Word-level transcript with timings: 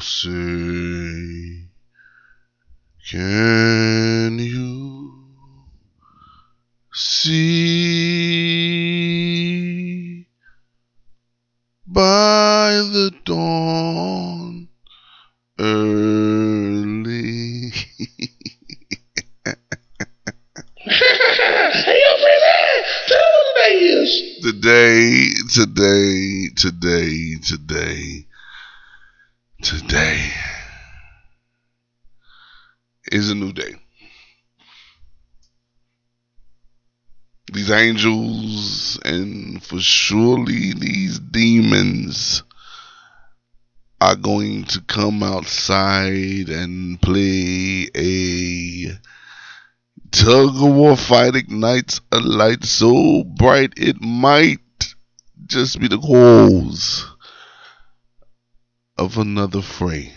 say, 0.00 1.68
can 3.10 4.38
you 4.38 5.12
see 6.92 7.90
by 11.86 12.70
the 12.92 13.12
dawn 13.24 14.68
early? 15.58 16.50
hey, 20.84 21.98
yo, 22.00 22.16
Freeman, 22.16 22.84
tell 23.06 23.18
them 23.18 23.44
what 23.44 23.66
today 23.68 23.76
is. 23.84 24.10
today, 24.42 25.30
today, 25.54 26.48
today, 26.56 27.36
today, 27.42 28.26
today 29.62 30.30
is 33.12 33.30
a 33.30 33.34
new 33.34 33.52
day. 33.52 33.74
These 37.70 37.78
angels 37.78 38.98
and 39.04 39.62
for 39.62 39.78
surely 39.78 40.72
these 40.72 41.20
demons 41.20 42.42
are 44.00 44.16
going 44.16 44.64
to 44.64 44.80
come 44.80 45.22
outside 45.22 46.48
and 46.48 47.00
play 47.00 47.88
a 47.94 48.98
tug 50.10 50.56
of 50.56 50.74
war 50.74 50.96
fight 50.96 51.36
ignites 51.36 52.00
a 52.10 52.18
light 52.18 52.64
so 52.64 53.22
bright 53.22 53.74
it 53.76 54.00
might 54.00 54.94
just 55.46 55.78
be 55.78 55.86
the 55.86 55.98
cause 55.98 57.06
of 58.98 59.16
another 59.16 59.62
fray. 59.62 60.12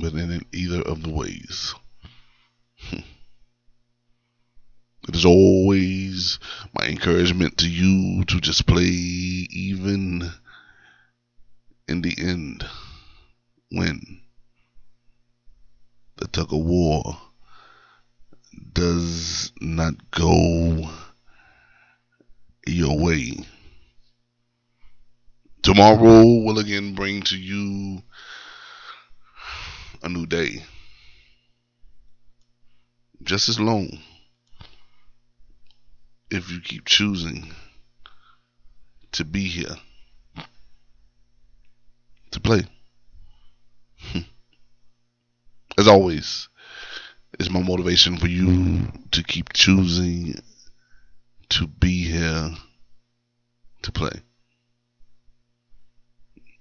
But 0.00 0.12
in 0.12 0.46
either 0.52 0.82
of 0.82 1.02
the 1.02 1.10
ways, 1.10 1.74
it 5.08 5.14
is 5.14 5.24
always 5.24 6.38
my 6.72 6.86
encouragement 6.86 7.58
to 7.58 7.68
you 7.68 8.24
to 8.24 8.40
just 8.40 8.66
play 8.66 8.82
even 8.82 10.30
in 11.86 12.00
the 12.00 12.14
end 12.18 12.64
when 13.70 14.00
the 16.16 16.26
tug 16.28 16.52
of 16.52 16.60
war 16.60 17.18
does 18.72 19.52
not 19.60 19.94
go 20.10 20.90
your 22.66 22.98
way. 22.98 23.32
Tomorrow 25.62 26.24
will 26.24 26.58
again 26.58 26.94
bring 26.94 27.22
to 27.22 27.36
you 27.36 28.02
a 30.02 30.08
new 30.08 30.24
day. 30.26 30.64
Just 33.22 33.48
as 33.48 33.58
long 33.58 33.98
if 36.34 36.50
you 36.50 36.60
keep 36.60 36.84
choosing 36.84 37.52
to 39.12 39.24
be 39.24 39.46
here 39.46 39.76
to 42.32 42.40
play. 42.40 42.62
As 45.78 45.86
always, 45.86 46.48
it's 47.38 47.50
my 47.50 47.62
motivation 47.62 48.16
for 48.16 48.26
you 48.26 48.88
to 49.12 49.22
keep 49.22 49.52
choosing 49.52 50.34
to 51.50 51.68
be 51.68 52.04
here 52.04 52.50
to 53.82 53.92
play. 53.92 54.20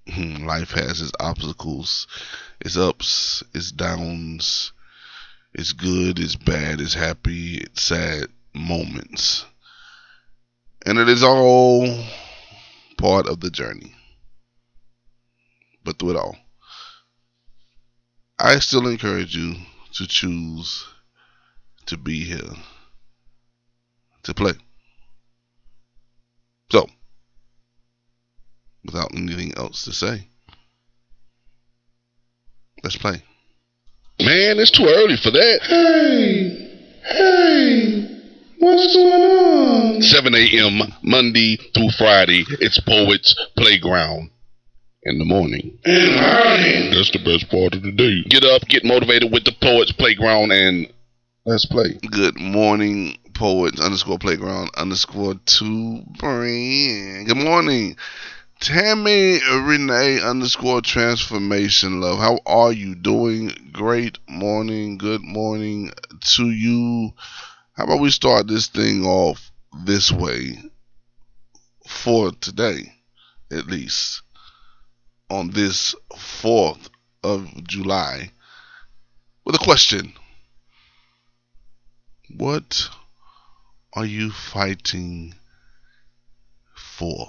Life 0.46 0.72
has 0.72 1.02
its 1.02 1.14
obstacles, 1.20 2.06
its 2.60 2.78
ups, 2.78 3.44
its 3.56 3.72
downs, 3.72 4.72
its 5.52 5.72
good, 5.72 6.20
its 6.20 6.36
bad, 6.36 6.80
its 6.80 6.94
happy, 6.94 7.58
its 7.58 7.82
sad 7.82 8.28
moments. 8.54 9.46
And 10.86 10.98
it 10.98 11.08
is 11.08 11.24
all 11.24 12.04
part 12.98 13.28
of 13.28 13.40
the 13.40 13.50
journey. 13.50 13.94
But 15.84 16.00
through 16.00 16.12
it 16.12 16.18
all, 16.18 16.36
I 18.40 18.60
still 18.60 18.88
encourage 18.88 19.36
you 19.36 19.56
to 19.94 20.08
choose 20.08 20.86
to 21.86 21.98
be 21.98 22.24
here 22.24 22.40
to 24.24 24.34
play. 24.34 24.54
So, 26.72 26.88
without 28.86 29.14
anything 29.16 29.54
else 29.58 29.84
to 29.86 29.94
say, 29.94 30.28
let's 32.84 32.98
play. 32.98 33.22
Man, 34.20 34.60
it's 34.60 34.72
too 34.72 34.86
early 34.88 35.18
for 35.18 35.32
that. 35.32 35.60
Hey, 35.64 36.70
hey, 37.06 38.13
what's 38.64 38.96
going 38.96 39.22
on? 39.22 40.02
7 40.02 40.36
a.m. 40.36 40.94
Monday 41.04 41.58
through 41.76 41.90
Friday. 41.98 42.46
It's 42.62 42.80
Poets 42.80 43.36
Playground. 43.58 44.30
In 45.06 45.20
the 45.20 45.26
morning. 45.26 45.78
That's 45.84 47.12
the 47.12 47.20
best 47.26 47.52
part 47.52 47.76
of 47.76 47.84
the 47.84 47.92
day. 47.92 48.24
Get 48.30 48.46
up, 48.46 48.62
get 48.70 48.86
motivated 48.86 49.34
with 49.34 49.44
the 49.44 49.52
Poets 49.52 49.92
Playground, 49.92 50.54
and 50.54 50.88
let's 51.46 51.66
play. 51.66 52.00
Good 52.10 52.40
morning, 52.40 53.18
poets 53.34 53.82
underscore 53.82 54.18
playground 54.18 54.70
underscore 54.78 55.36
two 55.46 56.04
brain. 56.20 57.26
Good 57.28 57.36
morning. 57.36 57.98
Tammy 58.62 59.40
Renee 59.64 60.22
underscore 60.22 60.80
transformation 60.80 62.00
love. 62.00 62.20
How 62.20 62.40
are 62.46 62.72
you 62.72 62.96
doing? 62.96 63.52
Great 63.74 64.20
morning. 64.30 64.98
Good 64.98 65.22
morning 65.22 65.92
to 66.36 66.50
you. 66.50 67.12
How 67.76 67.86
about 67.86 68.02
we 68.02 68.12
start 68.12 68.48
this 68.48 68.68
thing 68.68 69.04
off 69.04 69.52
this 69.84 70.12
way 70.12 70.62
for 71.88 72.32
today, 72.32 72.94
at 73.52 73.66
least 73.66 74.22
on 75.32 75.50
this 75.50 75.96
4th 76.14 76.90
of 77.24 77.64
July 77.64 78.30
with 79.44 79.56
a 79.56 79.58
question. 79.58 80.14
What 82.38 82.90
are 83.94 84.06
you 84.06 84.30
fighting 84.30 85.34
for? 86.76 87.28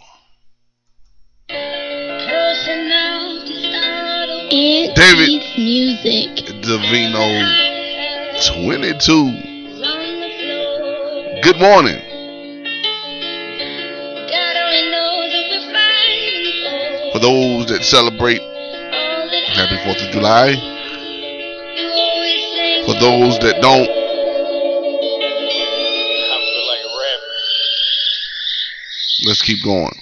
David. 4.94 5.42
music. 5.56 6.44
Davino 6.62 7.26
22. 8.46 9.53
Good 11.44 11.60
morning. 11.60 12.00
For 17.12 17.18
those 17.18 17.66
that 17.66 17.80
celebrate 17.82 18.40
Happy 19.52 19.76
4th 19.84 20.06
of 20.06 20.10
July. 20.10 20.54
For 22.86 22.94
those 22.98 23.38
that 23.40 23.60
don't, 23.60 23.90
let's 29.26 29.42
keep 29.42 29.62
going. 29.62 30.00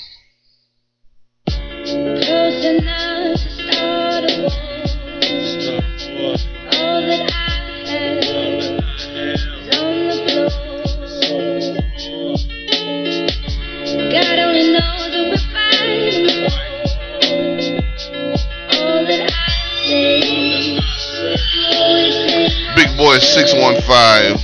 615. 23.23 24.37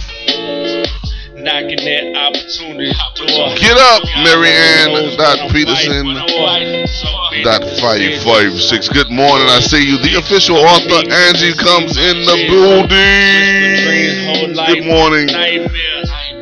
knocking 1.43 1.79
that 1.83 2.05
opportunity 2.15 2.93
door. 3.15 3.55
Get 3.59 3.79
up, 3.79 4.03
Marianne. 4.23 5.17
Dot 5.17 5.51
Peterson. 5.51 6.15
Dot 7.43 7.63
five 7.79 8.23
five 8.23 8.53
six. 8.61 8.89
Good 8.89 9.11
morning. 9.11 9.47
I 9.51 9.61
see 9.61 9.83
you. 9.83 9.99
The 9.99 10.19
official 10.19 10.57
author 10.57 11.03
Angie 11.11 11.55
comes 11.59 11.97
in 11.97 12.25
the 12.27 12.37
building. 12.51 12.89
Good 14.67 14.85
morning. 14.87 15.27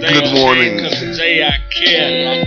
Good 0.01 0.33
morning. 0.35 0.79
Today 0.93 1.45
I 1.45 1.59
care. 1.73 2.45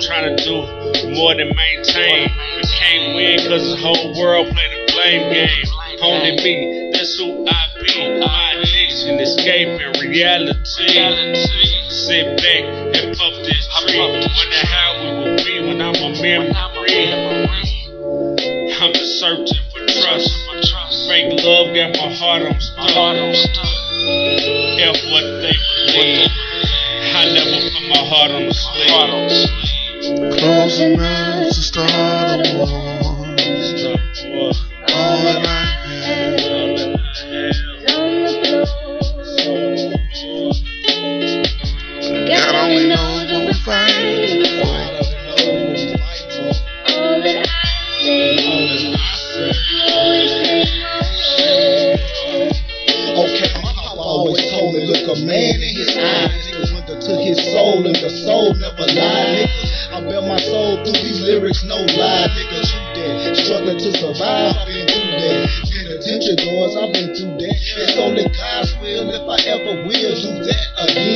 Trying 0.00 0.36
to 0.36 0.42
do 0.42 0.66
more 1.14 1.34
than 1.34 1.54
maintain. 1.54 2.30
We 2.56 2.62
can't 2.66 3.14
win 3.14 3.38
cause 3.48 3.70
the 3.70 3.76
whole 3.76 4.14
world 4.18 4.48
play 4.54 4.68
the 4.70 4.92
blame 4.92 5.32
game. 5.32 5.66
Only 6.00 6.32
me, 6.42 6.90
that's 6.92 7.16
who 7.18 7.46
I 7.48 7.67
be. 7.88 8.20
My 8.20 8.52
addiction, 8.60 9.18
escaping 9.20 9.92
reality. 10.00 10.88
Sit 11.88 12.36
back 12.36 12.64
and 12.96 13.16
puff 13.16 13.34
this 13.44 13.64
tree. 13.82 13.98
Wonder 13.98 14.66
how 14.66 14.90
we 15.00 15.08
will 15.18 15.36
be 15.36 15.60
when 15.66 15.80
I'm 15.80 15.94
a 15.96 16.10
memory. 16.20 17.48
I'm 18.80 18.92
the 18.92 19.04
searching 19.20 19.64
for 19.72 19.80
trust. 20.00 20.30
Fake 21.08 21.40
love 21.42 21.74
got 21.74 21.96
my 21.96 22.12
heart 22.14 22.42
on 22.42 22.60
stuck. 22.60 23.64
F 24.80 24.96
what 25.10 25.26
they 25.42 25.56
believe. 25.86 26.30
I 27.14 27.24
never 27.32 27.58
put 27.72 27.84
my 27.88 28.02
heart 28.06 28.30
on 28.30 28.48
the 28.48 28.54
sleeve. 28.54 30.38
Close 30.38 30.78
enough 30.80 31.48
to 31.48 31.62
start 31.62 31.90
a 31.90 32.56
war. 32.56 32.68
All 34.90 35.16
that 35.22 35.46
I 35.46 35.67
I've 64.28 64.66
been 64.66 64.86
through 64.86 65.18
that. 65.18 65.48
Penitentiary 65.72 66.36
doors, 66.36 66.76
I've 66.76 66.92
been 66.92 67.14
through 67.14 67.36
that. 67.36 67.56
It's 67.76 67.98
only 67.98 68.24
God's 68.32 68.72
will 68.80 69.08
if 69.12 69.24
I 69.28 69.38
ever 69.48 69.84
will 69.84 70.14
do 70.16 70.44
that 70.44 70.90
again. 70.90 71.07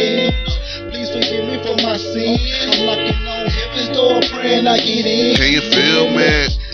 For 1.92 1.98
sin. 1.98 2.40
I'm 2.72 2.88
knocking 2.88 3.20
on 3.28 3.52
heaven's 3.52 3.92
door, 3.92 4.16
praying 4.32 4.64
I 4.64 4.80
get 4.80 5.04
in. 5.04 5.36
Can 5.36 5.52
you 5.52 5.60
feel 5.60 6.08
me? 6.08 6.24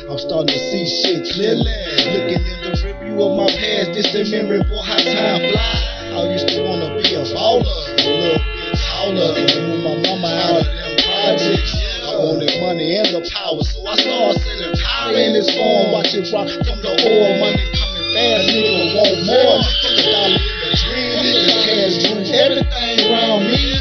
I'm 0.06 0.14
starting 0.14 0.46
to 0.46 0.60
see 0.70 0.86
shit 0.86 1.26
clearly. 1.34 1.74
Looking 2.14 2.38
in 2.38 2.58
the 2.62 2.70
review 2.86 3.18
of 3.26 3.34
my 3.34 3.50
past, 3.50 3.98
distant 3.98 4.30
memory, 4.30 4.62
boy, 4.62 4.78
how 4.78 4.94
time 4.94 5.42
fly. 5.42 5.74
I 6.14 6.30
used 6.30 6.46
to 6.54 6.62
wanna 6.62 6.94
be 7.02 7.18
a 7.18 7.26
baller, 7.34 7.66
a 7.66 8.06
little 8.06 8.38
bit 8.38 8.78
taller, 8.78 9.34
and 9.42 9.58
move 9.66 9.82
my 9.90 9.94
mama 10.06 10.30
out 10.38 10.62
of 10.62 10.66
them 10.70 10.94
projects. 11.02 11.74
I 12.06 12.14
wanted 12.14 12.54
money 12.62 12.86
and 13.02 13.10
the 13.18 13.22
power, 13.26 13.58
so 13.58 13.82
I 13.90 13.98
started 13.98 14.38
selling 14.38 14.74
power 14.78 15.18
in 15.18 15.34
this 15.34 15.50
form. 15.50 15.98
Watch 15.98 16.14
it 16.14 16.30
rock 16.30 16.46
from 16.62 16.78
the 16.78 16.94
oil, 16.94 17.42
money 17.42 17.66
coming 17.74 18.06
fast, 18.14 18.54
nigga 18.54 18.94
want 18.94 19.18
more. 19.26 19.66
Put 19.66 19.98
a 19.98 20.04
dollar 20.14 20.38
in 20.38 20.58
the 20.62 20.70
dream, 20.78 21.14
this 21.26 21.58
cash 21.66 22.06
rules 22.06 22.30
everything 22.30 23.10
around 23.10 23.50
me. 23.50 23.77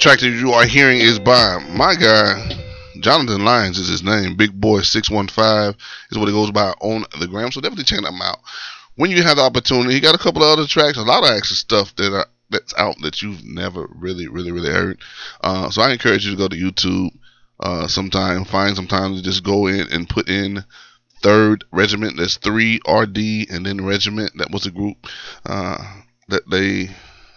Track 0.00 0.20
that 0.20 0.30
you 0.30 0.52
are 0.52 0.64
hearing 0.64 0.98
is 0.98 1.18
by 1.18 1.58
my 1.68 1.94
guy, 1.94 2.58
Jonathan 3.00 3.44
Lyons 3.44 3.78
is 3.78 3.88
his 3.88 4.02
name. 4.02 4.34
Big 4.34 4.58
Boy 4.58 4.80
615 4.80 5.78
is 6.10 6.18
what 6.18 6.26
he 6.26 6.34
goes 6.34 6.50
by 6.50 6.70
on 6.80 7.04
the 7.20 7.28
gram. 7.28 7.52
So 7.52 7.60
definitely 7.60 7.84
check 7.84 7.98
him 7.98 8.22
out. 8.22 8.38
When 8.96 9.10
you 9.10 9.22
have 9.22 9.36
the 9.36 9.42
opportunity, 9.42 9.92
he 9.92 10.00
got 10.00 10.14
a 10.14 10.18
couple 10.18 10.42
of 10.42 10.58
other 10.58 10.66
tracks, 10.66 10.96
a 10.96 11.02
lot 11.02 11.22
of 11.22 11.36
extra 11.36 11.56
stuff 11.56 11.94
that 11.96 12.14
are, 12.14 12.26
that's 12.48 12.74
out 12.78 12.96
that 13.02 13.20
you've 13.20 13.44
never 13.44 13.88
really, 13.94 14.26
really, 14.26 14.52
really 14.52 14.70
heard. 14.70 15.00
Uh, 15.42 15.70
so 15.70 15.82
I 15.82 15.92
encourage 15.92 16.24
you 16.24 16.32
to 16.32 16.38
go 16.38 16.48
to 16.48 16.56
YouTube 16.56 17.10
uh, 17.60 17.86
sometime, 17.86 18.44
find 18.44 18.74
some 18.74 18.86
time 18.86 19.14
to 19.14 19.22
just 19.22 19.44
go 19.44 19.66
in 19.66 19.86
and 19.92 20.08
put 20.08 20.28
in 20.28 20.64
Third 21.22 21.64
Regiment. 21.72 22.16
That's 22.16 22.38
three 22.38 22.80
RD 22.88 23.50
and 23.50 23.66
then 23.66 23.84
Regiment. 23.84 24.32
That 24.38 24.50
was 24.50 24.64
a 24.64 24.70
group 24.70 25.06
uh, 25.44 25.76
that 26.28 26.48
they 26.50 26.88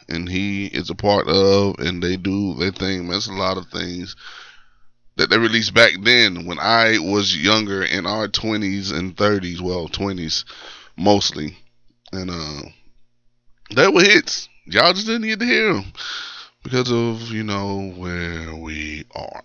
and 0.09 0.27
he 0.29 0.67
is 0.67 0.89
a 0.89 0.95
part 0.95 1.27
of, 1.27 1.79
and 1.79 2.01
they 2.01 2.17
do 2.17 2.53
their 2.55 2.71
thing. 2.71 3.07
That's 3.07 3.27
a 3.27 3.33
lot 3.33 3.57
of 3.57 3.67
things 3.67 4.15
that 5.15 5.29
they 5.29 5.37
released 5.37 5.73
back 5.73 5.91
then 6.01 6.45
when 6.45 6.59
I 6.59 6.97
was 6.99 7.35
younger 7.35 7.83
in 7.83 8.05
our 8.05 8.27
20s 8.27 8.91
and 8.91 9.15
30s, 9.15 9.61
well, 9.61 9.87
20s 9.87 10.43
mostly, 10.97 11.57
and 12.11 12.29
uh, 12.29 12.69
they 13.75 13.87
were 13.87 14.03
hits. 14.03 14.49
Y'all 14.65 14.93
just 14.93 15.07
didn't 15.07 15.27
get 15.27 15.39
to 15.39 15.45
hear 15.45 15.73
them 15.73 15.93
because 16.63 16.91
of 16.91 17.29
you 17.31 17.43
know 17.43 17.93
where 17.97 18.55
we 18.55 19.05
are. 19.13 19.43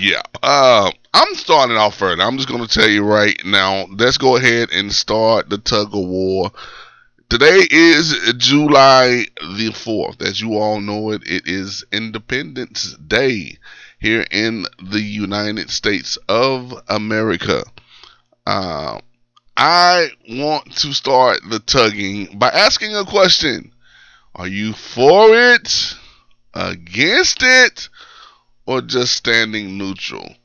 Yeah, 0.00 0.22
uh, 0.42 0.90
I'm 1.12 1.34
starting 1.34 1.76
off 1.76 1.96
first. 1.96 2.22
I'm 2.22 2.38
just 2.38 2.48
gonna 2.48 2.66
tell 2.66 2.88
you 2.88 3.04
right 3.04 3.38
now. 3.44 3.86
Let's 3.90 4.16
go 4.16 4.36
ahead 4.36 4.70
and 4.72 4.90
start 4.90 5.50
the 5.50 5.58
tug 5.58 5.88
of 5.88 6.00
war. 6.00 6.50
Today 7.30 7.66
is 7.70 8.14
July 8.36 9.24
the 9.40 9.70
4th. 9.70 10.20
As 10.20 10.40
you 10.40 10.56
all 10.56 10.80
know 10.80 11.10
it, 11.10 11.22
it 11.26 11.48
is 11.48 11.82
Independence 11.90 12.94
Day 12.98 13.58
here 13.98 14.26
in 14.30 14.66
the 14.90 15.00
United 15.00 15.70
States 15.70 16.18
of 16.28 16.74
America. 16.86 17.64
Uh, 18.46 19.00
I 19.56 20.08
want 20.28 20.76
to 20.76 20.92
start 20.92 21.40
the 21.48 21.60
tugging 21.60 22.38
by 22.38 22.50
asking 22.50 22.94
a 22.94 23.04
question. 23.04 23.72
Are 24.34 24.48
you 24.48 24.74
for 24.74 25.34
it, 25.34 25.96
against 26.52 27.38
it, 27.40 27.88
or 28.66 28.82
just 28.82 29.14
standing 29.14 29.78
neutral? 29.78 30.36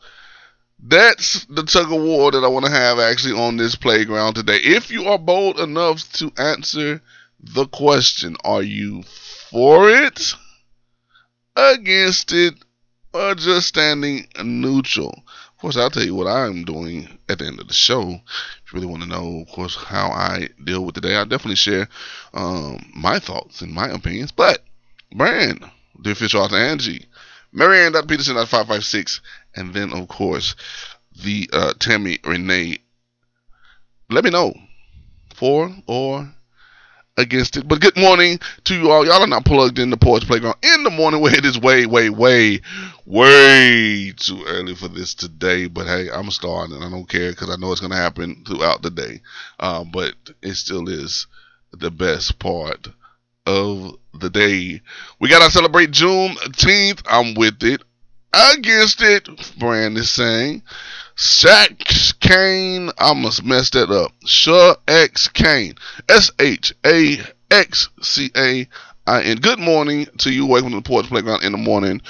That's 0.81 1.45
the 1.45 1.63
tug 1.63 1.91
of 1.91 2.01
war 2.01 2.31
that 2.31 2.43
I 2.43 2.47
want 2.47 2.65
to 2.65 2.71
have 2.71 2.99
actually 2.99 3.33
on 3.33 3.57
this 3.57 3.75
playground 3.75 4.35
today. 4.35 4.57
If 4.57 4.89
you 4.89 5.05
are 5.05 5.17
bold 5.17 5.59
enough 5.59 6.09
to 6.13 6.31
answer 6.37 7.01
the 7.41 7.67
question, 7.67 8.37
are 8.43 8.63
you 8.63 9.03
for 9.49 9.89
it, 9.89 10.33
against 11.55 12.31
it, 12.31 12.53
or 13.13 13.35
just 13.35 13.67
standing 13.67 14.27
neutral? 14.41 15.23
Of 15.59 15.61
course, 15.61 15.75
I'll 15.75 15.89
tell 15.89 16.05
you 16.05 16.15
what 16.15 16.27
I'm 16.27 16.63
doing 16.63 17.19
at 17.27 17.39
the 17.39 17.47
end 17.47 17.59
of 17.59 17.67
the 17.67 17.73
show. 17.73 18.01
If 18.01 18.71
you 18.71 18.79
really 18.79 18.87
want 18.87 19.03
to 19.03 19.09
know, 19.09 19.41
of 19.41 19.53
course, 19.53 19.75
how 19.75 20.07
I 20.07 20.47
deal 20.63 20.85
with 20.85 20.95
the 20.95 21.01
day, 21.01 21.15
I'll 21.15 21.25
definitely 21.25 21.57
share 21.57 21.89
um, 22.33 22.79
my 22.95 23.19
thoughts 23.19 23.59
and 23.59 23.73
my 23.73 23.89
opinions. 23.89 24.31
But, 24.31 24.63
Brand, 25.13 25.69
the 26.01 26.11
official 26.11 26.41
author 26.41 26.55
Angie, 26.55 27.05
Marianne.Peterson.556, 27.51 29.19
and 29.59 29.73
then, 29.73 29.93
of 29.93 30.07
course, 30.07 30.55
the 31.23 31.49
uh, 31.53 31.73
Tammy 31.79 32.19
Renee. 32.23 32.79
Let 34.09 34.23
me 34.23 34.31
know 34.31 34.53
for 35.35 35.69
or 35.85 36.33
against 37.17 37.57
it. 37.57 37.67
But 37.67 37.81
good 37.81 37.97
morning 37.97 38.39
to 38.63 38.75
you 38.75 38.89
all. 38.89 39.05
Y'all 39.05 39.21
are 39.21 39.27
not 39.27 39.45
plugged 39.45 39.77
in 39.77 39.89
the 39.89 39.97
Poets 39.97 40.25
Playground 40.25 40.55
in 40.63 40.83
the 40.83 40.89
morning 40.89 41.21
where 41.21 41.35
it 41.35 41.45
is 41.45 41.59
way, 41.59 41.85
way, 41.85 42.09
way, 42.09 42.61
way 43.05 44.13
too 44.15 44.43
early 44.47 44.73
for 44.75 44.87
this 44.87 45.13
today. 45.13 45.67
But 45.67 45.85
hey, 45.85 46.09
I'm 46.09 46.31
starting 46.31 46.75
and 46.75 46.83
I 46.83 46.89
don't 46.89 47.09
care 47.09 47.31
because 47.31 47.49
I 47.49 47.57
know 47.57 47.71
it's 47.71 47.81
going 47.81 47.91
to 47.91 47.97
happen 47.97 48.43
throughout 48.47 48.81
the 48.81 48.89
day. 48.89 49.21
Uh, 49.59 49.83
but 49.83 50.13
it 50.41 50.55
still 50.55 50.87
is 50.87 51.27
the 51.71 51.91
best 51.91 52.39
part 52.39 52.87
of 53.45 53.95
the 54.13 54.29
day. 54.29 54.81
We 55.19 55.29
got 55.29 55.45
to 55.45 55.51
celebrate 55.51 55.91
June 55.91 56.35
Juneteenth. 56.35 57.03
I'm 57.07 57.35
with 57.35 57.61
it. 57.63 57.81
Against 58.31 59.01
it, 59.01 59.27
Brand 59.57 59.97
is 59.97 60.09
saying. 60.09 60.61
Shaq 61.15 62.19
Kane, 62.19 62.91
I 62.99 63.13
must 63.15 63.43
mess 63.43 63.71
that 63.71 63.89
up. 63.89 64.11
Sure 64.23 64.75
X 64.87 65.27
Kane. 65.29 65.73
S 66.07 66.29
H 66.39 66.71
A 66.85 67.17
X 67.49 67.89
C 68.01 68.29
A 68.37 68.67
I 69.07 69.21
N. 69.23 69.37
Good 69.37 69.57
morning 69.57 70.05
to 70.19 70.31
you. 70.31 70.45
Welcome 70.45 70.69
to 70.71 70.75
the 70.75 70.81
Poets 70.83 71.09
Playground 71.09 71.43
in 71.43 71.53
the 71.53 71.57
morning. 71.57 72.01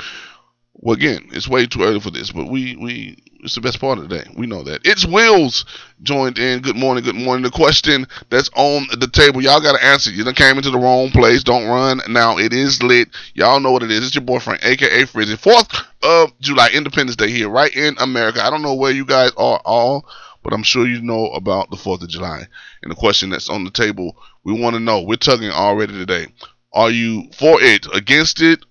Well, 0.73 0.95
again, 0.95 1.29
it's 1.31 1.47
way 1.47 1.65
too 1.65 1.83
early 1.83 2.01
for 2.01 2.11
this, 2.11 2.31
but 2.31 2.47
we 2.47 2.75
we 2.75 3.17
it's 3.41 3.55
the 3.55 3.61
best 3.61 3.79
part 3.79 3.97
of 3.97 4.07
the 4.07 4.17
day. 4.17 4.29
We 4.35 4.47
know 4.47 4.63
that. 4.63 4.81
It's 4.83 5.05
Wills 5.05 5.65
joined 6.03 6.37
in. 6.37 6.61
Good 6.61 6.75
morning, 6.75 7.03
good 7.03 7.15
morning. 7.15 7.43
The 7.43 7.51
question 7.51 8.05
that's 8.29 8.49
on 8.55 8.87
the 8.99 9.07
table, 9.07 9.41
y'all 9.41 9.61
got 9.61 9.77
to 9.77 9.85
answer. 9.85 10.11
You 10.11 10.23
done 10.23 10.33
came 10.33 10.57
into 10.57 10.71
the 10.71 10.77
wrong 10.77 11.09
place. 11.09 11.43
Don't 11.43 11.67
run. 11.67 12.01
Now 12.09 12.37
it 12.37 12.53
is 12.53 12.83
lit. 12.83 13.09
Y'all 13.33 13.59
know 13.59 13.71
what 13.71 13.83
it 13.83 13.91
is. 13.91 14.05
It's 14.05 14.15
your 14.15 14.23
boyfriend, 14.23 14.63
aka 14.63 15.05
Frizzy. 15.05 15.35
Fourth 15.35 15.67
of 16.03 16.37
July, 16.39 16.69
Independence 16.73 17.15
Day 17.15 17.31
here, 17.31 17.49
right 17.49 17.73
in 17.73 17.95
America. 17.99 18.43
I 18.43 18.49
don't 18.49 18.61
know 18.61 18.75
where 18.75 18.91
you 18.91 19.05
guys 19.05 19.31
are 19.37 19.61
all, 19.65 20.05
but 20.43 20.53
I'm 20.53 20.63
sure 20.63 20.87
you 20.87 21.01
know 21.01 21.27
about 21.27 21.69
the 21.69 21.77
Fourth 21.77 22.01
of 22.01 22.09
July. 22.09 22.45
And 22.83 22.91
the 22.91 22.95
question 22.95 23.29
that's 23.29 23.49
on 23.49 23.63
the 23.63 23.71
table, 23.71 24.17
we 24.43 24.59
want 24.59 24.75
to 24.75 24.79
know. 24.79 25.01
We're 25.01 25.15
tugging 25.15 25.51
already 25.51 25.93
today. 25.93 26.27
Are 26.73 26.91
you 26.91 27.29
for 27.33 27.61
it, 27.61 27.87
against 27.95 28.41
it, 28.41 28.63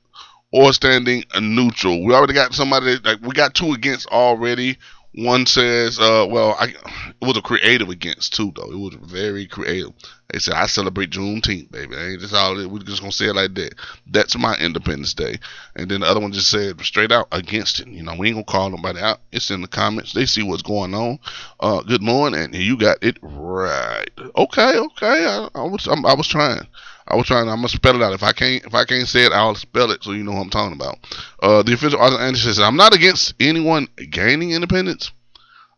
or 0.52 0.72
standing 0.72 1.24
neutral. 1.40 2.04
We 2.04 2.14
already 2.14 2.34
got 2.34 2.54
somebody 2.54 2.96
like 3.04 3.20
we 3.22 3.32
got 3.32 3.54
two 3.54 3.72
against 3.72 4.06
already. 4.08 4.78
One 5.14 5.46
says, 5.46 5.98
uh, 5.98 6.26
well, 6.30 6.54
I, 6.60 6.66
it 6.66 7.26
was 7.26 7.36
a 7.36 7.42
creative 7.42 7.88
against 7.88 8.34
too, 8.34 8.52
though. 8.54 8.70
It 8.70 8.78
was 8.78 8.94
very 8.94 9.46
creative. 9.46 9.92
They 10.30 10.38
said, 10.38 10.54
I 10.54 10.66
celebrate 10.66 11.10
Juneteenth, 11.10 11.70
baby. 11.72 11.96
Ain't 11.96 12.20
just 12.20 12.34
all. 12.34 12.54
We're 12.68 12.80
just 12.80 13.02
to 13.02 13.10
say 13.10 13.26
it 13.28 13.34
like 13.34 13.54
that. 13.54 13.74
That's 14.06 14.36
my 14.38 14.54
Independence 14.56 15.14
Day. 15.14 15.38
And 15.74 15.90
then 15.90 16.00
the 16.00 16.06
other 16.06 16.20
one 16.20 16.32
just 16.32 16.50
said 16.50 16.80
straight 16.82 17.10
out 17.10 17.26
against 17.32 17.80
it. 17.80 17.88
You 17.88 18.02
know, 18.02 18.14
we 18.16 18.28
ain't 18.28 18.36
to 18.36 18.44
call 18.44 18.70
nobody 18.70 19.00
out. 19.00 19.20
It's 19.32 19.50
in 19.50 19.62
the 19.62 19.68
comments. 19.68 20.12
They 20.12 20.26
see 20.26 20.42
what's 20.42 20.62
going 20.62 20.94
on. 20.94 21.18
Uh, 21.58 21.80
good 21.82 22.02
morning. 22.02 22.42
And 22.42 22.54
you 22.54 22.76
got 22.76 22.98
it 23.02 23.16
right. 23.22 24.10
Okay, 24.36 24.78
okay. 24.78 25.24
I, 25.26 25.48
I 25.54 25.62
was, 25.62 25.86
I'm, 25.86 26.04
I 26.04 26.14
was 26.14 26.28
trying. 26.28 26.66
I 27.08 27.16
was 27.16 27.26
trying. 27.26 27.48
I'm 27.48 27.56
gonna 27.56 27.68
spell 27.68 27.96
it 27.96 28.02
out. 28.02 28.12
If 28.12 28.22
I 28.22 28.32
can't, 28.32 28.64
if 28.64 28.74
I 28.74 28.84
can't 28.84 29.08
say 29.08 29.24
it, 29.24 29.32
I'll 29.32 29.54
spell 29.54 29.90
it 29.90 30.04
so 30.04 30.12
you 30.12 30.22
know 30.22 30.32
what 30.32 30.42
I'm 30.42 30.50
talking 30.50 30.74
about. 30.74 30.98
Uh, 31.42 31.62
the 31.62 31.72
official 31.72 32.00
author 32.00 32.20
Andy 32.20 32.38
says, 32.38 32.60
"I'm 32.60 32.76
not 32.76 32.94
against 32.94 33.34
anyone 33.40 33.88
gaining 34.10 34.50
independence. 34.50 35.10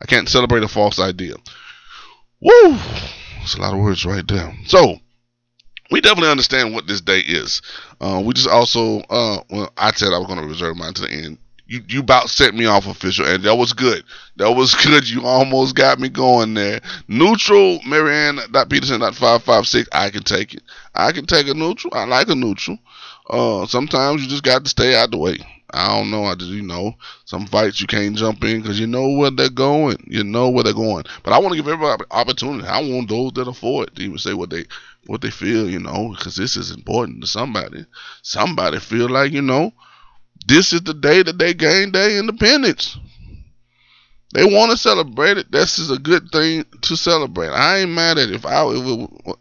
I 0.03 0.07
can't 0.07 0.29
celebrate 0.29 0.65
a 0.65 0.69
false 0.69 0.99
idea." 0.99 1.35
Woo! 2.41 2.79
That's 3.39 3.55
a 3.55 3.61
lot 3.61 3.75
of 3.75 3.81
words 3.81 4.05
right 4.05 4.27
there. 4.27 4.53
So 4.67 4.99
we 5.91 6.01
definitely 6.01 6.31
understand 6.31 6.75
what 6.75 6.87
this 6.87 7.01
day 7.01 7.21
is. 7.21 7.63
Uh, 8.01 8.23
we 8.25 8.35
just 8.35 8.49
also, 8.49 9.01
uh, 9.11 9.43
well, 9.51 9.73
I 9.77 9.93
said 9.93 10.13
I 10.13 10.19
was 10.19 10.27
going 10.27 10.41
to 10.41 10.47
reserve 10.47 10.77
mine 10.77 10.95
to 10.95 11.03
the 11.03 11.11
end. 11.11 11.39
You, 11.71 11.85
you 11.87 12.01
about 12.01 12.31
set 12.31 12.53
me 12.53 12.67
off 12.67 12.89
official, 12.89 13.25
and 13.27 13.45
that 13.45 13.55
was 13.55 13.73
good. 13.73 14.03
That 14.39 14.51
was 14.57 14.75
good. 14.85 15.09
You 15.09 15.25
almost 15.25 15.77
got 15.77 16.01
me 16.01 16.09
going 16.09 16.55
there. 16.55 16.81
Neutral, 17.07 17.79
Marianne. 17.87 18.41
Peterson. 18.69 19.01
Five 19.13 19.45
five 19.45 19.69
six. 19.69 19.89
I 19.93 20.11
can 20.11 20.25
take 20.25 20.53
it. 20.53 20.65
I 20.97 21.13
can 21.13 21.27
take 21.27 21.47
a 21.47 21.55
neutral. 21.55 21.95
I 21.95 22.07
like 22.07 22.29
a 22.29 22.35
neutral. 22.35 22.77
Uh, 23.29 23.67
sometimes 23.67 24.21
you 24.21 24.29
just 24.29 24.43
got 24.43 24.65
to 24.65 24.69
stay 24.69 24.97
out 24.97 25.13
the 25.13 25.19
way. 25.19 25.39
I 25.73 25.97
don't 25.97 26.11
know. 26.11 26.25
I 26.25 26.35
just 26.35 26.51
you 26.51 26.63
know 26.63 26.97
some 27.25 27.47
fights 27.47 27.81
you 27.81 27.87
can't 27.87 28.17
jump 28.17 28.43
in 28.43 28.63
because 28.63 28.81
you 28.81 28.89
know 28.89 29.09
where 29.11 29.31
they're 29.31 29.49
going. 29.49 30.05
You 30.09 30.25
know 30.25 30.51
where 30.51 30.65
they're 30.65 30.73
going. 30.73 31.05
But 31.23 31.35
I 31.35 31.39
want 31.39 31.53
to 31.53 31.57
give 31.63 31.69
everybody 31.69 32.03
opportunity. 32.11 32.67
I 32.67 32.81
want 32.81 33.09
those 33.09 33.31
that 33.35 33.47
afford 33.47 33.95
to 33.95 34.03
even 34.03 34.19
say 34.19 34.35
what 34.35 34.51
they 34.51 34.65
what 35.07 35.21
they 35.21 35.31
feel. 35.31 35.71
You 35.71 35.79
know, 35.79 36.15
because 36.17 36.35
this 36.35 36.57
is 36.57 36.73
important 36.73 37.21
to 37.21 37.29
somebody. 37.29 37.87
Somebody 38.23 38.81
feel 38.81 39.09
like 39.09 39.31
you 39.31 39.43
know 39.43 39.73
this 40.51 40.73
is 40.73 40.83
the 40.83 40.95
day 40.95 41.23
that 41.23 41.39
they 41.39 41.55
gain 41.55 41.93
their 41.93 42.19
independence. 42.19 42.99
They 44.35 44.45
want 44.45 44.73
to 44.73 44.77
celebrate 44.77 45.39
it. 45.39 45.51
This 45.51 45.79
is 45.79 45.91
a 45.91 45.99
good 45.99 46.31
thing 46.33 46.65
to 46.83 46.97
celebrate. 46.97 47.49
I 47.49 47.79
ain't 47.79 47.91
mad 47.91 48.19
at 48.19 48.31
it. 48.31 48.35
If 48.35 48.47
I, 48.47 48.65
if 48.67 48.85
it, 48.85 49.37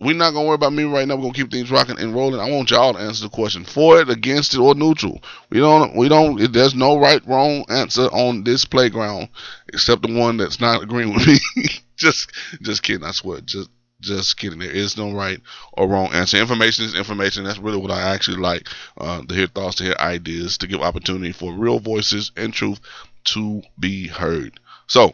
we're 0.00 0.14
not 0.14 0.32
gonna 0.32 0.46
worry 0.46 0.54
about 0.56 0.72
me 0.72 0.84
right 0.84 1.06
now. 1.06 1.16
We're 1.16 1.22
gonna 1.22 1.34
keep 1.34 1.50
things 1.50 1.70
rocking 1.70 1.98
and 1.98 2.14
rolling. 2.14 2.40
I 2.40 2.50
want 2.50 2.70
y'all 2.70 2.94
to 2.94 3.00
answer 3.00 3.24
the 3.24 3.30
question: 3.30 3.64
for 3.64 4.00
it, 4.00 4.10
against 4.10 4.54
it, 4.54 4.60
or 4.60 4.74
neutral. 4.74 5.20
We 5.50 5.58
don't. 5.58 5.96
We 5.96 6.08
don't. 6.08 6.52
There's 6.52 6.74
no 6.74 6.98
right, 6.98 7.24
wrong 7.26 7.64
answer 7.68 8.06
on 8.06 8.44
this 8.44 8.64
playground 8.64 9.28
except 9.72 10.02
the 10.02 10.16
one 10.16 10.36
that's 10.36 10.60
not 10.60 10.82
agreeing 10.82 11.14
with 11.14 11.26
me. 11.26 11.38
just, 11.96 12.30
just 12.62 12.82
kidding. 12.82 13.04
I 13.04 13.10
swear. 13.12 13.40
Just, 13.40 13.70
just 14.00 14.36
kidding. 14.36 14.58
There 14.60 14.70
is 14.70 14.96
no 14.96 15.12
right 15.12 15.40
or 15.72 15.88
wrong 15.88 16.12
answer. 16.12 16.36
Information 16.36 16.84
is 16.84 16.94
information. 16.94 17.44
That's 17.44 17.58
really 17.58 17.78
what 17.78 17.90
I 17.90 18.14
actually 18.14 18.38
like 18.38 18.68
uh, 18.96 19.22
to 19.22 19.34
hear 19.34 19.46
thoughts, 19.46 19.76
to 19.76 19.84
hear 19.84 19.96
ideas, 19.98 20.58
to 20.58 20.66
give 20.66 20.80
opportunity 20.80 21.32
for 21.32 21.52
real 21.52 21.78
voices 21.80 22.30
and 22.36 22.52
truth 22.52 22.80
to 23.24 23.62
be 23.78 24.06
heard. 24.06 24.60
So, 24.86 25.12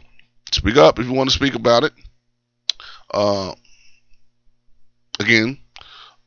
speak 0.51 0.77
up 0.77 0.99
if 0.99 1.05
you 1.05 1.13
want 1.13 1.29
to 1.29 1.35
speak 1.35 1.55
about 1.55 1.83
it. 1.83 1.93
Uh, 3.13 3.53
again, 5.19 5.57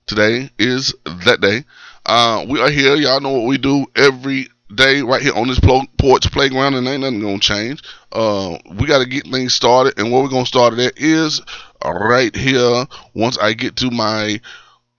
today 0.07 0.51
is 0.59 0.95
that 1.05 1.41
day. 1.41 1.65
Uh, 2.05 2.45
we 2.49 2.61
are 2.61 2.71
here. 2.71 2.97
Y'all 2.97 3.21
know 3.21 3.31
what 3.31 3.47
we 3.47 3.59
do 3.59 3.87
every 3.95 4.49
day 4.75 5.03
right 5.03 5.23
here 5.23 5.35
on 5.35 5.49
this 5.49 5.61
poets 5.61 6.27
playground, 6.29 6.75
and 6.75 6.87
ain't 6.87 7.01
nothing 7.01 7.21
gonna 7.21 7.39
change. 7.39 7.83
Uh, 8.13 8.59
we 8.79 8.87
got 8.87 8.99
to 8.99 9.07
get 9.07 9.27
things 9.27 9.55
started, 9.55 9.99
and 9.99 10.11
what 10.11 10.23
we're 10.23 10.29
gonna 10.29 10.47
start 10.47 10.75
it 10.75 10.81
at 10.81 10.99
is 10.99 11.41
right 11.85 12.35
here. 12.35 12.87
Once 13.15 13.39
I 13.39 13.53
get 13.53 13.77
to 13.77 13.91
my 13.91 14.41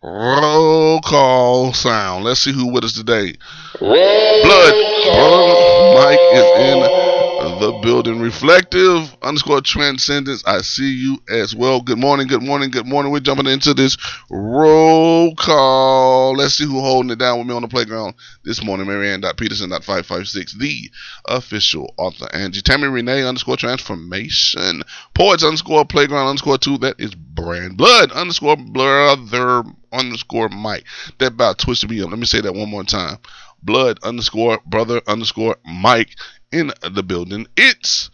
roll 0.01 1.01
call 1.01 1.73
sound, 1.73 2.23
let's 2.23 2.41
see 2.41 2.53
who 2.53 2.71
with 2.71 2.83
us 2.83 2.93
today. 2.93 3.35
Blood, 3.79 4.73
brother 5.05 5.59
Mike 5.95 6.19
is 6.33 6.45
in 6.59 7.18
the 7.59 7.79
building. 7.81 8.19
Reflective 8.19 9.15
underscore 9.21 9.61
transcendence. 9.61 10.43
I 10.45 10.61
see 10.61 10.91
you 10.91 11.17
as 11.29 11.55
well. 11.55 11.81
Good 11.81 11.97
morning, 11.97 12.27
good 12.27 12.43
morning, 12.43 12.69
good 12.69 12.85
morning. 12.85 13.11
We're 13.11 13.19
jumping 13.19 13.47
into 13.47 13.73
this 13.73 13.97
roll 14.29 15.35
call. 15.35 16.35
Let's 16.37 16.55
see 16.55 16.65
who's 16.65 16.81
holding 16.81 17.11
it 17.11 17.19
down 17.19 17.39
with 17.39 17.47
me 17.47 17.53
on 17.53 17.61
the 17.61 17.67
playground 17.67 18.15
this 18.43 18.63
morning. 18.63 18.87
Marianne.peterson.556, 18.87 20.57
the 20.59 20.91
official 21.27 21.93
author. 21.97 22.27
Angie. 22.33 22.61
Tammy 22.61 22.87
Renee 22.87 23.23
underscore 23.23 23.57
transformation. 23.57 24.83
Poets 25.13 25.43
underscore 25.43 25.85
playground 25.85 26.27
underscore 26.27 26.57
two. 26.57 26.77
That 26.77 26.99
is 26.99 27.15
brand. 27.15 27.77
Blood 27.77 28.11
underscore 28.11 28.57
brother 28.57 29.63
underscore 29.91 30.49
Mike. 30.49 30.85
That 31.17 31.33
about 31.33 31.57
twisted 31.57 31.89
me 31.89 32.01
up. 32.01 32.09
Let 32.09 32.19
me 32.19 32.25
say 32.25 32.41
that 32.41 32.53
one 32.53 32.69
more 32.69 32.83
time. 32.83 33.17
Blood 33.61 33.99
underscore 34.03 34.59
brother 34.65 35.01
underscore 35.07 35.57
Mike 35.65 36.15
in 36.51 36.71
the 36.91 37.03
building. 37.03 37.47
It's 37.55 38.09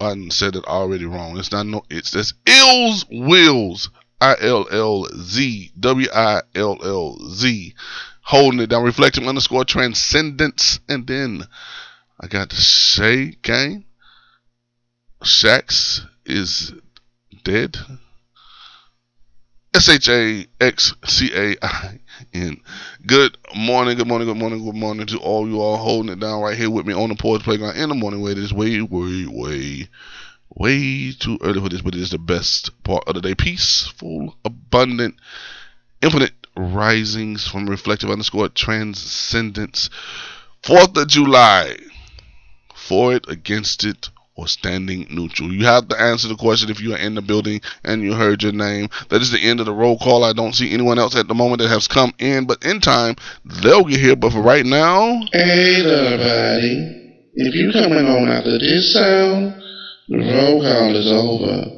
I 0.00 0.14
said 0.30 0.56
it 0.56 0.64
already 0.64 1.04
wrong. 1.04 1.38
It's 1.38 1.52
not 1.52 1.66
no 1.66 1.84
it's 1.90 2.10
that's 2.10 2.34
Ills 2.46 3.04
Wills. 3.10 3.90
I 4.20 4.36
L 4.40 4.66
L 4.70 5.06
Z 5.16 5.72
W 5.78 6.08
I 6.14 6.42
L 6.54 6.78
L 6.82 7.18
Z. 7.30 7.74
Holding 8.22 8.60
it 8.60 8.68
down. 8.68 8.84
Reflecting 8.84 9.28
underscore 9.28 9.64
transcendence. 9.64 10.80
And 10.88 11.06
then 11.06 11.44
I 12.20 12.26
got 12.26 12.50
to 12.50 12.56
say 12.56 13.36
gang. 13.42 13.84
Shax 15.22 16.06
is 16.26 16.72
dead. 17.44 17.76
S 19.74 19.88
H 19.88 20.08
A 20.08 20.46
X 20.60 20.94
C 21.06 21.30
A 21.34 21.56
I 21.62 22.00
N. 22.32 22.60
Good 23.06 23.36
morning, 23.54 23.96
good 23.96 24.06
morning, 24.06 24.28
good 24.28 24.36
morning, 24.36 24.64
good 24.64 24.74
morning 24.74 25.06
to 25.06 25.18
all 25.18 25.48
you 25.48 25.60
all 25.60 25.76
holding 25.76 26.12
it 26.12 26.20
down 26.20 26.40
right 26.40 26.56
here 26.56 26.70
with 26.70 26.86
me 26.86 26.94
on 26.94 27.08
the 27.08 27.14
Poets 27.14 27.44
Playground 27.44 27.76
in 27.76 27.88
the 27.88 27.94
morning. 27.94 28.20
Wait, 28.20 28.38
it 28.38 28.44
is 28.44 28.52
way, 28.52 28.80
way, 28.80 29.26
way, 29.26 29.88
way 30.54 31.12
too 31.12 31.38
early 31.42 31.60
for 31.60 31.68
this, 31.68 31.82
but 31.82 31.94
it 31.94 32.00
is 32.00 32.10
the 32.10 32.18
best 32.18 32.70
part 32.84 33.04
of 33.06 33.14
the 33.14 33.20
day. 33.20 33.34
Peaceful, 33.34 34.36
abundant, 34.44 35.16
infinite 36.00 36.32
risings 36.56 37.46
from 37.46 37.68
reflective 37.68 38.10
underscore 38.10 38.48
transcendence. 38.48 39.90
Fourth 40.62 40.96
of 40.96 41.08
July. 41.08 41.76
For 42.74 43.14
it, 43.14 43.28
against 43.28 43.84
it, 43.84 44.10
or 44.36 44.48
standing 44.48 45.06
neutral. 45.10 45.52
You 45.52 45.64
have 45.66 45.88
to 45.88 46.00
answer 46.00 46.28
the 46.28 46.36
question 46.36 46.70
if 46.70 46.80
you 46.80 46.94
are 46.94 46.98
in 46.98 47.14
the 47.14 47.22
building 47.22 47.60
and 47.84 48.02
you 48.02 48.14
heard 48.14 48.42
your 48.42 48.52
name. 48.52 48.88
That 49.10 49.22
is 49.22 49.30
the 49.30 49.38
end 49.38 49.60
of 49.60 49.66
the 49.66 49.72
roll 49.72 49.98
call. 49.98 50.24
I 50.24 50.32
don't 50.32 50.54
see 50.54 50.72
anyone 50.72 50.98
else 50.98 51.14
at 51.16 51.28
the 51.28 51.34
moment 51.34 51.60
that 51.62 51.68
has 51.68 51.88
come 51.88 52.12
in, 52.18 52.46
but 52.46 52.64
in 52.64 52.80
time 52.80 53.16
they'll 53.62 53.84
get 53.84 54.00
here. 54.00 54.16
But 54.16 54.32
for 54.32 54.42
right 54.42 54.66
now, 54.66 55.20
hey 55.32 55.84
everybody. 55.84 57.00
If 57.36 57.54
you're 57.54 57.72
coming 57.72 58.06
on 58.06 58.28
after 58.28 58.58
this 58.58 58.92
sound, 58.92 59.60
the 60.08 60.18
roll 60.18 60.60
call 60.62 60.96
is 60.96 61.10
over. 61.10 61.70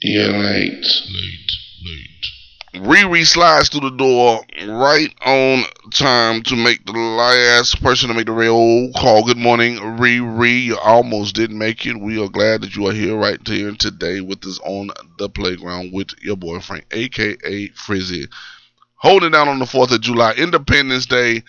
You're 0.00 0.38
late. 0.38 0.84
Late, 0.84 1.52
late. 1.84 2.26
Riri 2.74 3.26
slides 3.26 3.70
through 3.70 3.88
the 3.88 3.96
door 3.96 4.44
right 4.68 5.14
on 5.24 5.64
time 5.90 6.42
to 6.42 6.54
make 6.54 6.84
the 6.84 6.92
last 6.92 7.82
person 7.82 8.08
to 8.08 8.14
make 8.14 8.26
the 8.26 8.32
roll 8.32 8.92
call. 8.92 9.24
Good 9.24 9.38
morning, 9.38 9.76
Riri. 9.76 10.64
You 10.64 10.78
almost 10.78 11.34
didn't 11.34 11.56
make 11.56 11.86
it. 11.86 11.98
We 11.98 12.22
are 12.22 12.28
glad 12.28 12.60
that 12.60 12.76
you 12.76 12.86
are 12.86 12.92
here 12.92 13.16
right 13.16 13.40
here 13.46 13.72
today 13.72 14.20
with 14.20 14.44
us 14.44 14.60
on 14.64 14.90
the 15.18 15.30
playground 15.30 15.94
with 15.94 16.10
your 16.20 16.36
boyfriend, 16.36 16.84
aka 16.90 17.68
Frizzy. 17.68 18.26
Holding 18.96 19.30
down 19.30 19.48
on 19.48 19.60
the 19.60 19.64
4th 19.64 19.92
of 19.92 20.02
July, 20.02 20.32
Independence 20.32 21.06
Day. 21.06 21.44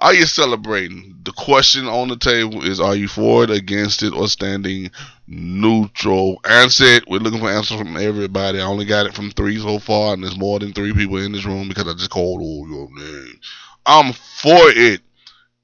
Are 0.00 0.14
you 0.14 0.24
celebrating? 0.24 1.14
The 1.24 1.32
question 1.32 1.86
on 1.86 2.08
the 2.08 2.16
table 2.16 2.64
is 2.64 2.80
Are 2.80 2.96
you 2.96 3.06
for 3.06 3.44
it, 3.44 3.50
against 3.50 4.02
it, 4.02 4.14
or 4.14 4.28
standing 4.28 4.90
neutral? 5.30 6.40
Answer. 6.44 7.00
We're 7.08 7.20
looking 7.20 7.40
for 7.40 7.48
answers 7.48 7.78
from 7.78 7.96
everybody. 7.96 8.60
I 8.60 8.64
only 8.64 8.84
got 8.84 9.06
it 9.06 9.14
from 9.14 9.30
three 9.30 9.58
so 9.58 9.78
far, 9.78 10.12
and 10.12 10.22
there's 10.22 10.36
more 10.36 10.58
than 10.58 10.72
three 10.72 10.92
people 10.92 11.16
in 11.16 11.32
this 11.32 11.46
room 11.46 11.68
because 11.68 11.88
I 11.88 11.94
just 11.94 12.10
called 12.10 12.42
all 12.42 12.68
your 12.68 12.88
names. 12.92 13.38
I'm 13.86 14.12
for 14.12 14.58
it. 14.70 15.00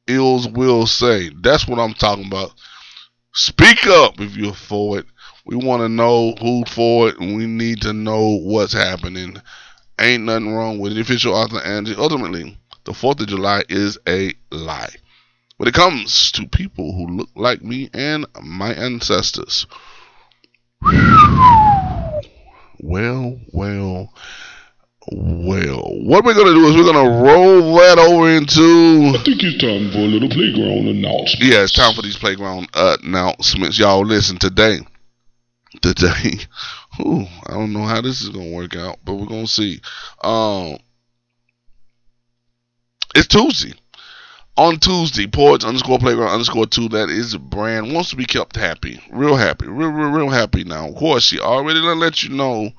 Ills 0.07 0.49
will 0.49 0.87
say. 0.87 1.31
That's 1.41 1.67
what 1.67 1.81
I'm 1.81 1.95
talking 1.95 2.27
about. 2.27 2.55
Speak 3.35 3.87
up 3.87 4.21
if 4.21 4.37
you're 4.37 4.55
for 4.55 5.01
it. 5.01 5.07
We 5.45 5.57
want 5.57 5.83
to 5.83 5.89
know 5.89 6.35
who's 6.41 6.69
for 6.71 7.09
it, 7.09 7.19
and 7.19 7.37
we 7.37 7.47
need 7.47 7.83
to 7.83 7.93
know 7.93 8.39
what's 8.39 8.73
happening. 8.73 9.37
Ain't 10.01 10.25
nothing 10.25 10.55
wrong 10.55 10.79
with 10.79 10.93
it. 10.93 11.01
Official 11.01 11.35
author 11.35 11.61
Angie. 11.61 11.95
Ultimately, 11.97 12.57
the 12.85 12.93
4th 12.93 13.21
of 13.21 13.27
July 13.27 13.63
is 13.69 13.99
a 14.09 14.33
lie. 14.51 14.95
When 15.57 15.69
it 15.69 15.75
comes 15.75 16.33
to 16.33 16.47
people 16.47 16.93
who 16.93 17.17
look 17.17 17.31
like 17.35 17.63
me 17.63 17.89
and 17.95 18.27
my 18.43 18.75
ancestors, 18.75 19.67
well, 22.81 23.41
well, 23.53 24.13
well. 25.11 25.83
What 26.03 26.27
we're 26.27 26.35
gonna 26.35 26.53
do 26.53 26.67
is 26.67 26.77
we're 26.77 26.93
gonna 26.93 27.23
roll 27.23 27.77
that 27.77 27.99
over 27.99 28.29
into 28.29 29.17
I 29.19 29.23
think 29.25 29.43
it's 29.43 29.57
time 29.59 29.91
for 29.93 29.99
a 29.99 30.03
little 30.03 30.29
playground 30.29 30.89
announcement. 30.89 31.39
yeah, 31.41 31.63
it's 31.63 31.73
time 31.73 31.95
for 31.95 32.03
these 32.03 32.19
playground 32.19 32.69
announcements. 32.75 33.79
Y'all 33.79 34.05
listen 34.05 34.37
today. 34.37 34.81
Today, 35.81 36.39
ooh, 37.01 37.25
I 37.47 37.53
don't 37.53 37.73
know 37.73 37.85
how 37.85 38.03
this 38.03 38.21
is 38.21 38.29
gonna 38.29 38.53
work 38.55 38.77
out, 38.77 38.99
but 39.05 39.15
we're 39.15 39.25
gonna 39.27 39.47
see. 39.47 39.81
Um, 40.23 40.77
it's 43.15 43.27
Tuesday. 43.27 43.73
On 44.59 44.79
Tuesday, 44.79 45.27
Poets 45.27 45.67
underscore 45.67 45.99
playground 45.99 46.31
underscore 46.31 46.67
two. 46.67 46.89
That 46.89 47.11
is 47.11 47.35
a 47.35 47.39
brand 47.39 47.93
wants 47.93 48.11
to 48.11 48.17
be 48.17 48.25
kept 48.25 48.57
happy, 48.57 49.03
real 49.11 49.37
happy, 49.37 49.67
real, 49.67 49.91
real, 49.91 50.11
real 50.11 50.31
happy. 50.31 50.65
Now, 50.65 50.89
of 50.89 50.95
course, 50.95 51.25
she 51.25 51.39
already 51.39 51.81
let 51.81 52.23
you 52.23 52.31
know 52.31 52.71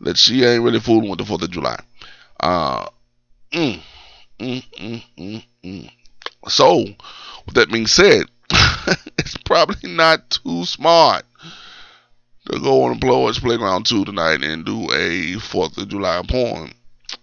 that 0.00 0.16
she 0.16 0.44
ain't 0.44 0.62
really 0.62 0.80
fooling 0.80 1.10
with 1.10 1.18
the 1.18 1.26
Fourth 1.26 1.42
of 1.42 1.50
July. 1.50 1.78
Uh, 2.40 2.88
mm, 3.52 3.80
mm, 4.38 4.64
mm, 4.78 5.04
mm, 5.18 5.44
mm. 5.62 5.90
So, 6.48 6.84
with 7.44 7.54
that 7.54 7.70
being 7.70 7.86
said, 7.86 8.24
it's 9.18 9.36
probably 9.44 9.90
not 9.90 10.30
too 10.30 10.64
smart 10.64 11.24
to 12.50 12.58
go 12.58 12.84
on 12.84 12.98
the 12.98 13.40
Playground 13.40 13.84
2 13.84 14.06
tonight 14.06 14.42
and 14.42 14.64
do 14.64 14.84
a 14.84 15.34
4th 15.34 15.76
of 15.76 15.88
July 15.88 16.22
poem. 16.26 16.72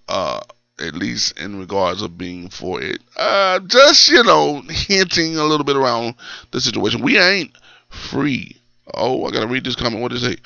Uh, 0.07 0.41
at 0.79 0.95
least 0.95 1.39
in 1.39 1.59
regards 1.59 2.01
of 2.01 2.17
being 2.17 2.49
for 2.49 2.81
it. 2.81 3.01
Uh, 3.17 3.59
just, 3.59 4.09
you 4.09 4.23
know, 4.23 4.61
hinting 4.69 5.37
a 5.37 5.43
little 5.43 5.65
bit 5.65 5.75
around 5.75 6.15
the 6.51 6.61
situation. 6.61 7.01
We 7.01 7.17
ain't 7.17 7.51
free. 7.89 8.55
Oh, 8.93 9.25
I 9.25 9.31
gotta 9.31 9.47
read 9.47 9.63
this 9.63 9.75
comment. 9.75 10.01
What 10.01 10.11
does 10.11 10.23
it 10.23 10.37
say? 10.37 10.41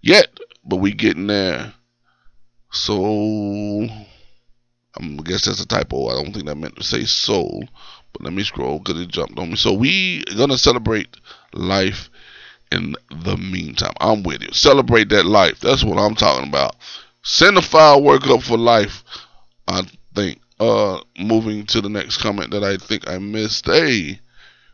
Yet, 0.00 0.28
but 0.64 0.76
we 0.76 0.92
getting 0.92 1.26
there. 1.26 1.72
So, 2.70 3.88
I 4.96 5.06
guess 5.24 5.44
that's 5.44 5.60
a 5.60 5.66
typo. 5.66 6.08
I 6.08 6.22
don't 6.22 6.32
think 6.32 6.46
that 6.46 6.56
meant 6.56 6.76
to 6.76 6.84
say 6.84 7.04
soul. 7.04 7.64
But 8.12 8.22
let 8.22 8.32
me 8.32 8.42
scroll 8.42 8.78
because 8.78 9.00
it 9.00 9.08
jumped 9.08 9.38
on 9.38 9.50
me. 9.50 9.56
So 9.56 9.72
we 9.72 10.24
gonna 10.36 10.58
celebrate 10.58 11.08
life 11.52 12.08
in 12.72 12.94
the 13.10 13.36
meantime. 13.36 13.94
I'm 14.00 14.22
with 14.22 14.42
you. 14.42 14.52
Celebrate 14.52 15.08
that 15.10 15.26
life. 15.26 15.60
That's 15.60 15.84
what 15.84 15.98
I'm 15.98 16.14
talking 16.14 16.48
about. 16.48 16.76
Send 17.22 17.58
a 17.58 17.62
firework 17.62 18.26
up 18.26 18.42
for 18.42 18.56
life. 18.56 19.04
I 19.68 19.82
think. 20.14 20.40
Uh, 20.60 20.98
moving 21.16 21.64
to 21.66 21.80
the 21.80 21.88
next 21.88 22.16
comment 22.16 22.50
that 22.50 22.64
I 22.64 22.78
think 22.78 23.08
I 23.08 23.18
missed. 23.18 23.66
Hey, 23.66 24.18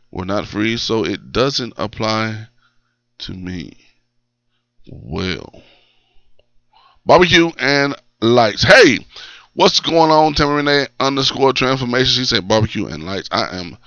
we're 0.09 0.25
not 0.25 0.47
free, 0.47 0.77
so 0.77 1.05
it 1.05 1.31
doesn't 1.31 1.73
apply 1.77 2.47
to 3.19 3.33
me. 3.33 3.77
Well, 4.87 5.61
barbecue 7.05 7.51
and 7.59 7.95
lights. 8.19 8.63
Hey, 8.63 8.99
what's 9.53 9.79
going 9.79 10.09
on? 10.09 10.33
Tammy 10.33 10.55
Renee 10.55 10.87
underscore 10.99 11.53
transformation. 11.53 12.23
She 12.23 12.25
said 12.25 12.47
barbecue 12.47 12.87
and 12.87 13.03
lights. 13.03 13.29
I 13.31 13.57
am. 13.57 13.77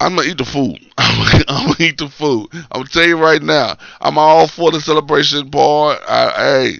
I'm 0.00 0.16
gonna 0.16 0.28
eat 0.28 0.38
the 0.38 0.44
food. 0.44 0.78
I'm 0.98 1.68
gonna 1.68 1.76
eat 1.78 1.98
the 1.98 2.08
food. 2.08 2.48
I'm 2.52 2.82
gonna 2.82 2.88
tell 2.88 3.06
you 3.06 3.16
right 3.16 3.42
now. 3.42 3.78
I'm 4.00 4.18
all 4.18 4.46
for 4.46 4.70
the 4.70 4.80
celebration 4.80 5.50
part. 5.50 6.00
I, 6.06 6.32
hey, 6.36 6.78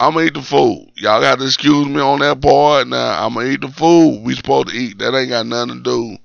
I'm 0.00 0.14
gonna 0.14 0.26
eat 0.26 0.34
the 0.34 0.42
food. 0.42 0.92
Y'all 0.94 1.20
got 1.20 1.40
to 1.40 1.44
excuse 1.44 1.88
me 1.88 2.00
on 2.00 2.20
that 2.20 2.40
part. 2.40 2.86
Now 2.86 3.26
I'm 3.26 3.34
gonna 3.34 3.48
eat 3.50 3.60
the 3.60 3.68
food. 3.68 4.22
We 4.22 4.34
supposed 4.34 4.68
to 4.68 4.74
eat. 4.74 4.98
That 4.98 5.14
ain't 5.14 5.30
got 5.30 5.46
nothing 5.46 5.76
to 5.76 5.82
do 5.82 6.16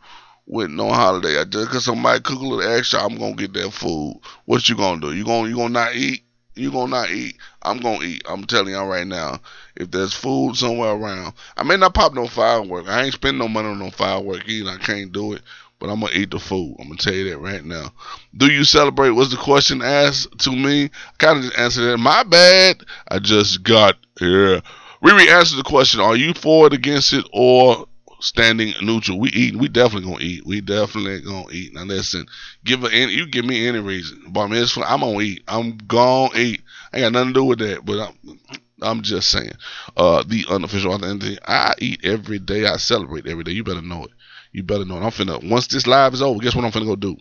with 0.46 0.70
no 0.70 0.90
holiday. 0.90 1.40
I 1.40 1.46
just 1.46 1.72
cause 1.72 1.86
somebody 1.86 2.22
cook 2.22 2.40
a 2.40 2.44
little 2.44 2.62
extra, 2.62 3.04
I'm 3.04 3.18
gonna 3.18 3.34
get 3.34 3.54
that 3.54 3.72
food. 3.72 4.20
What 4.46 4.70
you 4.70 4.76
gonna 4.76 5.02
do? 5.02 5.16
You 5.16 5.26
gonna 5.26 5.50
you 5.50 5.56
gonna 5.56 5.70
not 5.70 5.96
eat? 5.96 6.24
You 6.56 6.72
gonna 6.72 6.92
not 6.92 7.10
eat? 7.10 7.38
I'm 7.64 7.80
gonna 7.80 8.04
eat. 8.04 8.22
I'm 8.30 8.44
telling 8.46 8.74
y'all 8.74 8.86
right 8.86 9.08
now. 9.08 9.40
If 9.76 9.90
there's 9.90 10.14
food 10.14 10.56
somewhere 10.56 10.92
around, 10.92 11.34
I 11.58 11.64
may 11.64 11.78
not 11.78 11.96
pop 11.96 12.14
no 12.14 12.28
firework. 12.28 12.88
I 12.88 13.06
ain't 13.06 13.14
spend 13.16 13.40
no 13.40 13.48
money 13.48 13.70
on 13.70 13.80
no 13.80 13.90
firework 13.90 14.48
either. 14.48 14.70
I 14.70 14.78
can't 14.78 15.12
do 15.12 15.34
it. 15.34 15.42
But 15.84 15.92
I'm 15.92 16.00
gonna 16.00 16.14
eat 16.14 16.32
the 16.32 16.40
food. 16.40 16.78
I'm 16.80 16.88
gonna 16.88 16.98
tell 16.98 17.14
you 17.14 17.30
that 17.30 17.40
right 17.40 17.66
now. 17.66 17.92
Do 18.38 18.50
you 18.50 18.64
celebrate? 18.64 19.10
Was 19.10 19.32
the 19.32 19.36
question 19.36 19.82
asked 19.82 20.40
to 20.40 20.52
me? 20.54 20.86
I 20.86 20.90
kind 21.18 21.40
of 21.40 21.44
just 21.44 21.60
answered 21.60 21.92
it. 21.92 21.98
My 21.98 22.24
bad. 22.24 22.86
I 23.10 23.20
just 23.20 23.64
got 23.64 23.98
here. 24.18 24.62
Riri 25.04 25.28
answered 25.28 25.58
the 25.58 25.64
question. 25.64 26.00
Are 26.00 26.16
you 26.16 26.34
for 26.36 26.68
it, 26.68 26.74
against 26.74 27.12
it, 27.12 27.28
or 27.34 27.86
standing 28.22 28.74
neutral? 28.82 29.20
We 29.20 29.28
eat. 29.32 29.58
We 29.58 29.68
definitely 29.68 30.10
gonna 30.10 30.24
eat. 30.24 30.46
We 30.46 30.62
definitely 30.62 31.20
gonna 31.20 31.52
eat. 31.52 31.74
Now 31.74 31.84
listen, 31.84 32.28
give 32.64 32.86
any. 32.86 33.12
You 33.12 33.28
give 33.28 33.44
me 33.44 33.68
any 33.68 33.80
reason, 33.80 34.24
but 34.30 34.44
I 34.44 34.48
mean, 34.48 34.64
it's, 34.64 34.78
I'm 34.78 35.02
gonna 35.02 35.20
eat. 35.20 35.44
I'm 35.50 35.76
gonna 35.80 36.34
eat. 36.38 36.62
I 36.94 37.00
ain't 37.00 37.04
got 37.04 37.12
nothing 37.12 37.34
to 37.34 37.40
do 37.42 37.44
with 37.44 37.60
that. 37.60 37.84
But 37.84 38.00
I'm. 38.00 38.40
I'm 38.82 39.02
just 39.02 39.30
saying. 39.30 39.52
Uh, 39.98 40.24
the 40.26 40.46
unofficial 40.50 40.94
identity. 40.94 41.38
I 41.46 41.74
eat 41.80 42.06
every 42.06 42.40
day. 42.40 42.68
I 42.68 42.78
celebrate 42.78 43.28
every 43.28 43.44
day. 43.44 43.52
You 43.52 43.66
better 43.66 43.82
know 43.82 44.06
it. 44.06 44.12
You 44.54 44.62
better 44.62 44.86
know 44.86 44.98
it. 44.98 45.02
I'm 45.02 45.10
finna. 45.10 45.50
Once 45.50 45.68
this 45.68 45.88
live 45.88 46.14
is 46.14 46.22
over, 46.22 46.40
guess 46.40 46.56
what 46.56 46.64
I'm 46.64 46.72
finna 46.72 46.86
go 46.86 46.96
do? 46.96 47.18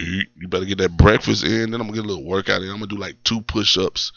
Eat. 0.00 0.28
You 0.34 0.48
better 0.48 0.64
get 0.64 0.78
that 0.78 0.96
breakfast 0.96 1.44
in. 1.44 1.70
Then 1.70 1.80
I'm 1.80 1.86
gonna 1.86 1.92
get 1.92 2.04
a 2.04 2.08
little 2.08 2.24
workout 2.24 2.62
in. 2.62 2.70
I'm 2.70 2.76
gonna 2.76 2.86
do 2.86 2.96
like 2.96 3.22
two 3.22 3.42
push-ups, 3.42 4.12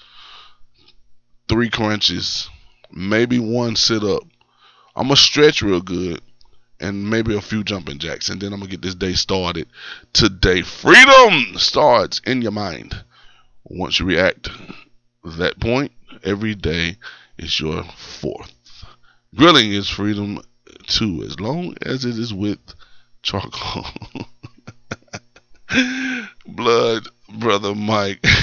three 1.50 1.70
crunches, 1.70 2.50
maybe 2.90 3.38
one 3.38 3.76
sit-up. 3.76 4.24
I'm 4.96 5.08
gonna 5.08 5.18
stretch 5.18 5.62
real 5.62 5.82
good, 5.82 6.22
and 6.80 7.10
maybe 7.10 7.36
a 7.36 7.42
few 7.42 7.66
jumping 7.66 8.00
jacks, 8.00 8.30
and 8.30 8.40
then 8.40 8.54
I'm 8.54 8.60
gonna 8.60 8.72
get 8.72 8.82
this 8.82 8.96
day 8.96 9.14
started 9.14 9.68
today. 10.14 10.62
Freedom 10.62 11.58
starts 11.58 12.22
in 12.26 12.42
your 12.42 12.52
mind. 12.54 12.96
Once 13.66 14.00
you 14.00 14.06
react 14.06 14.50
that 15.26 15.60
point, 15.60 15.92
every 16.24 16.56
day 16.56 16.98
is 17.38 17.60
your 17.60 17.84
fourth. 17.84 18.54
Grilling 19.36 19.74
is 19.74 19.90
freedom 19.90 20.40
too, 20.88 21.24
as 21.24 21.40
long 21.40 21.76
as 21.82 22.06
it 22.06 22.18
is 22.18 22.34
with 22.34 22.60
charcoal. 23.22 23.86
Blood, 26.46 27.08
brother 27.40 27.74
Mike. 27.74 28.24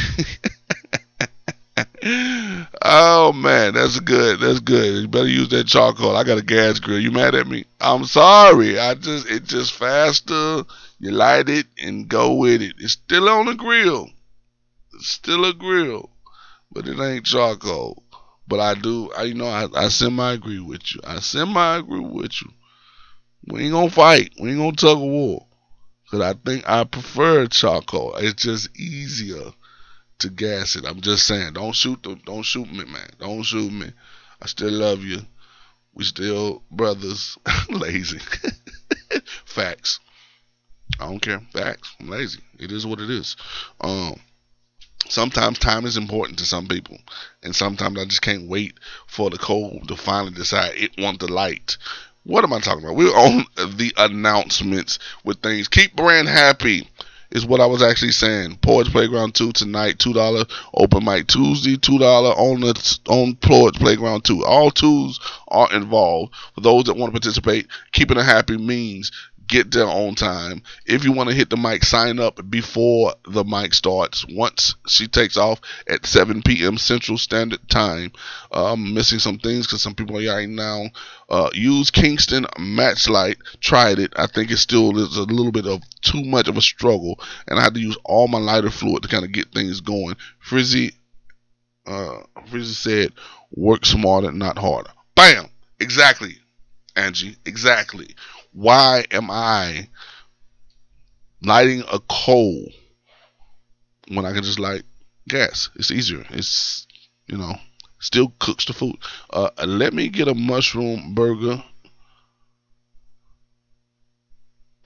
oh 2.83 3.33
man, 3.33 3.75
that's 3.75 4.01
good. 4.01 4.41
That's 4.41 4.61
good. 4.61 5.03
You 5.03 5.09
better 5.09 5.29
use 5.29 5.49
that 5.51 5.67
charcoal. 5.67 6.17
I 6.17 6.25
got 6.25 6.39
a 6.39 6.43
gas 6.43 6.79
grill. 6.79 6.99
You 6.99 7.11
mad 7.11 7.35
at 7.35 7.47
me? 7.47 7.65
I'm 7.81 8.05
sorry. 8.05 8.79
I 8.79 8.95
just 8.95 9.29
it 9.31 9.45
just 9.45 9.73
faster. 9.73 10.65
You 10.99 11.11
light 11.13 11.49
it 11.49 11.67
and 11.79 12.09
go 12.09 12.35
with 12.35 12.63
it. 12.63 12.75
It's 12.79 12.93
still 12.95 13.29
on 13.29 13.47
the 13.47 13.55
grill. 13.55 14.09
It's 14.95 15.09
still 15.09 15.45
a 15.45 15.55
grill, 15.55 16.11
but 16.73 16.89
it 16.89 16.99
ain't 16.99 17.27
charcoal. 17.27 18.03
But 18.51 18.59
I 18.59 18.75
do, 18.75 19.13
I 19.13 19.23
you 19.23 19.35
know, 19.35 19.47
I, 19.47 19.69
I 19.77 19.89
semi 19.89 20.33
agree 20.33 20.59
with 20.59 20.93
you. 20.93 21.01
I 21.05 21.21
semi 21.21 21.77
agree 21.77 22.01
with 22.01 22.43
you. 22.43 22.51
We 23.47 23.63
ain't 23.63 23.73
gonna 23.73 23.91
fight. 23.91 24.33
We 24.41 24.51
ain't 24.51 24.59
gonna 24.59 24.73
tug 24.73 24.99
a 24.99 25.07
war. 25.07 25.47
Cause 26.11 26.21
I 26.21 26.33
think 26.33 26.69
I 26.69 26.83
prefer 26.83 27.47
charcoal. 27.47 28.17
It's 28.17 28.43
just 28.43 28.77
easier 28.77 29.53
to 30.19 30.31
gas 30.31 30.75
it. 30.75 30.85
I'm 30.85 31.01
just 31.01 31.29
saying, 31.29 31.53
don't 31.53 31.77
shoot 31.77 32.03
the, 32.03 32.17
don't 32.27 32.43
shoot 32.43 32.69
me, 32.69 32.85
man. 32.87 33.11
Don't 33.21 33.45
shoot 33.45 33.71
me. 33.71 33.93
I 34.43 34.47
still 34.47 34.73
love 34.73 35.05
you. 35.05 35.21
We 35.95 36.03
still 36.03 36.65
brothers. 36.73 37.39
lazy. 37.69 38.19
Facts. 39.45 40.01
I 40.99 41.07
don't 41.07 41.21
care. 41.21 41.41
Facts. 41.53 41.95
I'm 42.01 42.09
lazy. 42.09 42.41
It 42.59 42.73
is 42.73 42.85
what 42.85 43.01
it 43.01 43.11
is. 43.11 43.37
Um 43.81 44.17
sometimes 45.09 45.59
time 45.59 45.87
is 45.87 45.97
important 45.97 46.39
to 46.39 46.45
some 46.45 46.67
people 46.67 46.99
and 47.43 47.55
sometimes 47.55 47.99
i 47.99 48.05
just 48.05 48.23
can't 48.23 48.49
wait 48.49 48.75
for 49.07 49.31
the 49.31 49.39
cold 49.39 49.89
to 49.89 49.97
finally 49.97 50.33
decide 50.33 50.73
it 50.75 50.91
want 50.99 51.21
the 51.21 51.33
light. 51.33 51.77
What 52.25 52.45
am 52.45 52.53
i 52.53 52.61
talking 52.61 52.85
about? 52.85 52.97
We're 52.97 53.09
on 53.09 53.45
the 53.77 53.93
announcements 53.97 54.99
with 55.25 55.41
things. 55.41 55.69
Keep 55.69 55.97
brand 55.97 56.29
happy 56.29 56.87
is 57.31 57.47
what 57.47 57.61
i 57.61 57.67
was 57.67 57.83
actually 57.83 58.13
saying. 58.13 58.57
Poets 58.57 58.89
playground 58.91 59.35
2 59.35 59.53
tonight 59.53 59.99
$2 59.99 60.51
open 60.75 61.05
mic. 61.05 61.27
Tuesday 61.29 61.77
$2 61.77 62.01
on 62.01 62.61
the 62.61 62.99
on 63.09 63.37
Poets 63.37 63.79
playground 63.79 64.25
2 64.25 64.45
all 64.45 64.71
twos 64.71 65.19
are 65.49 65.73
involved. 65.73 66.35
For 66.55 66.61
those 66.61 66.85
that 66.85 66.97
want 66.97 67.13
to 67.13 67.21
participate 67.21 67.69
keeping 67.93 68.19
it 68.19 68.25
happy 68.25 68.57
means 68.57 69.13
get 69.51 69.73
there 69.73 69.87
on 69.87 70.15
time. 70.15 70.63
If 70.87 71.05
you 71.05 71.13
want 71.13 71.29
to 71.29 71.35
hit 71.35 71.51
the 71.51 71.57
mic, 71.57 71.85
sign 71.85 72.19
up 72.21 72.41
before 72.49 73.15
the 73.29 73.45
mic 73.45 73.75
starts. 73.75 74.25
Once 74.31 74.77
she 74.87 75.09
takes 75.09 75.37
off 75.37 75.61
at 75.89 76.07
7 76.07 76.43
p.m. 76.43 76.79
Central 76.79 77.19
Standard 77.19 77.69
Time. 77.69 78.13
Uh, 78.53 78.73
I'm 78.73 78.95
missing 78.95 79.19
some 79.19 79.39
things 79.39 79.67
because 79.67 79.83
some 79.83 79.95
people 79.95 80.17
are 80.17 80.35
right 80.35 80.49
now. 80.49 80.85
Uh, 81.29 81.51
use 81.53 81.91
Kingsford 81.91 82.47
Matchlight. 82.59 83.39
Tried 83.61 83.99
it. 83.99 84.13
I 84.17 84.27
think 84.29 84.51
it 84.51 84.59
still 84.59 84.97
is 84.99 85.17
a 85.17 85.23
little 85.23 85.53
bit 85.53 85.67
of 85.67 85.83
too 86.01 86.25
much 86.25 86.49
of 86.49 86.57
a 86.57 86.63
struggle, 86.63 87.21
and 87.49 87.59
I 87.59 87.63
had 87.63 87.75
to 87.75 87.81
use 87.81 87.99
all 88.05 88.29
my 88.29 88.39
lighter 88.39 88.71
fluid 88.71 89.03
to 89.03 89.09
kind 89.09 89.25
of 89.25 89.33
get 89.33 89.53
things 89.53 89.81
going. 89.81 90.17
Frizzy, 90.39 90.93
uh, 91.87 92.19
Frizzy 92.49 92.75
said, 92.75 93.13
"Work 93.51 93.85
smarter, 93.85 94.33
not 94.33 94.59
harder." 94.59 94.91
Bam. 95.17 95.49
Exactly, 95.81 96.37
Angie. 96.95 97.37
Exactly 97.45 98.15
why 98.53 99.05
am 99.11 99.31
I 99.31 99.89
lighting 101.43 101.83
a 101.93 102.01
coal 102.09 102.67
when 104.09 104.25
I 104.25 104.33
can 104.33 104.43
just 104.43 104.59
light 104.59 104.83
gas? 105.29 105.71
It's 105.77 105.91
easier. 105.91 106.25
It's 106.31 106.87
you 107.27 107.39
know 107.39 107.55
Still 108.01 108.33
cooks 108.39 108.65
the 108.65 108.73
food. 108.73 108.97
Uh, 109.31 109.51
let 109.67 109.93
me 109.93 110.09
get 110.09 110.27
a 110.27 110.35
mushroom 110.35 111.15
burger. 111.15 111.63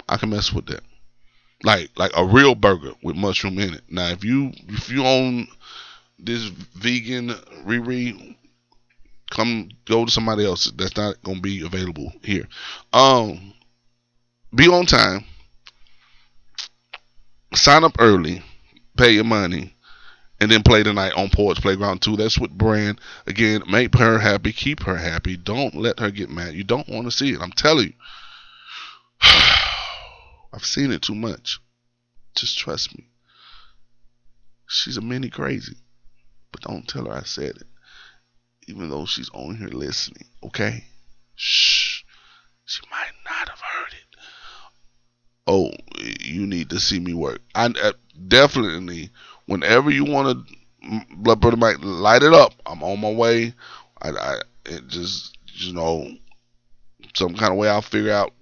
I 0.09 0.17
can 0.17 0.31
mess 0.31 0.53
with 0.53 0.67
that. 0.67 0.83
Like 1.63 1.91
like 1.97 2.11
a 2.17 2.27
real 2.27 2.57
burger 2.57 2.93
with 3.03 3.17
mushroom 3.17 3.59
in 3.61 3.75
it. 3.75 3.83
Now 3.89 4.09
if 4.09 4.25
you 4.25 4.53
if 4.69 4.91
you 4.91 5.07
own 5.07 5.47
this 6.19 6.43
vegan 6.43 7.29
Riri, 7.65 8.37
come 9.35 9.69
go 9.85 10.05
to 10.05 10.11
somebody 10.11 10.45
else. 10.45 10.71
That's 10.77 10.97
not 10.97 11.23
gonna 11.23 11.41
be 11.41 11.65
available 11.65 12.13
here. 12.23 12.49
Um 12.93 13.53
be 14.55 14.69
on 14.69 14.87
time. 14.87 15.25
Sign 17.55 17.85
up 17.85 17.97
early, 17.99 18.43
pay 18.97 19.13
your 19.13 19.25
money, 19.25 19.75
and 20.41 20.51
then 20.51 20.63
play 20.63 20.83
tonight 20.83 21.13
on 21.17 21.31
Poets 21.31 21.61
Playground 21.61 22.03
2. 22.03 22.17
That's 22.17 22.39
what 22.39 22.57
Brand. 22.57 23.01
Again, 23.27 23.63
make 23.69 23.95
her 23.97 24.19
happy, 24.19 24.53
keep 24.53 24.83
her 24.83 24.97
happy. 24.97 25.37
Don't 25.37 25.75
let 25.75 26.01
her 26.01 26.11
get 26.11 26.31
mad. 26.31 26.55
You 26.55 26.65
don't 26.65 26.89
want 26.89 27.07
to 27.07 27.11
see 27.11 27.33
it. 27.33 27.41
I'm 27.41 27.53
telling 27.53 27.87
you. 27.87 27.93
I've 30.53 30.65
seen 30.65 30.93
it 30.93 31.03
too 31.03 31.15
much. 31.15 31.61
Just 32.35 32.59
trust 32.59 32.97
me. 32.97 33.09
She's 34.69 34.97
a 34.97 35.01
mini 35.01 35.31
crazy. 35.31 35.77
But 36.53 36.63
don't 36.63 36.87
tell 36.87 37.07
her 37.07 37.13
I 37.13 37.23
said 37.23 37.57
it. 37.57 37.67
Even 38.67 38.91
though 38.91 39.07
she's 39.07 39.31
on 39.31 39.57
here 39.57 39.69
listening. 39.69 40.27
Okay? 40.43 40.85
Shh. 41.37 42.03
She 42.65 42.83
might 42.91 43.13
not 43.25 43.49
have 43.49 43.61
heard 43.61 43.93
it. 43.93 44.05
Oh, 45.47 45.71
you 46.21 46.47
need 46.47 46.71
to 46.71 46.81
see 46.81 46.99
me 46.99 47.13
work. 47.13 47.41
I 47.55 47.67
uh, 47.67 47.93
definitely, 48.29 49.11
whenever 49.47 49.91
you 49.91 50.05
want 50.05 50.49
to, 50.49 51.05
blood 51.17 51.41
brother 51.41 51.59
might 51.59 51.81
light 51.81 52.23
it 52.23 52.33
up. 52.33 52.55
I'm 52.65 52.83
on 52.83 53.01
my 53.01 53.13
way. 53.13 53.53
I, 54.01 54.11
I 54.11 54.37
it 54.65 54.89
just 54.89 55.37
you 55.53 55.75
know 55.75 56.09
some 57.15 57.35
kind 57.35 57.53
of 57.53 57.59
way 57.59 57.69
I'll 57.69 57.83
figure 57.83 58.13
out 58.13 58.33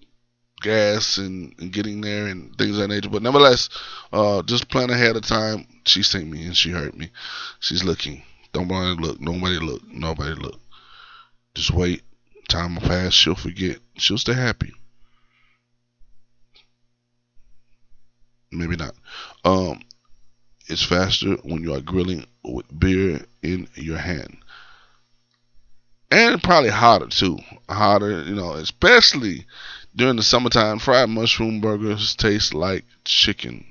gas 0.60 1.18
and, 1.18 1.54
and 1.58 1.72
getting 1.72 2.00
there 2.00 2.26
and 2.26 2.56
things 2.56 2.76
of 2.76 2.76
that 2.76 2.88
nature. 2.88 3.10
But 3.10 3.22
nevertheless, 3.22 3.68
uh, 4.12 4.42
just 4.42 4.70
plan 4.70 4.90
ahead 4.90 5.16
of 5.16 5.26
time. 5.26 5.66
She 5.84 6.02
seen 6.02 6.30
me 6.30 6.46
and 6.46 6.56
she 6.56 6.70
heard 6.70 6.96
me. 6.96 7.10
She's 7.58 7.82
looking. 7.84 8.22
To 8.54 8.60
look. 8.60 9.20
Nobody 9.20 9.58
look. 9.58 9.82
Nobody 9.90 10.34
look. 10.34 10.60
Just 11.54 11.70
wait. 11.70 12.02
Time 12.48 12.74
will 12.74 12.82
pass. 12.82 13.14
She'll 13.14 13.34
forget. 13.34 13.78
She'll 13.96 14.18
stay 14.18 14.34
happy. 14.34 14.72
Maybe 18.50 18.76
not. 18.76 18.94
Um, 19.44 19.80
it's 20.66 20.82
faster 20.82 21.36
when 21.44 21.62
you 21.62 21.74
are 21.74 21.80
grilling 21.80 22.26
with 22.44 22.66
beer 22.78 23.24
in 23.42 23.68
your 23.74 23.98
hand. 23.98 24.36
And 26.10 26.42
probably 26.42 26.68
hotter 26.68 27.06
too. 27.06 27.38
Hotter, 27.70 28.22
you 28.24 28.34
know, 28.34 28.52
especially 28.52 29.46
during 29.96 30.16
the 30.16 30.22
summertime. 30.22 30.78
Fried 30.78 31.08
mushroom 31.08 31.62
burgers 31.62 32.14
taste 32.14 32.52
like 32.52 32.84
chicken. 33.04 33.64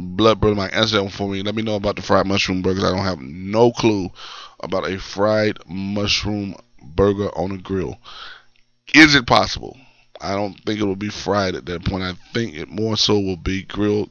Blood 0.00 0.40
brother 0.40 0.54
Mike, 0.54 0.76
answer 0.76 0.96
that 0.96 1.02
one 1.02 1.10
for 1.10 1.28
me. 1.28 1.42
Let 1.42 1.56
me 1.56 1.62
know 1.62 1.74
about 1.74 1.96
the 1.96 2.02
fried 2.02 2.26
mushroom 2.26 2.62
burgers. 2.62 2.84
I 2.84 2.90
don't 2.90 3.04
have 3.04 3.20
no 3.20 3.72
clue 3.72 4.10
about 4.60 4.88
a 4.88 4.98
fried 4.98 5.58
mushroom 5.66 6.54
burger 6.80 7.36
on 7.36 7.50
a 7.50 7.58
grill. 7.58 7.98
Is 8.94 9.16
it 9.16 9.26
possible? 9.26 9.76
I 10.20 10.36
don't 10.36 10.54
think 10.64 10.78
it 10.78 10.84
will 10.84 10.94
be 10.94 11.08
fried 11.08 11.56
at 11.56 11.66
that 11.66 11.84
point. 11.84 12.04
I 12.04 12.12
think 12.32 12.54
it 12.54 12.68
more 12.68 12.96
so 12.96 13.18
will 13.18 13.36
be 13.36 13.62
grilled. 13.62 14.10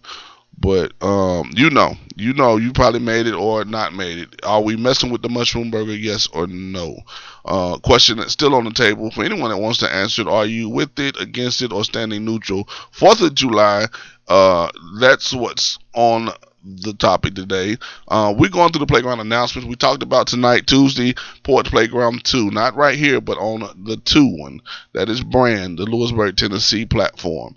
But 0.59 0.93
um, 1.01 1.51
you 1.55 1.69
know, 1.69 1.93
you 2.15 2.33
know, 2.33 2.57
you 2.57 2.73
probably 2.73 2.99
made 2.99 3.27
it 3.27 3.35
or 3.35 3.63
not 3.63 3.93
made 3.93 4.17
it. 4.17 4.43
Are 4.43 4.61
we 4.61 4.75
messing 4.75 5.11
with 5.11 5.21
the 5.21 5.29
mushroom 5.29 5.69
burger? 5.69 5.93
Yes 5.93 6.27
or 6.33 6.47
no? 6.47 6.97
Uh, 7.45 7.77
question 7.77 8.17
that's 8.17 8.33
still 8.33 8.55
on 8.55 8.65
the 8.65 8.71
table 8.71 9.11
for 9.11 9.23
anyone 9.23 9.51
that 9.51 9.57
wants 9.57 9.79
to 9.79 9.93
answer 9.93 10.23
it. 10.23 10.27
Are 10.27 10.45
you 10.45 10.67
with 10.67 10.97
it, 10.99 11.19
against 11.21 11.61
it, 11.61 11.71
or 11.71 11.83
standing 11.83 12.25
neutral? 12.25 12.67
Fourth 12.91 13.21
of 13.21 13.35
July. 13.35 13.85
Uh, 14.27 14.69
that's 14.99 15.31
what's 15.31 15.77
on 15.93 16.29
the 16.63 16.93
topic 16.93 17.35
today. 17.35 17.77
Uh, 18.07 18.33
we're 18.37 18.49
going 18.49 18.71
through 18.71 18.79
the 18.79 18.91
playground 18.91 19.19
announcements. 19.19 19.69
We 19.69 19.75
talked 19.75 20.03
about 20.03 20.27
tonight, 20.27 20.67
Tuesday, 20.67 21.15
Poets 21.43 21.69
Playground 21.69 22.25
2. 22.25 22.51
Not 22.51 22.75
right 22.75 22.97
here, 22.97 23.21
but 23.21 23.37
on 23.37 23.61
the 23.85 23.97
2 23.97 24.25
one. 24.37 24.61
That 24.93 25.07
is 25.07 25.21
Brand, 25.23 25.77
the 25.77 25.85
Lewisburg, 25.85 26.35
Tennessee 26.35 26.85
platform. 26.85 27.55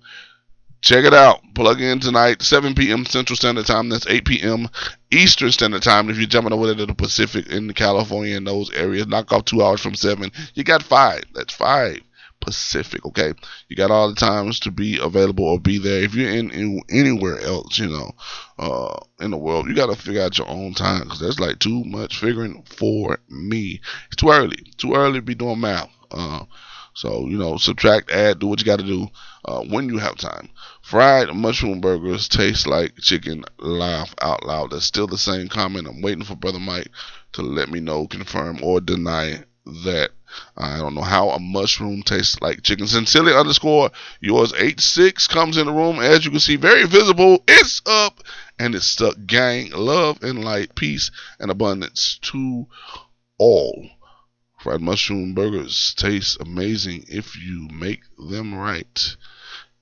Check 0.80 1.04
it 1.04 1.12
out. 1.12 1.40
Plug 1.54 1.80
in 1.80 2.00
tonight, 2.00 2.40
7 2.42 2.74
p.m. 2.74 3.04
Central 3.04 3.36
Standard 3.36 3.66
Time. 3.66 3.90
That's 3.90 4.06
8 4.06 4.24
p.m. 4.24 4.68
Eastern 5.10 5.52
Standard 5.52 5.82
Time. 5.82 6.08
If 6.08 6.16
you're 6.16 6.26
jumping 6.26 6.54
over 6.54 6.74
to 6.74 6.86
the 6.86 6.94
Pacific 6.94 7.48
in 7.48 7.72
California 7.74 8.36
in 8.36 8.44
those 8.44 8.70
areas, 8.72 9.06
knock 9.06 9.30
off 9.32 9.44
two 9.44 9.62
hours 9.62 9.80
from 9.80 9.94
7. 9.94 10.32
You 10.54 10.64
got 10.64 10.82
five. 10.82 11.24
That's 11.34 11.52
five. 11.52 12.00
Pacific. 12.40 13.04
Okay, 13.04 13.34
you 13.68 13.76
got 13.76 13.90
all 13.90 14.08
the 14.08 14.14
times 14.14 14.58
to 14.60 14.70
be 14.70 14.98
available 14.98 15.44
or 15.44 15.60
be 15.60 15.76
there. 15.76 16.02
If 16.02 16.14
you're 16.14 16.30
in, 16.30 16.50
in 16.50 16.80
anywhere 16.90 17.38
else, 17.40 17.78
you 17.78 17.88
know, 17.88 18.12
uh, 18.58 18.98
in 19.20 19.30
the 19.30 19.36
world, 19.36 19.68
you 19.68 19.74
got 19.74 19.94
to 19.94 19.96
figure 19.96 20.22
out 20.22 20.38
your 20.38 20.48
own 20.48 20.72
time 20.72 21.02
because 21.02 21.20
that's 21.20 21.38
like 21.38 21.58
too 21.58 21.84
much 21.84 22.18
figuring 22.18 22.62
for 22.64 23.18
me. 23.28 23.80
It's 24.06 24.16
too 24.16 24.30
early. 24.30 24.56
Too 24.78 24.94
early 24.94 25.18
to 25.18 25.22
be 25.22 25.34
doing 25.34 25.60
math. 25.60 25.90
Uh, 26.10 26.44
so 26.94 27.26
you 27.28 27.38
know, 27.38 27.56
subtract, 27.56 28.10
add, 28.10 28.38
do 28.38 28.46
what 28.46 28.60
you 28.60 28.66
got 28.66 28.80
to 28.80 28.86
do 28.86 29.08
uh, 29.44 29.62
when 29.62 29.88
you 29.88 29.98
have 29.98 30.16
time. 30.16 30.50
Fried 30.82 31.34
mushroom 31.34 31.80
burgers 31.80 32.28
taste 32.28 32.66
like 32.66 32.96
chicken. 32.98 33.44
Laugh 33.58 34.14
out 34.20 34.44
loud. 34.44 34.70
That's 34.70 34.84
still 34.84 35.06
the 35.06 35.18
same 35.18 35.48
comment. 35.48 35.88
I'm 35.88 36.02
waiting 36.02 36.24
for 36.24 36.36
brother 36.36 36.58
Mike 36.58 36.90
to 37.32 37.42
let 37.42 37.68
me 37.68 37.80
know, 37.80 38.06
confirm 38.06 38.62
or 38.62 38.80
deny 38.80 39.44
that. 39.84 40.10
I 40.56 40.78
don't 40.78 40.94
know 40.94 41.02
how 41.02 41.30
a 41.30 41.40
mushroom 41.40 42.02
tastes 42.02 42.40
like 42.40 42.62
chicken. 42.62 42.86
Sincerely 42.86 43.34
underscore 43.34 43.90
yours 44.20 44.52
eight 44.56 44.80
six 44.80 45.26
comes 45.26 45.56
in 45.56 45.66
the 45.66 45.72
room 45.72 45.98
as 45.98 46.24
you 46.24 46.30
can 46.30 46.40
see, 46.40 46.56
very 46.56 46.86
visible. 46.86 47.42
It's 47.48 47.82
up 47.86 48.22
and 48.58 48.74
it's 48.74 48.86
stuck. 48.86 49.16
Gang, 49.26 49.70
love 49.70 50.22
and 50.22 50.44
light, 50.44 50.74
peace 50.74 51.10
and 51.38 51.50
abundance 51.50 52.18
to 52.22 52.66
all. 53.38 53.90
Fried 54.60 54.82
mushroom 54.82 55.32
burgers 55.32 55.94
taste 55.94 56.36
amazing 56.38 57.06
if 57.08 57.34
you 57.34 57.66
make 57.72 58.02
them 58.18 58.54
right. 58.54 59.16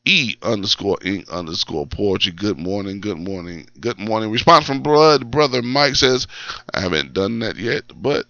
E 0.04 0.36
underscore 0.40 0.98
ink 1.02 1.28
underscore 1.32 1.84
poetry. 1.84 2.30
Good 2.30 2.60
morning, 2.60 3.00
good 3.00 3.18
morning, 3.18 3.68
good 3.80 3.98
morning. 3.98 4.30
Response 4.30 4.66
from 4.66 4.84
blood 4.84 5.32
brother 5.32 5.62
Mike 5.62 5.96
says, 5.96 6.28
I 6.72 6.80
haven't 6.80 7.12
done 7.12 7.40
that 7.40 7.56
yet, 7.56 7.90
but 7.92 8.28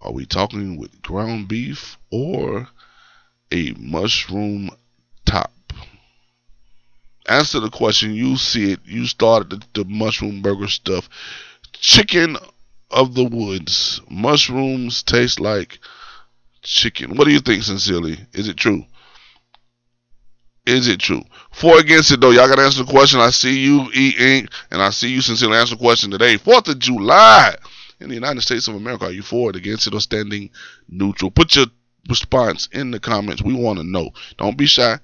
are 0.00 0.12
we 0.12 0.26
talking 0.26 0.76
with 0.76 1.00
ground 1.02 1.46
beef 1.46 1.96
or 2.10 2.66
a 3.52 3.74
mushroom 3.78 4.70
top? 5.24 5.52
Answer 7.28 7.60
the 7.60 7.70
question. 7.70 8.12
You 8.12 8.36
see 8.36 8.72
it. 8.72 8.80
You 8.84 9.06
started 9.06 9.50
the, 9.50 9.84
the 9.84 9.88
mushroom 9.88 10.42
burger 10.42 10.66
stuff. 10.66 11.08
Chicken 11.74 12.36
of 12.96 13.14
the 13.14 13.24
woods. 13.24 14.00
Mushrooms 14.08 15.02
taste 15.02 15.38
like 15.38 15.78
chicken. 16.62 17.16
What 17.16 17.26
do 17.26 17.30
you 17.30 17.40
think, 17.40 17.62
sincerely? 17.62 18.18
Is 18.32 18.48
it 18.48 18.56
true? 18.56 18.84
Is 20.66 20.88
it 20.88 20.98
true? 20.98 21.22
For 21.52 21.78
against 21.78 22.10
it 22.10 22.20
though, 22.20 22.30
y'all 22.30 22.48
gotta 22.48 22.62
answer 22.62 22.82
the 22.82 22.90
question. 22.90 23.20
I 23.20 23.30
see 23.30 23.58
you, 23.58 23.88
E 23.94 24.14
Ink, 24.18 24.50
and 24.70 24.82
I 24.82 24.90
see 24.90 25.08
you 25.08 25.20
sincerely 25.20 25.56
answer 25.56 25.76
the 25.76 25.80
question 25.80 26.10
today. 26.10 26.38
Fourth 26.38 26.66
of 26.68 26.78
July 26.78 27.54
in 28.00 28.08
the 28.08 28.14
United 28.14 28.40
States 28.40 28.66
of 28.66 28.74
America. 28.74 29.04
Are 29.04 29.12
you 29.12 29.22
for 29.22 29.50
it, 29.50 29.56
against 29.56 29.86
it, 29.86 29.94
or 29.94 30.00
standing 30.00 30.50
neutral? 30.88 31.30
Put 31.30 31.54
your 31.54 31.66
response 32.08 32.68
in 32.72 32.90
the 32.90 32.98
comments. 32.98 33.42
We 33.42 33.54
want 33.54 33.78
to 33.78 33.84
know. 33.84 34.10
Don't 34.38 34.58
be 34.58 34.66
shy. 34.66 34.98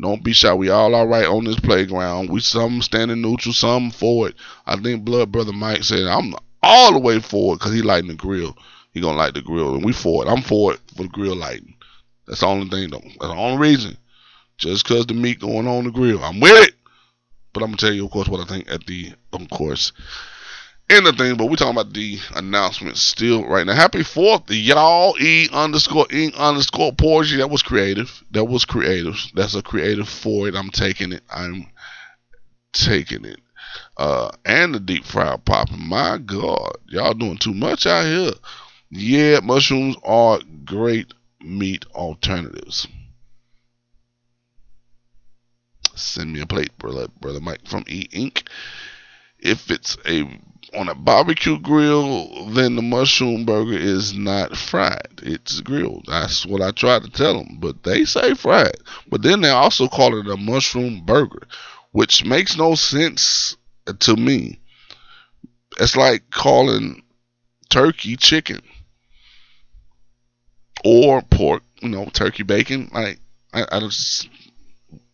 Don't 0.00 0.24
be 0.24 0.32
shy. 0.32 0.52
We 0.52 0.70
all 0.70 0.94
all 0.94 1.06
right 1.06 1.26
on 1.26 1.44
this 1.44 1.60
playground. 1.60 2.30
We 2.30 2.40
some 2.40 2.82
standing 2.82 3.22
neutral, 3.22 3.52
some 3.52 3.90
for 3.90 4.28
it. 4.28 4.34
I 4.66 4.76
think 4.76 5.04
Blood 5.04 5.30
Brother 5.30 5.52
Mike 5.52 5.84
said 5.84 6.06
I'm 6.06 6.34
all 6.64 6.92
the 6.92 6.98
way 6.98 7.20
for 7.20 7.54
it 7.54 7.58
because 7.58 7.72
he 7.72 7.82
lighting 7.82 8.08
the 8.08 8.14
grill. 8.14 8.56
He 8.92 9.00
gonna 9.00 9.18
light 9.18 9.34
the 9.34 9.42
grill, 9.42 9.74
and 9.74 9.84
we 9.84 9.92
for 9.92 10.24
it. 10.24 10.30
I'm 10.30 10.42
for 10.42 10.72
it 10.74 10.80
for 10.96 11.02
the 11.02 11.08
grill 11.08 11.36
lighting. 11.36 11.74
That's 12.26 12.40
the 12.40 12.46
only 12.46 12.68
thing 12.68 12.90
though. 12.90 13.00
That's 13.00 13.18
the 13.18 13.34
only 13.34 13.58
reason. 13.58 13.96
Just 14.56 14.84
cause 14.84 15.06
the 15.06 15.14
meat 15.14 15.40
going 15.40 15.66
on 15.66 15.84
the 15.84 15.90
grill, 15.90 16.22
I'm 16.22 16.40
with 16.40 16.68
it. 16.68 16.74
But 17.52 17.62
I'm 17.62 17.70
gonna 17.70 17.76
tell 17.76 17.92
you, 17.92 18.04
of 18.04 18.10
course, 18.10 18.28
what 18.28 18.40
I 18.40 18.44
think 18.44 18.70
at 18.70 18.86
the, 18.86 19.12
of 19.32 19.48
course, 19.50 19.92
end 20.90 21.06
of 21.06 21.16
thing. 21.16 21.36
But 21.36 21.46
we're 21.46 21.56
talking 21.56 21.74
about 21.76 21.92
the 21.92 22.18
announcement 22.34 22.96
still 22.96 23.46
right 23.46 23.66
now. 23.66 23.74
Happy 23.74 24.02
Fourth, 24.02 24.50
y'all. 24.50 25.16
E 25.20 25.48
underscore 25.52 26.06
ink 26.10 26.34
underscore 26.36 26.92
poetry. 26.92 27.38
That 27.38 27.50
was 27.50 27.62
creative. 27.62 28.22
That 28.30 28.44
was 28.44 28.64
creative. 28.64 29.16
That's 29.34 29.54
a 29.54 29.62
creative 29.62 30.08
for 30.08 30.48
it. 30.48 30.54
I'm 30.54 30.70
taking 30.70 31.12
it. 31.12 31.22
I'm 31.30 31.66
taking 32.72 33.24
it. 33.24 33.40
Uh, 33.96 34.30
and 34.44 34.74
the 34.74 34.80
deep 34.80 35.04
fried 35.04 35.44
popping. 35.44 35.86
My 35.88 36.18
God, 36.18 36.76
y'all 36.88 37.14
doing 37.14 37.38
too 37.38 37.54
much 37.54 37.86
out 37.86 38.04
here. 38.04 38.32
Yeah, 38.90 39.40
mushrooms 39.40 39.96
are 40.04 40.40
great 40.64 41.12
meat 41.40 41.84
alternatives. 41.94 42.86
Send 45.94 46.32
me 46.32 46.40
a 46.40 46.46
plate, 46.46 46.76
brother, 46.78 47.08
brother 47.20 47.40
Mike 47.40 47.66
from 47.66 47.84
E 47.88 48.08
Ink. 48.12 48.48
If 49.38 49.70
it's 49.70 49.96
a 50.06 50.24
on 50.74 50.88
a 50.88 50.94
barbecue 50.94 51.58
grill, 51.58 52.46
then 52.46 52.74
the 52.74 52.82
mushroom 52.82 53.44
burger 53.44 53.76
is 53.76 54.12
not 54.14 54.56
fried. 54.56 55.20
It's 55.22 55.60
grilled. 55.60 56.04
That's 56.08 56.44
what 56.44 56.62
I 56.62 56.72
try 56.72 56.98
to 56.98 57.10
tell 57.10 57.34
them. 57.34 57.58
But 57.60 57.82
they 57.84 58.04
say 58.04 58.34
fried. 58.34 58.76
But 59.08 59.22
then 59.22 59.40
they 59.40 59.50
also 59.50 59.86
call 59.88 60.18
it 60.18 60.26
a 60.26 60.36
mushroom 60.36 61.04
burger, 61.04 61.46
which 61.92 62.24
makes 62.24 62.56
no 62.56 62.74
sense 62.74 63.56
to 64.00 64.16
me. 64.16 64.60
It's 65.80 65.96
like 65.96 66.30
calling 66.30 67.02
turkey 67.68 68.16
chicken 68.16 68.60
or 70.84 71.22
pork, 71.22 71.62
you 71.80 71.88
know, 71.88 72.06
turkey 72.06 72.44
bacon. 72.44 72.90
Like, 72.92 73.18
I, 73.52 73.64
I 73.70 73.80
just. 73.80 74.28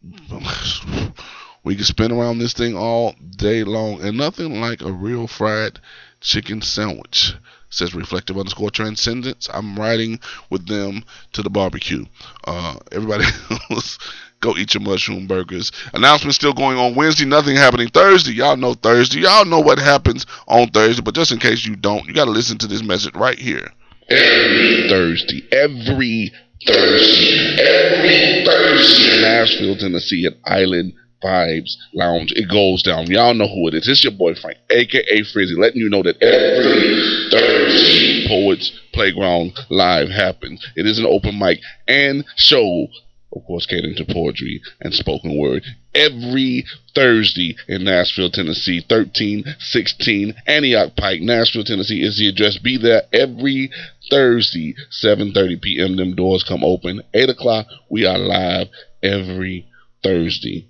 We 1.62 1.76
can 1.76 1.84
spin 1.84 2.10
around 2.10 2.38
this 2.38 2.54
thing 2.54 2.74
all 2.74 3.14
day 3.36 3.64
long, 3.64 4.00
and 4.00 4.16
nothing 4.16 4.60
like 4.60 4.80
a 4.80 4.90
real 4.90 5.26
fried 5.26 5.78
chicken 6.20 6.62
sandwich. 6.62 7.34
Says 7.68 7.94
reflective 7.94 8.38
underscore 8.38 8.70
transcendence. 8.70 9.48
I'm 9.52 9.78
riding 9.78 10.20
with 10.48 10.66
them 10.66 11.04
to 11.34 11.42
the 11.42 11.50
barbecue. 11.50 12.06
Uh, 12.44 12.76
everybody 12.90 13.24
else, 13.70 13.98
go 14.40 14.56
eat 14.56 14.74
your 14.74 14.82
mushroom 14.82 15.26
burgers. 15.26 15.72
Announcement 15.94 16.34
still 16.34 16.52
going 16.52 16.78
on 16.78 16.94
Wednesday. 16.94 17.24
Nothing 17.24 17.56
happening 17.56 17.88
Thursday. 17.88 18.32
Y'all 18.32 18.56
know 18.56 18.74
Thursday. 18.74 19.20
Y'all 19.20 19.44
know 19.44 19.60
what 19.60 19.78
happens 19.78 20.26
on 20.48 20.68
Thursday. 20.68 21.02
But 21.02 21.14
just 21.14 21.32
in 21.32 21.38
case 21.38 21.64
you 21.64 21.76
don't, 21.76 22.06
you 22.06 22.14
got 22.14 22.24
to 22.26 22.30
listen 22.30 22.58
to 22.58 22.66
this 22.66 22.82
message 22.82 23.14
right 23.14 23.38
here. 23.38 23.70
Every 24.08 24.88
Thursday, 24.88 25.46
every 25.52 26.32
Thursday, 26.66 27.56
every 27.62 28.44
Thursday 28.44 29.22
Nashville, 29.22 29.76
Tennessee 29.76 30.26
at 30.26 30.34
Island 30.50 30.94
Vibes 31.22 31.76
Lounge. 31.94 32.32
It 32.34 32.48
goes 32.48 32.82
down. 32.82 33.10
Y'all 33.10 33.34
know 33.34 33.46
who 33.46 33.68
it 33.68 33.74
is. 33.74 33.88
It's 33.88 34.02
your 34.04 34.12
boy 34.12 34.34
Frank, 34.34 34.58
aka 34.70 35.22
Frizzy, 35.24 35.54
letting 35.54 35.80
you 35.80 35.90
know 35.90 36.02
that 36.02 36.20
every 36.22 37.30
Thursday 37.30 38.26
Poets 38.26 38.72
Playground 38.92 39.52
Live 39.68 40.08
happens. 40.08 40.66
It 40.76 40.86
is 40.86 40.98
an 40.98 41.06
open 41.06 41.38
mic 41.38 41.60
and 41.86 42.24
show, 42.36 42.86
of 43.32 43.44
course, 43.46 43.66
catering 43.66 43.94
to 43.96 44.04
poetry 44.04 44.60
and 44.80 44.92
spoken 44.92 45.36
word. 45.38 45.62
Every 45.94 46.64
Thursday 46.94 47.56
in 47.68 47.84
Nashville, 47.84 48.30
Tennessee, 48.30 48.84
1316 48.88 50.34
Antioch 50.46 50.96
Pike, 50.96 51.20
Nashville, 51.20 51.64
Tennessee 51.64 52.02
is 52.02 52.18
the 52.18 52.28
address. 52.28 52.58
Be 52.58 52.76
there 52.76 53.02
every 53.12 53.70
Thursday, 54.10 54.74
7:30 55.02 55.62
p.m. 55.62 55.96
Them 55.96 56.14
doors 56.14 56.44
come 56.44 56.64
open. 56.64 57.02
8 57.14 57.30
o'clock, 57.30 57.66
we 57.88 58.04
are 58.04 58.18
live 58.18 58.68
every 59.02 59.66
Thursday 60.02 60.68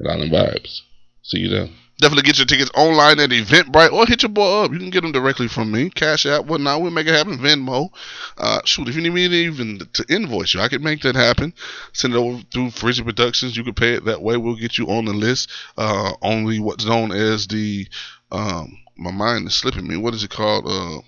at 0.00 0.10
Island 0.10 0.32
Vibes. 0.32 0.80
See 1.22 1.40
you 1.40 1.48
there. 1.48 1.68
Definitely 2.00 2.22
get 2.22 2.38
your 2.38 2.46
tickets 2.46 2.70
online 2.74 3.18
at 3.18 3.30
Eventbrite 3.30 3.92
or 3.92 4.06
hit 4.06 4.22
your 4.22 4.30
boy 4.30 4.64
up. 4.64 4.72
You 4.72 4.78
can 4.78 4.90
get 4.90 5.00
them 5.02 5.10
directly 5.10 5.48
from 5.48 5.72
me. 5.72 5.90
Cash 5.90 6.26
App, 6.26 6.44
whatnot. 6.44 6.80
We'll 6.80 6.92
make 6.92 7.08
it 7.08 7.14
happen. 7.14 7.38
Venmo. 7.38 7.90
Uh, 8.36 8.60
shoot, 8.64 8.88
if 8.88 8.94
you 8.94 9.02
need 9.02 9.12
me 9.12 9.28
to 9.28 9.34
even 9.34 9.80
to 9.94 10.04
invoice 10.08 10.54
you, 10.54 10.60
I 10.60 10.68
can 10.68 10.82
make 10.82 11.02
that 11.02 11.16
happen. 11.16 11.52
Send 11.92 12.14
it 12.14 12.18
over 12.18 12.40
through 12.52 12.70
Frizzy 12.70 13.02
Productions. 13.02 13.56
You 13.56 13.64
can 13.64 13.74
pay 13.74 13.94
it 13.94 14.04
that 14.04 14.22
way. 14.22 14.36
We'll 14.36 14.54
get 14.54 14.78
you 14.78 14.86
on 14.86 15.06
the 15.06 15.12
list. 15.12 15.50
Uh, 15.76 16.12
only 16.22 16.60
what's 16.60 16.84
known 16.84 17.10
as 17.10 17.48
the 17.48 17.88
um, 18.30 18.78
my 18.96 19.10
mind 19.10 19.48
is 19.48 19.54
slipping 19.54 19.88
me. 19.88 19.96
What 19.96 20.14
is 20.14 20.22
it 20.22 20.30
called? 20.30 20.66
Uh, 20.68 21.00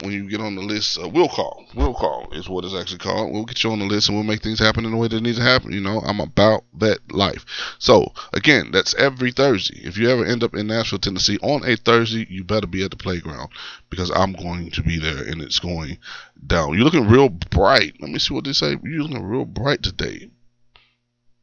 when 0.00 0.12
you 0.12 0.28
get 0.28 0.40
on 0.40 0.54
the 0.54 0.62
list, 0.62 0.98
uh, 0.98 1.08
will 1.08 1.28
call. 1.28 1.66
We'll 1.74 1.92
call 1.92 2.30
is 2.32 2.48
what 2.48 2.64
it's 2.64 2.74
actually 2.74 2.98
called. 2.98 3.30
We'll 3.30 3.44
get 3.44 3.62
you 3.62 3.72
on 3.72 3.78
the 3.78 3.84
list 3.84 4.08
and 4.08 4.16
we'll 4.16 4.24
make 4.24 4.42
things 4.42 4.58
happen 4.58 4.86
in 4.86 4.90
the 4.90 4.96
way 4.96 5.08
that 5.08 5.20
needs 5.20 5.36
to 5.36 5.44
happen. 5.44 5.72
You 5.72 5.82
know, 5.82 6.00
I'm 6.00 6.20
about 6.20 6.64
that 6.78 6.98
life. 7.12 7.44
So 7.78 8.12
again, 8.32 8.70
that's 8.72 8.94
every 8.94 9.32
Thursday. 9.32 9.80
If 9.82 9.98
you 9.98 10.08
ever 10.08 10.24
end 10.24 10.42
up 10.42 10.54
in 10.54 10.68
Nashville, 10.68 10.98
Tennessee 10.98 11.38
on 11.42 11.68
a 11.68 11.76
Thursday, 11.76 12.26
you 12.30 12.42
better 12.42 12.66
be 12.66 12.82
at 12.84 12.90
the 12.90 12.96
playground 12.96 13.50
because 13.90 14.10
I'm 14.10 14.32
going 14.32 14.70
to 14.70 14.82
be 14.82 14.98
there 14.98 15.24
and 15.24 15.42
it's 15.42 15.58
going 15.58 15.98
down. 16.46 16.74
You're 16.74 16.84
looking 16.84 17.08
real 17.08 17.28
bright. 17.28 17.94
Let 18.00 18.10
me 18.10 18.18
see 18.18 18.32
what 18.32 18.44
they 18.44 18.54
say. 18.54 18.78
You're 18.82 19.02
looking 19.02 19.22
real 19.22 19.44
bright 19.44 19.82
today. 19.82 20.30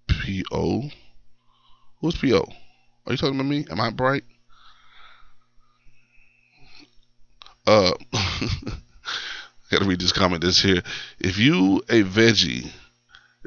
P.O. 0.07 0.89
Who's 2.01 2.15
P.O.? 2.15 2.45
Are 3.05 3.11
you 3.13 3.17
talking 3.17 3.37
to 3.37 3.43
me? 3.43 3.65
Am 3.69 3.79
I 3.79 3.91
bright? 3.91 4.23
Uh, 7.69 7.93
gotta 9.69 9.85
read 9.85 10.01
this 10.01 10.11
comment 10.11 10.43
that's 10.43 10.59
here. 10.59 10.81
If 11.19 11.37
you 11.37 11.83
a 11.87 12.01
veggie, 12.01 12.67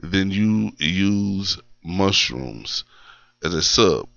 then 0.01 0.31
you 0.31 0.71
use 0.79 1.59
mushrooms 1.83 2.85
as 3.43 3.53
a 3.53 3.63
sub, 3.63 4.09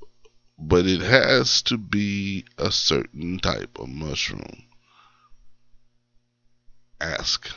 but 0.59 0.85
it 0.85 1.01
has 1.01 1.63
to 1.63 1.79
be 1.79 2.45
a 2.59 2.71
certain 2.71 3.39
type 3.39 3.79
of 3.79 3.89
mushroom. 3.89 4.65
Ask. 7.01 7.49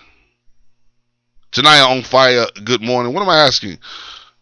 Janaya 1.53 1.91
on 1.91 2.03
fire. 2.03 2.47
Good 2.65 2.81
morning. 2.81 3.13
What 3.13 3.25
am 3.25 3.29
I 3.29 3.41
asking? 3.41 3.77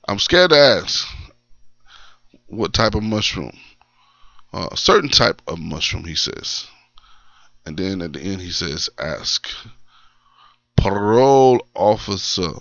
I'm 0.07 0.21
scared 0.21 0.51
to 0.51 0.57
ask. 0.57 1.09
What 2.47 2.73
type 2.73 2.95
of 2.95 3.03
mushroom? 3.03 3.59
Uh, 4.53 4.69
a 4.71 4.77
certain 4.77 5.11
type 5.11 5.43
of 5.49 5.59
mushroom, 5.59 6.05
he 6.05 6.15
says. 6.15 6.69
And 7.67 7.77
then 7.77 8.01
at 8.01 8.13
the 8.13 8.21
end, 8.21 8.41
he 8.41 8.53
says, 8.53 8.89
ask. 8.97 9.49
Parole 10.77 11.67
officer. 11.75 12.53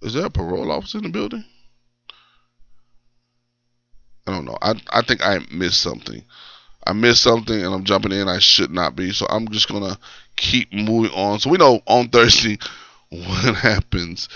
Is 0.00 0.14
there 0.14 0.26
a 0.26 0.30
parole 0.30 0.72
officer 0.72 0.98
in 0.98 1.04
the 1.04 1.10
building? 1.10 1.44
I 4.26 4.32
don't 4.32 4.46
know. 4.46 4.56
I, 4.62 4.74
I 4.90 5.02
think 5.02 5.24
I 5.24 5.40
missed 5.52 5.80
something. 5.80 6.22
I 6.86 6.92
missed 6.94 7.22
something 7.22 7.54
and 7.54 7.74
I'm 7.74 7.84
jumping 7.84 8.12
in. 8.12 8.28
I 8.28 8.38
should 8.38 8.70
not 8.70 8.96
be. 8.96 9.12
So 9.12 9.26
I'm 9.28 9.48
just 9.48 9.68
going 9.68 9.82
to 9.82 9.98
keep 10.36 10.72
moving 10.72 11.12
on. 11.12 11.38
So 11.38 11.50
we 11.50 11.58
know 11.58 11.80
on 11.86 12.08
Thursday 12.08 12.58
what 13.10 13.54
happens 13.56 14.28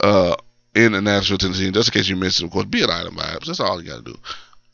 uh, 0.00 0.34
in 0.74 0.92
the 0.92 1.00
Nashville, 1.00 1.38
Tennessee. 1.38 1.70
Just 1.70 1.88
in 1.88 1.92
case 1.92 2.08
you 2.08 2.16
missed 2.16 2.40
it, 2.40 2.46
of 2.46 2.50
course, 2.50 2.66
be 2.66 2.82
at 2.82 2.90
Island 2.90 3.16
Vibes. 3.16 3.46
That's 3.46 3.60
all 3.60 3.80
you 3.80 3.88
got 3.88 4.04
to 4.04 4.12
do. 4.12 4.18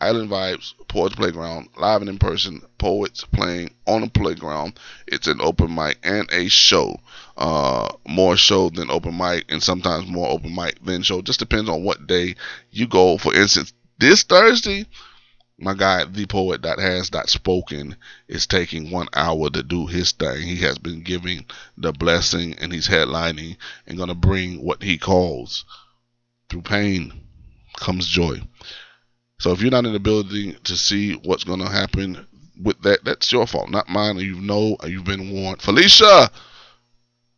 Island 0.05 0.29
Vibes, 0.29 0.75
Poets 0.87 1.15
Playground, 1.15 1.71
live 1.79 2.03
and 2.03 2.11
in 2.11 2.19
person, 2.19 2.61
poets 2.77 3.25
playing 3.25 3.75
on 3.87 4.03
the 4.03 4.11
playground. 4.11 4.79
It's 5.07 5.27
an 5.27 5.41
open 5.41 5.75
mic 5.75 5.99
and 6.03 6.31
a 6.31 6.49
show. 6.49 7.01
Uh, 7.39 7.91
more 8.07 8.37
show 8.37 8.69
than 8.69 8.91
open 8.91 9.17
mic, 9.17 9.47
and 9.49 9.63
sometimes 9.63 10.07
more 10.07 10.29
open 10.29 10.55
mic 10.55 10.85
than 10.85 11.03
show. 11.03 11.23
Just 11.23 11.39
depends 11.39 11.71
on 11.71 11.85
what 11.85 12.07
day 12.07 12.35
you 12.71 12.87
go. 12.87 13.17
For 13.17 13.35
instance, 13.35 13.73
this 13.99 14.25
Thursday, 14.25 14.85
my 15.59 15.73
guy, 15.73 16.05
the 16.05 16.27
poet 16.27 16.61
that 16.63 16.79
has 16.79 17.09
that 17.11 17.31
spoken, 17.31 17.97
is 18.29 18.47
taking 18.47 18.91
one 18.91 19.09
hour 19.15 19.49
to 19.49 19.63
do 19.63 19.87
his 19.87 20.13
thing. 20.13 20.43
He 20.43 20.57
has 20.57 20.77
been 20.77 21.03
giving 21.03 21.47
the 21.79 21.93
blessing, 21.93 22.59
and 22.59 22.75
he's 22.75 22.89
headlining 22.89 23.57
and 23.87 23.97
gonna 23.97 24.15
bring 24.15 24.63
what 24.63 24.83
he 24.83 24.99
calls 24.99 25.65
through 26.51 26.61
pain 26.61 27.25
comes 27.79 28.07
joy. 28.07 28.43
So 29.45 29.53
if 29.53 29.61
you're 29.61 29.71
not 29.71 29.85
in 29.85 29.93
the 29.93 30.01
building 30.01 30.57
to 30.65 30.75
see 30.75 31.17
what's 31.17 31.45
going 31.45 31.61
to 31.61 31.69
happen 31.69 32.27
with 32.63 32.81
that, 32.81 33.05
that's 33.05 33.31
your 33.31 33.47
fault, 33.47 33.69
not 33.69 33.91
mine. 33.91 34.17
You 34.17 34.41
know, 34.41 34.79
you've 34.87 35.05
been 35.05 35.31
warned. 35.31 35.61
Felicia, 35.61 36.31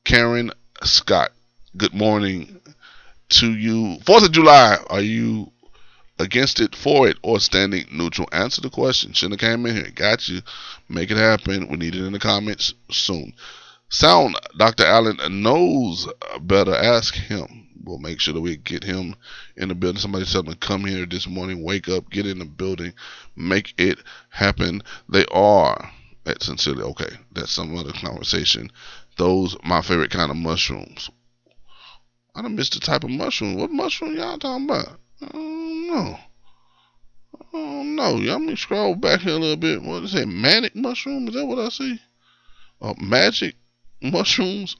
Karen 0.04 0.52
Scott, 0.84 1.32
good 1.76 1.94
morning 1.94 2.60
to 3.30 3.52
you. 3.52 3.98
Fourth 4.06 4.24
of 4.24 4.30
July, 4.30 4.78
are 4.88 5.00
you 5.00 5.50
against 6.20 6.60
it, 6.60 6.76
for 6.76 7.08
it, 7.08 7.16
or 7.24 7.40
standing 7.40 7.86
neutral? 7.90 8.28
Answer 8.30 8.60
the 8.60 8.70
question. 8.70 9.12
Shouldn't 9.12 9.40
have 9.40 9.50
came 9.50 9.66
in 9.66 9.74
here. 9.74 9.90
Got 9.92 10.28
you. 10.28 10.42
Make 10.88 11.10
it 11.10 11.16
happen. 11.16 11.66
We 11.66 11.76
need 11.76 11.96
it 11.96 12.06
in 12.06 12.12
the 12.12 12.20
comments 12.20 12.72
soon. 12.88 13.32
Sound, 13.88 14.34
Dr. 14.58 14.84
Allen 14.84 15.42
knows 15.42 16.08
better. 16.40 16.74
Ask 16.74 17.14
him. 17.14 17.68
We'll 17.84 17.98
make 17.98 18.20
sure 18.20 18.34
that 18.34 18.40
we 18.40 18.56
get 18.56 18.82
him 18.82 19.14
in 19.56 19.68
the 19.68 19.76
building. 19.76 20.00
Somebody 20.00 20.24
tell 20.24 20.42
him 20.42 20.50
to 20.52 20.56
come 20.56 20.84
here 20.84 21.06
this 21.06 21.28
morning, 21.28 21.62
wake 21.62 21.88
up, 21.88 22.10
get 22.10 22.26
in 22.26 22.40
the 22.40 22.44
building, 22.44 22.94
make 23.36 23.74
it 23.78 24.00
happen. 24.28 24.82
They 25.08 25.24
are 25.26 25.92
at 26.26 26.42
Sincerely 26.42 26.82
Okay. 26.82 27.16
That's 27.30 27.52
some 27.52 27.76
other 27.76 27.92
conversation. 27.92 28.72
Those 29.18 29.56
my 29.62 29.82
favorite 29.82 30.10
kind 30.10 30.32
of 30.32 30.36
mushrooms. 30.36 31.08
I 32.34 32.42
don't 32.42 32.56
miss 32.56 32.70
the 32.70 32.80
type 32.80 33.04
of 33.04 33.10
mushroom. 33.10 33.54
What 33.54 33.70
mushroom 33.70 34.16
y'all 34.16 34.36
talking 34.36 34.64
about? 34.64 34.98
I 35.22 35.28
don't 35.28 35.86
know. 35.86 36.18
I 37.38 37.44
don't 37.52 37.94
know. 37.94 38.16
Y'all 38.16 38.40
me 38.40 38.56
scroll 38.56 38.96
back 38.96 39.20
here 39.20 39.34
a 39.34 39.38
little 39.38 39.56
bit. 39.56 39.80
What 39.80 40.02
is 40.02 40.14
it? 40.16 40.26
Manic 40.26 40.74
mushroom? 40.74 41.28
Is 41.28 41.34
that 41.34 41.46
what 41.46 41.60
I 41.60 41.68
see? 41.68 42.00
Oh, 42.82 42.94
magic 42.98 43.54
mushrooms? 44.02 44.76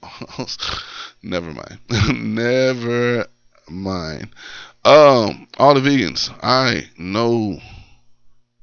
Never 1.23 1.53
mind. 1.53 1.79
Never 2.35 3.27
mind. 3.69 4.29
Um, 4.85 5.47
all 5.57 5.73
the 5.73 5.81
vegans, 5.81 6.33
I 6.41 6.89
know 6.97 7.59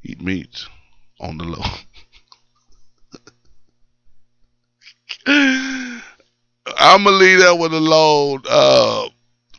eat 0.02 0.20
meat 0.20 0.64
on 1.20 1.38
the 1.38 1.44
low. 1.44 1.62
I'm 6.78 7.04
gonna 7.04 7.16
leave 7.16 7.40
that 7.40 7.58
one 7.58 7.72
alone 7.72 8.42
uh, 8.48 9.08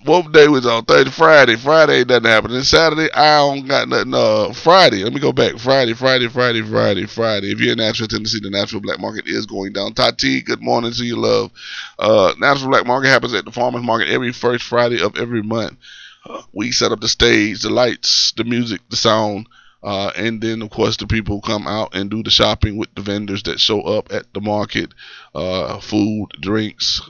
What 0.06 0.32
day 0.34 0.48
was 0.48 0.68
on 0.68 0.86
Thursday? 0.86 1.10
Friday. 1.10 1.56
Friday 1.56 2.06
nothing 2.06 2.30
happening. 2.30 2.62
Saturday, 2.62 3.12
I 3.12 3.38
don't 3.38 3.68
got 3.68 3.90
nothing. 3.90 4.14
Uh, 4.14 4.54
Friday. 4.54 5.04
Let 5.04 5.14
me 5.14 5.20
go 5.20 5.34
back. 5.34 5.58
Friday, 5.58 5.94
Friday, 5.94 6.28
Friday, 6.28 6.62
Friday, 6.62 7.08
Friday. 7.08 7.52
If 7.52 7.60
you're 7.60 7.72
in 7.72 7.80
Nashville, 7.80 8.08
Tennessee, 8.08 8.40
the 8.40 8.52
Nashville 8.52 8.82
Black 8.82 9.00
Market 9.00 9.24
is 9.26 9.48
going 9.48 9.74
down. 9.74 9.96
Tati, 9.96 10.44
good 10.44 10.62
morning 10.62 10.92
to 10.92 11.04
you, 11.04 11.16
love. 11.16 11.52
Uh, 11.98 12.36
Nashville 12.38 12.70
Black 12.70 12.86
Market 12.86 13.08
happens 13.08 13.34
at 13.34 13.46
the 13.46 13.52
Farmers 13.52 13.82
Market 13.82 14.10
every 14.10 14.32
first 14.32 14.66
Friday 14.66 15.02
of 15.02 15.18
every 15.18 15.42
month. 15.42 15.76
Uh, 16.24 16.44
we 16.54 16.72
set 16.72 16.92
up 16.92 17.00
the 17.00 17.10
stage, 17.10 17.64
the 17.64 17.72
lights, 17.72 18.32
the 18.38 18.44
music, 18.44 18.82
the 18.90 18.96
sound. 18.96 19.48
Uh, 19.82 20.12
and 20.16 20.40
then, 20.40 20.62
of 20.62 20.70
course, 20.70 20.98
the 20.98 21.08
people 21.08 21.42
come 21.42 21.66
out 21.66 21.96
and 21.96 22.12
do 22.12 22.22
the 22.22 22.30
shopping 22.30 22.78
with 22.78 22.94
the 22.94 23.02
vendors 23.02 23.42
that 23.44 23.60
show 23.60 23.82
up 23.82 24.12
at 24.12 24.32
the 24.36 24.42
market. 24.42 24.94
Uh, 25.34 25.80
food, 25.80 26.28
drinks, 26.42 27.02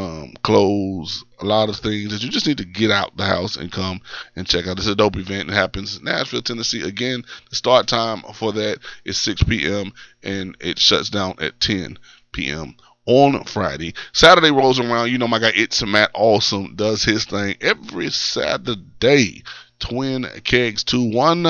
um, 0.00 0.34
clothes, 0.42 1.24
a 1.40 1.44
lot 1.44 1.68
of 1.68 1.76
things 1.76 2.10
that 2.10 2.22
you 2.22 2.30
just 2.30 2.46
need 2.46 2.58
to 2.58 2.64
get 2.64 2.90
out 2.90 3.16
the 3.16 3.24
house 3.24 3.56
and 3.56 3.70
come 3.70 4.00
and 4.36 4.46
check 4.46 4.66
out. 4.66 4.84
A 4.84 4.94
dope 4.94 5.16
event. 5.16 5.48
It 5.48 5.54
happens 5.54 5.96
in 5.96 6.04
Nashville, 6.04 6.42
Tennessee. 6.42 6.82
Again, 6.82 7.24
the 7.50 7.56
start 7.56 7.86
time 7.86 8.22
for 8.34 8.52
that 8.52 8.78
is 9.04 9.18
6 9.18 9.44
p.m. 9.44 9.92
and 10.22 10.56
it 10.60 10.78
shuts 10.78 11.10
down 11.10 11.36
at 11.40 11.60
10 11.60 11.98
p.m. 12.32 12.74
on 13.06 13.44
Friday. 13.44 13.94
Saturday 14.12 14.50
rolls 14.50 14.78
around. 14.78 15.10
You 15.10 15.18
know, 15.18 15.28
my 15.28 15.38
guy 15.38 15.52
It's 15.54 15.84
Matt 15.84 16.10
Awesome 16.14 16.74
does 16.74 17.04
his 17.04 17.24
thing 17.24 17.56
every 17.60 18.10
Saturday. 18.10 19.42
Twin 19.78 20.26
Kegs 20.44 20.84
2. 20.84 21.12
One 21.12 21.46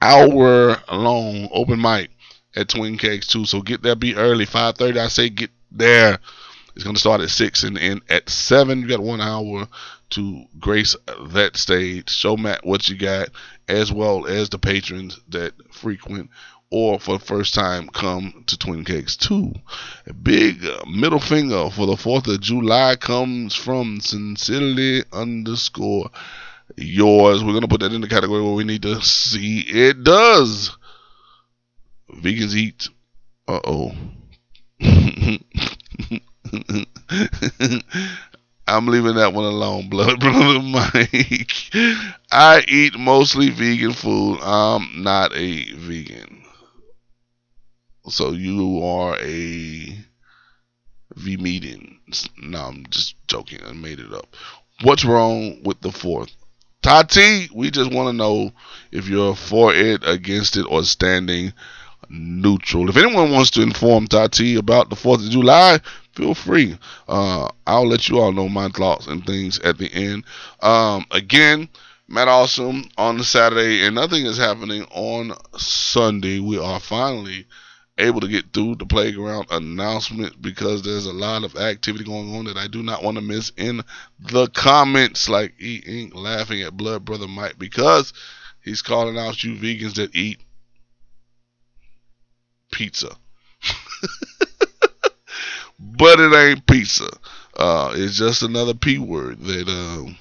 hour 0.00 0.76
long 0.92 1.48
open 1.52 1.80
mic 1.80 2.10
at 2.54 2.68
Twin 2.68 2.98
Kegs 2.98 3.26
2. 3.28 3.46
So 3.46 3.62
get 3.62 3.82
there, 3.82 3.94
be 3.94 4.14
early. 4.16 4.46
5.30, 4.46 4.96
I 4.98 5.08
say 5.08 5.28
get 5.28 5.50
there. 5.70 6.18
It's 6.74 6.84
going 6.84 6.94
to 6.94 7.00
start 7.00 7.20
at 7.20 7.30
6 7.30 7.62
and 7.64 7.78
end 7.78 8.02
at 8.08 8.28
7. 8.28 8.80
You 8.80 8.88
got 8.88 9.00
one 9.00 9.20
hour 9.20 9.68
to 10.10 10.44
grace 10.58 10.96
that 11.28 11.56
stage. 11.56 12.10
Show 12.10 12.36
Matt 12.36 12.64
what 12.64 12.88
you 12.88 12.96
got, 12.96 13.28
as 13.68 13.92
well 13.92 14.26
as 14.26 14.48
the 14.48 14.58
patrons 14.58 15.20
that 15.28 15.52
frequent 15.70 16.30
or 16.70 16.98
for 16.98 17.18
the 17.18 17.24
first 17.24 17.52
time 17.52 17.86
come 17.88 18.44
to 18.46 18.56
Twin 18.56 18.84
Kegs 18.84 19.16
2. 19.18 19.52
A 20.06 20.12
big 20.14 20.66
middle 20.88 21.20
finger 21.20 21.68
for 21.70 21.86
the 21.86 21.96
4th 21.96 22.32
of 22.32 22.40
July 22.40 22.96
comes 22.96 23.54
from 23.54 24.00
sincerely 24.00 25.04
underscore 25.12 26.08
yours. 26.76 27.44
We're 27.44 27.52
going 27.52 27.62
to 27.62 27.68
put 27.68 27.80
that 27.80 27.92
in 27.92 28.00
the 28.00 28.08
category 28.08 28.42
where 28.42 28.54
we 28.54 28.64
need 28.64 28.82
to 28.82 29.02
see 29.02 29.60
it 29.60 30.02
does. 30.02 30.74
Vegans 32.10 32.54
eat. 32.54 32.88
Uh 33.46 33.60
oh. 33.64 33.92
I'm 38.66 38.86
leaving 38.86 39.14
that 39.16 39.32
one 39.32 39.44
alone, 39.44 39.88
blood 39.88 40.20
brother 40.20 40.60
Mike. 40.60 41.52
I 42.30 42.64
eat 42.68 42.98
mostly 42.98 43.50
vegan 43.50 43.92
food. 43.92 44.38
I'm 44.42 45.02
not 45.02 45.34
a 45.34 45.72
vegan. 45.72 46.44
So 48.08 48.32
you 48.32 48.82
are 48.84 49.16
a 49.18 49.96
V 51.16 51.36
meeting. 51.36 52.00
No, 52.42 52.58
I'm 52.58 52.86
just 52.90 53.14
joking. 53.28 53.60
I 53.64 53.72
made 53.72 54.00
it 54.00 54.12
up. 54.12 54.36
What's 54.82 55.04
wrong 55.04 55.62
with 55.62 55.80
the 55.80 55.92
fourth? 55.92 56.34
Tati, 56.82 57.48
we 57.54 57.70
just 57.70 57.92
want 57.92 58.08
to 58.08 58.12
know 58.12 58.52
if 58.90 59.08
you're 59.08 59.36
for 59.36 59.72
it, 59.72 60.02
against 60.04 60.56
it, 60.56 60.66
or 60.68 60.82
standing 60.82 61.52
neutral. 62.08 62.88
If 62.88 62.96
anyone 62.96 63.30
wants 63.30 63.50
to 63.52 63.62
inform 63.62 64.08
Tati 64.08 64.56
about 64.56 64.90
the 64.90 64.96
4th 64.96 65.24
of 65.24 65.30
July, 65.30 65.80
feel 66.14 66.34
free. 66.34 66.78
Uh, 67.08 67.48
I'll 67.66 67.88
let 67.88 68.08
you 68.08 68.18
all 68.18 68.32
know 68.32 68.48
my 68.48 68.68
thoughts 68.68 69.06
and 69.06 69.24
things 69.24 69.58
at 69.60 69.78
the 69.78 69.92
end. 69.92 70.24
Um, 70.60 71.06
again, 71.10 71.68
Matt 72.08 72.28
Awesome 72.28 72.84
on 72.98 73.18
the 73.18 73.24
Saturday, 73.24 73.86
and 73.86 73.94
nothing 73.94 74.26
is 74.26 74.36
happening 74.36 74.84
on 74.90 75.32
Sunday. 75.56 76.40
We 76.40 76.58
are 76.58 76.80
finally 76.80 77.46
able 77.98 78.20
to 78.20 78.28
get 78.28 78.52
through 78.52 78.76
the 78.76 78.86
playground 78.86 79.46
announcement 79.50 80.40
because 80.40 80.82
there's 80.82 81.06
a 81.06 81.12
lot 81.12 81.44
of 81.44 81.56
activity 81.56 82.04
going 82.04 82.34
on 82.34 82.44
that 82.46 82.56
I 82.56 82.66
do 82.66 82.82
not 82.82 83.02
want 83.02 83.16
to 83.16 83.22
miss 83.22 83.52
in 83.56 83.82
the 84.18 84.48
comments. 84.48 85.28
Like 85.28 85.54
E 85.60 85.82
Ink 85.86 86.14
laughing 86.14 86.62
at 86.62 86.76
Blood 86.76 87.04
Brother 87.04 87.28
Mike 87.28 87.58
because 87.58 88.12
he's 88.62 88.82
calling 88.82 89.18
out 89.18 89.42
you 89.44 89.54
vegans 89.54 89.94
that 89.94 90.14
eat 90.14 90.40
pizza. 92.72 93.16
But 95.82 96.20
it 96.20 96.32
ain't 96.32 96.66
pizza. 96.66 97.08
Uh, 97.56 97.92
it's 97.94 98.16
just 98.16 98.42
another 98.42 98.74
P 98.74 98.98
word 98.98 99.40
that 99.40 99.68
um, 99.68 100.16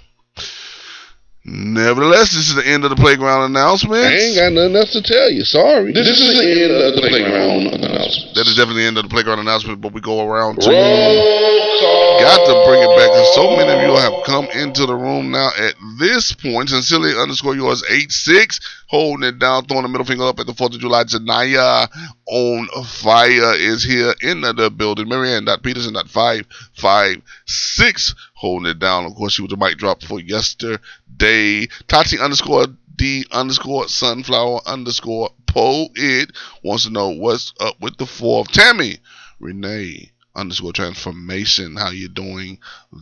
Nevertheless, 1.43 2.33
this 2.33 2.49
is 2.49 2.55
the 2.55 2.67
end 2.67 2.83
of 2.83 2.91
the 2.91 2.95
playground 2.95 3.49
announcement. 3.49 4.05
I 4.05 4.13
ain't 4.13 4.35
got 4.37 4.53
nothing 4.53 4.75
else 4.75 4.93
to 4.93 5.01
tell 5.01 5.31
you. 5.31 5.43
Sorry. 5.43 5.91
This, 5.91 6.07
is 6.07 6.37
the 6.37 6.45
end 6.45 6.71
of 6.71 6.93
the 6.93 7.01
playground 7.01 7.81
announcement. 7.81 8.35
That 8.35 8.45
is 8.45 8.55
definitely 8.55 8.83
the 8.83 8.87
end 8.87 8.97
of 8.99 9.05
the 9.05 9.09
playground 9.09 9.39
announcement, 9.39 9.81
but 9.81 9.91
we 9.91 10.01
go 10.01 10.21
around 10.21 10.61
to 10.61 10.69
Roll 10.69 11.71
call. 11.81 12.00
Got 12.21 12.45
to 12.45 12.67
bring 12.67 12.81
it 12.81 12.97
back 12.97 13.11
so 13.33 13.55
many 13.55 13.71
of 13.71 13.81
you 13.81 13.95
have 13.95 14.23
come 14.25 14.45
into 14.51 14.85
the 14.85 14.95
room 14.95 15.31
now 15.31 15.49
at 15.57 15.75
this 15.99 16.33
point. 16.33 16.69
Sincerely 16.69 17.11
underscore 17.17 17.55
yours 17.55 17.83
eight 17.89 18.11
six, 18.11 18.59
holding 18.87 19.27
it 19.27 19.39
down, 19.39 19.65
throwing 19.65 19.83
the 19.83 19.89
middle 19.89 20.05
finger 20.05 20.25
up 20.25 20.39
at 20.39 20.45
the 20.45 20.53
Fourth 20.53 20.73
of 20.73 20.79
July. 20.79 21.03
Janaya 21.03 21.87
on 22.27 22.67
fire 22.85 23.53
is 23.55 23.83
here 23.83 24.13
in 24.21 24.41
the, 24.41 24.71
building. 24.75 25.07
Marianne 25.07 25.47
Peterson 25.63 25.95
five 26.07 26.45
five 26.73 27.21
six, 27.45 28.15
holding 28.33 28.71
it 28.71 28.79
down. 28.79 29.05
Of 29.05 29.15
course, 29.15 29.33
she 29.33 29.41
was 29.41 29.51
the 29.51 29.57
mic 29.57 29.77
drop 29.77 30.01
for 30.03 30.19
yesterday. 30.19 31.67
Tati 31.87 32.19
underscore 32.19 32.67
D 32.95 33.25
underscore 33.31 33.87
sunflower 33.87 34.61
underscore 34.65 35.29
poet 35.47 36.31
wants 36.63 36.85
to 36.85 36.91
know 36.91 37.09
what's 37.09 37.53
up 37.59 37.79
with 37.81 37.97
the 37.97 38.05
fourth. 38.05 38.51
Tammy 38.51 38.97
Renee 39.39 40.11
underscore 40.35 40.73
transformation. 40.73 41.75
How 41.75 41.91
you 41.91 42.07
doing 42.07 42.59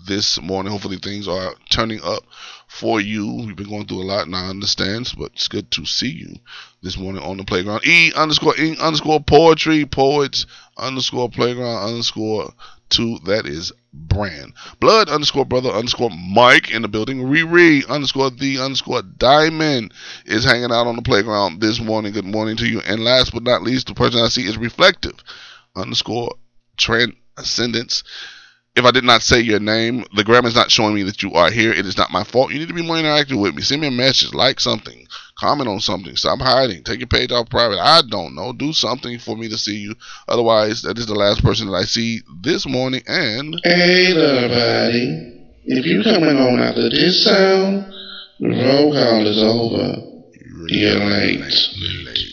this 0.07 0.41
morning? 0.41 0.71
Hopefully 0.71 0.97
things 0.97 1.27
are 1.27 1.53
turning 1.69 2.01
up 2.03 2.23
for 2.67 2.99
you. 2.99 3.43
We've 3.45 3.55
been 3.55 3.69
going 3.69 3.85
through 3.85 4.03
a 4.03 4.03
lot 4.03 4.25
and 4.25 4.35
I 4.35 4.47
understand, 4.47 5.13
but 5.17 5.31
it's 5.33 5.47
good 5.47 5.69
to 5.71 5.85
see 5.85 6.09
you 6.09 6.35
this 6.81 6.97
morning 6.97 7.23
on 7.23 7.37
the 7.37 7.43
playground. 7.43 7.85
E 7.85 8.11
underscore 8.15 8.57
ink 8.57 8.79
underscore 8.79 9.21
poetry 9.21 9.85
poets 9.85 10.45
underscore 10.77 11.29
playground 11.29 11.89
underscore 11.89 12.53
two. 12.89 13.19
That 13.25 13.45
is 13.45 13.71
brand. 13.93 14.53
Blood 14.79 15.09
underscore 15.09 15.45
brother 15.45 15.69
underscore 15.69 16.11
Mike 16.11 16.71
in 16.71 16.81
the 16.81 16.87
building. 16.87 17.19
Riri 17.19 17.87
underscore 17.87 18.31
the 18.31 18.59
underscore 18.59 19.01
diamond 19.01 19.93
is 20.25 20.45
hanging 20.45 20.71
out 20.71 20.87
on 20.87 20.95
the 20.95 21.01
playground 21.01 21.61
this 21.61 21.79
morning. 21.79 22.13
Good 22.13 22.25
morning 22.25 22.57
to 22.57 22.67
you. 22.67 22.81
And 22.81 23.03
last 23.03 23.33
but 23.33 23.43
not 23.43 23.63
least, 23.63 23.87
the 23.87 23.93
person 23.93 24.21
I 24.21 24.27
see 24.27 24.43
is 24.43 24.57
reflective 24.57 25.15
underscore 25.75 26.35
transcendence. 26.79 28.03
If 28.75 28.85
I 28.85 28.91
did 28.91 29.03
not 29.03 29.23
say 29.23 29.41
your 29.41 29.59
name, 29.59 30.05
the 30.15 30.23
grammar 30.23 30.47
is 30.47 30.55
not 30.55 30.71
showing 30.71 30.95
me 30.95 31.03
that 31.03 31.21
you 31.21 31.33
are 31.33 31.51
here. 31.51 31.73
It 31.73 31.85
is 31.85 31.97
not 31.97 32.11
my 32.11 32.23
fault. 32.23 32.51
You 32.51 32.59
need 32.59 32.69
to 32.69 32.73
be 32.73 32.85
more 32.85 32.95
interactive 32.95 33.39
with 33.39 33.55
me. 33.55 33.61
Send 33.61 33.81
me 33.81 33.87
a 33.87 33.91
message, 33.91 34.33
like 34.33 34.59
something, 34.59 35.05
comment 35.37 35.67
on 35.67 35.79
something. 35.79 36.15
Stop 36.15 36.39
hiding. 36.39 36.83
Take 36.83 36.99
your 36.99 37.07
page 37.07 37.31
off 37.31 37.49
private. 37.49 37.79
I 37.79 38.03
don't 38.09 38.35
know. 38.35 38.53
Do 38.53 38.71
something 38.71 39.19
for 39.19 39.35
me 39.35 39.49
to 39.49 39.57
see 39.57 39.75
you. 39.75 39.95
Otherwise, 40.27 40.83
that 40.83 40.97
is 40.97 41.07
the 41.07 41.15
last 41.15 41.43
person 41.43 41.67
that 41.67 41.75
I 41.75 41.83
see 41.83 42.21
this 42.41 42.65
morning. 42.65 43.01
And 43.07 43.55
Hey, 43.63 44.13
everybody. 44.15 45.35
If 45.65 45.85
you 45.85 46.03
coming 46.03 46.37
on 46.37 46.59
after 46.59 46.89
this 46.89 47.23
sound, 47.23 47.91
the 48.39 48.49
roll 48.49 48.93
call 48.93 49.27
is 49.27 49.43
over. 49.43 50.09
You're 50.69 50.99
late. 51.05 52.28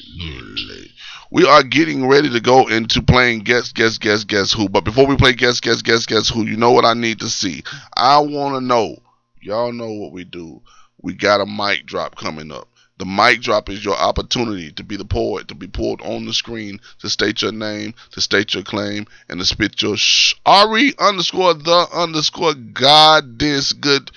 We 1.36 1.44
are 1.44 1.62
getting 1.62 2.06
ready 2.06 2.30
to 2.30 2.40
go 2.40 2.66
into 2.66 3.02
playing 3.02 3.40
guess, 3.40 3.70
guess, 3.70 3.98
guess, 3.98 4.24
guess 4.24 4.54
who. 4.54 4.70
But 4.70 4.84
before 4.84 5.06
we 5.06 5.18
play 5.18 5.34
guess, 5.34 5.60
guess, 5.60 5.82
guess, 5.82 6.06
guess 6.06 6.30
who, 6.30 6.46
you 6.46 6.56
know 6.56 6.70
what 6.72 6.86
I 6.86 6.94
need 6.94 7.20
to 7.20 7.28
see. 7.28 7.62
I 7.94 8.20
want 8.20 8.54
to 8.54 8.62
know. 8.62 8.96
Y'all 9.42 9.70
know 9.70 9.92
what 9.92 10.12
we 10.12 10.24
do. 10.24 10.62
We 11.02 11.12
got 11.12 11.42
a 11.42 11.44
mic 11.44 11.84
drop 11.84 12.16
coming 12.16 12.50
up. 12.50 12.68
The 12.96 13.04
mic 13.04 13.42
drop 13.42 13.68
is 13.68 13.84
your 13.84 13.96
opportunity 13.96 14.72
to 14.72 14.82
be 14.82 14.96
the 14.96 15.04
poet, 15.04 15.48
to 15.48 15.54
be 15.54 15.66
pulled 15.66 16.00
on 16.00 16.24
the 16.24 16.32
screen, 16.32 16.80
to 17.00 17.10
state 17.10 17.42
your 17.42 17.52
name, 17.52 17.92
to 18.12 18.22
state 18.22 18.54
your 18.54 18.62
claim, 18.62 19.06
and 19.28 19.38
to 19.38 19.44
spit 19.44 19.82
your 19.82 19.98
sh- 19.98 20.36
underscore 20.46 21.52
the 21.52 21.86
underscore 21.92 22.54
goddess 22.54 23.74
good 23.74 24.10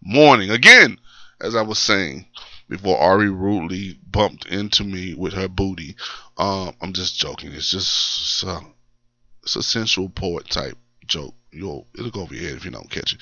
morning. 0.00 0.50
Again, 0.50 1.00
as 1.40 1.56
I 1.56 1.62
was 1.62 1.80
saying 1.80 2.26
before 2.70 2.96
Ari 2.98 3.28
rudely 3.28 3.98
bumped 4.10 4.46
into 4.46 4.84
me 4.84 5.12
with 5.12 5.34
her 5.34 5.48
booty. 5.48 5.96
Um, 6.38 6.72
I'm 6.80 6.92
just 6.92 7.18
joking. 7.18 7.52
It's 7.52 7.70
just 7.70 8.20
it's 8.20 8.44
a, 8.44 8.60
it's 9.42 9.56
a 9.56 9.62
sensual 9.62 10.08
poet 10.08 10.48
type 10.48 10.78
joke. 11.06 11.34
You'll 11.50 11.86
it'll 11.98 12.12
go 12.12 12.22
over 12.22 12.34
your 12.34 12.48
head 12.48 12.56
if 12.56 12.64
you 12.64 12.70
don't 12.70 12.88
catch 12.88 13.14
it. 13.14 13.18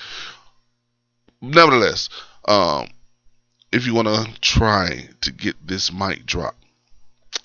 Nevertheless, 1.41 2.09
um, 2.47 2.87
if 3.71 3.87
you 3.87 3.95
want 3.95 4.07
to 4.07 4.39
try 4.39 5.09
to 5.21 5.31
get 5.31 5.55
this 5.65 5.91
mic 5.91 6.25
drop, 6.25 6.55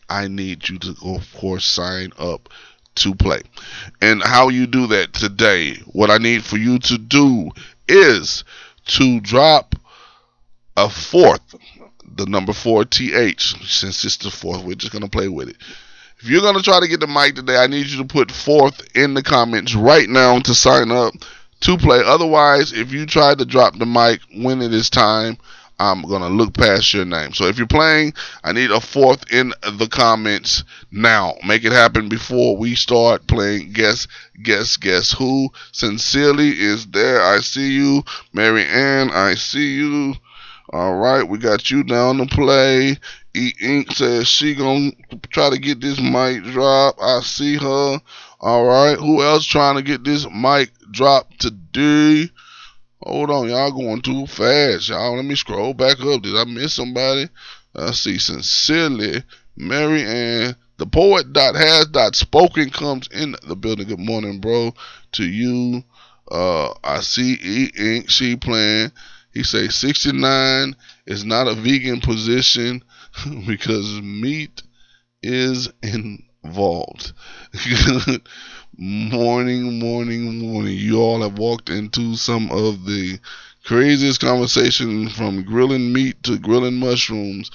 I 0.08 0.28
need 0.28 0.68
you 0.68 0.78
to, 0.80 0.94
of 1.04 1.34
course, 1.34 1.64
sign 1.64 2.12
up 2.18 2.50
to 2.96 3.14
play. 3.14 3.40
And 4.02 4.22
how 4.22 4.50
you 4.50 4.66
do 4.66 4.86
that 4.88 5.14
today, 5.14 5.76
what 5.86 6.10
I 6.10 6.18
need 6.18 6.44
for 6.44 6.58
you 6.58 6.78
to 6.80 6.98
do 6.98 7.50
is 7.88 8.44
to 8.86 9.20
drop 9.20 9.74
a 10.76 10.88
fourth, 10.90 11.54
the 12.16 12.26
number 12.26 12.52
four 12.52 12.84
TH. 12.84 13.56
Since 13.66 14.04
it's 14.04 14.16
the 14.18 14.30
fourth, 14.30 14.62
we're 14.62 14.74
just 14.74 14.92
gonna 14.92 15.08
play 15.08 15.28
with 15.28 15.48
it. 15.48 15.56
If 16.20 16.28
you're 16.28 16.42
gonna 16.42 16.62
try 16.62 16.80
to 16.80 16.88
get 16.88 17.00
the 17.00 17.06
mic 17.06 17.34
today, 17.34 17.56
I 17.56 17.66
need 17.66 17.86
you 17.86 17.98
to 17.98 18.04
put 18.04 18.30
fourth 18.30 18.80
in 18.96 19.14
the 19.14 19.22
comments 19.22 19.74
right 19.74 20.08
now 20.08 20.38
to 20.40 20.54
sign 20.54 20.90
up 20.90 21.14
to 21.60 21.76
play. 21.76 22.02
Otherwise, 22.04 22.72
if 22.72 22.92
you 22.92 23.06
try 23.06 23.34
to 23.34 23.44
drop 23.44 23.78
the 23.78 23.86
mic 23.86 24.20
when 24.34 24.62
it 24.62 24.72
is 24.72 24.90
time, 24.90 25.36
I'm 25.78 26.02
gonna 26.02 26.28
look 26.28 26.54
past 26.54 26.94
your 26.94 27.04
name. 27.04 27.32
So 27.32 27.46
if 27.46 27.58
you're 27.58 27.66
playing, 27.66 28.14
I 28.44 28.52
need 28.52 28.70
a 28.70 28.80
fourth 28.80 29.32
in 29.32 29.52
the 29.60 29.88
comments 29.88 30.62
now. 30.92 31.34
Make 31.44 31.64
it 31.64 31.72
happen 31.72 32.08
before 32.08 32.56
we 32.56 32.74
start 32.76 33.26
playing. 33.26 33.72
Guess, 33.72 34.06
guess, 34.42 34.76
guess 34.76 35.12
who? 35.12 35.50
Sincerely 35.72 36.50
is 36.50 36.86
there. 36.86 37.20
I 37.20 37.40
see 37.40 37.72
you, 37.72 38.04
Mary 38.32 38.64
Ann. 38.64 39.10
I 39.10 39.34
see 39.34 39.74
you. 39.74 40.14
All 40.74 40.96
right, 40.96 41.22
we 41.22 41.38
got 41.38 41.70
you 41.70 41.84
down 41.84 42.16
to 42.16 42.26
play. 42.26 42.98
E 43.32 43.52
Ink 43.62 43.92
says 43.92 44.26
she 44.26 44.56
gonna 44.56 44.90
try 45.30 45.48
to 45.48 45.56
get 45.56 45.80
this 45.80 46.00
mic 46.00 46.42
drop. 46.42 46.96
I 47.00 47.20
see 47.20 47.54
her. 47.54 48.00
All 48.40 48.64
right, 48.64 48.98
who 48.98 49.22
else 49.22 49.46
trying 49.46 49.76
to 49.76 49.82
get 49.82 50.02
this 50.02 50.26
mic 50.28 50.72
drop 50.90 51.32
today? 51.38 52.28
Hold 53.04 53.30
on, 53.30 53.48
y'all 53.48 53.70
going 53.70 54.02
too 54.02 54.26
fast. 54.26 54.88
Y'all, 54.88 55.14
let 55.14 55.24
me 55.24 55.36
scroll 55.36 55.74
back 55.74 56.00
up. 56.00 56.22
Did 56.22 56.36
I 56.36 56.42
miss 56.42 56.74
somebody? 56.74 57.28
I 57.76 57.92
see 57.92 58.18
sincerely 58.18 59.22
Mary 59.56 60.02
Ann. 60.02 60.56
The 60.78 60.86
poet 60.86 61.32
dot 61.32 61.54
has 61.54 61.86
dot 61.86 62.16
spoken 62.16 62.70
comes 62.70 63.06
in 63.12 63.36
the 63.46 63.54
building. 63.54 63.86
Good 63.86 64.00
morning, 64.00 64.40
bro. 64.40 64.74
To 65.12 65.24
you. 65.24 65.84
Uh 66.28 66.74
I 66.82 66.98
see 66.98 67.38
E 67.40 67.70
Ink 67.78 68.10
she 68.10 68.34
playing. 68.34 68.90
He 69.34 69.42
say 69.42 69.68
69 69.68 70.76
is 71.06 71.24
not 71.24 71.48
a 71.48 71.54
vegan 71.54 72.00
position 72.00 72.82
because 73.46 74.00
meat 74.00 74.62
is 75.22 75.68
involved. 75.82 77.12
Morning, 78.76 79.78
morning, 79.78 80.40
morning. 80.40 80.76
You 80.76 81.00
all 81.00 81.22
have 81.22 81.38
walked 81.38 81.70
into 81.70 82.16
some 82.16 82.50
of 82.50 82.84
the 82.86 83.20
craziest 83.64 84.20
conversation 84.20 85.08
from 85.10 85.44
grilling 85.44 85.92
meat 85.92 86.20
to 86.24 86.38
grilling 86.40 86.80
mushrooms 86.80 87.52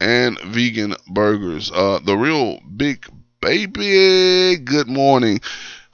and 0.00 0.38
vegan 0.40 0.94
burgers. 1.08 1.70
Uh, 1.70 2.00
the 2.02 2.16
real 2.16 2.58
big 2.74 3.06
baby. 3.42 4.56
Good 4.56 4.88
morning. 4.88 5.40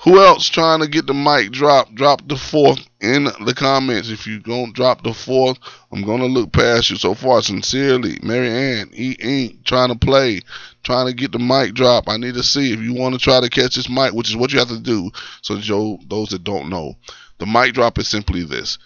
Who 0.03 0.21
else 0.21 0.47
trying 0.49 0.81
to 0.81 0.87
get 0.87 1.09
the 1.09 1.15
mic 1.15 1.51
drop? 1.51 1.93
Drop 1.93 2.27
the 2.29 2.37
fourth 2.37 2.79
in 3.01 3.25
the 3.45 3.55
comments. 3.55 4.11
If 4.11 4.29
you 4.29 4.39
don't 4.39 4.73
drop 4.73 5.03
the 5.03 5.13
fourth, 5.13 5.59
I'm 5.91 6.03
gonna 6.03 6.27
look 6.27 6.53
past 6.53 6.91
you. 6.91 6.97
So 6.97 7.15
far, 7.15 7.43
sincerely, 7.43 8.17
Mary 8.23 8.49
Ann, 8.49 8.91
E 8.95 9.17
Ink, 9.19 9.65
trying 9.65 9.89
to 9.89 9.99
play, 9.99 10.43
trying 10.85 11.07
to 11.07 11.13
get 11.13 11.33
the 11.33 11.41
mic 11.41 11.75
drop. 11.75 12.09
I 12.09 12.17
need 12.17 12.35
to 12.35 12.45
see 12.45 12.73
if 12.73 12.79
you 12.79 12.95
want 12.95 13.15
to 13.15 13.21
try 13.21 13.41
to 13.41 13.51
catch 13.51 13.75
this 13.75 13.89
mic, 13.89 14.13
which 14.13 14.31
is 14.31 14.37
what 14.37 14.53
you 14.53 14.61
have 14.61 14.69
to 14.69 14.79
do. 14.79 15.11
So, 15.43 15.59
Joe, 15.59 15.99
those 16.07 16.29
that 16.29 16.45
don't 16.45 16.71
know, 16.71 16.95
the 17.39 17.47
mic 17.47 17.75
drop 17.75 17.99
is 17.99 18.07
simply 18.07 18.45
this. 18.45 18.79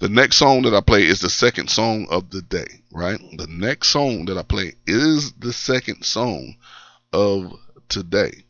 The 0.00 0.08
next 0.08 0.36
song 0.36 0.62
that 0.62 0.74
I 0.74 0.80
play 0.80 1.04
is 1.04 1.20
the 1.20 1.30
second 1.30 1.70
song 1.70 2.08
of 2.10 2.30
the 2.30 2.42
day, 2.42 2.82
right? 2.92 3.20
The 3.38 3.46
next 3.46 3.90
song 3.90 4.24
that 4.26 4.36
I 4.36 4.42
play 4.42 4.74
is 4.86 5.32
the 5.34 5.52
second 5.52 6.04
song 6.04 6.56
of 7.12 7.54
today. 7.88 8.45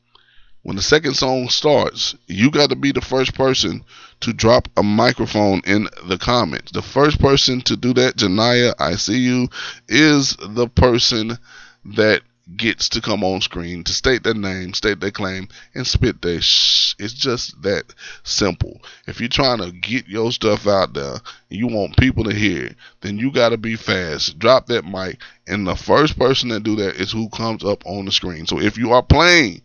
When 0.67 0.75
the 0.75 0.83
second 0.83 1.15
song 1.15 1.49
starts, 1.49 2.17
you 2.27 2.51
got 2.51 2.71
to 2.71 2.75
be 2.75 2.91
the 2.91 3.01
first 3.01 3.35
person 3.35 3.85
to 4.19 4.33
drop 4.33 4.67
a 4.77 4.83
microphone 4.83 5.61
in 5.65 5.87
the 6.09 6.19
comments. 6.19 6.73
The 6.73 6.83
first 6.83 7.21
person 7.21 7.61
to 7.61 7.77
do 7.77 7.95
that, 7.95 8.17
Janaya, 8.17 8.75
I 8.81 8.97
see 8.97 9.19
you, 9.19 9.49
is 9.89 10.35
the 10.35 10.67
person 10.67 11.39
that 11.85 12.23
gets 12.57 12.89
to 12.89 13.01
come 13.01 13.23
on 13.23 13.43
screen 13.43 13.85
to 13.85 13.93
state 13.93 14.25
their 14.25 14.35
name, 14.35 14.75
state 14.75 14.99
their 14.99 15.13
claim, 15.13 15.47
and 15.77 15.87
spit 15.87 16.21
their 16.21 16.41
sh. 16.41 16.97
It's 16.99 17.15
just 17.15 17.63
that 17.63 17.85
simple. 18.25 18.83
If 19.07 19.21
you're 19.21 19.29
trying 19.29 19.59
to 19.59 19.71
get 19.71 20.09
your 20.09 20.33
stuff 20.33 20.67
out 20.67 20.95
there 20.95 21.21
you 21.49 21.69
want 21.69 21.97
people 21.97 22.25
to 22.25 22.35
hear 22.35 22.75
then 23.03 23.19
you 23.19 23.31
got 23.31 23.51
to 23.51 23.57
be 23.57 23.77
fast. 23.77 24.41
Drop 24.41 24.67
that 24.67 24.85
mic, 24.85 25.21
and 25.47 25.65
the 25.65 25.77
first 25.77 26.19
person 26.19 26.49
that 26.49 26.65
do 26.65 26.75
that 26.75 26.97
is 26.97 27.13
who 27.13 27.29
comes 27.29 27.63
up 27.63 27.87
on 27.87 28.05
the 28.05 28.11
screen. 28.11 28.47
So 28.47 28.61
if 28.61 28.77
you 28.77 28.93
are 28.93 29.03
playing, 29.03 29.63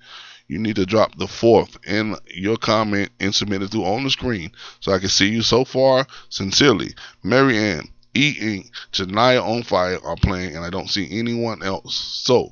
you 0.51 0.59
need 0.59 0.75
to 0.75 0.85
drop 0.85 1.17
the 1.17 1.29
fourth 1.29 1.77
in 1.87 2.13
your 2.27 2.57
comment 2.57 3.09
and 3.21 3.33
submit 3.33 3.61
it 3.61 3.71
through 3.71 3.85
on 3.85 4.03
the 4.03 4.09
screen 4.09 4.51
so 4.81 4.91
I 4.91 4.99
can 4.99 5.07
see 5.07 5.29
you 5.29 5.43
so 5.43 5.63
far. 5.63 6.05
Sincerely, 6.27 6.89
Mary 7.23 7.57
Ann, 7.57 7.87
E 8.13 8.35
Ink, 8.37 8.69
Janaya 8.91 9.41
on 9.41 9.63
fire 9.63 9.97
are 10.03 10.17
playing, 10.17 10.57
and 10.57 10.65
I 10.65 10.69
don't 10.69 10.89
see 10.89 11.07
anyone 11.09 11.63
else. 11.63 11.95
So, 11.95 12.51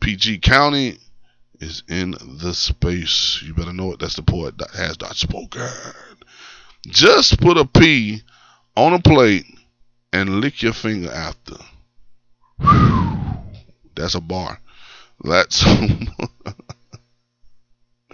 PG 0.00 0.40
County 0.40 0.98
is 1.60 1.82
in 1.88 2.10
the 2.40 2.52
space. 2.52 3.42
You 3.42 3.54
better 3.54 3.72
know 3.72 3.92
it. 3.94 4.00
That's 4.00 4.16
the 4.16 4.22
poet 4.22 4.58
that 4.58 4.72
has 4.72 5.00
not 5.00 5.16
spoken. 5.16 5.66
Just 6.86 7.40
put 7.40 7.56
a 7.56 7.64
P 7.64 8.20
on 8.76 8.92
a 8.92 9.00
plate 9.00 9.46
and 10.12 10.42
lick 10.42 10.62
your 10.62 10.74
finger 10.74 11.10
after. 11.10 11.56
That's 13.94 14.14
a 14.14 14.20
bar. 14.20 14.60
That's 15.22 15.64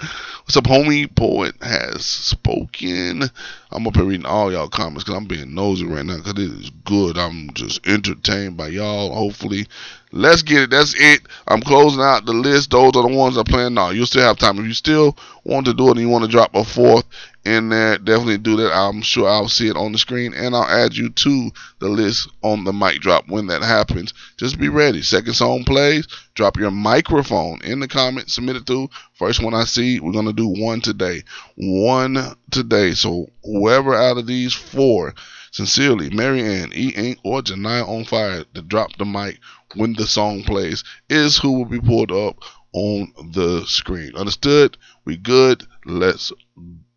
What's 0.00 0.56
up, 0.56 0.64
homie? 0.64 1.14
Poet 1.14 1.54
has 1.60 2.06
spoken. 2.06 3.24
I'm 3.70 3.86
up 3.86 3.96
here 3.96 4.04
reading 4.04 4.24
all 4.24 4.50
y'all 4.50 4.68
comments 4.68 5.04
because 5.04 5.18
I'm 5.18 5.26
being 5.26 5.54
nosy 5.54 5.84
right 5.84 6.04
now 6.04 6.16
because 6.16 6.32
it 6.32 6.38
is 6.38 6.70
good. 6.86 7.18
I'm 7.18 7.52
just 7.52 7.86
entertained 7.86 8.56
by 8.56 8.68
y'all. 8.68 9.14
Hopefully, 9.14 9.66
let's 10.12 10.42
get 10.42 10.62
it. 10.62 10.70
That's 10.70 10.94
it. 10.98 11.22
I'm 11.46 11.60
closing 11.60 12.02
out 12.02 12.26
the 12.26 12.32
list. 12.32 12.70
Those 12.70 12.96
are 12.96 13.08
the 13.08 13.14
ones 13.14 13.36
I'm 13.36 13.44
playing 13.44 13.74
now. 13.74 13.90
You'll 13.90 14.06
still 14.06 14.22
have 14.22 14.38
time. 14.38 14.58
If 14.58 14.66
you 14.66 14.74
still 14.74 15.16
want 15.44 15.66
to 15.66 15.74
do 15.74 15.88
it 15.88 15.92
and 15.92 16.00
you 16.00 16.08
want 16.08 16.24
to 16.24 16.30
drop 16.30 16.54
a 16.54 16.64
fourth 16.64 17.04
in 17.44 17.70
there, 17.70 17.98
definitely 17.98 18.38
do 18.38 18.56
that. 18.56 18.72
I'm 18.72 19.02
sure 19.02 19.28
I'll 19.28 19.48
see 19.48 19.68
it 19.68 19.76
on 19.76 19.92
the 19.92 19.98
screen 19.98 20.34
and 20.34 20.54
I'll 20.54 20.64
add 20.64 20.94
you 20.94 21.10
to 21.10 21.50
the 21.78 21.88
list 21.88 22.28
on 22.42 22.64
the 22.64 22.72
mic 22.72 23.00
drop 23.00 23.28
when 23.28 23.46
that 23.46 23.62
happens. 23.62 24.12
Just 24.36 24.58
be 24.58 24.68
ready. 24.68 25.02
Second 25.02 25.34
song 25.34 25.64
plays. 25.64 26.06
Drop 26.34 26.56
your 26.56 26.70
microphone 26.70 27.60
in 27.62 27.80
the 27.80 27.88
comments. 27.88 28.34
Submit 28.34 28.56
it 28.56 28.66
through. 28.66 28.88
First 29.14 29.42
one 29.42 29.54
I 29.54 29.64
see, 29.64 30.00
we're 30.00 30.12
gonna 30.12 30.32
do 30.32 30.48
one 30.48 30.80
today. 30.80 31.22
One 31.56 32.18
today. 32.50 32.92
So 32.92 33.28
whoever 33.44 33.94
out 33.94 34.18
of 34.18 34.26
these 34.26 34.54
four, 34.54 35.14
sincerely, 35.50 36.10
Mary 36.10 36.42
Ann, 36.42 36.72
E 36.74 36.92
Ink, 36.94 37.18
or 37.24 37.42
Janaya 37.42 37.86
on 37.86 38.04
fire 38.04 38.44
to 38.54 38.62
drop 38.62 38.96
the 38.96 39.04
mic 39.04 39.38
when 39.74 39.94
the 39.94 40.06
song 40.06 40.42
plays 40.42 40.84
is 41.08 41.38
who 41.38 41.52
will 41.52 41.64
be 41.64 41.80
pulled 41.80 42.12
up 42.12 42.36
on 42.72 43.12
the 43.32 43.64
screen. 43.66 44.14
Understood? 44.16 44.76
We 45.04 45.16
good? 45.16 45.64
Let's 45.84 46.32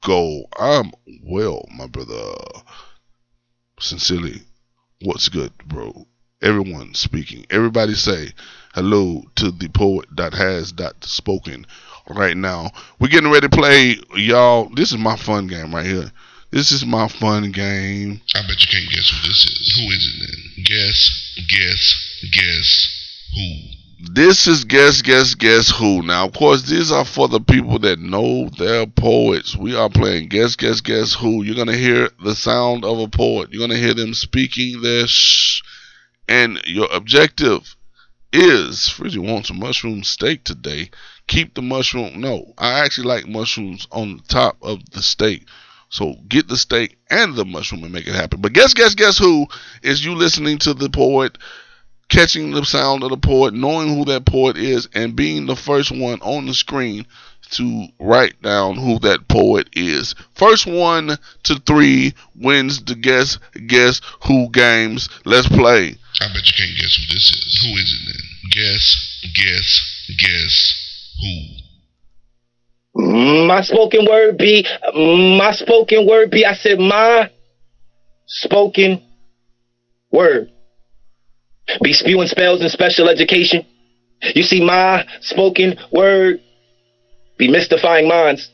go. 0.03 0.45
I'm 0.59 0.91
well, 1.23 1.65
my 1.75 1.87
brother. 1.87 2.33
Sincerely, 3.79 4.41
what's 5.01 5.29
good, 5.29 5.51
bro? 5.65 6.07
Everyone 6.41 6.93
speaking. 6.93 7.45
Everybody 7.49 7.93
say 7.93 8.29
hello 8.73 9.23
to 9.35 9.51
the 9.51 9.69
poet 9.69 10.07
that 10.15 10.33
has 10.33 10.73
that 10.73 11.03
spoken 11.03 11.65
right 12.09 12.35
now. 12.35 12.71
We're 12.99 13.07
getting 13.07 13.31
ready 13.31 13.47
to 13.47 13.55
play, 13.55 13.97
y'all. 14.15 14.69
This 14.73 14.91
is 14.91 14.97
my 14.97 15.15
fun 15.15 15.47
game 15.47 15.73
right 15.73 15.85
here. 15.85 16.11
This 16.51 16.71
is 16.71 16.85
my 16.85 17.07
fun 17.07 17.51
game. 17.51 18.21
I 18.35 18.41
bet 18.41 18.61
you 18.61 18.67
can't 18.69 18.91
guess 18.91 19.09
who 19.09 19.27
this 19.27 19.45
is. 19.45 19.73
Who 19.75 19.89
is 19.89 20.05
it 20.05 20.27
then? 20.27 20.63
Guess, 20.65 21.39
guess, 21.47 22.12
guess 22.31 22.87
who? 23.35 23.73
This 24.11 24.47
is 24.47 24.65
guess, 24.65 25.01
guess, 25.01 25.33
guess 25.33 25.69
who. 25.69 26.01
Now, 26.01 26.25
of 26.25 26.33
course, 26.33 26.63
these 26.63 26.91
are 26.91 27.05
for 27.05 27.27
the 27.27 27.39
people 27.39 27.79
that 27.79 27.99
know 27.99 28.49
their 28.49 28.85
poets. 28.85 29.55
We 29.55 29.75
are 29.75 29.89
playing 29.89 30.27
guess, 30.27 30.55
guess, 30.55 30.81
guess 30.81 31.13
who. 31.13 31.43
You're 31.43 31.55
gonna 31.55 31.77
hear 31.77 32.09
the 32.23 32.35
sound 32.35 32.83
of 32.83 32.99
a 32.99 33.07
poet. 33.07 33.51
You're 33.51 33.65
gonna 33.65 33.79
hear 33.79 33.93
them 33.93 34.13
speaking 34.13 34.81
their 34.81 35.07
shh, 35.07 35.61
and 36.27 36.61
your 36.65 36.89
objective 36.91 37.75
is 38.33 38.89
Frizzy 38.89 39.19
wants 39.19 39.51
a 39.51 39.53
mushroom 39.53 40.03
steak 40.03 40.43
today. 40.43 40.89
Keep 41.27 41.53
the 41.53 41.61
mushroom. 41.61 42.19
No, 42.19 42.53
I 42.57 42.79
actually 42.79 43.07
like 43.07 43.27
mushrooms 43.27 43.87
on 43.91 44.17
the 44.17 44.23
top 44.23 44.57
of 44.61 44.89
the 44.89 45.01
steak. 45.01 45.47
So 45.89 46.15
get 46.27 46.47
the 46.47 46.57
steak 46.57 46.97
and 47.11 47.35
the 47.35 47.45
mushroom 47.45 47.83
and 47.83 47.93
make 47.93 48.07
it 48.07 48.15
happen. 48.15 48.41
But 48.41 48.53
guess, 48.53 48.73
guess, 48.73 48.95
guess 48.95 49.17
who 49.17 49.45
is 49.83 50.03
you 50.03 50.15
listening 50.15 50.57
to 50.59 50.73
the 50.73 50.89
poet, 50.89 51.37
catching 52.09 52.51
the 52.51 52.63
sound 52.65 53.03
of 53.03 53.09
the 53.09 53.17
poet, 53.17 53.53
knowing 53.53 53.95
who 53.95 54.05
that 54.05 54.25
poet 54.25 54.57
is, 54.57 54.87
and 54.93 55.15
being 55.15 55.45
the 55.45 55.55
first 55.55 55.91
one 55.91 56.19
on 56.21 56.45
the 56.45 56.53
screen 56.53 57.05
to 57.51 57.87
write 57.99 58.41
down 58.41 58.75
who 58.75 58.99
that 58.99 59.27
poet 59.27 59.69
is. 59.73 60.15
First 60.35 60.65
one 60.65 61.17
to 61.43 61.55
three 61.67 62.13
wins 62.35 62.83
the 62.83 62.95
guess, 62.95 63.37
guess 63.67 64.01
who 64.25 64.49
games. 64.49 65.09
Let's 65.25 65.47
play. 65.47 65.95
I 66.21 66.27
bet 66.27 66.45
you 66.45 66.53
can't 66.57 66.77
guess 66.79 66.95
who 66.95 67.13
this 67.13 67.31
is. 67.31 67.61
Who 67.63 67.77
is 67.77 67.93
it 67.93 68.13
then? 68.13 68.23
Guess, 68.51 69.29
guess, 69.35 69.81
guess 70.17 70.73
who? 71.21 71.63
Mm, 72.95 73.47
my 73.47 73.61
spoken 73.61 74.05
word 74.05 74.37
be 74.37 74.65
mm, 74.95 75.37
my 75.37 75.51
spoken 75.51 76.07
word 76.07 76.29
be 76.29 76.45
I 76.45 76.53
said 76.53 76.79
my 76.79 77.31
spoken 78.27 79.01
word. 80.11 80.52
Be 81.81 81.93
spewing 81.93 82.27
spells 82.27 82.61
in 82.61 82.69
special 82.69 83.09
education. 83.09 83.65
You 84.35 84.43
see 84.43 84.63
my 84.63 85.05
spoken 85.21 85.77
word 85.91 86.41
be 87.37 87.49
mystifying 87.49 88.07
minds. 88.07 88.49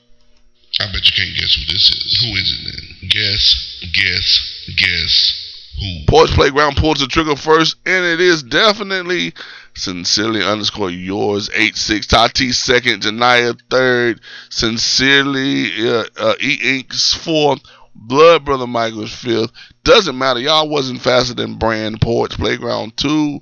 I 0.79 0.85
bet 0.91 1.05
you 1.05 1.11
can't 1.15 1.37
guess 1.37 1.55
who 1.55 1.73
this 1.73 1.89
is. 1.89 2.21
Who 2.21 2.35
is 2.37 2.51
it 2.51 2.71
then? 2.71 3.09
Guess, 3.09 3.85
guess, 3.93 4.75
guess 4.77 5.49
who? 5.79 6.05
Poets 6.07 6.33
Playground 6.33 6.77
pulls 6.77 6.99
the 6.99 7.07
trigger 7.07 7.35
first, 7.35 7.75
and 7.85 8.05
it 8.05 8.21
is 8.21 8.43
definitely 8.43 9.33
sincerely 9.75 10.43
underscore 10.43 10.89
yours. 10.89 11.49
8-6. 11.49 12.07
Tati 12.07 12.51
second. 12.51 13.03
Janaya 13.03 13.59
third. 13.69 14.21
Sincerely 14.49 15.87
uh, 15.87 16.05
uh, 16.17 16.35
E 16.41 16.77
Inks 16.77 17.13
fourth. 17.13 17.61
Blood 18.01 18.45
Brother 18.45 18.67
Michael's 18.67 19.13
fifth. 19.13 19.51
Doesn't 19.83 20.17
matter. 20.17 20.39
Y'all 20.39 20.69
wasn't 20.69 21.01
faster 21.01 21.33
than 21.33 21.57
Brand 21.57 22.01
Poets 22.01 22.35
Playground 22.35 22.95
2 22.97 23.39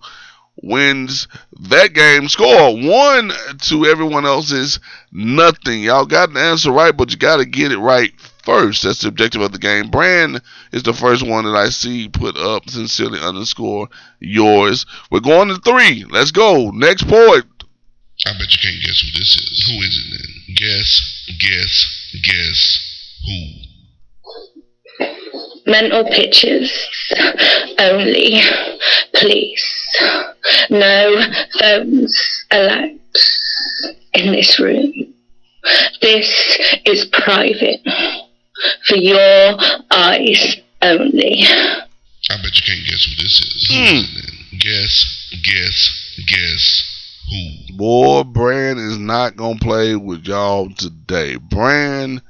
wins 0.64 1.28
that 1.70 1.94
game. 1.94 2.28
Score 2.28 2.76
one 2.76 3.32
to 3.62 3.86
everyone 3.86 4.26
else's 4.26 4.80
nothing. 5.12 5.84
Y'all 5.84 6.06
got 6.06 6.34
the 6.34 6.40
answer 6.40 6.72
right, 6.72 6.96
but 6.96 7.12
you 7.12 7.18
got 7.18 7.38
to 7.38 7.46
get 7.46 7.72
it 7.72 7.78
right 7.78 8.12
first. 8.44 8.84
That's 8.84 9.02
the 9.02 9.10
objective 9.10 9.42
of 9.42 9.52
the 9.52 9.60
game. 9.60 9.90
Brand 9.90 10.42
is 10.72 10.84
the 10.84 10.94
first 10.94 11.26
one 11.26 11.46
that 11.46 11.56
I 11.56 11.70
see 11.70 12.10
put 12.10 12.38
up. 12.38 12.70
Sincerely 12.70 13.20
underscore 13.20 13.90
yours. 14.20 14.86
We're 15.12 15.20
going 15.20 15.50
to 15.50 15.58
three. 15.58 16.06
Let's 16.10 16.32
go. 16.32 16.72
Next 16.72 17.08
point. 17.08 17.46
I 18.26 18.32
bet 18.34 18.52
you 18.52 18.60
can't 18.60 18.84
guess 18.84 19.00
who 19.00 19.20
this 19.20 19.36
is. 19.38 19.66
Who 19.68 19.82
is 19.84 19.98
it 19.98 20.18
then? 20.18 20.56
Guess, 20.56 21.36
guess, 21.40 22.22
guess 22.24 22.80
who? 23.26 23.67
Mental 25.68 26.06
pictures 26.06 26.72
only, 27.78 28.42
please. 29.14 29.66
No 30.70 31.22
phones 31.60 32.46
allowed 32.52 32.98
in 34.14 34.32
this 34.32 34.60
room. 34.60 34.94
This 36.02 36.58
is 36.86 37.06
private 37.12 37.82
for 38.88 38.96
your 38.96 39.58
eyes 39.92 40.56
only. 40.82 41.44
I 42.30 42.38
bet 42.42 42.56
you 42.56 42.62
can't 42.66 42.88
guess 42.88 43.04
who 43.04 43.22
this 43.22 43.40
is. 43.40 43.68
Who 43.70 43.76
is 43.84 44.04
it 44.04 44.26
then? 44.26 44.60
Guess, 44.60 45.34
guess, 45.44 46.24
guess 46.28 46.84
who? 47.30 47.78
Boy, 47.78 48.24
Brand 48.24 48.80
is 48.80 48.98
not 48.98 49.36
gonna 49.36 49.60
play 49.60 49.96
with 49.98 50.26
y'all 50.26 50.70
today. 50.70 51.36
Brand, 51.36 52.22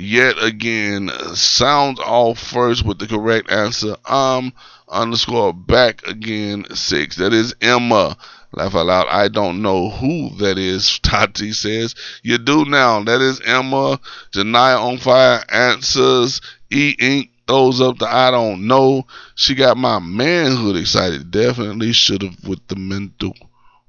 yet 0.00 0.42
again, 0.42 1.10
sounds 1.34 2.00
off 2.00 2.38
first 2.38 2.84
with 2.84 2.98
the 2.98 3.06
correct 3.06 3.50
answer. 3.50 3.96
Um, 4.06 4.52
underscore 4.88 5.52
back 5.54 6.06
again 6.06 6.66
six. 6.74 7.16
That 7.16 7.32
is 7.32 7.54
Emma. 7.60 8.16
Laugh 8.52 8.74
out 8.74 8.86
loud. 8.86 9.06
I 9.08 9.28
don't 9.28 9.62
know 9.62 9.90
who 9.90 10.30
that 10.38 10.58
is. 10.58 10.98
Tati 11.02 11.52
says 11.52 11.94
you 12.22 12.38
do 12.38 12.64
now. 12.64 13.02
That 13.04 13.20
is 13.20 13.40
Emma. 13.40 14.00
Janaya 14.32 14.80
on 14.80 14.98
fire 14.98 15.42
answers. 15.48 16.40
E 16.70 16.96
Ink 16.98 17.30
throws 17.46 17.80
up 17.80 17.98
the 17.98 18.08
I 18.08 18.30
don't 18.30 18.66
know. 18.66 19.06
She 19.34 19.54
got 19.54 19.76
my 19.76 19.98
manhood 19.98 20.76
excited. 20.76 21.30
Definitely 21.30 21.92
should 21.92 22.22
have 22.22 22.46
with 22.46 22.66
the 22.66 22.76
mental 22.76 23.34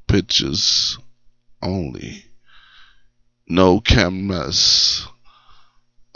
pictures 0.07 0.97
only. 1.61 2.25
No 3.47 3.79
cameras 3.81 5.07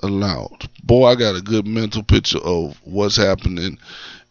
allowed. 0.05 0.69
Boy, 0.83 1.07
I 1.07 1.15
got 1.15 1.35
a 1.35 1.41
good 1.41 1.67
mental 1.67 2.03
picture 2.03 2.39
of 2.39 2.77
what's 2.83 3.15
happening 3.15 3.77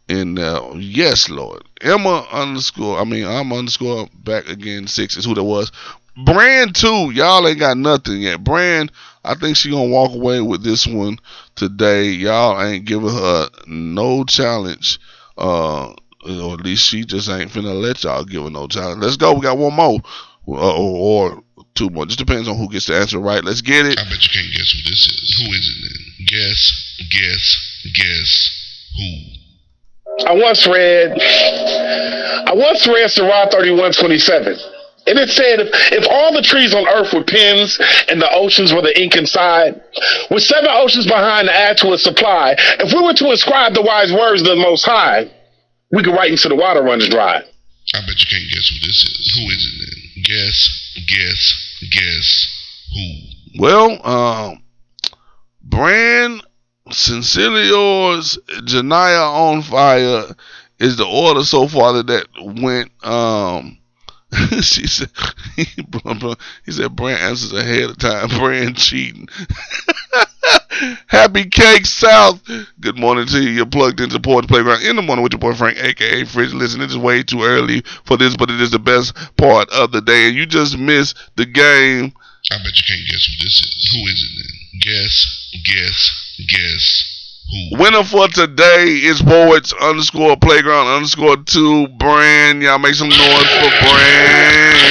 in 0.09 0.39
uh, 0.39 0.73
yes, 0.77 1.29
Lord. 1.29 1.63
Emma 1.81 2.27
underscore, 2.31 2.99
I 2.99 3.05
mean, 3.05 3.27
I'm 3.27 3.53
underscore 3.53 4.09
back 4.23 4.49
again, 4.49 4.87
six 4.87 5.17
is 5.17 5.25
who 5.25 5.35
that 5.35 5.45
was. 5.45 5.73
Brand 6.25 6.77
two, 6.77 7.11
y'all 7.11 7.47
ain't 7.49 7.59
got 7.59 7.77
nothing 7.77 8.23
yet. 8.23 8.45
Brand, 8.45 8.93
I 9.25 9.35
think 9.35 9.57
she 9.57 9.71
gonna 9.71 9.89
walk 9.89 10.15
away 10.15 10.41
with 10.41 10.63
this 10.63 10.87
one 10.87 11.19
today. 11.57 12.11
Y'all 12.11 12.63
ain't 12.63 12.85
giving 12.85 13.09
her 13.09 13.49
no 13.67 14.25
challenge. 14.25 15.01
Uh, 15.37 15.93
or 16.27 16.55
at 16.55 16.65
least 16.65 16.87
she 16.87 17.05
just 17.05 17.29
ain't 17.29 17.51
finna 17.51 17.79
let 17.81 18.05
y'all 18.05 18.25
give 18.25 18.45
her 18.45 18.51
no 18.51 18.67
challenge. 18.67 19.03
Let's 19.03 19.17
go. 19.17 19.35
We 19.35 19.41
got 19.41 19.59
one 19.59 19.75
more, 19.75 20.01
uh, 20.49 20.77
or 20.79 21.43
two 21.75 21.91
more. 21.91 22.07
Just 22.07 22.19
depends 22.19 22.49
on 22.49 22.57
who 22.57 22.69
gets 22.69 22.87
the 22.87 22.95
answer 22.95 23.19
right. 23.19 23.45
Let's 23.45 23.61
get 23.61 23.87
it. 23.87 23.99
I 23.99 24.05
bet 24.05 24.23
you 24.23 24.31
can't 24.33 24.53
guess 24.55 24.71
who 24.71 24.81
this 24.89 25.07
is. 25.07 25.43
Who 25.43 25.53
is 25.53 25.65
it 25.69 25.79
then? 25.83 26.27
Guess, 26.27 26.61
guess, 27.11 27.45
guess 27.95 28.31
who? 28.97 29.35
I 30.27 30.35
once 30.35 30.67
read, 30.67 31.19
I 31.21 32.53
once 32.55 32.87
read 32.87 33.11
Surah 33.11 33.51
3127. 33.51 34.57
And 35.07 35.19
it 35.19 35.29
said, 35.29 35.61
if, 35.61 35.69
if 35.93 36.07
all 36.09 36.33
the 36.33 36.41
trees 36.41 36.73
on 36.73 36.89
earth 36.89 37.13
were 37.13 37.25
pens 37.25 37.79
and 38.09 38.23
the 38.23 38.31
oceans 38.33 38.73
were 38.73 38.81
the 38.81 38.95
ink 38.99 39.17
inside, 39.17 39.83
with 40.31 40.43
seven 40.43 40.71
oceans 40.73 41.07
behind 41.07 41.49
to 41.49 41.55
add 41.55 41.77
to 41.79 41.93
its 41.93 42.05
supply, 42.05 42.55
if 42.79 42.95
we 42.95 43.03
were 43.03 43.13
to 43.13 43.31
inscribe 43.31 43.75
the 43.75 43.83
wise 43.83 44.13
words 44.13 44.41
of 44.41 44.47
the 44.47 44.57
Most 44.57 44.85
High, 44.85 45.29
we 45.93 46.03
could 46.03 46.15
write 46.15 46.31
until 46.31 46.51
the 46.51 46.57
water 46.57 46.83
runs 46.83 47.07
dry. 47.09 47.37
I 47.37 48.01
bet 48.01 48.17
you 48.17 48.27
can't 48.31 48.49
guess 48.49 48.67
who 48.71 48.79
this 48.81 49.05
is. 49.05 49.37
Who 49.37 49.45
is 49.53 49.63
it 49.67 49.75
then? 49.85 50.23
Guess, 50.25 50.57
guess, 51.07 51.64
guess 51.91 52.47
who? 52.95 53.61
Well, 53.61 54.07
um, 54.07 54.63
Brand, 55.63 56.43
Sincerely 56.91 57.69
Yours, 57.69 58.39
Janaya 58.49 59.33
on 59.33 59.63
Fire 59.63 60.35
is 60.79 60.97
the 60.97 61.07
order 61.07 61.45
so 61.45 61.67
far 61.69 61.95
that 61.95 62.07
that 62.09 62.27
went. 62.39 62.91
Um, 63.05 63.79
she 64.63 64.87
said, 64.87 65.11
he 65.57 66.73
said, 66.73 66.97
Brand 66.97 67.21
answers 67.21 67.53
ahead 67.53 67.91
of 67.91 67.99
time. 67.99 68.29
Brand 68.39 68.77
cheating. 68.77 69.29
Happy 71.07 71.45
Cake 71.45 71.87
South. 71.87 72.41
Good 72.81 72.99
morning 72.99 73.27
to 73.27 73.41
you. 73.41 73.51
You're 73.51 73.67
plugged 73.67 74.01
into 74.01 74.19
Poets 74.21 74.47
Playground 74.47 74.83
in 74.83 74.97
the 74.97 75.03
morning 75.03 75.23
with 75.23 75.33
your 75.33 75.39
boy 75.41 75.55
Frank, 75.55 75.79
aka 75.79 76.25
Fridge. 76.25 76.53
Listen, 76.53 76.81
it 76.81 76.91
is 76.91 76.99
way 76.99 77.23
too 77.23 77.43
early 77.43 77.83
for 78.05 78.17
this, 78.17 78.37
but 78.37 78.51
it 78.51 78.61
is 78.61 78.71
the 78.71 78.79
best 78.79 79.15
part 79.37 79.69
of 79.71 79.93
the 79.93 80.01
day. 80.01 80.27
And 80.29 80.37
you 80.37 80.47
just 80.47 80.79
missed 80.79 81.17
the 81.37 81.47
game. 81.47 82.13
I 82.53 82.59
bet 82.59 82.77
you 82.77 82.83
can't 82.87 83.09
guess 83.11 83.25
who 83.25 83.45
this 83.45 83.63
is. 83.63 83.91
Who 83.93 84.01
is 84.09 84.23
it 84.23 84.37
then? 84.43 84.53
Guess, 84.81 85.27
guess, 85.65 86.11
guess 86.49 87.05
who? 87.51 87.79
Winner 87.79 88.05
for 88.05 88.29
today 88.29 88.85
is 89.03 89.23
Poets 89.23 89.73
underscore 89.81 90.37
Playground 90.37 90.89
underscore 90.89 91.37
two 91.39 91.89
Brand. 91.89 92.63
Y'all 92.63 92.79
make 92.79 92.95
some 92.95 93.09
noise 93.09 93.19
for 93.19 93.71
Brand. 93.81 94.85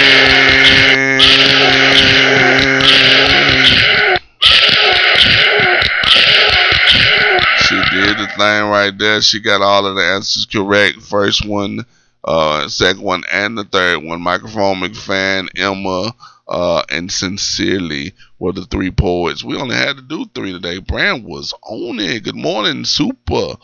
Thing 8.38 8.70
right 8.70 8.98
there. 8.98 9.22
She 9.22 9.40
got 9.40 9.62
all 9.62 9.86
of 9.86 9.96
the 9.96 10.04
answers 10.04 10.46
correct. 10.46 11.02
First 11.02 11.46
one, 11.46 11.86
uh, 12.24 12.68
second 12.68 13.02
one, 13.02 13.24
and 13.32 13.58
the 13.58 13.64
third 13.64 14.04
one. 14.04 14.22
Microphone 14.22 14.78
McFan, 14.78 15.48
Emma, 15.56 16.14
uh, 16.48 16.84
and 16.90 17.12
Sincerely 17.12 18.14
were 18.40 18.52
the 18.54 18.66
three 18.66 18.92
poets. 18.92 19.44
We 19.44 19.58
only 19.58 19.76
had 19.76 19.96
to 19.96 20.02
do 20.02 20.26
three 20.34 20.52
today. 20.52 20.80
Brand 20.80 21.26
was 21.26 21.54
on 21.64 22.00
it. 22.00 22.24
Good 22.24 22.36
morning, 22.36 22.86
Super 22.86 23.56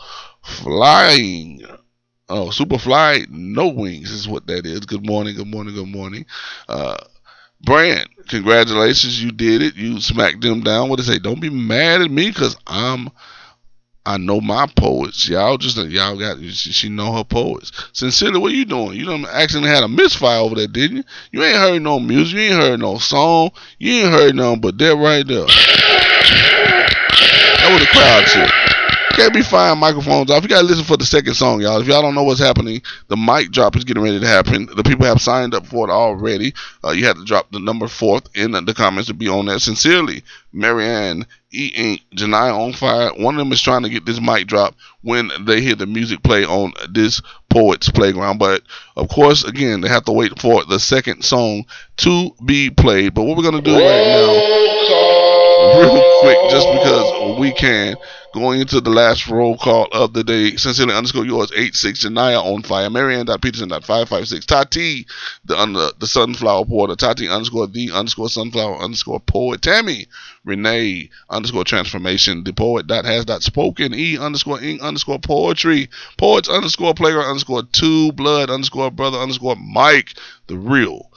Flying. 0.42 1.66
Oh, 2.30 2.52
Super 2.52 2.78
Fly, 2.78 3.26
no 3.30 3.70
wings 3.70 4.12
is 4.12 4.28
what 4.28 4.46
that 4.48 4.66
is. 4.66 4.82
Good 4.82 5.06
morning, 5.06 5.36
good 5.36 5.48
morning, 5.48 5.74
good 5.74 5.88
morning. 5.88 6.26
Uh, 6.68 6.98
Brand, 7.62 8.08
congratulations, 8.28 9.22
you 9.22 9.32
did 9.32 9.62
it. 9.62 9.76
You 9.76 10.00
smacked 10.00 10.42
them 10.42 10.62
down. 10.62 10.90
What 10.90 10.98
did 10.98 11.08
they 11.08 11.14
say? 11.14 11.20
Don't 11.20 11.42
be 11.42 11.50
mad 11.50 12.02
at 12.02 12.12
me 12.12 12.30
because 12.30 12.56
I'm 12.68 13.10
I 14.10 14.18
know 14.18 14.42
my 14.42 14.66
poets. 14.66 15.30
Y'all 15.30 15.60
just 15.60 15.78
y'all 15.78 16.18
got 16.18 16.40
she, 16.40 16.72
she 16.72 16.90
know 16.90 17.14
her 17.14 17.24
poets. 17.24 17.72
Sincerely, 17.94 18.40
what 18.40 18.54
you 18.54 18.66
doing? 18.66 18.98
You 18.98 19.06
done 19.06 19.24
accidentally 19.32 19.70
had 19.70 19.84
a 19.84 19.88
misfire 19.88 20.40
over 20.40 20.56
there, 20.56 20.66
didn't 20.66 20.98
you? 20.98 21.04
You 21.32 21.44
ain't 21.44 21.58
heard 21.58 21.84
no 21.84 22.00
music. 22.00 22.34
You 22.34 22.42
ain't 22.46 22.56
heard 22.56 22.80
no 22.80 22.98
song. 22.98 23.52
You 23.78 23.94
ain't 23.94 24.12
heard 24.12 24.34
nothing 24.34 24.62
but 24.62 24.80
that 24.80 24.96
right 24.96 25.28
there. 25.28 25.46
That 27.56 27.70
was 27.72 27.84
a 27.84 27.88
crowd 27.92 28.26
shit. 28.26 28.69
Can't 29.20 29.34
be 29.34 29.42
firing 29.42 29.80
microphones 29.80 30.32
off. 30.32 30.44
You 30.44 30.48
gotta 30.48 30.66
listen 30.66 30.86
for 30.86 30.96
the 30.96 31.06
second 31.06 31.34
song, 31.34 31.60
y'all. 31.60 31.82
If 31.82 31.88
y'all 31.88 32.02
don't 32.02 32.16
know 32.16 32.24
what's 32.24 32.40
happening, 32.40 32.82
the 33.10 33.18
mic 33.18 33.52
drop 33.52 33.76
is 33.76 33.84
getting 33.84 34.02
ready 34.02 34.18
to 34.18 34.26
happen. 34.26 34.70
The 34.74 34.82
people 34.82 35.06
have 35.08 35.22
signed 35.22 35.54
up 35.54 35.66
for 35.66 35.86
it 35.86 35.92
already. 35.92 36.54
Uh, 36.86 36.92
you 36.92 37.06
have 37.06 37.18
to 37.18 37.26
drop 37.26 37.52
the 37.52 37.60
number 37.60 37.90
fourth 37.90 38.30
in 38.34 38.52
the 38.52 38.74
comments 38.74 39.10
to 39.10 39.14
be 39.14 39.28
on 39.28 39.48
that. 39.48 39.60
Sincerely, 39.60 40.24
Marianne, 40.54 41.26
E 41.52 41.70
Ink, 41.76 42.02
Janai 42.16 42.58
on 42.58 42.72
fire. 42.72 43.12
One 43.18 43.36
of 43.36 43.40
them 43.40 43.52
is 43.52 43.62
trying 43.62 43.84
to 43.84 43.90
get 43.90 44.06
this 44.06 44.22
mic 44.22 44.48
drop 44.48 44.74
when 45.02 45.30
they 45.42 45.60
hear 45.60 45.76
the 45.76 45.86
music 45.86 46.24
play 46.24 46.46
on 46.46 46.72
this 46.90 47.22
Poets 47.50 47.90
Playground. 47.92 48.38
But 48.38 48.64
of 48.96 49.10
course, 49.10 49.44
again, 49.44 49.82
they 49.82 49.90
have 49.90 50.06
to 50.06 50.14
wait 50.14 50.40
for 50.40 50.64
the 50.64 50.80
second 50.80 51.24
song 51.26 51.66
to 51.98 52.34
be 52.46 52.70
played. 52.70 53.16
But 53.16 53.24
what 53.24 53.36
we're 53.36 53.44
gonna 53.44 53.62
do 53.62 53.74
right 53.74 53.82
now. 53.82 54.99
Real 55.78 56.20
quick, 56.22 56.38
just 56.50 56.68
oh. 56.68 56.74
because 56.74 57.40
we 57.40 57.54
can. 57.54 57.96
Going 58.32 58.62
into 58.62 58.80
the 58.80 58.92
last 58.92 59.28
roll 59.28 59.58
call 59.58 59.88
of 59.92 60.14
the 60.14 60.24
day, 60.24 60.56
sincerely 60.56 60.94
underscore 60.94 61.26
yours, 61.26 61.52
86 61.56 62.06
Janaya 62.06 62.40
on 62.40 62.62
fire, 62.62 62.88
Marianne.Peterson.556, 62.88 64.46
Tati, 64.46 65.08
the 65.46 65.60
under 65.60 65.90
the 65.98 66.06
sunflower 66.06 66.66
porter, 66.66 66.96
Tati 66.96 67.28
underscore 67.28 67.66
the 67.66 67.92
underscore 67.92 68.30
sunflower 68.30 68.78
underscore 68.78 69.20
poet, 69.20 69.64
Tammy, 69.64 70.06
Renee 70.46 71.10
underscore 71.30 71.64
transformation, 71.64 72.44
the 72.44 72.54
poet 72.54 72.86
dot 72.86 73.06
has 73.06 73.26
dot 73.26 73.42
spoken, 73.42 73.96
E 73.96 74.18
underscore 74.18 74.62
ink 74.62 74.82
underscore 74.82 75.20
poetry, 75.20 75.90
poets 76.18 76.48
underscore 76.48 76.94
playground 76.94 77.26
underscore 77.26 77.64
two, 77.64 78.12
blood 78.12 78.52
underscore 78.52 78.92
brother 78.92 79.18
underscore 79.18 79.56
Mike, 79.56 80.14
the 80.48 80.56
real. 80.58 81.09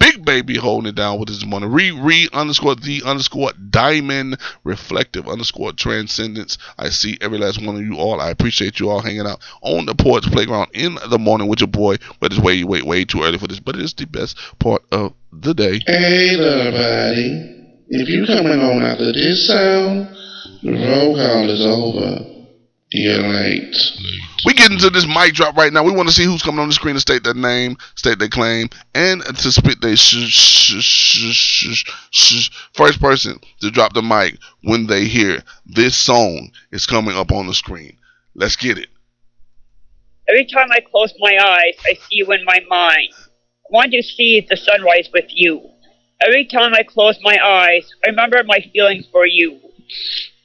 Big 0.00 0.24
Baby 0.24 0.56
holding 0.56 0.88
it 0.88 0.94
down 0.94 1.18
with 1.18 1.28
his 1.28 1.44
money. 1.44 1.66
Re 1.66 1.90
re 1.90 2.28
underscore 2.32 2.76
the 2.76 3.02
underscore 3.04 3.52
diamond 3.70 4.38
reflective 4.64 5.28
underscore 5.28 5.72
transcendence. 5.72 6.56
I 6.78 6.90
see 6.90 7.18
every 7.20 7.38
last 7.38 7.64
one 7.64 7.76
of 7.76 7.82
you 7.82 7.96
all. 7.96 8.20
I 8.20 8.30
appreciate 8.30 8.78
you 8.78 8.90
all 8.90 9.00
hanging 9.00 9.26
out 9.26 9.40
on 9.62 9.86
the 9.86 9.94
Poets 9.94 10.28
Playground 10.28 10.68
in 10.72 10.98
the 11.10 11.18
morning 11.18 11.48
with 11.48 11.60
your 11.60 11.68
boy. 11.68 11.96
But 12.20 12.32
it's 12.32 12.40
way, 12.40 12.62
way, 12.64 12.82
way 12.82 13.04
too 13.04 13.22
early 13.22 13.38
for 13.38 13.48
this. 13.48 13.60
But 13.60 13.76
it's 13.76 13.92
the 13.94 14.06
best 14.06 14.38
part 14.58 14.82
of 14.92 15.14
the 15.32 15.54
day. 15.54 15.80
Hey, 15.86 16.36
everybody. 16.38 17.54
If 17.88 18.08
you 18.08 18.26
coming 18.26 18.60
on 18.60 18.82
after 18.82 19.12
this 19.12 19.48
sound, 19.48 20.08
the 20.62 20.72
roll 20.72 21.16
call 21.16 21.50
is 21.50 21.64
over. 21.64 22.37
You're 22.90 23.28
late. 23.28 23.76
We 24.46 24.54
get 24.54 24.70
into 24.70 24.88
this 24.88 25.06
mic 25.06 25.34
drop 25.34 25.56
right 25.56 25.72
now. 25.72 25.84
We 25.84 25.92
want 25.92 26.08
to 26.08 26.14
see 26.14 26.24
who's 26.24 26.42
coming 26.42 26.60
on 26.60 26.68
the 26.68 26.74
screen 26.74 26.94
to 26.94 27.00
state 27.00 27.22
their 27.22 27.34
name, 27.34 27.76
state 27.96 28.18
their 28.18 28.28
claim, 28.28 28.70
and 28.94 29.22
to 29.22 29.52
spit 29.52 29.80
their 29.82 29.94
sh- 29.94 30.28
sh- 30.28 30.80
sh- 30.80 31.32
sh- 31.32 31.84
sh- 32.10 32.50
first 32.72 32.98
person 33.00 33.38
to 33.60 33.70
drop 33.70 33.92
the 33.92 34.00
mic 34.00 34.38
when 34.62 34.86
they 34.86 35.04
hear 35.04 35.42
this 35.66 35.96
song 35.96 36.50
is 36.72 36.86
coming 36.86 37.14
up 37.14 37.30
on 37.30 37.46
the 37.46 37.54
screen. 37.54 37.98
Let's 38.34 38.56
get 38.56 38.78
it. 38.78 38.88
Every 40.26 40.46
time 40.46 40.68
I 40.70 40.80
close 40.80 41.12
my 41.18 41.36
eyes, 41.42 41.74
I 41.86 41.94
see 41.94 42.16
you 42.16 42.32
in 42.32 42.44
my 42.44 42.60
mind. 42.68 43.08
I 43.12 43.68
want 43.70 43.92
to 43.92 44.02
see 44.02 44.46
the 44.48 44.56
sunrise 44.56 45.08
with 45.12 45.26
you. 45.28 45.60
Every 46.22 46.46
time 46.46 46.72
I 46.74 46.84
close 46.84 47.18
my 47.22 47.38
eyes, 47.44 47.90
I 48.04 48.08
remember 48.08 48.42
my 48.44 48.60
feelings 48.72 49.06
for 49.12 49.26
you. 49.26 49.60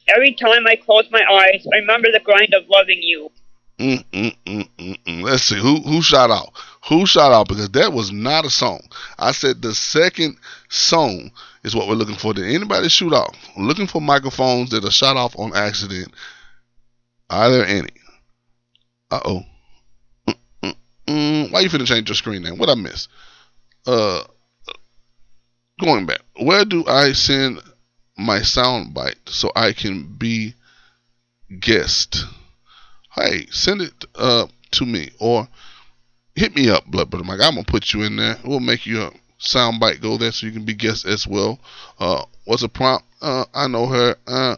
Every 0.08 0.34
time 0.34 0.68
I 0.68 0.76
close 0.76 1.06
my 1.12 1.22
eyes, 1.22 1.66
I 1.74 1.78
remember 1.78 2.10
the 2.12 2.20
grind 2.24 2.54
of 2.54 2.68
loving 2.70 3.00
you. 3.02 3.32
Mm, 3.80 4.04
mm, 4.12 4.36
mm, 4.46 4.70
mm, 4.78 5.04
mm. 5.04 5.24
Let's 5.24 5.44
see 5.44 5.60
who 5.60 5.82
who 5.82 6.02
shot 6.02 6.30
out. 6.30 6.50
Who 6.90 7.06
shot 7.06 7.32
out 7.32 7.48
because 7.48 7.70
that 7.70 7.92
was 7.92 8.12
not 8.12 8.46
a 8.46 8.50
song. 8.50 8.82
I 9.18 9.32
said 9.32 9.62
the 9.62 9.74
second 9.74 10.38
song 10.70 11.32
is 11.64 11.76
what 11.76 11.88
we're 11.88 11.96
looking 11.96 12.16
for. 12.16 12.34
Did 12.34 12.54
anybody 12.54 12.90
shoot 12.90 13.14
off? 13.14 13.36
Looking 13.58 13.88
for 13.88 14.02
microphones 14.02 14.70
that 14.72 14.86
are 14.86 14.92
shot 14.92 15.18
off 15.18 15.38
on 15.40 15.56
accident. 15.56 16.14
Are 17.30 17.50
there 17.50 17.66
any? 17.66 17.90
Uh 19.10 19.22
oh. 19.26 19.46
Why 21.06 21.60
you 21.60 21.70
finna 21.70 21.86
change 21.86 22.10
your 22.10 22.16
screen 22.16 22.42
name? 22.42 22.58
What 22.58 22.70
I 22.70 22.76
miss? 22.76 23.08
Uh, 23.86 24.24
going 25.80 26.08
back. 26.08 26.22
Where 26.42 26.66
do 26.66 26.84
I 26.88 27.14
send 27.14 27.60
my 28.18 28.42
sound 28.42 28.94
bite 28.94 29.18
so 29.26 29.52
I 29.56 29.74
can 29.74 30.16
be 30.18 30.56
guest? 31.60 32.26
hey, 33.16 33.46
send 33.52 33.82
it 33.82 34.06
uh, 34.16 34.48
to 34.72 34.86
me 34.86 35.10
or 35.20 35.48
hit 36.36 36.56
me 36.56 36.70
up, 36.70 36.86
Blood 36.86 37.10
Brother 37.10 37.26
Mike. 37.26 37.42
I'm 37.42 37.56
gonna 37.56 37.64
put 37.64 37.94
you 37.94 38.04
in 38.04 38.16
there. 38.16 38.38
We'll 38.44 38.60
make 38.60 38.86
you 38.86 39.04
a 39.04 39.12
sound 39.38 39.80
bite 39.80 40.02
go 40.02 40.18
there 40.18 40.32
so 40.32 40.46
you 40.46 40.52
can 40.52 40.66
be 40.66 40.74
guest 40.74 41.06
as 41.06 41.28
well. 41.28 41.60
Uh, 42.00 42.24
what's 42.46 42.64
a 42.64 42.70
prompt? 42.70 43.06
Uh, 43.22 43.46
I 43.54 43.68
know 43.68 43.88
her. 43.88 44.16
Uh, 44.28 44.56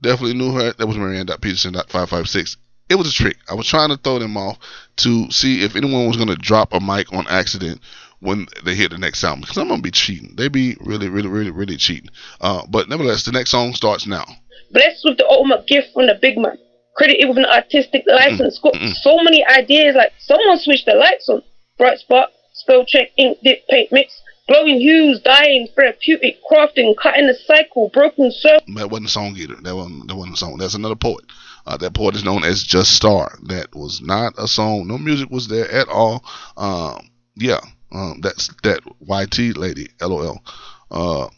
definitely 0.00 0.34
knew 0.34 0.52
her. 0.52 0.72
That 0.72 0.86
was 0.86 0.96
Marianne.Peterson.556. 0.96 2.56
It 2.88 2.96
was 2.96 3.08
a 3.08 3.12
trick. 3.12 3.38
I 3.48 3.54
was 3.54 3.66
trying 3.66 3.88
to 3.88 3.96
throw 3.96 4.18
them 4.18 4.36
off 4.36 4.58
to 4.96 5.30
see 5.30 5.62
if 5.62 5.76
anyone 5.76 6.06
was 6.06 6.16
gonna 6.16 6.36
drop 6.36 6.74
a 6.74 6.80
mic 6.80 7.12
on 7.12 7.26
accident 7.28 7.80
when 8.22 8.46
they 8.64 8.74
hear 8.74 8.88
the 8.88 8.98
next 8.98 9.18
sound 9.18 9.42
because 9.42 9.58
I'm 9.58 9.68
gonna 9.68 9.82
be 9.82 9.90
cheating. 9.90 10.34
They 10.36 10.48
be 10.48 10.76
really, 10.80 11.08
really, 11.08 11.28
really, 11.28 11.50
really 11.50 11.76
cheating. 11.76 12.10
Uh, 12.40 12.62
but 12.68 12.88
nevertheless, 12.88 13.24
the 13.24 13.32
next 13.32 13.50
song 13.50 13.74
starts 13.74 14.06
now. 14.06 14.24
Blessed 14.70 15.04
with 15.04 15.18
the 15.18 15.26
ultimate 15.28 15.66
gift 15.66 15.92
from 15.92 16.06
the 16.06 16.18
big 16.20 16.38
man. 16.38 16.56
Credited 16.94 17.28
with 17.28 17.38
an 17.38 17.46
artistic 17.46 18.04
license. 18.06 18.58
Got 18.62 18.74
mm. 18.74 18.94
so 18.94 19.16
many 19.22 19.44
ideas. 19.44 19.96
Like 19.96 20.12
someone 20.18 20.58
switched 20.58 20.86
the 20.86 20.94
lights 20.94 21.28
on. 21.28 21.42
Bright 21.78 21.98
spot, 21.98 22.30
spell 22.52 22.84
check, 22.84 23.10
ink 23.16 23.38
dip, 23.42 23.66
paint 23.68 23.90
mix. 23.90 24.20
Glowing 24.48 24.80
hues, 24.80 25.20
dying, 25.20 25.68
therapeutic, 25.74 26.38
crafting, 26.50 26.96
cutting 26.96 27.28
the 27.28 27.34
cycle, 27.46 27.90
broken 27.92 28.30
circle. 28.32 28.74
That 28.74 28.90
wasn't 28.90 29.06
a 29.06 29.12
song 29.12 29.36
either. 29.36 29.54
That 29.54 29.74
wasn't 29.74 30.08
that 30.08 30.14
wasn't 30.14 30.34
a 30.34 30.38
song. 30.38 30.58
That's 30.58 30.74
another 30.74 30.96
poet. 30.96 31.24
Uh, 31.66 31.76
that 31.76 31.94
poet 31.94 32.16
is 32.16 32.24
known 32.24 32.44
as 32.44 32.62
Just 32.62 32.94
Star. 32.94 33.38
That 33.44 33.74
was 33.74 34.00
not 34.00 34.34
a 34.38 34.46
song. 34.46 34.86
No 34.88 34.98
music 34.98 35.30
was 35.30 35.48
there 35.48 35.70
at 35.70 35.88
all. 35.88 36.24
Um, 36.56 37.08
yeah, 37.36 37.60
um, 37.92 38.20
that's 38.20 38.48
that 38.62 38.80
YT 39.00 39.56
lady. 39.56 39.88
LOL. 40.00 40.42
Uh, 40.90 41.28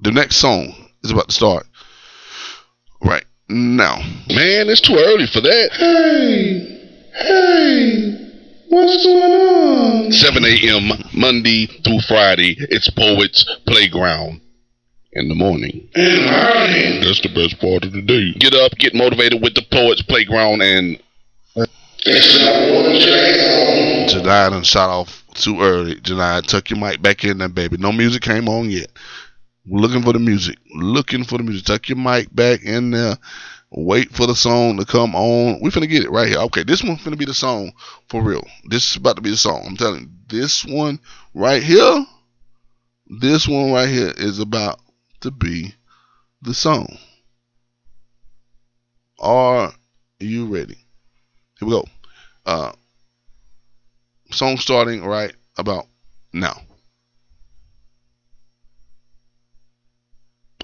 the 0.00 0.10
next 0.10 0.36
song 0.36 0.74
is 1.02 1.10
about 1.10 1.28
to 1.28 1.34
start. 1.34 1.66
Right 3.04 3.24
now. 3.48 3.96
Man, 4.28 4.68
it's 4.68 4.80
too 4.80 4.96
early 4.96 5.26
for 5.26 5.40
that. 5.40 5.70
Hey, 5.72 6.80
hey, 7.14 8.32
what's 8.68 9.04
going 9.04 10.06
on? 10.06 10.12
7 10.12 10.44
a.m. 10.44 11.04
Monday 11.12 11.66
through 11.66 12.00
Friday. 12.00 12.56
It's 12.58 12.88
Poets 12.90 13.44
Playground. 13.66 14.40
In 15.12 15.28
the 15.28 15.34
morning. 15.34 15.88
In 15.96 16.04
the 16.04 16.30
morning. 16.30 17.02
That's 17.02 17.20
the 17.20 17.32
best 17.34 17.60
part 17.60 17.84
of 17.84 17.92
the 17.92 18.00
day. 18.00 18.32
Get 18.38 18.54
up, 18.54 18.72
get 18.78 18.94
motivated 18.94 19.42
with 19.42 19.54
the 19.54 19.62
Poets 19.68 20.02
Playground, 20.02 20.62
and 20.62 21.02
Janai 24.20 24.50
done 24.50 24.62
shot 24.62 24.90
off 24.90 25.24
too 25.34 25.60
early. 25.62 25.94
Janai, 25.96 26.46
tuck 26.46 26.70
your 26.70 26.78
mic 26.78 27.00
back 27.00 27.24
in 27.24 27.38
there, 27.38 27.48
baby. 27.48 27.78
No 27.78 27.90
music 27.90 28.22
came 28.22 28.48
on 28.48 28.70
yet. 28.70 28.90
We're 29.66 29.80
looking 29.80 30.02
for 30.02 30.12
the 30.12 30.18
music. 30.18 30.58
Looking 30.74 31.24
for 31.24 31.38
the 31.38 31.44
music. 31.44 31.64
Tuck 31.64 31.88
your 31.88 31.98
mic 31.98 32.34
back 32.34 32.62
in 32.62 32.90
there. 32.90 33.16
Wait 33.70 34.10
for 34.10 34.26
the 34.26 34.34
song 34.34 34.76
to 34.78 34.84
come 34.84 35.14
on. 35.14 35.60
We 35.62 35.70
finna 35.70 35.88
get 35.88 36.04
it 36.04 36.10
right 36.10 36.28
here. 36.28 36.38
Okay, 36.38 36.64
this 36.64 36.82
one 36.82 36.96
finna 36.96 37.16
be 37.16 37.24
the 37.24 37.34
song 37.34 37.72
for 38.08 38.22
real. 38.22 38.44
This 38.64 38.90
is 38.90 38.96
about 38.96 39.16
to 39.16 39.22
be 39.22 39.30
the 39.30 39.36
song. 39.36 39.64
I'm 39.66 39.76
telling 39.76 40.00
you. 40.02 40.08
This 40.28 40.64
one 40.64 40.98
right 41.34 41.62
here. 41.62 42.04
This 43.20 43.48
one 43.48 43.72
right 43.72 43.88
here 43.88 44.12
is 44.16 44.38
about 44.38 44.80
to 45.20 45.30
be 45.30 45.74
the 46.42 46.52
song. 46.52 46.98
Are 49.18 49.72
you 50.18 50.46
ready? 50.46 50.76
Here 51.58 51.68
we 51.68 51.70
go. 51.70 51.84
Uh, 52.44 52.72
song 54.30 54.56
starting 54.56 55.04
right 55.04 55.34
about 55.56 55.86
now. 56.32 56.60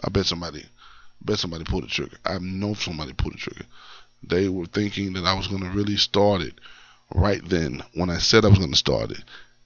I 0.04 0.08
bet 0.08 0.26
somebody, 0.26 0.64
bet 1.22 1.38
somebody 1.38 1.64
pulled 1.64 1.84
the 1.84 1.88
trigger. 1.88 2.16
I 2.24 2.38
know 2.38 2.74
somebody 2.74 3.12
pulled 3.12 3.34
the 3.34 3.38
trigger. 3.38 3.64
They 4.22 4.48
were 4.48 4.66
thinking 4.66 5.14
that 5.14 5.24
I 5.24 5.34
was 5.34 5.48
going 5.48 5.62
to 5.62 5.70
really 5.70 5.96
start 5.96 6.42
it 6.42 6.54
right 7.14 7.46
then 7.48 7.82
when 7.94 8.10
I 8.10 8.18
said 8.18 8.44
I 8.44 8.48
was 8.48 8.58
going 8.58 8.70
to 8.70 8.76
start 8.76 9.10
it, 9.10 9.22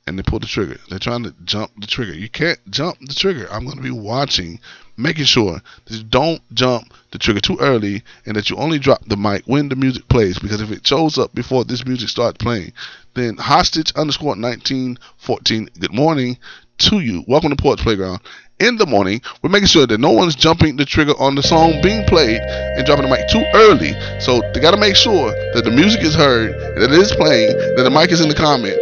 and 0.06 0.18
they 0.18 0.22
pulled 0.22 0.42
the 0.42 0.46
trigger. 0.46 0.78
They're 0.88 0.98
trying 0.98 1.24
to 1.24 1.34
jump 1.44 1.72
the 1.78 1.86
trigger. 1.86 2.14
You 2.14 2.28
can't 2.28 2.58
jump 2.70 2.98
the 3.00 3.14
trigger. 3.14 3.46
I'm 3.50 3.64
going 3.64 3.76
to 3.76 3.82
be 3.82 3.90
watching, 3.90 4.60
making 4.96 5.24
sure 5.24 5.60
that 5.84 5.94
you 5.94 6.04
don't 6.04 6.40
jump 6.54 6.92
the 7.12 7.18
trigger 7.18 7.40
too 7.40 7.58
early, 7.60 8.02
and 8.26 8.36
that 8.36 8.50
you 8.50 8.56
only 8.56 8.78
drop 8.78 9.04
the 9.06 9.16
mic 9.16 9.44
when 9.46 9.68
the 9.68 9.76
music 9.76 10.08
plays. 10.08 10.38
Because 10.38 10.60
if 10.60 10.70
it 10.70 10.86
shows 10.86 11.18
up 11.18 11.34
before 11.34 11.64
this 11.64 11.84
music 11.84 12.08
starts 12.08 12.38
playing, 12.38 12.72
then 13.14 13.36
hostage 13.36 13.92
underscore 13.96 14.36
1914. 14.36 15.68
Good 15.78 15.92
morning 15.92 16.38
to 16.78 17.00
you. 17.00 17.24
Welcome 17.26 17.50
to 17.50 17.56
Poets 17.56 17.82
Playground. 17.82 18.20
In 18.58 18.76
the 18.76 18.86
morning, 18.86 19.22
we're 19.42 19.50
making 19.50 19.68
sure 19.68 19.86
that 19.86 19.98
no 19.98 20.10
one's 20.10 20.34
jumping 20.34 20.76
the 20.76 20.84
trigger 20.84 21.14
on 21.18 21.34
the 21.34 21.42
song 21.42 21.80
being 21.82 22.04
played 22.04 22.40
and 22.40 22.84
dropping 22.84 23.08
the 23.08 23.10
mic 23.10 23.26
too 23.28 23.44
early. 23.54 23.92
So 24.20 24.42
they 24.52 24.60
got 24.60 24.72
to 24.72 24.80
make 24.80 24.96
sure 24.96 25.32
that 25.54 25.64
the 25.64 25.70
music 25.70 26.02
is 26.02 26.14
heard, 26.14 26.52
that 26.52 26.92
it 26.92 26.98
is 26.98 27.12
playing, 27.12 27.56
that 27.76 27.82
the 27.82 27.90
mic 27.90 28.12
is 28.12 28.20
in 28.20 28.28
the 28.28 28.34
comment 28.34 28.76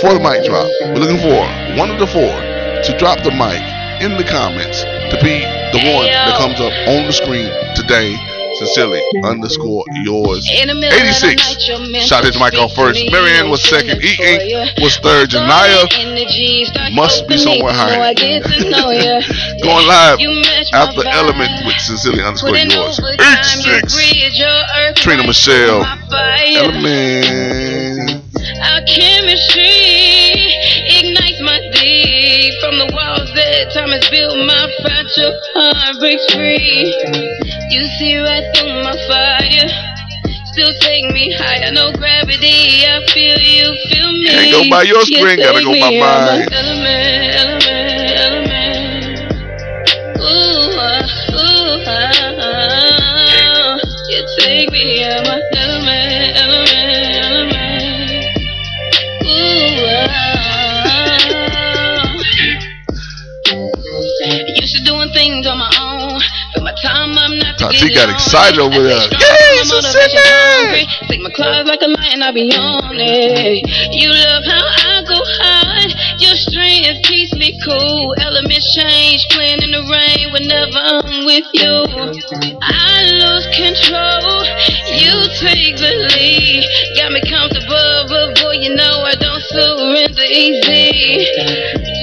for 0.00 0.14
the 0.14 0.20
mic 0.20 0.44
drop. 0.44 0.66
We're 0.90 1.06
looking 1.06 1.22
for 1.22 1.46
one 1.78 1.90
of 1.90 1.98
the 1.98 2.06
four 2.06 2.34
to 2.34 2.98
drop 2.98 3.22
the 3.22 3.30
mic 3.30 3.62
in 4.02 4.16
the 4.16 4.24
comments 4.24 4.82
to 4.82 5.16
be 5.22 5.40
the 5.72 5.82
one 5.94 6.06
that 6.10 6.36
comes 6.38 6.60
up 6.60 6.72
on 6.88 7.06
the 7.06 7.12
screen 7.12 7.50
today. 7.76 8.16
Sincerely, 8.60 9.00
underscore 9.24 9.84
yours. 10.04 10.46
86. 10.52 11.64
Shot 12.04 12.24
his 12.24 12.38
mic 12.38 12.52
off 12.60 12.74
first. 12.74 13.00
Marianne 13.10 13.48
was 13.48 13.62
second. 13.62 14.04
E 14.04 14.12
Ink 14.20 14.76
was 14.82 14.98
third. 14.98 15.30
Janaya 15.30 15.88
must 16.94 17.26
be 17.26 17.38
somewhere 17.38 17.72
high. 17.72 18.12
Going 19.62 19.86
live 19.86 20.18
after 20.74 21.08
Element 21.08 21.64
with 21.64 21.80
sincerely 21.80 22.22
underscore 22.22 22.54
yours. 22.54 23.00
86. 23.00 23.94
Trina 25.00 25.26
Michelle. 25.26 25.82
Element. 26.12 27.89
Our 28.72 28.82
chemistry 28.88 30.50
ignites 30.98 31.40
my 31.40 31.58
deep 31.76 32.52
from 32.60 32.78
the 32.78 32.88
walls 32.92 33.30
that 33.34 33.72
time 33.72 33.90
has 33.90 34.04
built. 34.10 34.36
My 34.46 34.64
fragile 34.82 35.34
heart 35.54 35.98
breaks 36.00 36.26
free. 36.34 36.92
You 37.70 37.86
see 37.98 38.16
right 38.18 38.44
through 38.56 38.82
my 38.82 38.96
fire. 39.08 39.68
Still 40.52 40.72
take 40.80 41.12
me 41.12 41.32
higher, 41.38 41.70
no 41.72 41.92
gravity. 41.92 42.84
I 42.84 43.00
feel 43.14 43.38
you, 43.38 43.70
feel 43.88 44.12
me. 44.12 44.28
Can't 44.28 44.50
go 44.50 44.68
by 44.68 44.82
your 44.82 44.98
You 44.98 45.06
screen, 45.06 45.38
gotta 45.38 45.62
go 45.62 45.72
by 45.78 45.90
mine. 45.94 46.48
Element, 46.50 47.34
element, 47.38 48.10
element. 48.18 49.30
Ooh, 50.18 50.74
ah, 50.74 51.06
ooh, 51.32 51.84
ah, 51.86 52.42
ah. 52.42 53.78
You 54.10 54.20
take 54.40 54.70
me 54.72 55.04
out 55.04 55.22
my 55.24 55.40
element, 55.54 56.36
element, 56.36 57.24
element. 57.24 57.69
Ooh, 59.40 59.86
ah. 59.88 60.20
Used 64.60 64.76
to 64.76 64.84
doing 64.84 65.10
things 65.12 65.46
on 65.46 65.58
my 65.58 65.70
own. 65.80 66.20
But 66.54 66.62
my 66.64 66.74
time 66.82 67.16
I'm 67.16 67.38
not 67.38 67.58
Tati 67.58 67.94
got 67.94 68.10
excited 68.10 68.60
over 68.60 68.82
there. 68.82 69.08
Yay, 69.10 69.64
my 69.64 69.80
Cecilia! 69.80 70.86
Take 71.08 71.20
my 71.22 71.30
claws 71.30 71.66
like 71.66 71.80
a 71.82 71.88
lion, 71.88 72.22
I 72.22 72.32
be 72.32 72.52
on 72.52 72.96
it. 72.96 73.64
You 73.92 74.10
love 74.10 74.44
how 74.44 74.64
I 74.66 75.02
go 75.08 75.16
hard. 75.40 75.79
Your 76.20 76.36
strength 76.36 77.02
keeps 77.08 77.32
me 77.34 77.58
cool. 77.64 78.14
Elements 78.20 78.74
change, 78.76 79.26
playing 79.30 79.62
in 79.64 79.72
the 79.72 79.84
rain 79.88 80.32
whenever 80.36 80.76
I'm 80.76 81.24
with 81.24 81.48
you. 81.56 81.74
I 82.60 83.08
lose 83.08 83.48
control. 83.56 84.44
You 85.00 85.16
take 85.40 85.80
the 85.80 85.92
lead. 86.12 86.62
Got 87.00 87.12
me 87.12 87.20
comfortable, 87.24 88.04
but 88.12 88.36
boy, 88.36 88.60
you 88.60 88.76
know 88.76 89.00
I 89.08 89.16
don't 89.16 89.42
surrender 89.48 90.28
easy. 90.28 91.24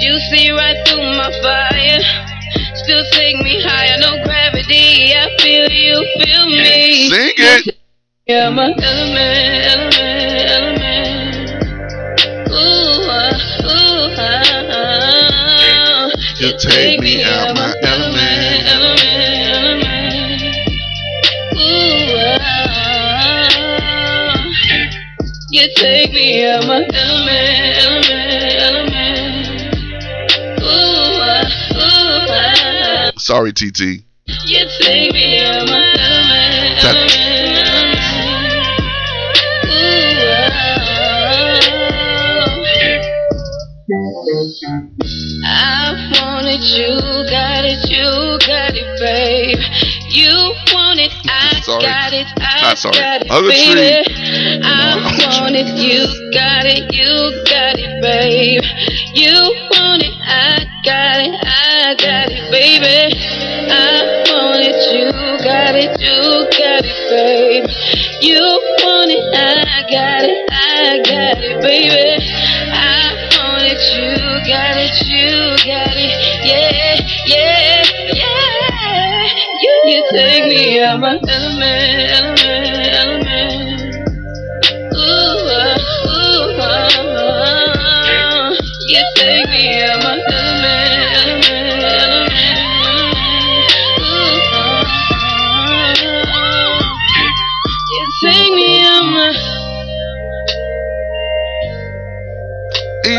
You 0.01 0.18
see 0.34 0.49
right 0.49 0.82
through 0.88 1.13
my 1.13 1.30
fire. 1.45 2.01
Still 2.84 3.05
take 3.13 3.38
me 3.38 3.61
higher, 3.61 3.97
no 4.01 4.18
gravity. 4.26 5.13
I 5.13 5.30
feel 5.39 5.70
you, 5.70 5.93
feel 6.26 6.45
me. 6.47 7.09
Sing 7.09 7.34
it. 7.38 7.78
Yeah, 8.26 8.49
my 8.49 8.74
element, 8.74 9.68
element, 9.72 10.51
element. 10.51 11.18
Ooh, 12.51 12.87
ah. 14.20 16.09
You 16.39 16.57
take 16.59 16.99
me 16.99 17.24
out 17.24 17.55
my 17.55 17.74
element. 17.84 18.68
element, 18.68 19.47
element. 19.55 20.41
Ooh. 21.55 22.18
You 25.49 25.68
take 25.76 26.11
me 26.13 26.45
out 26.45 26.65
my 26.68 26.86
element, 26.93 27.78
element, 27.86 28.43
element. 28.68 29.47
Ooh, 30.61 31.78
ooh. 31.78 33.20
Sorry, 33.20 33.51
TT. 33.53 34.03
You 34.45 34.68
take 34.82 35.13
me 35.13 35.39
out 35.43 35.65
my 35.68 35.93
element, 35.97 36.84
element. 36.84 37.47
I 46.58 46.60
wanted 46.60 46.80
you, 46.80 47.30
got 47.30 47.66
it, 47.66 47.88
you 47.88 48.10
got 48.47 48.74
it, 48.74 48.99
babe. 48.99 49.60
You 50.10 50.34
want 50.74 50.99
it, 50.99 51.14
I 51.30 51.62
Sorry. 51.62 51.84
got 51.86 52.14
it, 52.14 52.26
I 52.41 52.62
Not 52.64 52.78
sorry. 52.80 52.97
got 52.97 53.22
it, 53.22 53.30
Other 53.30 53.51
tree. 53.51 53.76
baby. 53.78 54.64
I 54.66 54.97
want 55.38 55.53
it, 55.55 55.68
you 55.78 56.01
got 56.34 56.66
it, 56.66 56.89
you 56.89 57.43
got 57.45 57.78
it, 57.78 58.01
babe. 58.01 58.64
You 59.14 59.38
want 59.78 60.01
it, 60.01 60.14
I 60.26 60.66
got 60.84 61.22
it, 61.22 61.38
I 61.45 61.93
got 61.93 62.32
it, 62.32 62.49
baby. 62.49 63.14
I 63.70 64.26
want 64.26 64.66
it, 64.66 64.82
you 64.97 65.12
got 65.45 65.76
it, 65.76 65.93
you 66.01 66.49
got 66.58 66.82
it, 66.82 66.97
babe. 67.14 67.70
You 68.26 68.41
want 68.82 69.12
it, 69.12 69.22
I 69.38 69.86
got 69.93 70.24
it, 70.26 70.49
I 70.49 70.97
got 71.05 71.38
it, 71.38 71.62
baby. 71.62 72.18
I 72.74 73.03
it, 73.03 73.07
you 73.96 74.16
got 74.48 74.76
it, 74.78 74.96
you 75.08 75.56
got 75.66 75.96
it, 75.96 76.18
yeah, 76.46 77.02
yeah, 77.26 77.84
yeah. 78.14 79.28
You, 79.62 79.74
you 79.86 80.10
take 80.12 80.46
me 80.50 80.84
out 80.84 81.00
my 81.00 81.20
element, 81.28 82.12
element. 82.12 82.47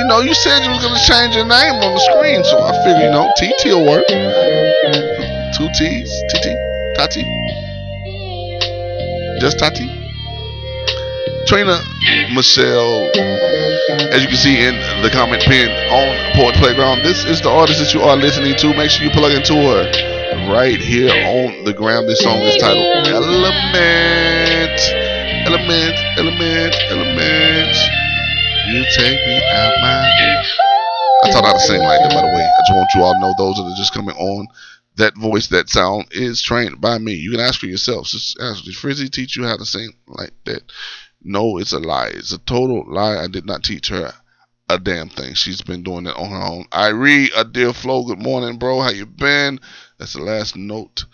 Know, 0.09 0.21
you 0.21 0.33
said 0.33 0.65
you 0.65 0.71
was 0.71 0.83
gonna 0.83 0.99
change 1.05 1.37
your 1.37 1.45
name 1.45 1.77
on 1.85 1.93
the 1.93 2.01
screen, 2.01 2.43
so 2.43 2.57
I 2.59 2.73
figured, 2.83 3.05
you 3.05 3.13
know, 3.13 3.29
TT 3.37 3.77
will 3.77 3.85
work. 3.85 4.09
Two 5.53 5.69
T's, 5.77 6.09
TT, 6.33 6.57
Tati. 6.97 7.23
Just 9.39 9.59
Tati. 9.59 9.87
Trina 11.47 11.79
Michelle, 12.35 13.09
as 14.13 14.21
you 14.23 14.29
can 14.29 14.37
see 14.37 14.65
in 14.65 14.75
the 15.03 15.11
comment 15.13 15.43
pin 15.43 15.69
on 15.93 16.35
Poet 16.35 16.55
Playground, 16.57 17.03
this 17.05 17.25
is 17.25 17.41
the 17.41 17.51
artist 17.51 17.79
that 17.79 17.95
you 17.95 18.01
are 18.01 18.17
listening 18.17 18.57
to. 18.57 18.75
Make 18.77 18.91
sure 18.91 19.05
you 19.05 19.11
plug 19.11 19.33
into 19.33 19.55
her 19.55 19.85
right 20.53 20.81
here 20.81 21.09
on 21.09 21.65
the 21.65 21.73
ground. 21.73 22.09
This 22.09 22.21
song 22.21 22.41
is 22.41 22.57
titled 22.61 23.07
Element. 23.07 24.81
Element, 25.47 25.97
element, 26.19 26.75
element. 26.91 27.98
You 28.69 28.85
take 28.95 29.27
me 29.27 29.41
out 29.51 29.73
my. 29.81 30.45
I 31.25 31.31
taught 31.31 31.45
how 31.47 31.55
to 31.55 31.59
sing 31.59 31.81
like 31.81 32.01
that, 32.03 32.13
by 32.13 32.21
the 32.21 32.27
way. 32.27 32.45
I 32.45 32.61
just 32.61 32.77
want 32.77 32.91
you 32.95 33.03
all 33.03 33.15
to 33.15 33.19
know 33.19 33.35
those 33.39 33.57
that 33.57 33.63
are 33.63 33.77
just 33.79 33.95
coming 33.95 34.15
on. 34.15 34.47
That 34.97 35.17
voice, 35.17 35.47
that 35.47 35.71
sound 35.71 36.09
is 36.11 36.43
trained 36.43 36.79
by 36.79 36.99
me. 36.99 37.15
You 37.15 37.31
can 37.31 37.41
ask 37.41 37.61
for 37.61 37.67
yourself. 37.67 38.09
Just 38.09 38.39
ask, 38.39 38.65
did 38.65 38.77
Frizzy 38.77 39.09
teach 39.09 39.37
you 39.37 39.45
how 39.45 39.57
to 39.57 39.65
sing 39.65 39.95
like 40.07 40.33
that? 40.45 40.71
No, 41.23 41.57
it's 41.57 41.73
a 41.73 41.79
lie. 41.79 42.09
It's 42.09 42.33
a 42.33 42.39
total 42.39 42.85
lie. 42.87 43.17
I 43.17 43.27
did 43.27 43.47
not 43.47 43.65
teach 43.65 43.89
her 43.89 44.13
a 44.69 44.79
damn 44.79 45.09
thing. 45.09 45.33
She's 45.33 45.63
been 45.63 45.83
doing 45.83 46.07
it 46.07 46.17
on 46.17 46.29
her 46.29 46.43
own. 46.43 46.65
Irie, 46.71 47.31
a 47.35 47.45
dear 47.45 47.73
Flo, 47.73 48.05
good 48.05 48.23
morning, 48.23 48.59
bro. 48.59 48.83
How 48.83 48.91
you 48.91 49.07
been? 49.07 49.61
That's 49.97 50.13
the 50.13 50.23
last 50.23 50.57
note. 50.57 51.07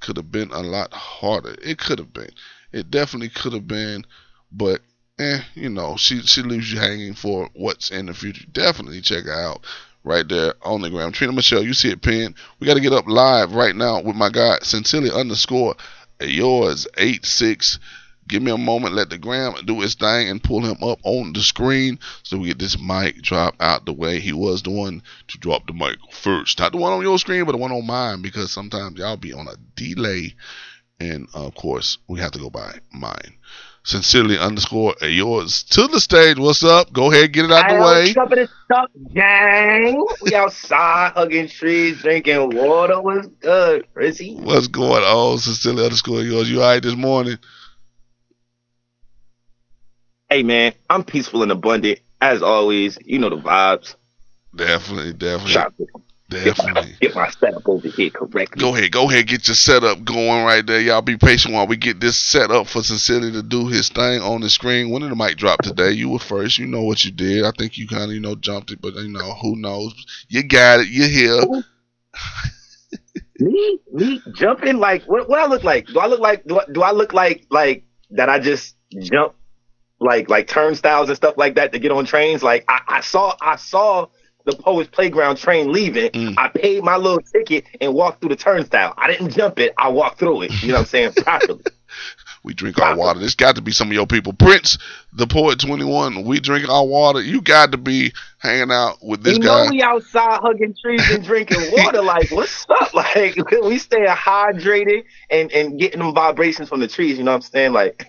Could 0.00 0.16
have 0.16 0.32
been 0.32 0.50
a 0.50 0.60
lot 0.60 0.92
harder. 0.92 1.54
It 1.62 1.78
could 1.78 2.00
have 2.00 2.12
been. 2.12 2.30
It 2.72 2.90
definitely 2.90 3.28
could 3.28 3.52
have 3.52 3.68
been, 3.68 4.04
but 4.50 4.80
eh, 5.18 5.40
you 5.54 5.68
know, 5.68 5.96
she 5.96 6.20
she 6.22 6.42
leaves 6.42 6.72
you 6.72 6.78
hanging 6.78 7.14
for 7.14 7.48
what's 7.54 7.90
in 7.90 8.06
the 8.06 8.14
future. 8.14 8.44
Definitely 8.52 9.00
check 9.00 9.24
her 9.24 9.32
out 9.32 9.64
right 10.04 10.26
there 10.28 10.54
on 10.62 10.82
the 10.82 10.90
gram. 10.90 11.12
Trina 11.12 11.32
Michelle, 11.32 11.64
you 11.64 11.74
see 11.74 11.90
it 11.90 12.02
pinned. 12.02 12.34
We 12.60 12.66
got 12.66 12.74
to 12.74 12.80
get 12.80 12.92
up 12.92 13.06
live 13.06 13.54
right 13.54 13.74
now 13.74 14.00
with 14.00 14.16
my 14.16 14.30
guy, 14.30 14.58
Sincerely 14.62 15.10
underscore 15.10 15.74
yours 16.20 16.86
eight 16.98 17.24
six. 17.24 17.78
Give 18.28 18.42
me 18.42 18.50
a 18.50 18.58
moment, 18.58 18.96
let 18.96 19.08
the 19.08 19.18
gram 19.18 19.54
do 19.66 19.80
its 19.82 19.94
thing 19.94 20.28
and 20.28 20.42
pull 20.42 20.64
him 20.64 20.82
up 20.82 20.98
on 21.04 21.32
the 21.32 21.40
screen 21.40 22.00
so 22.24 22.38
we 22.38 22.48
get 22.48 22.58
this 22.58 22.76
mic 22.76 23.22
drop 23.22 23.54
out 23.60 23.86
the 23.86 23.92
way. 23.92 24.18
He 24.18 24.32
was 24.32 24.64
the 24.64 24.70
one 24.70 25.00
to 25.28 25.38
drop 25.38 25.68
the 25.68 25.72
mic 25.72 25.98
first. 26.10 26.58
Not 26.58 26.72
the 26.72 26.78
one 26.78 26.92
on 26.92 27.02
your 27.02 27.20
screen, 27.20 27.44
but 27.44 27.52
the 27.52 27.58
one 27.58 27.70
on 27.70 27.86
mine 27.86 28.22
because 28.22 28.50
sometimes 28.50 28.98
y'all 28.98 29.16
be 29.16 29.32
on 29.32 29.46
a 29.46 29.54
delay. 29.76 30.34
And 30.98 31.28
of 31.34 31.54
course, 31.54 31.98
we 32.08 32.18
have 32.18 32.32
to 32.32 32.40
go 32.40 32.50
by 32.50 32.80
mine. 32.92 33.34
Sincerely 33.86 34.36
underscore 34.36 34.96
yours 35.00 35.62
to 35.62 35.86
the 35.86 36.00
stage. 36.00 36.38
What's 36.38 36.64
up? 36.64 36.92
Go 36.92 37.12
ahead, 37.12 37.32
get 37.32 37.44
it 37.44 37.52
out 37.52 37.68
the 37.68 37.76
way. 37.76 38.12
What's 38.12 38.16
up 38.16 38.32
in 38.32 38.48
stuff, 38.64 38.90
gang? 39.14 40.04
We 40.22 40.34
outside 40.34 41.12
hugging 41.14 41.46
trees, 41.46 42.02
drinking 42.02 42.56
water. 42.56 43.00
What's 43.00 43.28
good, 43.28 43.86
Frizzy? 43.94 44.34
What's 44.34 44.66
going 44.66 45.04
on? 45.04 45.38
Sincerely 45.38 45.84
underscore 45.84 46.22
yours. 46.22 46.50
You 46.50 46.62
all 46.62 46.72
right 46.72 46.82
this 46.82 46.96
morning? 46.96 47.38
Hey, 50.28 50.42
man, 50.42 50.72
I'm 50.90 51.04
peaceful 51.04 51.44
and 51.44 51.52
abundant 51.52 52.00
as 52.20 52.42
always. 52.42 52.98
You 53.04 53.20
know 53.20 53.30
the 53.30 53.36
vibes. 53.36 53.94
Definitely, 54.56 55.12
definitely, 55.12 55.52
Try 55.52 55.68
to 56.30 56.44
get 56.44 56.58
my, 56.58 56.64
definitely. 56.64 56.96
get 57.00 57.14
my 57.14 57.30
setup 57.30 57.68
over 57.68 57.88
here 57.88 58.10
correctly. 58.10 58.60
Go 58.60 58.74
ahead, 58.74 58.92
go 58.92 59.08
ahead, 59.08 59.26
get 59.26 59.48
your 59.48 59.54
setup 59.54 60.04
going 60.04 60.44
right 60.44 60.66
there. 60.66 60.80
Y'all 60.80 61.02
be 61.02 61.16
patient 61.16 61.54
while 61.54 61.66
we 61.66 61.76
get 61.76 62.00
this 62.00 62.16
set 62.16 62.50
up 62.50 62.66
for 62.66 62.82
Sincerely 62.82 63.32
to 63.32 63.42
do 63.42 63.68
his 63.68 63.88
thing 63.88 64.20
on 64.20 64.40
the 64.40 64.50
screen. 64.50 64.90
When 64.90 65.02
did 65.02 65.10
the 65.10 65.16
mic 65.16 65.36
drop 65.36 65.62
today? 65.62 65.92
You 65.92 66.10
were 66.10 66.18
first. 66.18 66.58
You 66.58 66.66
know 66.66 66.82
what 66.82 67.04
you 67.04 67.12
did. 67.12 67.44
I 67.44 67.52
think 67.56 67.78
you 67.78 67.86
kind 67.86 68.04
of, 68.04 68.12
you 68.12 68.20
know, 68.20 68.34
jumped 68.34 68.70
it, 68.70 68.80
but 68.80 68.94
you 68.94 69.08
know, 69.08 69.34
who 69.34 69.56
knows? 69.56 69.94
You 70.28 70.42
got 70.42 70.80
it. 70.80 70.88
You're 70.88 71.08
here. 71.08 71.64
Me, 73.38 73.78
me 73.92 74.22
jumping 74.34 74.78
like 74.78 75.04
what? 75.04 75.28
What 75.28 75.38
I 75.38 75.46
look 75.46 75.62
like? 75.62 75.86
Do 75.86 75.98
I 75.98 76.06
look 76.06 76.20
like? 76.20 76.44
Do 76.46 76.58
I, 76.58 76.64
do 76.72 76.82
I 76.82 76.92
look 76.92 77.12
like 77.12 77.46
like 77.50 77.84
that? 78.10 78.30
I 78.30 78.38
just 78.38 78.76
jump 78.98 79.34
like 80.00 80.30
like 80.30 80.46
turnstiles 80.46 81.08
and 81.08 81.16
stuff 81.16 81.36
like 81.36 81.56
that 81.56 81.72
to 81.72 81.78
get 81.78 81.92
on 81.92 82.06
trains. 82.06 82.42
Like 82.42 82.64
I, 82.68 82.80
I 82.88 83.00
saw 83.00 83.36
I 83.40 83.56
saw 83.56 84.08
the 84.46 84.56
Poets 84.56 84.88
Playground 84.90 85.36
train 85.36 85.72
leaving. 85.72 86.10
Mm. 86.12 86.34
I 86.38 86.48
paid 86.48 86.82
my 86.82 86.96
little 86.96 87.20
ticket 87.20 87.64
and 87.80 87.92
walked 87.92 88.20
through 88.20 88.30
the 88.30 88.36
turnstile. 88.36 88.94
I 88.96 89.08
didn't 89.08 89.30
jump 89.30 89.58
it. 89.58 89.74
I 89.76 89.88
walked 89.88 90.18
through 90.18 90.42
it. 90.42 90.62
You 90.62 90.68
know 90.68 90.74
what 90.74 90.80
I'm 90.80 90.86
saying? 90.86 91.12
Properly. 91.16 91.62
We 92.44 92.54
drink 92.54 92.78
our 92.78 92.96
water. 92.96 93.18
This 93.18 93.34
got 93.34 93.56
to 93.56 93.60
be 93.60 93.72
some 93.72 93.88
of 93.88 93.94
your 93.94 94.06
people. 94.06 94.32
Prince, 94.32 94.78
the 95.12 95.26
poet 95.26 95.58
21. 95.58 96.24
We 96.24 96.38
drink 96.38 96.68
our 96.68 96.86
water. 96.86 97.20
You 97.20 97.40
got 97.40 97.72
to 97.72 97.76
be 97.76 98.12
hanging 98.38 98.70
out 98.70 98.98
with 99.02 99.24
this 99.24 99.36
you 99.36 99.42
guy. 99.42 99.64
know 99.64 99.70
we 99.70 99.82
outside 99.82 100.38
hugging 100.40 100.72
trees 100.80 101.02
and 101.10 101.24
drinking 101.24 101.58
water. 101.72 102.02
Like, 102.02 102.30
what's 102.30 102.64
up? 102.70 102.90
Like, 102.94 103.36
we 103.62 103.78
stay 103.78 104.06
hydrated 104.06 105.02
and, 105.28 105.50
and 105.50 105.78
getting 105.78 105.98
them 105.98 106.14
vibrations 106.14 106.68
from 106.68 106.78
the 106.78 106.86
trees. 106.86 107.18
You 107.18 107.24
know 107.24 107.32
what 107.32 107.36
I'm 107.36 107.42
saying? 107.42 107.72
Like, 107.72 108.06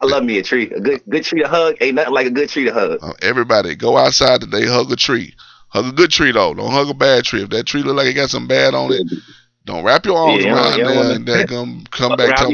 I 0.00 0.06
love 0.06 0.24
me 0.24 0.38
a 0.38 0.42
tree. 0.42 0.70
A 0.70 0.80
good 0.80 1.02
good 1.08 1.24
tree 1.24 1.42
to 1.42 1.48
hug 1.48 1.76
ain't 1.80 1.94
nothing 1.96 2.14
like 2.14 2.26
a 2.26 2.30
good 2.30 2.48
tree 2.48 2.64
to 2.64 2.72
hug. 2.72 2.98
Uh, 3.02 3.12
everybody, 3.20 3.74
go 3.74 3.98
outside 3.98 4.40
today. 4.40 4.66
Hug 4.66 4.90
a 4.90 4.96
tree. 4.96 5.34
Hug 5.70 5.86
a 5.86 5.92
good 5.92 6.10
tree 6.10 6.32
though. 6.32 6.54
Don't 6.54 6.70
hug 6.70 6.88
a 6.90 6.94
bad 6.94 7.24
tree. 7.24 7.42
If 7.42 7.50
that 7.50 7.66
tree 7.66 7.82
look 7.82 7.96
like 7.96 8.06
it 8.06 8.14
got 8.14 8.30
some 8.30 8.46
bad 8.46 8.74
on 8.74 8.92
it, 8.92 9.06
don't 9.64 9.84
wrap 9.84 10.04
your 10.04 10.18
arms 10.18 10.44
Yeah, 10.44 10.54
around 10.54 10.78
yeah, 10.78 10.84
there 10.84 10.96
wanna- 10.96 11.14
and 11.14 11.26
that 11.26 11.48
come 11.48 11.84
come 11.90 12.16
back. 12.16 12.36
Tell, 12.36 12.52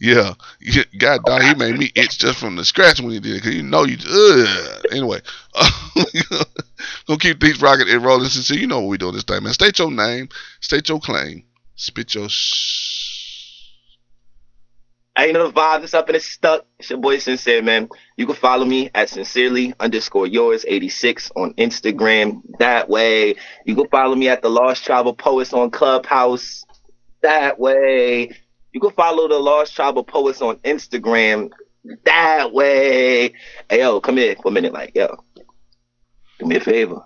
yeah, 0.00 0.34
yeah, 0.60 0.82
God 0.98 1.24
dog, 1.24 1.42
he 1.42 1.54
made 1.54 1.78
me 1.78 1.90
itch 1.94 2.18
just 2.18 2.38
from 2.38 2.56
the 2.56 2.64
scratch 2.64 3.00
when 3.00 3.12
he 3.12 3.20
did 3.20 3.36
it. 3.36 3.42
Cause 3.42 3.54
you 3.54 3.62
know 3.62 3.84
you. 3.84 3.96
Ugh. 4.08 4.84
Anyway, 4.90 5.20
gonna 7.06 7.18
keep 7.18 7.40
these 7.40 7.62
rocking 7.62 7.88
and 7.88 8.04
rolling. 8.04 8.28
Sincere, 8.28 8.58
you 8.58 8.66
know 8.66 8.80
what 8.80 8.88
we 8.88 8.98
doing 8.98 9.14
this 9.14 9.24
time, 9.24 9.44
man. 9.44 9.52
State 9.54 9.78
your 9.78 9.90
name, 9.90 10.28
state 10.60 10.88
your 10.88 11.00
claim, 11.00 11.44
spit 11.76 12.14
your. 12.14 12.28
Sh- 12.28 13.70
ain't 15.18 15.32
no 15.32 15.46
the 15.46 15.52
vibe. 15.52 15.82
It's 15.84 15.94
up 15.94 16.08
and 16.08 16.16
it's 16.16 16.26
stuck. 16.26 16.66
It's 16.78 16.90
your 16.90 16.98
boy 16.98 17.18
Sincere, 17.18 17.62
man. 17.62 17.88
You 18.16 18.24
can 18.24 18.34
follow 18.34 18.64
me 18.64 18.90
at 18.94 19.10
sincerely 19.10 19.74
underscore 19.78 20.26
yours 20.26 20.64
86 20.66 21.30
on 21.36 21.52
Instagram. 21.54 22.40
That 22.58 22.88
way. 22.88 23.34
You 23.66 23.74
can 23.74 23.88
follow 23.88 24.14
me 24.14 24.28
at 24.28 24.40
the 24.40 24.48
Lost 24.48 24.84
Tribal 24.86 25.14
Poets 25.14 25.52
on 25.52 25.70
Clubhouse. 25.70 26.64
That 27.20 27.58
way. 27.60 28.30
You 28.72 28.80
can 28.80 28.92
follow 28.92 29.28
the 29.28 29.38
Lost 29.38 29.76
Tribal 29.76 30.02
Poets 30.02 30.40
on 30.40 30.56
Instagram. 30.56 31.50
That 32.04 32.52
way. 32.54 33.34
Hey, 33.68 33.80
yo, 33.80 34.00
come 34.00 34.16
here 34.16 34.34
for 34.42 34.48
a 34.48 34.50
minute. 34.50 34.72
Like, 34.72 34.94
yo, 34.94 35.22
do 36.38 36.46
me 36.46 36.56
a 36.56 36.60
favor. 36.60 37.02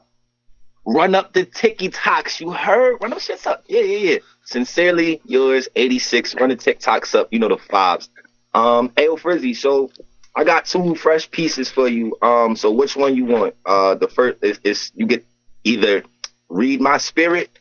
Run 0.87 1.17
up 1.17 1.33
the 1.33 1.45
TikToks. 1.45 2.41
You 2.41 2.53
heard? 2.53 2.99
Run 3.03 3.13
up 3.13 3.19
shits 3.19 3.49
up. 3.49 3.65
Yeah, 3.69 3.83
yeah, 3.83 4.13
yeah. 4.13 4.19
Sincerely 4.45 5.21
yours, 5.25 5.69
86. 5.75 6.37
Run 6.37 6.51
the 6.51 6.57
TikToks 6.57 7.17
up. 7.17 7.29
You 7.33 7.41
know 7.41 7.49
the 7.49 7.57
vibes. 7.57 8.09
Um, 8.55 8.89
Ayo 8.91 9.19
Frizzy, 9.19 9.55
so 9.55 9.91
I 10.35 10.45
got 10.45 10.67
two 10.67 10.95
fresh 10.95 11.31
pieces 11.31 11.71
for 11.71 11.89
you. 11.89 12.17
Um, 12.23 12.55
so 12.57 12.71
which 12.71 12.97
one 12.97 13.17
you 13.17 13.25
want? 13.25 13.55
Uh, 13.67 13.95
the 13.95 14.09
first 14.09 14.39
is, 14.43 14.61
is 14.63 14.93
you 14.95 15.07
get 15.07 15.25
either 15.65 16.05
Read 16.49 16.81
My 16.81 16.99
Spirit 16.99 17.59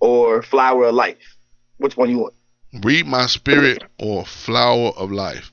or 0.00 0.42
Flower 0.42 0.84
of 0.84 0.94
Life. 0.94 1.36
Which 1.78 1.96
one 1.96 2.10
you 2.10 2.18
want? 2.18 2.34
Read 2.82 3.06
My 3.06 3.26
Spirit 3.26 3.82
or 3.98 4.24
Flower 4.24 4.92
of 4.96 5.10
Life. 5.10 5.50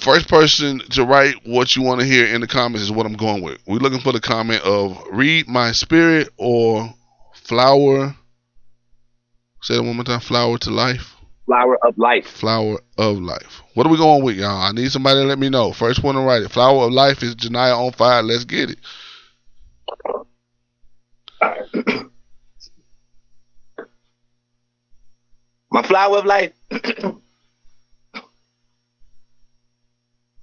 First 0.00 0.28
person 0.28 0.80
to 0.90 1.04
write 1.04 1.34
what 1.46 1.76
you 1.76 1.82
want 1.82 2.00
to 2.00 2.06
hear 2.06 2.26
in 2.26 2.40
the 2.40 2.46
comments 2.46 2.82
is 2.82 2.90
what 2.90 3.04
I'm 3.04 3.16
going 3.16 3.42
with. 3.42 3.58
We're 3.66 3.78
looking 3.78 4.00
for 4.00 4.12
the 4.12 4.20
comment 4.20 4.62
of 4.62 4.98
Read 5.12 5.46
My 5.46 5.72
Spirit 5.72 6.30
or 6.38 6.94
Flower. 7.34 8.16
Say 9.62 9.76
it 9.76 9.84
one 9.84 9.96
more 9.96 10.04
time. 10.04 10.20
Flower 10.20 10.56
to 10.58 10.70
Life. 10.70 11.16
Flower 11.50 11.84
of 11.84 11.98
Life. 11.98 12.28
Flower 12.28 12.78
of 12.96 13.18
Life. 13.18 13.62
What 13.74 13.84
are 13.84 13.90
we 13.90 13.96
going 13.96 14.22
with, 14.22 14.36
y'all? 14.36 14.62
I 14.62 14.70
need 14.70 14.92
somebody 14.92 15.18
to 15.18 15.26
let 15.26 15.40
me 15.40 15.48
know. 15.48 15.72
First 15.72 16.00
one 16.00 16.14
to 16.14 16.20
write 16.20 16.42
it. 16.42 16.52
Flower 16.52 16.84
of 16.84 16.92
Life 16.92 17.24
is 17.24 17.34
Janiyah 17.34 17.76
on 17.76 17.90
fire. 17.90 18.22
Let's 18.22 18.44
get 18.44 18.70
it. 18.70 18.78
My 25.72 25.82
flower 25.82 26.18
of 26.18 26.24
life. 26.24 26.52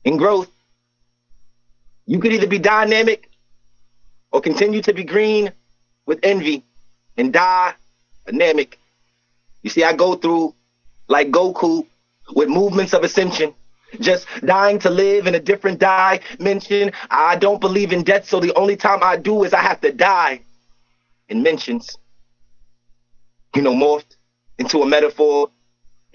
In 0.03 0.17
growth, 0.17 0.51
you 2.05 2.19
could 2.19 2.33
either 2.33 2.47
be 2.47 2.59
dynamic 2.59 3.29
or 4.33 4.41
continue 4.41 4.81
to 4.81 4.93
be 4.93 5.05
green 5.05 5.53
with 6.05 6.19
envy 6.23 6.65
and 7.15 7.31
die 7.31 7.75
anemic. 8.25 8.77
You 9.63 9.69
see, 9.69 9.85
I 9.85 9.93
go 9.93 10.15
through 10.15 10.53
like 11.07 11.31
Goku 11.31 11.85
with 12.35 12.49
movements 12.49 12.93
of 12.93 13.03
ascension, 13.03 13.53
just 13.99 14.27
dying 14.45 14.79
to 14.79 14.89
live 14.89 15.27
in 15.27 15.35
a 15.35 15.39
different 15.39 15.79
dimension. 15.79 16.91
I 17.09 17.35
don't 17.37 17.61
believe 17.61 17.93
in 17.93 18.03
death, 18.03 18.27
so 18.27 18.39
the 18.39 18.53
only 18.55 18.75
time 18.75 18.99
I 19.01 19.17
do 19.17 19.43
is 19.43 19.53
I 19.53 19.61
have 19.61 19.81
to 19.81 19.91
die 19.91 20.41
in 21.29 21.43
mentions. 21.43 21.97
You 23.55 23.61
know, 23.61 23.73
morphed 23.73 24.15
into 24.59 24.81
a 24.81 24.85
metaphor 24.85 25.49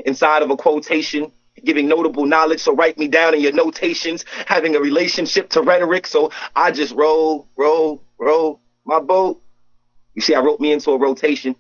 inside 0.05 0.43
of 0.43 0.51
a 0.51 0.57
quotation, 0.57 1.32
giving 1.64 1.88
notable 1.88 2.26
knowledge. 2.26 2.61
So 2.61 2.74
write 2.74 2.99
me 2.99 3.09
down 3.09 3.34
in 3.34 3.40
your 3.40 3.53
notations, 3.53 4.24
having 4.47 4.76
a 4.76 4.80
relationship 4.80 5.49
to 5.51 5.62
rhetoric. 5.62 6.07
So 6.07 6.30
I 6.55 6.70
just 6.70 6.95
roll, 6.95 7.49
roll, 7.57 8.03
roll 8.18 8.61
my 8.84 9.01
boat. 9.01 9.40
You 10.14 10.22
see, 10.22 10.34
I 10.34 10.40
wrote 10.40 10.61
me 10.61 10.72
into 10.72 10.90
a 10.90 10.99
rotation, 10.99 11.57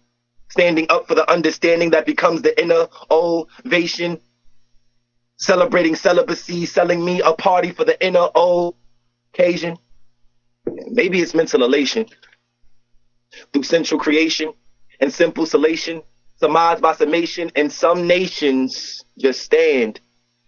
standing 0.52 0.86
up 0.90 1.08
for 1.08 1.14
the 1.14 1.28
understanding 1.32 1.90
that 1.90 2.04
becomes 2.04 2.42
the 2.42 2.62
inner 2.62 2.86
ovation, 3.10 4.20
celebrating 5.38 5.94
celibacy, 5.94 6.66
selling 6.66 7.02
me 7.02 7.22
a 7.22 7.32
party 7.32 7.70
for 7.70 7.84
the 7.84 8.06
inner 8.06 8.28
occasion. 9.32 9.78
Maybe 10.66 11.22
it's 11.22 11.34
mental 11.34 11.64
elation 11.64 12.04
through 13.50 13.62
central 13.62 13.98
creation 13.98 14.52
and 15.00 15.10
simple 15.10 15.46
salation, 15.46 16.02
surmised 16.36 16.82
by 16.82 16.92
summation, 16.96 17.50
and 17.56 17.72
some 17.72 18.06
nations 18.06 19.02
just 19.18 19.40
stand 19.40 20.00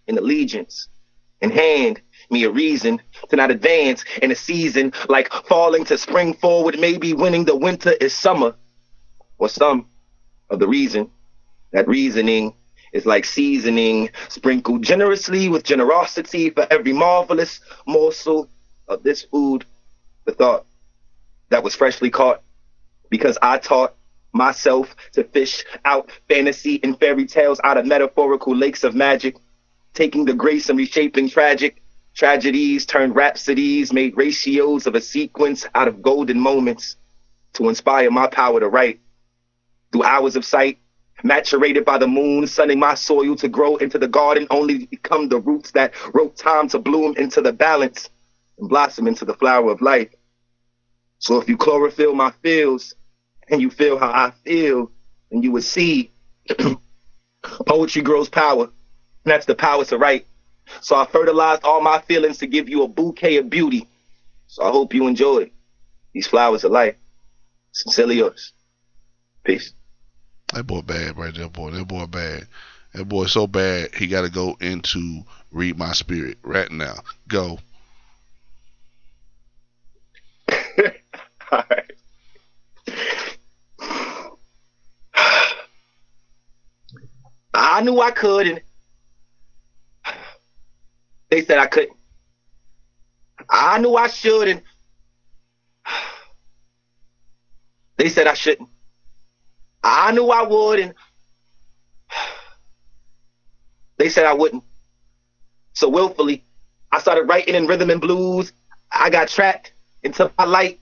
in 0.05 0.19
allegiance 0.19 0.87
and 1.41 1.51
hand 1.51 1.99
me 2.29 2.43
a 2.43 2.51
reason 2.51 3.01
to 3.29 3.35
not 3.35 3.49
advance 3.49 4.05
in 4.21 4.31
a 4.31 4.35
season 4.35 4.93
like 5.09 5.33
falling 5.47 5.83
to 5.85 5.97
spring 5.97 6.35
forward, 6.35 6.79
maybe 6.79 7.13
winning 7.13 7.43
the 7.43 7.55
winter 7.55 7.93
is 7.93 8.13
summer, 8.13 8.55
or 9.39 9.49
some 9.49 9.87
of 10.49 10.59
the 10.59 10.67
reason. 10.67 11.09
That 11.71 11.87
reasoning 11.87 12.53
is 12.93 13.05
like 13.05 13.25
seasoning 13.25 14.09
sprinkled 14.29 14.83
generously 14.83 15.49
with 15.49 15.63
generosity 15.63 16.49
for 16.49 16.65
every 16.71 16.93
marvelous 16.93 17.59
morsel 17.85 18.49
of 18.87 19.03
this 19.03 19.23
food, 19.23 19.65
the 20.25 20.31
thought 20.31 20.65
that 21.49 21.63
was 21.63 21.75
freshly 21.75 22.09
caught 22.09 22.41
because 23.09 23.37
I 23.41 23.57
taught 23.57 23.95
myself 24.33 24.95
to 25.13 25.23
fish 25.23 25.63
out 25.85 26.09
fantasy 26.27 26.79
and 26.83 26.99
fairy 26.99 27.25
tales 27.25 27.59
out 27.63 27.77
of 27.77 27.85
metaphorical 27.85 28.55
lakes 28.55 28.83
of 28.83 28.95
magic, 28.95 29.35
taking 29.93 30.25
the 30.25 30.33
grace 30.33 30.69
and 30.69 30.77
reshaping 30.77 31.29
tragic 31.29 31.81
tragedies 32.15 32.85
turned 32.85 33.15
rhapsodies, 33.15 33.91
made 33.91 34.17
ratios 34.17 34.87
of 34.87 34.95
a 34.95 35.01
sequence 35.01 35.65
out 35.75 35.87
of 35.87 36.01
golden 36.01 36.39
moments 36.39 36.95
to 37.53 37.69
inspire 37.69 38.09
my 38.09 38.27
power 38.27 38.59
to 38.59 38.69
write 38.69 38.99
through 39.95 40.03
hours 40.03 40.35
of 40.35 40.43
sight. 40.43 40.77
Maturated 41.23 41.85
by 41.85 41.97
the 41.97 42.07
moon, 42.07 42.45
sunning 42.45 42.77
my 42.77 42.93
soil 42.93 43.37
to 43.37 43.47
grow 43.47 43.77
into 43.77 43.97
the 43.97 44.07
garden, 44.07 44.45
only 44.51 44.79
to 44.79 44.87
become 44.87 45.29
the 45.29 45.39
roots 45.39 45.71
that 45.71 45.93
wrote 46.13 46.35
time 46.35 46.67
to 46.67 46.77
bloom 46.77 47.15
into 47.17 47.41
the 47.41 47.53
balance 47.53 48.09
and 48.59 48.67
blossom 48.67 49.07
into 49.07 49.23
the 49.23 49.33
flower 49.33 49.71
of 49.71 49.81
life. 49.81 50.09
So 51.19 51.39
if 51.39 51.47
you 51.47 51.55
chlorophyll 51.55 52.13
my 52.13 52.31
fields 52.43 52.93
and 53.49 53.61
you 53.61 53.69
feel 53.69 53.97
how 53.97 54.09
I 54.09 54.33
feel, 54.43 54.91
then 55.31 55.41
you 55.41 55.53
would 55.53 55.63
see 55.63 56.11
poetry 57.65 58.01
grows 58.01 58.27
power. 58.27 58.65
And 58.65 59.31
that's 59.31 59.45
the 59.45 59.55
power 59.55 59.85
to 59.85 59.97
write. 59.97 60.27
So 60.81 60.97
I 60.97 61.05
fertilized 61.05 61.63
all 61.63 61.79
my 61.79 62.01
feelings 62.01 62.39
to 62.39 62.47
give 62.47 62.67
you 62.67 62.83
a 62.83 62.89
bouquet 62.89 63.37
of 63.37 63.49
beauty. 63.49 63.87
So 64.47 64.63
I 64.63 64.69
hope 64.69 64.93
you 64.93 65.07
enjoy 65.07 65.49
these 66.13 66.27
flowers 66.27 66.65
of 66.65 66.73
life. 66.73 66.95
Sincerely 67.71 68.17
yours. 68.17 68.51
Peace. 69.45 69.71
That 70.55 70.67
boy 70.67 70.81
bad 70.83 71.17
right 71.17 71.35
there, 71.35 71.49
boy. 71.49 71.71
That 71.71 71.85
boy 71.85 72.05
bad. 72.05 72.47
That 72.93 73.09
boy 73.09 73.25
so 73.25 73.45
bad 73.45 73.93
he 73.93 74.07
got 74.07 74.21
to 74.21 74.29
go 74.29 74.55
into 74.61 75.21
read 75.51 75.77
my 75.77 75.91
spirit 75.91 76.37
right 76.43 76.71
now. 76.71 76.95
Go. 77.27 77.59
All 81.51 81.63
right. 81.69 81.91
I 87.53 87.81
knew 87.81 87.99
I 87.99 88.11
could, 88.11 88.47
and 88.47 88.61
they 91.29 91.43
said 91.43 91.57
I 91.57 91.65
couldn't. 91.67 91.97
I 93.49 93.79
knew 93.79 93.95
I 93.95 94.07
should, 94.07 94.47
and 94.47 94.61
they 97.97 98.07
said 98.07 98.27
I 98.27 98.35
shouldn't. 98.35 98.69
I 99.87 100.11
knew 100.11 100.29
I 100.29 100.41
would, 100.41 100.79
and 100.79 100.93
they 103.97 104.09
said 104.09 104.25
I 104.25 104.33
wouldn't. 104.33 104.63
So 105.73 105.89
willfully, 105.89 106.43
I 106.91 106.99
started 106.99 107.29
writing 107.29 107.53
in 107.53 107.67
rhythm 107.67 107.91
and 107.91 108.01
blues. 108.01 108.51
I 108.91 109.11
got 109.11 109.27
trapped 109.27 109.73
into 110.01 110.31
my 110.37 110.45
light. 110.45 110.79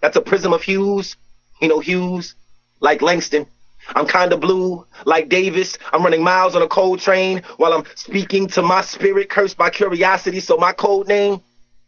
That's 0.00 0.16
a 0.16 0.22
prism 0.22 0.54
of 0.54 0.62
hues, 0.62 1.16
you 1.60 1.68
know, 1.68 1.80
hues 1.80 2.34
like 2.80 3.02
Langston. 3.02 3.46
I'm 3.88 4.06
kinda 4.06 4.38
blue, 4.38 4.86
like 5.04 5.28
Davis. 5.28 5.76
I'm 5.92 6.02
running 6.02 6.22
miles 6.22 6.56
on 6.56 6.62
a 6.62 6.68
cold 6.68 7.00
train 7.00 7.42
while 7.58 7.74
I'm 7.74 7.84
speaking 7.94 8.46
to 8.48 8.62
my 8.62 8.80
spirit, 8.80 9.28
cursed 9.28 9.58
by 9.58 9.68
curiosity. 9.68 10.40
So 10.40 10.56
my 10.56 10.72
code 10.72 11.08
name 11.08 11.42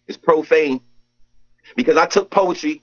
is 0.07 0.19
profane 0.19 0.81
because 1.77 1.97
I 1.97 2.07
took 2.07 2.31
poetry 2.31 2.83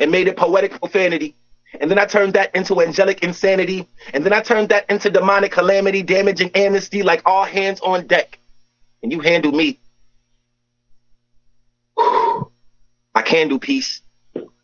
and 0.00 0.10
made 0.10 0.26
it 0.26 0.36
poetic 0.36 0.78
profanity. 0.80 1.36
And 1.78 1.90
then 1.90 1.98
I 1.98 2.04
turned 2.04 2.32
that 2.34 2.54
into 2.54 2.80
angelic 2.80 3.22
insanity. 3.22 3.86
And 4.12 4.24
then 4.24 4.32
I 4.32 4.40
turned 4.40 4.70
that 4.70 4.86
into 4.90 5.10
demonic 5.10 5.52
calamity, 5.52 6.02
damaging 6.02 6.50
amnesty, 6.54 7.02
like 7.02 7.22
all 7.24 7.44
hands 7.44 7.80
on 7.80 8.06
deck. 8.06 8.38
And 9.02 9.12
you 9.12 9.20
handle 9.20 9.52
me. 9.52 9.78
I 11.98 13.22
candle 13.24 13.58
peace, 13.58 14.02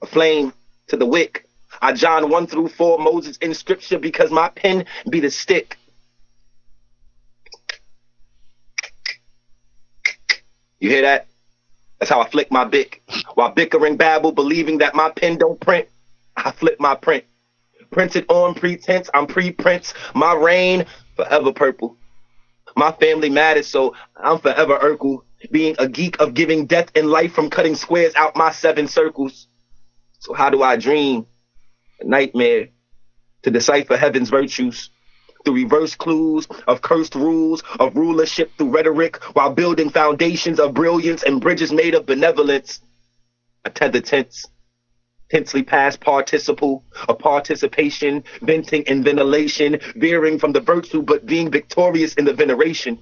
a 0.02 0.06
flame 0.06 0.52
to 0.88 0.96
the 0.96 1.06
wick. 1.06 1.44
I 1.80 1.92
John 1.92 2.30
1 2.30 2.46
through 2.46 2.68
4, 2.68 2.98
Moses 2.98 3.36
in 3.38 3.54
scripture, 3.54 3.98
because 3.98 4.30
my 4.30 4.48
pen 4.48 4.86
be 5.10 5.20
the 5.20 5.30
stick. 5.30 5.76
You 10.80 10.90
hear 10.90 11.02
that? 11.02 11.26
That's 11.98 12.10
how 12.10 12.20
I 12.20 12.28
flick 12.28 12.50
my 12.50 12.64
Bic. 12.64 13.02
While 13.34 13.52
bickering 13.52 13.96
babble, 13.96 14.32
believing 14.32 14.78
that 14.78 14.94
my 14.94 15.10
pen 15.10 15.38
don't 15.38 15.58
print, 15.60 15.88
I 16.36 16.50
flip 16.52 16.78
my 16.78 16.94
print. 16.94 17.24
Printed 17.90 18.26
on 18.28 18.54
pretense, 18.54 19.08
I'm 19.14 19.26
pre-prince. 19.26 19.94
My 20.14 20.34
reign 20.34 20.86
forever 21.14 21.52
purple. 21.52 21.96
My 22.76 22.92
family 22.92 23.30
matters, 23.30 23.66
so 23.66 23.94
I'm 24.16 24.38
forever 24.38 24.78
Urkel. 24.78 25.22
Being 25.50 25.76
a 25.78 25.88
geek 25.88 26.20
of 26.20 26.34
giving 26.34 26.66
death 26.66 26.90
and 26.94 27.10
life 27.10 27.32
from 27.32 27.50
cutting 27.50 27.74
squares 27.74 28.14
out 28.16 28.36
my 28.36 28.50
seven 28.50 28.88
circles. 28.88 29.46
So 30.18 30.34
how 30.34 30.50
do 30.50 30.62
I 30.62 30.76
dream? 30.76 31.26
A 32.00 32.06
nightmare 32.06 32.68
to 33.42 33.50
decipher 33.50 33.96
heaven's 33.96 34.28
virtues 34.28 34.90
through 35.44 35.54
reverse 35.54 35.94
clues 35.94 36.48
of 36.66 36.82
cursed 36.82 37.14
rules 37.14 37.62
of 37.78 37.96
rulership 37.96 38.50
through 38.58 38.70
rhetoric 38.70 39.22
while 39.34 39.52
building 39.52 39.88
foundations 39.88 40.58
of 40.58 40.74
brilliance 40.74 41.22
and 41.22 41.40
bridges 41.40 41.72
made 41.72 41.94
of 41.94 42.06
benevolence. 42.06 42.80
A 43.64 43.70
tether 43.70 44.00
tense, 44.00 44.46
tensely 45.30 45.62
past 45.62 46.00
participle, 46.00 46.84
a 47.08 47.14
participation, 47.14 48.22
venting 48.42 48.82
in 48.84 49.02
ventilation, 49.02 49.78
veering 49.96 50.38
from 50.38 50.52
the 50.52 50.60
virtue 50.60 51.02
but 51.02 51.26
being 51.26 51.50
victorious 51.50 52.14
in 52.14 52.24
the 52.24 52.32
veneration. 52.32 52.98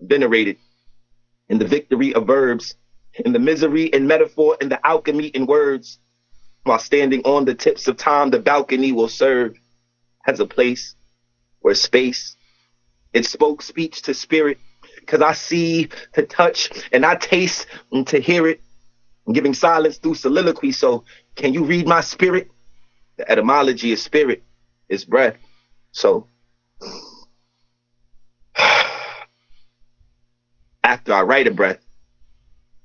Venerated 0.00 0.56
in 1.48 1.58
the 1.58 1.66
victory 1.66 2.14
of 2.14 2.26
verbs, 2.26 2.74
in 3.24 3.32
the 3.32 3.38
misery 3.38 3.84
in 3.84 4.06
metaphor, 4.06 4.56
in 4.60 4.68
the 4.68 4.86
alchemy 4.86 5.26
in 5.28 5.46
words. 5.46 5.98
While 6.62 6.78
standing 6.78 7.22
on 7.24 7.44
the 7.44 7.54
tips 7.54 7.88
of 7.88 7.96
time, 7.96 8.30
the 8.30 8.38
balcony 8.38 8.92
will 8.92 9.08
serve 9.08 9.58
as 10.26 10.40
a 10.40 10.46
place 10.46 10.94
where 11.60 11.74
space, 11.74 12.36
it 13.12 13.26
spoke 13.26 13.62
speech 13.62 14.02
to 14.02 14.14
spirit, 14.14 14.58
because 15.00 15.22
I 15.22 15.32
see 15.32 15.88
to 16.12 16.24
touch 16.24 16.70
and 16.92 17.04
I 17.04 17.16
taste 17.16 17.66
and 17.90 18.06
to 18.08 18.20
hear 18.20 18.46
it, 18.46 18.60
and 19.26 19.34
giving 19.34 19.54
silence 19.54 19.98
through 19.98 20.14
soliloquy. 20.14 20.72
So, 20.72 21.04
can 21.36 21.54
you 21.54 21.64
read 21.64 21.86
my 21.86 22.00
spirit? 22.00 22.50
The 23.16 23.30
etymology 23.30 23.92
of 23.92 23.98
spirit 23.98 24.42
is 24.88 25.04
breath. 25.04 25.36
So, 25.92 26.26
after 30.84 31.12
I 31.12 31.22
write 31.22 31.46
a 31.46 31.50
breath, 31.50 31.78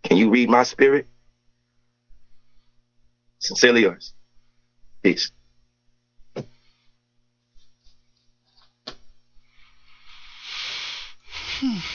can 0.04 0.18
you 0.18 0.30
read 0.30 0.50
my 0.50 0.64
spirit? 0.64 1.08
Sincerely 3.40 3.82
yours. 3.82 4.14
Peace. 5.04 5.32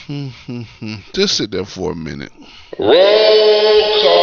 Just 1.13 1.37
sit 1.37 1.51
there 1.51 1.65
for 1.65 1.91
a 1.91 1.95
minute. 1.95 2.31
Roll 2.79 4.01
call. 4.01 4.20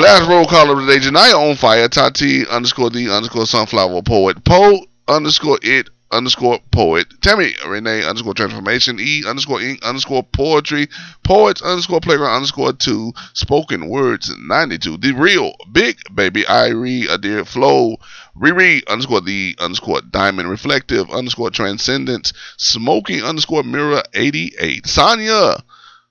Last 0.00 0.28
roll 0.28 0.44
call 0.44 0.72
of 0.72 0.84
the 0.84 0.92
day. 0.92 0.98
Janaya 0.98 1.50
on 1.50 1.54
fire. 1.54 1.88
Tati 1.88 2.44
underscore 2.48 2.90
the 2.90 3.10
underscore 3.10 3.46
sunflower 3.46 4.02
poet. 4.02 4.44
Poe 4.44 4.84
underscore 5.06 5.58
it 5.62 5.88
underscore 6.10 6.58
poet. 6.72 7.06
Tammy 7.20 7.52
Renee 7.64 8.02
underscore 8.04 8.34
transformation. 8.34 8.98
E 8.98 9.22
underscore 9.24 9.62
ink 9.62 9.84
underscore 9.84 10.24
poetry. 10.24 10.88
Poets 11.22 11.62
underscore 11.62 12.00
playground 12.00 12.34
underscore 12.34 12.72
two. 12.72 13.12
Spoken 13.34 13.88
words 13.88 14.34
92. 14.36 14.96
The 14.96 15.12
real 15.12 15.54
big 15.70 15.96
baby 16.12 16.42
Irie 16.42 17.04
Adir 17.04 17.46
Flow. 17.46 17.96
Riri 18.36 18.84
underscore 18.88 19.20
the 19.20 19.54
underscore 19.60 20.00
diamond 20.00 20.50
reflective 20.50 21.08
underscore 21.10 21.50
transcendence. 21.50 22.32
Smoking 22.56 23.22
underscore 23.22 23.62
mirror 23.62 24.02
88. 24.12 24.88
Sonia 24.88 25.62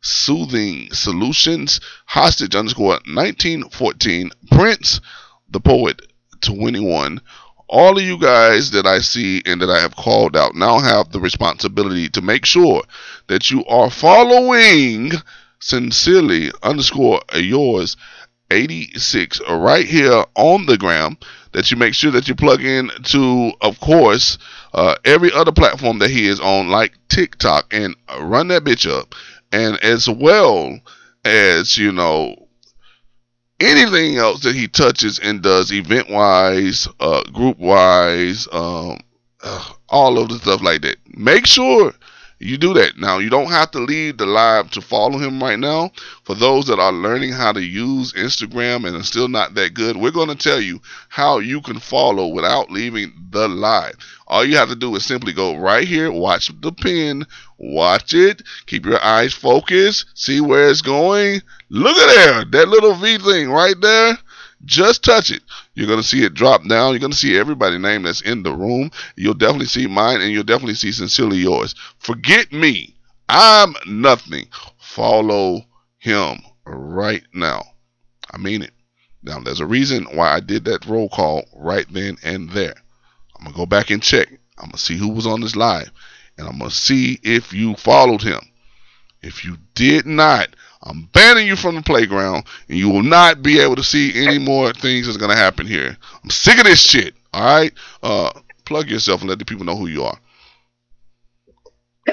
soothing 0.03 0.89
solutions. 0.91 1.79
Hostage 2.05 2.55
underscore 2.55 2.99
1914. 3.05 4.29
Prince 4.51 5.01
the 5.49 5.59
poet 5.59 6.01
21 6.41 7.21
all 7.73 7.97
of 7.97 8.03
you 8.03 8.19
guys 8.19 8.71
that 8.71 8.85
I 8.85 8.99
see 8.99 9.41
and 9.45 9.61
that 9.61 9.69
I 9.69 9.79
have 9.79 9.95
called 9.95 10.35
out 10.35 10.53
now 10.53 10.79
have 10.79 11.11
the 11.11 11.19
responsibility 11.19 12.07
to 12.09 12.21
make 12.21 12.45
sure 12.45 12.83
that 13.27 13.49
you 13.49 13.65
are 13.65 13.89
following 13.89 15.11
sincerely 15.59 16.51
underscore 16.61 17.21
yours 17.33 17.97
86 18.51 19.41
right 19.49 19.85
here 19.85 20.23
on 20.35 20.67
the 20.67 20.77
gram 20.77 21.17
that 21.53 21.71
you 21.71 21.77
make 21.77 21.95
sure 21.95 22.11
that 22.11 22.27
you 22.27 22.35
plug 22.35 22.63
in 22.63 22.91
to 23.05 23.53
of 23.61 23.79
course 23.79 24.37
uh, 24.73 24.95
every 25.05 25.31
other 25.31 25.51
platform 25.51 25.99
that 25.99 26.11
he 26.11 26.27
is 26.27 26.39
on 26.39 26.67
like 26.67 26.93
tiktok 27.07 27.73
and 27.73 27.95
run 28.19 28.49
that 28.49 28.63
bitch 28.63 28.87
up 28.87 29.15
and 29.53 29.77
as 29.83 30.09
well 30.09 30.77
as 31.23 31.77
you 31.77 31.93
know 31.93 32.35
anything 33.59 34.17
else 34.17 34.41
that 34.41 34.55
he 34.55 34.67
touches 34.67 35.19
and 35.19 35.41
does 35.41 35.71
event 35.71 36.09
wise, 36.09 36.87
uh, 36.99 37.23
group 37.31 37.57
wise, 37.57 38.47
um, 38.51 38.99
uh, 39.43 39.69
all 39.89 40.17
of 40.17 40.27
the 40.29 40.39
stuff 40.39 40.61
like 40.61 40.81
that. 40.81 40.97
Make 41.15 41.45
sure 41.45 41.93
you 42.39 42.57
do 42.57 42.73
that. 42.73 42.97
Now, 42.97 43.19
you 43.19 43.29
don't 43.29 43.49
have 43.49 43.71
to 43.71 43.79
leave 43.79 44.17
the 44.17 44.25
live 44.25 44.69
to 44.71 44.81
follow 44.81 45.17
him 45.17 45.41
right 45.41 45.59
now. 45.59 45.91
For 46.23 46.35
those 46.35 46.65
that 46.67 46.79
are 46.79 46.91
learning 46.91 47.31
how 47.31 47.53
to 47.53 47.63
use 47.63 48.11
Instagram 48.13 48.85
and 48.85 48.97
are 48.97 49.03
still 49.03 49.29
not 49.29 49.53
that 49.55 49.73
good, 49.73 49.95
we're 49.95 50.11
going 50.11 50.29
to 50.29 50.35
tell 50.35 50.59
you 50.59 50.81
how 51.09 51.39
you 51.39 51.61
can 51.61 51.79
follow 51.79 52.27
without 52.27 52.69
leaving 52.69 53.13
the 53.29 53.47
live. 53.47 53.95
All 54.27 54.43
you 54.43 54.57
have 54.57 54.69
to 54.69 54.75
do 54.75 54.95
is 54.95 55.05
simply 55.05 55.31
go 55.31 55.55
right 55.55 55.87
here, 55.87 56.11
watch 56.11 56.51
the 56.61 56.71
pin, 56.71 57.25
watch 57.71 58.13
it, 58.13 58.41
keep 58.65 58.85
your 58.85 59.03
eyes 59.03 59.33
focused, 59.33 60.05
see 60.15 60.41
where 60.41 60.69
it's 60.69 60.81
going. 60.81 61.41
Look 61.69 61.97
at 61.97 62.15
there, 62.15 62.45
that 62.45 62.69
little 62.69 62.93
V 62.95 63.17
thing 63.17 63.49
right 63.49 63.79
there. 63.79 64.17
Just 64.65 65.03
touch 65.03 65.29
it. 65.29 65.43
You're 65.73 65.87
going 65.87 65.99
to 65.99 66.07
see 66.07 66.23
it 66.23 66.33
drop 66.33 66.65
down. 66.67 66.91
You're 66.91 66.99
going 66.99 67.11
to 67.11 67.17
see 67.17 67.37
everybody's 67.37 67.81
name 67.81 68.03
that's 68.03 68.21
in 68.21 68.43
the 68.43 68.53
room. 68.53 68.91
You'll 69.17 69.33
definitely 69.33 69.65
see 69.65 69.87
mine 69.87 70.21
and 70.21 70.31
you'll 70.31 70.43
definitely 70.43 70.75
see 70.75 70.91
sincerely 70.91 71.37
yours. 71.37 71.75
Forget 71.99 72.51
me. 72.53 72.95
I'm 73.27 73.75
nothing. 73.85 74.47
Follow 74.77 75.65
him 75.97 76.39
right 76.65 77.23
now. 77.33 77.63
I 78.31 78.37
mean 78.37 78.61
it. 78.61 78.71
Now, 79.23 79.39
there's 79.39 79.61
a 79.61 79.65
reason 79.65 80.05
why 80.11 80.33
I 80.33 80.39
did 80.39 80.65
that 80.65 80.85
roll 80.85 81.09
call 81.09 81.45
right 81.55 81.85
then 81.91 82.17
and 82.23 82.49
there. 82.49 82.75
I'm 83.35 83.45
going 83.45 83.53
to 83.53 83.57
go 83.57 83.65
back 83.65 83.89
and 83.89 84.03
check. 84.03 84.27
I'm 84.57 84.65
going 84.65 84.71
to 84.73 84.77
see 84.77 84.97
who 84.97 85.09
was 85.09 85.25
on 85.25 85.41
this 85.41 85.55
live. 85.55 85.91
And 86.37 86.47
I'm 86.47 86.57
going 86.59 86.71
to 86.71 86.75
see 86.75 87.19
if 87.23 87.53
you 87.53 87.75
followed 87.75 88.21
him. 88.21 88.41
If 89.21 89.45
you 89.45 89.57
did 89.75 90.05
not, 90.05 90.49
I'm 90.83 91.09
banning 91.13 91.47
you 91.47 91.55
from 91.55 91.75
the 91.75 91.81
playground, 91.81 92.45
and 92.67 92.77
you 92.77 92.89
will 92.89 93.03
not 93.03 93.41
be 93.41 93.59
able 93.59 93.77
to 93.77 93.83
see 93.83 94.11
any 94.27 94.37
more 94.37 94.73
things 94.73 95.05
that's 95.05 95.17
gonna 95.17 95.35
happen 95.35 95.65
here. 95.65 95.97
I'm 96.23 96.29
sick 96.29 96.59
of 96.59 96.65
this 96.65 96.81
shit. 96.81 97.15
All 97.33 97.43
right, 97.43 97.73
uh, 98.03 98.31
plug 98.65 98.89
yourself 98.89 99.21
and 99.21 99.29
let 99.29 99.39
the 99.39 99.45
people 99.45 99.65
know 99.65 99.77
who 99.77 99.87
you 99.87 100.03
are. 100.03 100.17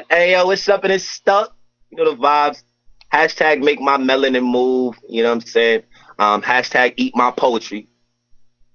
Hey 0.09 0.33
yo, 0.33 0.47
what's 0.47 0.68
up? 0.68 0.85
And 0.85 0.93
it's 0.93 1.05
stuck. 1.05 1.57
You 1.91 1.99
know 1.99 2.12
the 2.12 2.16
vibes. 2.16 2.62
Hashtag 3.12 3.61
make 3.61 3.81
my 3.81 3.97
melanin 3.97 4.45
move. 4.45 4.97
You 5.09 5.25
know 5.25 5.31
what 5.31 5.43
I'm 5.43 5.49
saying? 5.49 5.83
Um, 6.21 6.43
hashtag 6.43 6.95
eat 6.97 7.16
my 7.16 7.33
poetry. 7.33 7.89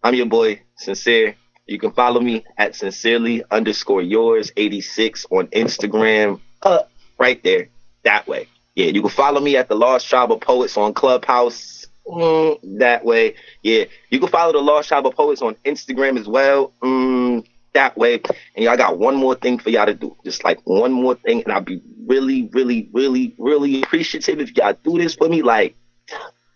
I'm 0.03 0.13
your 0.13 0.25
boy, 0.25 0.61
Sincere. 0.77 1.35
You 1.67 1.79
can 1.79 1.91
follow 1.91 2.21
me 2.21 2.45
at 2.57 2.75
sincerely 2.75 3.43
underscore 3.49 4.01
yours 4.01 4.51
86 4.55 5.25
on 5.31 5.47
Instagram. 5.47 6.39
Uh, 6.61 6.83
right 7.17 7.41
there, 7.43 7.69
that 8.03 8.27
way. 8.27 8.47
Yeah, 8.75 8.87
you 8.87 9.01
can 9.01 9.09
follow 9.09 9.41
me 9.41 9.57
at 9.57 9.67
the 9.67 9.75
Lost 9.75 10.07
Tribe 10.07 10.31
of 10.31 10.41
Poets 10.41 10.77
on 10.77 10.93
Clubhouse. 10.93 11.87
Mm, 12.05 12.59
that 12.79 13.03
way. 13.03 13.35
Yeah, 13.63 13.85
you 14.09 14.19
can 14.19 14.29
follow 14.29 14.53
the 14.53 14.59
Lost 14.59 14.89
Tribe 14.89 15.07
of 15.07 15.15
Poets 15.15 15.41
on 15.41 15.55
Instagram 15.65 16.19
as 16.19 16.27
well. 16.27 16.71
Mm, 16.83 17.45
that 17.73 17.97
way. 17.97 18.21
And 18.55 18.65
y'all 18.65 18.77
got 18.77 18.99
one 18.99 19.15
more 19.15 19.35
thing 19.35 19.57
for 19.57 19.69
y'all 19.69 19.85
to 19.87 19.93
do. 19.93 20.15
Just 20.23 20.43
like 20.43 20.59
one 20.65 20.91
more 20.91 21.15
thing. 21.15 21.43
And 21.43 21.53
I'll 21.53 21.61
be 21.61 21.81
really, 22.05 22.49
really, 22.53 22.89
really, 22.93 23.33
really 23.39 23.81
appreciative 23.81 24.39
if 24.39 24.55
y'all 24.55 24.77
do 24.83 24.97
this 24.97 25.15
for 25.15 25.29
me. 25.29 25.41
Like, 25.41 25.75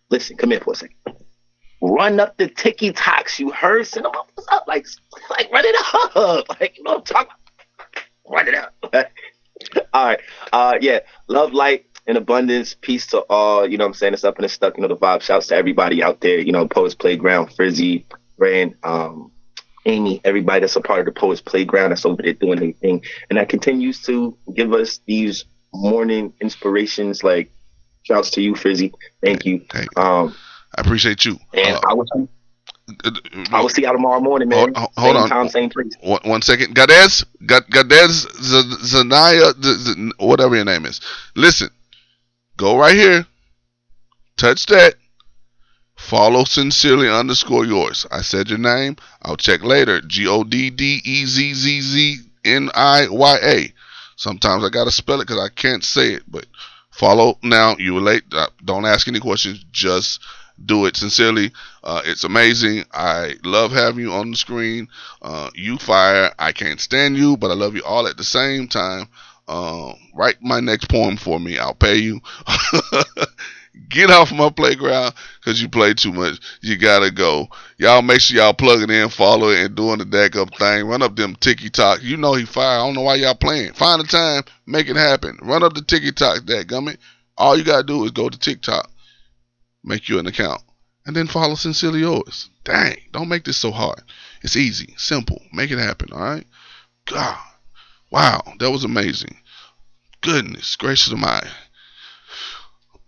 listen, 0.09 0.37
come 0.37 0.51
here 0.51 0.59
for 0.59 0.73
a 0.73 0.75
second. 0.75 0.95
Run 1.81 2.19
up 2.19 2.37
the 2.37 2.49
ticky 2.49 2.91
talks. 2.91 3.39
You 3.39 3.51
heard? 3.51 3.87
Send 3.87 4.05
them 4.05 4.11
up. 4.15 4.29
up. 4.51 4.65
Like, 4.67 4.85
like 5.29 5.51
run 5.51 5.63
it 5.65 5.75
up. 5.93 6.45
Like, 6.59 6.77
you 6.77 6.83
know 6.83 6.91
what 6.91 6.99
I'm 6.99 7.03
talking 7.05 7.31
about? 7.35 8.03
Run 8.27 8.47
it 8.47 8.55
up. 8.55 8.73
all 9.93 10.05
right. 10.05 10.19
Uh 10.51 10.77
yeah. 10.81 10.99
Love, 11.27 11.53
light, 11.53 11.85
and 12.07 12.17
abundance. 12.17 12.75
Peace 12.81 13.07
to 13.07 13.19
all. 13.29 13.67
You 13.67 13.77
know 13.77 13.85
what 13.85 13.89
I'm 13.89 13.93
saying? 13.93 14.13
It's 14.13 14.23
up 14.23 14.35
and 14.37 14.45
it's 14.45 14.53
stuck. 14.53 14.77
You 14.77 14.81
know, 14.81 14.87
the 14.89 14.97
vibe. 14.97 15.21
Shouts 15.21 15.47
to 15.47 15.55
everybody 15.55 16.03
out 16.03 16.21
there. 16.21 16.39
You 16.39 16.51
know, 16.51 16.67
Poets 16.67 16.95
Playground, 16.95 17.53
Frizzy, 17.53 18.05
Rand, 18.37 18.75
um, 18.83 19.31
Amy, 19.85 20.21
everybody 20.23 20.61
that's 20.61 20.75
a 20.75 20.81
part 20.81 20.99
of 20.99 21.05
the 21.05 21.11
Poets 21.11 21.41
Playground 21.41 21.91
that's 21.91 22.05
over 22.05 22.21
there 22.21 22.33
doing 22.33 22.59
their 22.59 22.73
thing. 22.73 23.03
And 23.29 23.37
that 23.37 23.49
continues 23.49 24.01
to 24.03 24.37
give 24.53 24.73
us 24.73 24.99
these 25.07 25.45
morning 25.73 26.33
inspirations. 26.41 27.23
Like, 27.23 27.51
shouts 28.03 28.31
to 28.31 28.41
you, 28.41 28.55
Frizzy. 28.55 28.93
Thank 29.23 29.45
you. 29.45 29.65
Hey, 29.73 29.87
Um, 29.95 30.35
I 30.77 30.81
appreciate 30.81 31.25
you. 31.25 31.39
and 31.53 31.75
Uh, 31.77 31.81
I 31.89 31.93
will 31.93 32.05
see, 32.15 32.27
uh, 33.05 33.11
I 33.51 33.61
will 33.61 33.69
see 33.69 33.81
y'all 33.83 33.93
tomorrow 33.93 34.19
morning, 34.19 34.49
man. 34.49 34.73
Hold- 34.75 34.91
hold- 34.97 35.15
same 35.15 35.23
on. 35.23 35.29
time, 35.29 35.49
same 35.49 35.69
place. 35.69 35.93
One, 36.01 36.21
one 36.23 36.41
second. 36.41 36.75
Gadez, 36.75 37.25
Ga- 37.45 37.61
Gadez 37.69 38.27
Z- 38.41 38.77
Zanaya, 38.97 39.53
Z- 39.63 39.93
Z- 39.93 40.11
whatever 40.19 40.55
your 40.55 40.65
name 40.65 40.85
is. 40.85 41.01
Listen, 41.35 41.69
go 42.57 42.77
right 42.77 42.95
here. 42.95 43.25
Touch 44.37 44.65
that. 44.67 44.95
Follow 45.97 46.45
sincerely 46.45 47.09
underscore 47.09 47.65
yours. 47.65 48.05
I 48.09 48.21
said 48.21 48.49
your 48.49 48.57
name. 48.57 48.95
I'll 49.21 49.35
check 49.35 49.63
later. 49.63 49.99
G 50.01 50.27
O 50.27 50.43
D 50.45 50.69
D 50.69 51.01
E 51.03 51.25
Z 51.25 51.53
Z 51.53 51.81
Z 51.81 52.17
N 52.45 52.69
I 52.73 53.07
Y 53.09 53.37
A. 53.43 53.73
Sometimes 54.15 54.63
I 54.63 54.69
gotta 54.69 54.91
spell 54.91 55.19
it 55.19 55.27
because 55.27 55.43
I 55.43 55.49
can't 55.49 55.83
say 55.83 56.13
it. 56.13 56.23
But 56.25 56.45
follow 56.91 57.37
now. 57.43 57.75
You 57.77 57.95
were 57.95 58.01
late. 58.01 58.23
Uh, 58.31 58.47
Don't 58.63 58.85
ask 58.85 59.09
any 59.09 59.19
questions. 59.19 59.63
Just 59.73 60.21
do 60.65 60.85
it 60.85 60.95
sincerely. 60.95 61.51
Uh, 61.83 62.01
it's 62.05 62.23
amazing. 62.23 62.83
I 62.91 63.35
love 63.43 63.71
having 63.71 64.03
you 64.03 64.11
on 64.11 64.31
the 64.31 64.37
screen. 64.37 64.87
Uh, 65.21 65.49
you 65.55 65.77
fire. 65.77 66.31
I 66.37 66.51
can't 66.51 66.79
stand 66.79 67.17
you, 67.17 67.37
but 67.37 67.51
I 67.51 67.53
love 67.53 67.75
you 67.75 67.83
all 67.83 68.07
at 68.07 68.17
the 68.17 68.23
same 68.23 68.67
time. 68.67 69.07
Uh, 69.47 69.93
write 70.13 70.41
my 70.41 70.59
next 70.59 70.89
poem 70.89 71.17
for 71.17 71.39
me. 71.39 71.57
I'll 71.57 71.73
pay 71.73 71.95
you. 71.95 72.21
Get 73.89 74.11
off 74.11 74.31
my 74.31 74.49
playground 74.49 75.13
because 75.39 75.61
you 75.61 75.69
play 75.69 75.93
too 75.93 76.11
much. 76.11 76.39
You 76.61 76.77
gotta 76.77 77.09
go. 77.09 77.47
Y'all 77.77 78.01
make 78.01 78.19
sure 78.19 78.37
y'all 78.37 78.53
plugging 78.53 78.89
in, 78.89 79.09
following, 79.09 79.57
and 79.57 79.75
doing 79.75 79.99
the 79.99 80.05
deck 80.05 80.35
up 80.35 80.53
thing. 80.55 80.85
Run 80.85 81.01
up 81.01 81.15
them 81.15 81.35
ticky 81.35 81.69
tock. 81.69 81.99
You 82.03 82.17
know 82.17 82.33
he 82.33 82.45
fire. 82.45 82.79
I 82.79 82.85
don't 82.85 82.93
know 82.93 83.01
why 83.01 83.15
y'all 83.15 83.35
playing. 83.35 83.73
Find 83.73 84.01
a 84.01 84.05
time, 84.05 84.43
make 84.67 84.89
it 84.89 84.95
happen. 84.95 85.39
Run 85.41 85.63
up 85.63 85.73
the 85.73 85.81
ticky 85.81 86.11
tock, 86.11 86.45
that 86.45 86.67
gummit. 86.67 86.97
All 87.37 87.57
you 87.57 87.63
gotta 87.63 87.83
do 87.83 88.03
is 88.03 88.11
go 88.11 88.29
to 88.29 88.37
TikTok, 88.37 88.91
make 89.83 90.09
you 90.09 90.19
an 90.19 90.27
account, 90.27 90.61
and 91.05 91.15
then 91.15 91.27
follow 91.27 91.55
Sincerely 91.55 92.01
Yours. 92.01 92.49
Dang, 92.63 92.97
don't 93.11 93.29
make 93.29 93.43
this 93.45 93.57
so 93.57 93.71
hard. 93.71 94.01
It's 94.41 94.55
easy, 94.55 94.93
simple. 94.97 95.41
Make 95.53 95.71
it 95.71 95.79
happen, 95.79 96.09
all 96.13 96.19
right? 96.19 96.45
God, 97.05 97.37
wow, 98.11 98.41
that 98.59 98.71
was 98.71 98.83
amazing. 98.83 99.37
Goodness 100.21 100.75
gracious 100.75 101.11
of 101.11 101.19
mine. 101.19 101.47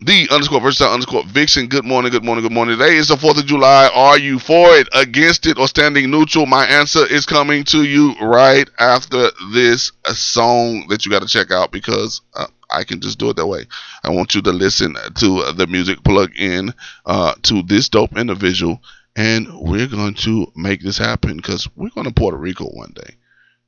The 0.04 0.26
underscore 0.32 0.60
versatile 0.60 0.92
underscore 0.92 1.22
vixen. 1.26 1.68
Good 1.68 1.84
morning, 1.84 2.10
good 2.10 2.24
morning, 2.24 2.42
good 2.42 2.52
morning. 2.52 2.76
Today 2.76 2.96
is 2.96 3.06
the 3.06 3.14
4th 3.14 3.38
of 3.38 3.46
July. 3.46 3.88
Are 3.94 4.18
you 4.18 4.40
for 4.40 4.74
it, 4.74 4.88
against 4.92 5.46
it, 5.46 5.58
or 5.58 5.68
standing 5.68 6.10
neutral? 6.10 6.44
My 6.44 6.66
answer 6.66 7.06
is 7.06 7.24
coming 7.24 7.62
to 7.64 7.84
you 7.84 8.14
right 8.20 8.68
after 8.80 9.28
this 9.52 9.92
song 10.06 10.88
that 10.88 11.04
you 11.04 11.12
got 11.12 11.22
to 11.22 11.28
check 11.28 11.52
out 11.52 11.70
because 11.70 12.20
uh, 12.34 12.46
I 12.72 12.84
can 12.84 13.00
just 13.00 13.18
do 13.18 13.30
it 13.30 13.36
that 13.36 13.46
way. 13.46 13.66
I 14.02 14.10
want 14.10 14.34
you 14.34 14.42
to 14.42 14.52
listen 14.52 14.94
to 14.94 15.52
the 15.52 15.66
music 15.68 16.02
plug 16.04 16.30
in 16.36 16.72
uh, 17.06 17.34
to 17.44 17.62
this 17.62 17.88
dope 17.88 18.16
individual, 18.16 18.80
and 19.16 19.46
we're 19.60 19.88
going 19.88 20.14
to 20.14 20.46
make 20.56 20.82
this 20.82 20.98
happen 20.98 21.36
because 21.36 21.68
we're 21.76 21.90
going 21.90 22.06
to 22.06 22.14
Puerto 22.14 22.36
Rico 22.36 22.64
one 22.66 22.92
day. 22.94 23.16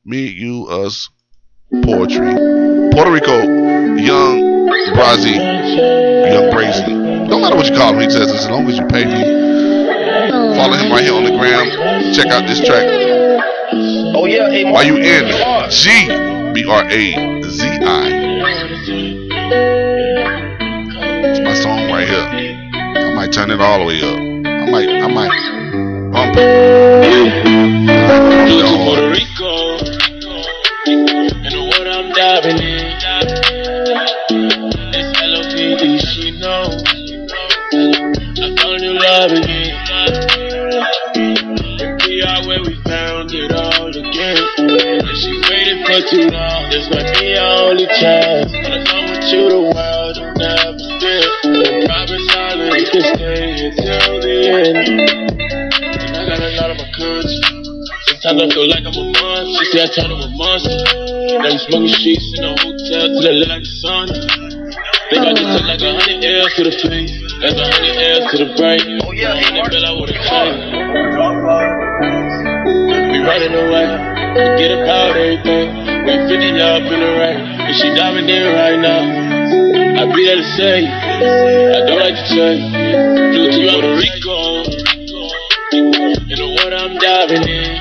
Me, 0.05 0.27
you, 0.27 0.67
us, 0.69 1.09
poetry. 1.83 2.35
Puerto 2.93 3.11
Rico, 3.11 3.39
young 3.97 4.69
Brazzy, 4.95 5.35
young 5.35 6.51
Brazy. 6.53 7.29
Don't 7.29 7.43
matter 7.43 7.57
what 7.57 7.69
you 7.69 7.77
call 7.77 7.95
him, 7.95 8.01
he 8.01 8.11
says, 8.11 8.31
as 8.31 8.49
long 8.49 8.69
as 8.69 8.79
you 8.79 8.87
pay 8.87 9.05
me. 9.05 9.45
Follow 10.57 10.77
him 10.77 10.93
right 10.93 11.03
here 11.03 11.15
on 11.15 11.25
the 11.25 11.37
gram. 11.37 12.15
Check 12.15 12.27
out 12.29 12.47
this 12.47 12.65
track. 12.65 12.87
Oh 14.17 14.27
yeah, 14.27 14.51
hey, 14.51 14.65
Y 14.65 14.83
U 14.83 14.97
N 14.97 15.71
G 15.71 16.53
B 16.53 16.65
R 16.69 16.85
A 16.85 17.43
Z 17.51 17.67
I. 17.67 18.24
It's 21.27 21.41
my 21.41 21.55
song 21.55 21.91
right 21.91 22.07
here. 22.07 22.21
I 22.21 23.15
might 23.15 23.33
turn 23.33 23.51
it 23.51 23.59
all 23.61 23.79
the 23.79 23.87
way 23.87 24.03
up. 24.03 24.19
I 24.19 24.71
might, 24.71 24.89
I 24.89 25.07
might 25.09 25.33
bump 26.13 26.37
it. 26.37 27.45
To 28.49 28.65
Puerto 28.85 29.09
Rico. 29.09 29.79
You 30.85 31.51
know 31.51 31.65
what 31.65 31.87
I'm 31.89 32.13
diving 32.13 32.59
in. 32.61 32.85
It's 34.93 35.11
L-O-V-E, 35.23 35.99
she 35.99 36.31
knows. 36.39 36.85
I 37.73 38.53
found 38.61 38.83
love 39.01 39.33
again. 39.33 39.73
And 41.81 41.97
we 42.07 42.21
are 42.23 42.47
where 42.47 42.63
we 42.63 42.75
found 42.85 43.33
it 43.33 43.53
all 43.53 43.89
again. 43.89 44.37
And 44.59 45.17
she 45.17 45.33
for 45.85 46.01
too 46.09 46.27
long. 46.33 46.71
This 46.73 46.89
might 46.89 47.13
be 47.21 47.37
our 47.37 47.71
only 47.71 47.87
chance. 48.01 48.51
If 48.53 48.89
I'm 48.89 49.05
with 49.13 49.29
you, 49.29 49.45
the 49.53 49.61
world 49.69 50.17
will 50.17 50.33
never 50.41 50.81
spin. 50.81 51.29
And 51.45 51.85
promise 51.85 52.25
I'll 52.33 52.57
let 52.57 52.89
you 52.89 53.03
stay 53.15 53.69
until 53.69 54.17
the 54.25 54.37
end. 54.65 54.81
And 54.81 56.17
I 56.17 56.25
got 56.25 56.41
a 56.41 56.51
lot 56.57 56.71
of 56.73 56.81
my 56.81 56.89
country. 56.97 57.37
Sometimes 58.25 58.41
I 58.41 58.55
feel 58.57 58.69
like 58.69 58.85
I'm 58.89 58.97
a 58.97 59.05
monster. 59.13 59.61
She 59.61 59.77
say 59.77 59.85
I 59.85 59.89
turn 59.93 60.09
to 60.09 60.17
a 60.17 60.29
monster. 60.33 60.73
Now 61.37 61.53
you 61.53 61.61
smoking 61.69 61.93
sheets 62.01 62.25
in 62.41 62.45
a 62.49 62.57
hotel 62.57 63.05
till 63.21 63.29
it 63.29 63.37
look 63.45 63.53
like 63.53 63.65
the 63.65 63.75
sun. 63.85 64.09
Think 65.13 65.21
I 65.21 65.37
just 65.37 65.45
took 65.53 65.69
like 65.69 65.85
a 65.85 65.93
hundred 65.93 66.25
L's 66.25 66.55
to 66.57 66.63
the 66.65 66.73
face. 66.81 67.13
That's 67.45 67.61
a 67.61 67.67
hundred 67.69 67.97
L's 68.01 68.25
to 68.33 68.37
the 68.41 68.49
brain. 68.57 68.81
Oh 69.05 69.13
yeah, 69.13 69.37
hey, 69.37 69.53
Mark. 69.53 69.69
I 69.69 69.93
would 69.93 70.09
have 70.09 70.25
changed. 70.25 70.65
We 73.13 73.21
running 73.21 73.53
away. 73.53 74.14
Forget 74.35 74.75
about 74.83 75.15
everything. 75.15 75.71
We 76.03 76.13
50 76.27 76.59
up 76.59 76.83
in 76.91 76.99
the 76.99 77.13
rain. 77.23 77.39
And 77.39 77.75
she 77.77 77.87
diving 77.95 78.29
in 78.29 78.51
right 78.51 78.75
now. 78.83 79.07
I 79.95 80.11
be 80.11 80.27
there 80.27 80.35
to 80.35 80.49
say, 80.59 80.83
I 80.91 81.87
don't 81.87 82.03
like 82.03 82.19
to 82.19 82.27
tell 82.35 82.51
you. 82.51 82.67
To 83.31 83.47
Puerto 83.63 83.95
Rico. 83.95 84.67
You 86.27 86.35
know 86.35 86.51
what 86.51 86.75
I'm 86.75 86.99
diving 86.99 87.47
in. 87.47 87.79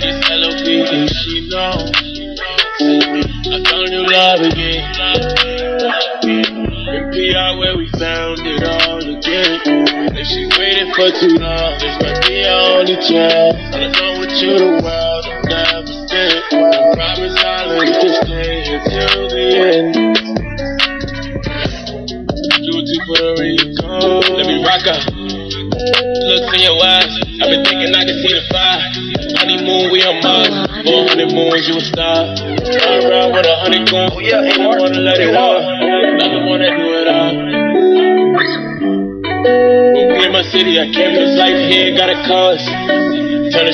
It's 0.00 0.24
L-O-V-E, 0.30 1.04
she 1.04 1.48
knows. 1.52 1.92
I 2.80 3.60
found 3.60 3.92
new 3.92 4.08
love 4.08 4.40
again. 4.40 4.80
In 6.24 7.12
PR 7.12 7.60
where 7.60 7.76
we 7.76 7.90
found 8.00 8.40
it 8.40 8.64
all 8.64 9.04
again. 9.04 9.60
And 10.16 10.26
she 10.26 10.48
waited 10.58 10.88
for 10.96 11.12
too 11.12 11.36
long. 11.44 11.76
This 11.78 11.92
might 12.00 12.24
be 12.26 12.44
our 12.44 12.80
only 12.80 12.96
chance. 12.96 14.15
And 14.36 14.44
I'm 14.44 14.44
with 14.44 14.44
you, 14.44 14.52
the 14.58 14.68
world 14.84 15.24
will 15.24 15.48
never 15.48 15.88
stand. 16.04 16.44
I 16.52 16.92
promise 16.92 17.36
I'll 17.40 17.72
let 17.72 17.88
you 18.04 18.12
stay 18.20 18.68
until 18.68 19.32
the 19.32 19.44
end. 19.64 19.96
Flew 22.60 22.84
to 22.84 22.96
Puerto 23.08 23.32
Rico. 23.40 24.20
Let 24.36 24.44
me 24.44 24.60
rock 24.60 24.84
up. 24.92 25.00
Looks 25.08 26.52
in 26.52 26.60
your 26.68 26.76
eyes. 26.84 27.08
I've 27.40 27.48
been 27.48 27.64
thinking 27.64 27.96
I 27.96 28.04
can 28.04 28.16
see 28.20 28.36
the 28.36 28.44
fire. 28.52 28.84
Honeymoon, 29.40 29.88
we 29.88 30.04
on 30.04 30.20
Mars. 30.20 30.52
Four 30.84 31.08
honeymoons, 31.08 31.68
you 31.68 31.76
a 31.76 31.80
star. 31.80 32.36
Run 32.36 33.08
around 33.08 33.32
with 33.32 33.46
a 33.46 33.56
honeycomb. 33.64 34.10
Oh 34.12 34.20
yeah, 34.20 34.44
hey, 34.44 34.60
Mark. 34.60 34.80
wanna 34.80 35.00
let 35.00 35.16
it 35.16 35.32
walk. 35.32 35.64
I'm 35.64 36.28
the 36.28 36.44
one 36.44 36.60
that 36.60 36.76
do 36.76 36.92
it 36.92 37.08
all. 37.08 37.32
When 39.96 40.12
we 40.12 40.24
in 40.26 40.32
my 40.32 40.42
city, 40.42 40.76
I 40.76 40.92
came 40.92 41.14
this 41.14 41.38
life 41.38 41.72
here, 41.72 41.96
got 41.96 42.10
a 42.10 42.20
cause. 42.28 42.95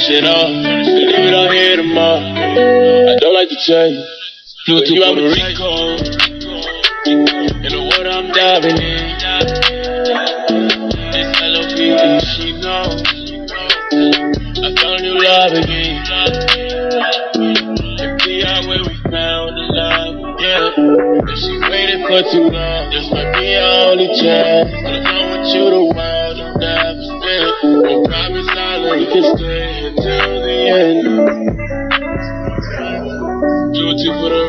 Shit 0.03 0.25
off. 0.25 0.51
Leave 0.51 1.15
it 1.15 1.33
all 1.33 1.49
here 1.53 1.77
tomorrow. 1.77 2.19
I 2.19 3.15
don't 3.21 3.35
like 3.35 3.49
to 3.51 3.57
tell 3.65 3.87
you. 3.87 4.03
Flew 4.67 4.83
to 4.83 4.95
Puerto 4.99 5.31
Rico. 5.31 5.95
You 7.07 7.71
know 7.71 7.85
what 7.87 8.07
I'm 8.11 8.33
diving 8.35 8.83
in. 8.83 9.15
It's 11.15 11.39
L-O-V-E, 11.39 12.19
she 12.35 12.51
knows. 12.59 12.99
I 14.59 14.75
found 14.83 15.03
new 15.07 15.15
love 15.23 15.53
again. 15.53 16.03
And 18.03 18.43
are 18.43 18.67
where 18.67 18.83
we 18.83 18.99
found 19.07 19.55
the 19.55 19.67
love 19.71 20.19
again. 20.35 20.83
And 21.31 21.39
she 21.39 21.55
waited 21.71 22.03
for 22.11 22.23
too 22.27 22.51
long. 22.51 22.91
This 22.91 23.07
might 23.13 23.31
be 23.39 23.55
our 23.55 23.93
only 23.93 24.11
chance. 24.19 25.02
End. 31.29 31.63
Flew 33.75 34.42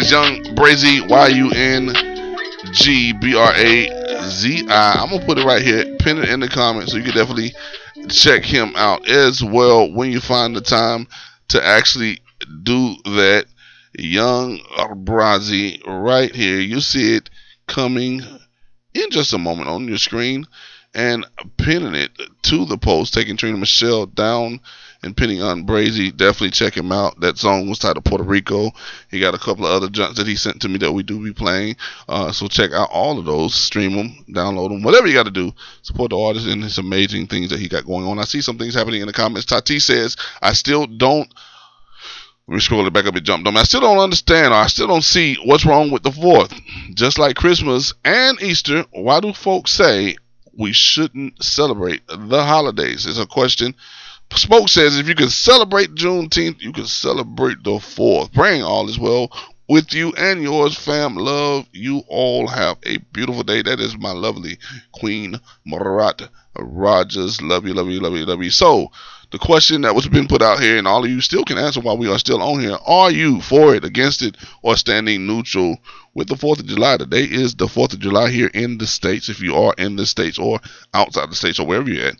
is 0.00 0.10
Young 0.10 0.42
Brazy, 0.54 1.06
Y 1.06 1.28
U 1.28 1.50
N 1.50 1.92
G 2.72 3.12
B 3.12 3.36
R 3.36 3.52
A 3.54 4.22
Z 4.22 4.66
I. 4.68 4.92
I'm 4.94 5.10
gonna 5.10 5.24
put 5.26 5.38
it 5.38 5.44
right 5.44 5.60
here, 5.60 5.96
pin 5.98 6.18
it 6.18 6.28
in 6.28 6.40
the 6.40 6.48
comments, 6.48 6.92
so 6.92 6.98
you 6.98 7.04
can 7.04 7.14
definitely 7.14 7.52
check 8.08 8.42
him 8.42 8.72
out 8.76 9.06
as 9.08 9.44
well 9.44 9.92
when 9.92 10.10
you 10.10 10.20
find 10.20 10.56
the 10.56 10.60
time 10.62 11.06
to 11.48 11.64
actually 11.64 12.20
do 12.62 12.94
that. 13.04 13.46
Young 13.98 14.58
Brazy, 15.04 15.80
right 15.86 16.34
here. 16.34 16.60
You 16.60 16.80
see 16.80 17.16
it 17.16 17.28
coming 17.66 18.22
in 18.94 19.10
just 19.10 19.32
a 19.32 19.38
moment 19.38 19.68
on 19.68 19.88
your 19.88 19.98
screen 19.98 20.46
and 20.94 21.26
pinning 21.58 21.94
it 21.94 22.12
to 22.44 22.64
the 22.64 22.78
post, 22.78 23.12
taking 23.12 23.36
Trina 23.36 23.58
Michelle 23.58 24.06
down 24.06 24.60
and 25.02 25.16
pinning 25.16 25.42
on 25.42 25.66
Brazy. 25.66 26.14
Definitely 26.14 26.50
check 26.50 26.76
him 26.76 26.92
out. 26.92 27.20
That 27.20 27.38
song 27.38 27.68
was 27.68 27.78
titled 27.78 28.04
Puerto 28.04 28.24
Rico. 28.24 28.72
He 29.10 29.20
got 29.20 29.34
a 29.34 29.38
couple 29.38 29.66
of 29.66 29.72
other 29.72 29.88
junks 29.88 30.18
that 30.18 30.26
he 30.26 30.36
sent 30.36 30.60
to 30.62 30.68
me 30.68 30.78
that 30.78 30.92
we 30.92 31.02
do 31.02 31.22
be 31.22 31.32
playing. 31.32 31.76
Uh, 32.08 32.32
so 32.32 32.48
check 32.48 32.72
out 32.72 32.90
all 32.90 33.18
of 33.18 33.24
those. 33.24 33.54
Stream 33.54 33.96
them, 33.96 34.24
download 34.28 34.70
them, 34.70 34.82
whatever 34.82 35.06
you 35.06 35.14
got 35.14 35.24
to 35.24 35.30
do. 35.30 35.52
Support 35.82 36.10
the 36.10 36.18
artist 36.18 36.46
and 36.46 36.62
his 36.62 36.78
amazing 36.78 37.26
things 37.26 37.50
that 37.50 37.60
he 37.60 37.68
got 37.68 37.86
going 37.86 38.06
on. 38.06 38.18
I 38.18 38.24
see 38.24 38.40
some 38.40 38.58
things 38.58 38.74
happening 38.74 39.00
in 39.00 39.06
the 39.06 39.12
comments. 39.12 39.46
Tati 39.46 39.78
says, 39.78 40.16
I 40.42 40.52
still 40.52 40.86
don't 40.86 41.32
let 42.50 42.56
me 42.56 42.60
scroll 42.60 42.84
it 42.84 42.92
back 42.92 43.06
up 43.06 43.14
and 43.14 43.24
jump. 43.24 43.46
I 43.46 43.62
still 43.62 43.80
don't 43.80 44.00
understand 44.00 44.52
or 44.52 44.56
I 44.56 44.66
still 44.66 44.88
don't 44.88 45.04
see 45.04 45.36
what's 45.44 45.64
wrong 45.64 45.92
with 45.92 46.02
the 46.02 46.10
fourth. 46.10 46.52
Just 46.94 47.16
like 47.16 47.36
Christmas 47.36 47.94
and 48.04 48.42
Easter, 48.42 48.84
why 48.90 49.20
do 49.20 49.32
folks 49.32 49.70
say 49.70 50.16
we 50.58 50.72
shouldn't 50.72 51.40
celebrate 51.40 52.02
the 52.08 52.44
holidays? 52.44 53.06
It's 53.06 53.20
a 53.20 53.26
question. 53.26 53.76
Spoke 54.34 54.68
says 54.68 54.98
if 54.98 55.08
you 55.08 55.14
can 55.14 55.28
celebrate 55.28 55.94
Juneteenth, 55.94 56.60
you 56.60 56.72
can 56.72 56.86
celebrate 56.86 57.62
the 57.62 57.78
fourth. 57.78 58.32
Praying 58.32 58.62
all 58.62 58.88
is 58.88 58.98
well 58.98 59.30
with 59.70 59.92
you 59.92 60.12
and 60.16 60.42
yours, 60.42 60.76
fam. 60.76 61.14
Love 61.14 61.66
you 61.72 62.02
all. 62.08 62.48
Have 62.48 62.78
a 62.84 62.98
beautiful 63.12 63.44
day. 63.44 63.62
That 63.62 63.78
is 63.78 63.96
my 63.96 64.10
lovely 64.10 64.58
Queen 64.90 65.38
Marat 65.64 66.28
Rogers. 66.58 67.40
Love 67.40 67.66
you, 67.66 67.74
love 67.74 67.88
you, 67.88 68.00
love 68.00 68.14
you, 68.14 68.26
love 68.26 68.42
you. 68.42 68.50
So, 68.50 68.90
the 69.30 69.38
question 69.38 69.82
that 69.82 69.94
was 69.94 70.08
been 70.08 70.26
put 70.26 70.42
out 70.42 70.58
here, 70.58 70.76
and 70.76 70.88
all 70.88 71.04
of 71.04 71.10
you 71.10 71.20
still 71.20 71.44
can 71.44 71.56
answer 71.56 71.80
while 71.80 71.96
we 71.96 72.10
are 72.10 72.18
still 72.18 72.42
on 72.42 72.58
here. 72.58 72.76
Are 72.84 73.12
you 73.12 73.40
for 73.40 73.76
it, 73.76 73.84
against 73.84 74.22
it, 74.22 74.36
or 74.62 74.76
standing 74.76 75.24
neutral 75.24 75.78
with 76.14 76.26
the 76.26 76.34
4th 76.34 76.58
of 76.58 76.66
July? 76.66 76.96
Today 76.96 77.22
is 77.22 77.54
the 77.54 77.66
4th 77.66 77.92
of 77.92 78.00
July 78.00 78.30
here 78.30 78.50
in 78.52 78.78
the 78.78 78.88
States. 78.88 79.28
If 79.28 79.40
you 79.40 79.54
are 79.54 79.74
in 79.78 79.94
the 79.94 80.04
States 80.04 80.36
or 80.36 80.58
outside 80.94 81.30
the 81.30 81.36
States 81.36 81.60
or 81.60 81.66
wherever 81.66 81.88
you're 81.88 82.06
at, 82.06 82.16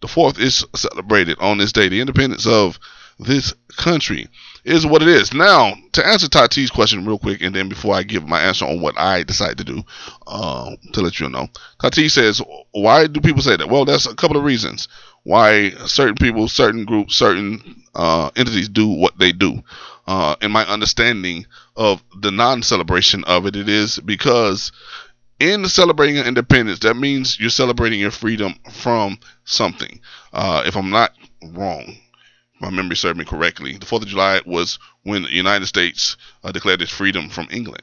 the 0.00 0.08
4th 0.08 0.38
is 0.38 0.64
celebrated 0.74 1.38
on 1.40 1.58
this 1.58 1.72
day, 1.72 1.88
the 1.88 2.00
independence 2.00 2.46
of 2.46 2.78
this 3.18 3.54
country 3.76 4.28
is 4.64 4.86
what 4.86 5.00
it 5.00 5.08
is. 5.08 5.32
Now, 5.32 5.74
to 5.92 6.06
answer 6.06 6.28
Tati's 6.28 6.70
question 6.70 7.06
real 7.06 7.18
quick, 7.18 7.40
and 7.40 7.54
then 7.54 7.68
before 7.68 7.94
I 7.94 8.02
give 8.02 8.26
my 8.26 8.40
answer 8.40 8.64
on 8.64 8.80
what 8.80 8.98
I 8.98 9.22
decide 9.22 9.58
to 9.58 9.64
do, 9.64 9.82
uh, 10.26 10.76
to 10.92 11.00
let 11.00 11.18
you 11.18 11.28
know, 11.28 11.48
Tati 11.80 12.08
says, 12.08 12.42
why 12.72 13.06
do 13.06 13.20
people 13.20 13.42
say 13.42 13.56
that? 13.56 13.70
Well, 13.70 13.84
there's 13.84 14.06
a 14.06 14.14
couple 14.14 14.36
of 14.36 14.44
reasons 14.44 14.88
why 15.22 15.70
certain 15.86 16.14
people, 16.14 16.48
certain 16.48 16.84
groups, 16.84 17.16
certain 17.16 17.84
uh, 17.94 18.30
entities 18.36 18.68
do 18.68 18.88
what 18.88 19.18
they 19.18 19.32
do. 19.32 19.62
Uh, 20.06 20.36
in 20.40 20.52
my 20.52 20.64
understanding 20.66 21.46
of 21.76 22.02
the 22.20 22.30
non-celebration 22.30 23.24
of 23.24 23.46
it, 23.46 23.56
it 23.56 23.68
is 23.68 23.98
because 23.98 24.70
in 25.38 25.66
celebrating 25.66 26.16
independence, 26.16 26.80
that 26.80 26.94
means 26.94 27.38
you're 27.38 27.50
celebrating 27.50 28.00
your 28.00 28.10
freedom 28.10 28.54
from 28.70 29.18
something. 29.44 30.00
Uh, 30.32 30.62
if 30.66 30.76
I'm 30.76 30.90
not 30.90 31.12
wrong, 31.42 31.96
my 32.60 32.70
memory 32.70 32.96
served 32.96 33.18
me 33.18 33.24
correctly, 33.24 33.76
the 33.76 33.86
4th 33.86 34.02
of 34.02 34.08
July 34.08 34.40
was 34.46 34.78
when 35.02 35.22
the 35.22 35.32
United 35.32 35.66
States 35.66 36.16
uh, 36.42 36.52
declared 36.52 36.80
its 36.80 36.92
freedom 36.92 37.28
from 37.28 37.48
England. 37.50 37.82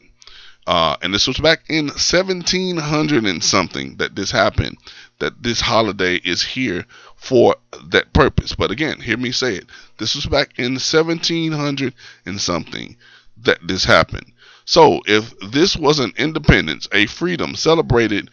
Uh, 0.66 0.96
and 1.02 1.14
this 1.14 1.28
was 1.28 1.38
back 1.38 1.64
in 1.68 1.88
1700 1.88 3.26
and 3.26 3.44
something 3.44 3.98
that 3.98 4.16
this 4.16 4.32
happened, 4.32 4.78
that 5.20 5.44
this 5.44 5.60
holiday 5.60 6.16
is 6.16 6.42
here 6.42 6.86
for 7.18 7.56
that 7.86 8.14
purpose. 8.14 8.56
But 8.56 8.72
again, 8.72 9.00
hear 9.02 9.18
me 9.18 9.32
say 9.32 9.56
it. 9.56 9.66
This 9.98 10.16
was 10.16 10.26
back 10.26 10.58
in 10.58 10.74
1700 10.74 11.94
and 12.26 12.40
something 12.40 12.96
that 13.38 13.60
this 13.68 13.84
happened. 13.84 14.32
So 14.66 15.02
if 15.06 15.34
this 15.52 15.76
was 15.76 16.00
an 16.00 16.14
independence, 16.18 16.88
a 16.92 17.06
freedom 17.06 17.56
celebrated 17.56 18.30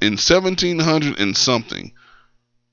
in 0.00 0.12
1700 0.12 1.18
and 1.18 1.36
something, 1.36 1.92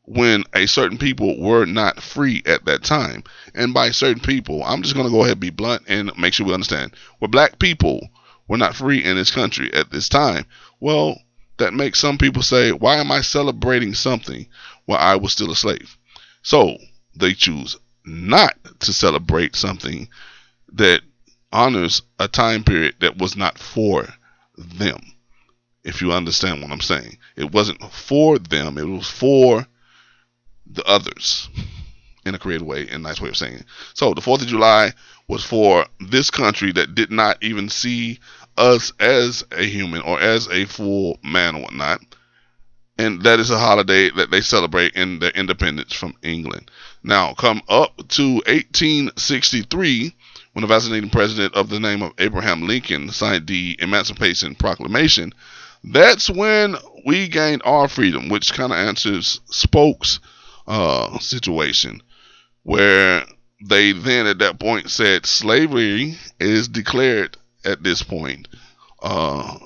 when 0.06 0.44
a 0.54 0.66
certain 0.66 0.98
people 0.98 1.40
were 1.40 1.66
not 1.66 2.02
free 2.02 2.42
at 2.46 2.66
that 2.66 2.84
time. 2.84 3.24
And 3.56 3.74
by 3.74 3.92
certain 3.92 4.22
people, 4.22 4.64
I'm 4.64 4.82
just 4.82 4.96
going 4.96 5.06
to 5.06 5.12
go 5.12 5.22
ahead 5.22 5.34
and 5.34 5.40
be 5.40 5.52
blunt 5.52 5.84
and 5.88 6.12
make 6.18 6.34
sure 6.34 6.46
we 6.46 6.54
understand. 6.54 6.96
Where 7.20 7.30
black 7.30 7.60
people 7.60 8.10
were 8.48 8.58
not 8.58 8.76
free 8.76 9.04
in 9.04 9.16
this 9.16 9.32
country 9.32 9.74
at 9.74 9.92
this 9.92 10.10
time, 10.10 10.46
well, 10.80 11.22
that 11.58 11.74
makes 11.74 12.00
some 12.00 12.18
people 12.18 12.42
say, 12.42 12.72
why 12.72 12.98
am 12.98 13.12
I 13.12 13.22
celebrating 13.22 13.94
something 13.94 14.48
while 14.86 15.00
I 15.00 15.16
was 15.16 15.32
still 15.32 15.52
a 15.52 15.56
slave? 15.56 15.96
So 16.42 16.78
they 17.16 17.34
choose 17.34 17.78
not 18.04 18.56
to 18.80 18.92
celebrate 18.92 19.56
something 19.56 20.10
that 20.74 21.02
honors 21.52 22.02
a 22.20 22.28
time 22.28 22.64
period 22.64 22.96
that 23.00 23.18
was 23.18 23.36
not 23.36 23.58
for 23.58 24.08
them. 24.58 25.00
If 25.84 26.02
you 26.02 26.12
understand 26.12 26.62
what 26.62 26.72
I'm 26.72 26.82
saying, 26.82 27.18
it 27.36 27.52
wasn't 27.52 27.82
for 27.92 28.38
them, 28.38 28.78
it 28.78 28.88
was 28.88 29.10
for 29.10 29.66
the 30.66 30.84
others 30.86 31.50
in 32.26 32.36
a 32.36 32.40
creative 32.40 32.68
way 32.68 32.88
and 32.88 33.04
nice 33.04 33.20
way 33.20 33.30
of 33.30 33.38
saying 33.38 33.56
it. 33.56 33.66
So 33.94 34.14
the 34.14 34.22
4th 34.22 34.42
of 34.42 34.48
July 34.48 34.94
was 35.28 35.44
for 35.44 35.86
this 36.00 36.30
country 36.30 36.72
that 36.74 36.94
did 36.96 37.12
not 37.12 37.44
even 37.44 37.70
see 37.70 38.20
us 38.58 38.94
as 39.00 39.44
a 39.52 39.64
human 39.64 40.02
or 40.02 40.20
as 40.20 40.48
a 40.50 40.66
full 40.66 41.20
man 41.24 41.56
or 41.56 41.64
whatnot. 41.64 42.02
And 42.98 43.24
that 43.24 43.40
is 43.40 43.50
a 43.50 43.58
holiday 43.58 44.12
that 44.12 44.30
they 44.30 44.42
celebrate 44.42 44.94
in 44.94 45.20
their 45.20 45.32
independence 45.32 45.94
from 45.94 46.14
England. 46.22 46.70
Now, 47.04 47.34
come 47.34 47.62
up 47.68 47.98
to 48.10 48.34
1863, 48.46 50.16
when 50.54 50.62
the 50.62 50.68
vaccinating 50.68 51.10
president 51.10 51.54
of 51.56 51.70
the 51.70 51.80
name 51.80 52.02
of 52.02 52.14
Abraham 52.18 52.68
Lincoln 52.68 53.10
signed 53.10 53.48
the 53.48 53.78
Emancipation 53.80 54.56
Proclamation, 54.56 55.34
that's 55.84 56.30
when 56.30 56.76
we 57.06 57.28
gained 57.28 57.62
our 57.66 57.88
freedom, 57.88 58.30
which 58.30 58.54
kind 58.54 58.72
of 58.72 58.78
answers 58.78 59.40
Spoke's 59.46 60.20
uh, 60.68 61.18
situation 61.20 62.02
where 62.64 63.26
they 63.64 63.92
then 63.92 64.28
at 64.28 64.40
that 64.40 64.60
point 64.60 64.90
said 64.90 65.26
slavery 65.26 66.18
is 66.40 66.68
declared 66.68 67.38
at 67.66 67.84
this 67.84 68.04
point 68.04 68.48
uh, 69.02 69.58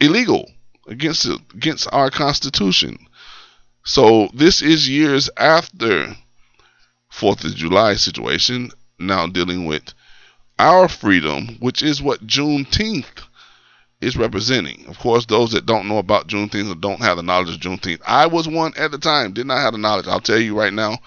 illegal 0.00 0.50
against 0.86 1.26
against 1.54 1.88
our 1.92 2.10
constitution. 2.10 2.98
So 3.84 4.28
this 4.34 4.60
is 4.62 4.88
years 4.88 5.30
after 5.36 6.14
Fourth 7.10 7.44
of 7.44 7.54
July 7.54 7.94
situation. 7.94 8.70
Now 9.00 9.26
dealing 9.26 9.64
with 9.64 9.94
our 10.58 10.88
freedom, 10.88 11.56
which 11.58 11.82
is 11.82 12.02
what 12.02 12.26
Juneteenth 12.26 13.24
is 14.00 14.16
representing. 14.16 14.84
Of 14.88 14.98
course, 14.98 15.26
those 15.26 15.52
that 15.52 15.66
don't 15.66 15.88
know 15.88 15.98
about 15.98 16.28
Juneteenth 16.28 16.70
or 16.70 16.74
don't 16.74 17.00
have 17.00 17.16
the 17.16 17.22
knowledge 17.22 17.54
of 17.54 17.60
Juneteenth, 17.60 18.00
I 18.06 18.26
was 18.26 18.46
one 18.46 18.72
at 18.76 18.90
the 18.90 18.98
time, 18.98 19.32
did 19.32 19.46
not 19.46 19.58
have 19.58 19.72
the 19.72 19.78
knowledge. 19.78 20.06
I'll 20.06 20.20
tell 20.20 20.38
you 20.38 20.56
right 20.58 20.72
now, 20.72 20.98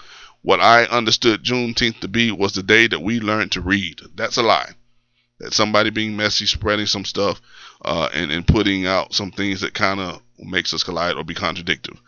what 0.42 0.60
I 0.60 0.84
understood 0.84 1.42
Juneteenth 1.42 2.00
to 2.00 2.08
be 2.08 2.30
was 2.30 2.52
the 2.52 2.62
day 2.62 2.86
that 2.86 3.00
we 3.00 3.20
learned 3.20 3.52
to 3.52 3.60
read. 3.60 4.00
That's 4.14 4.36
a 4.36 4.42
lie. 4.42 4.72
That 5.40 5.54
somebody 5.54 5.90
being 5.90 6.16
messy, 6.16 6.46
spreading 6.46 6.86
some 6.86 7.04
stuff, 7.04 7.40
uh, 7.84 8.08
and, 8.12 8.30
and 8.30 8.46
putting 8.46 8.86
out 8.86 9.14
some 9.14 9.30
things 9.30 9.60
that 9.62 9.74
kind 9.74 10.00
of 10.00 10.20
makes 10.38 10.74
us 10.74 10.82
collide 10.82 11.16
or 11.16 11.24
be 11.24 11.34
contradictory. 11.34 11.98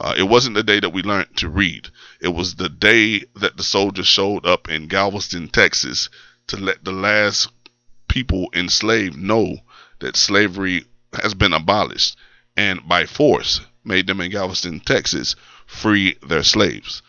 Uh, 0.00 0.14
it 0.16 0.24
wasn't 0.24 0.54
the 0.54 0.62
day 0.62 0.80
that 0.80 0.92
we 0.92 1.02
learned 1.02 1.36
to 1.36 1.48
read. 1.48 1.88
It 2.20 2.28
was 2.28 2.56
the 2.56 2.68
day 2.68 3.20
that 3.36 3.56
the 3.56 3.62
soldiers 3.62 4.06
showed 4.06 4.44
up 4.44 4.68
in 4.68 4.88
Galveston, 4.88 5.48
Texas, 5.48 6.08
to 6.48 6.56
let 6.56 6.84
the 6.84 6.92
last 6.92 7.48
people 8.08 8.48
enslaved 8.54 9.16
know 9.16 9.58
that 10.00 10.16
slavery 10.16 10.84
has 11.22 11.34
been 11.34 11.52
abolished 11.52 12.16
and 12.56 12.86
by 12.88 13.06
force 13.06 13.60
made 13.84 14.06
them 14.06 14.20
in 14.20 14.30
Galveston, 14.30 14.80
Texas, 14.80 15.36
free 15.66 16.16
their 16.26 16.42
slaves. 16.42 17.02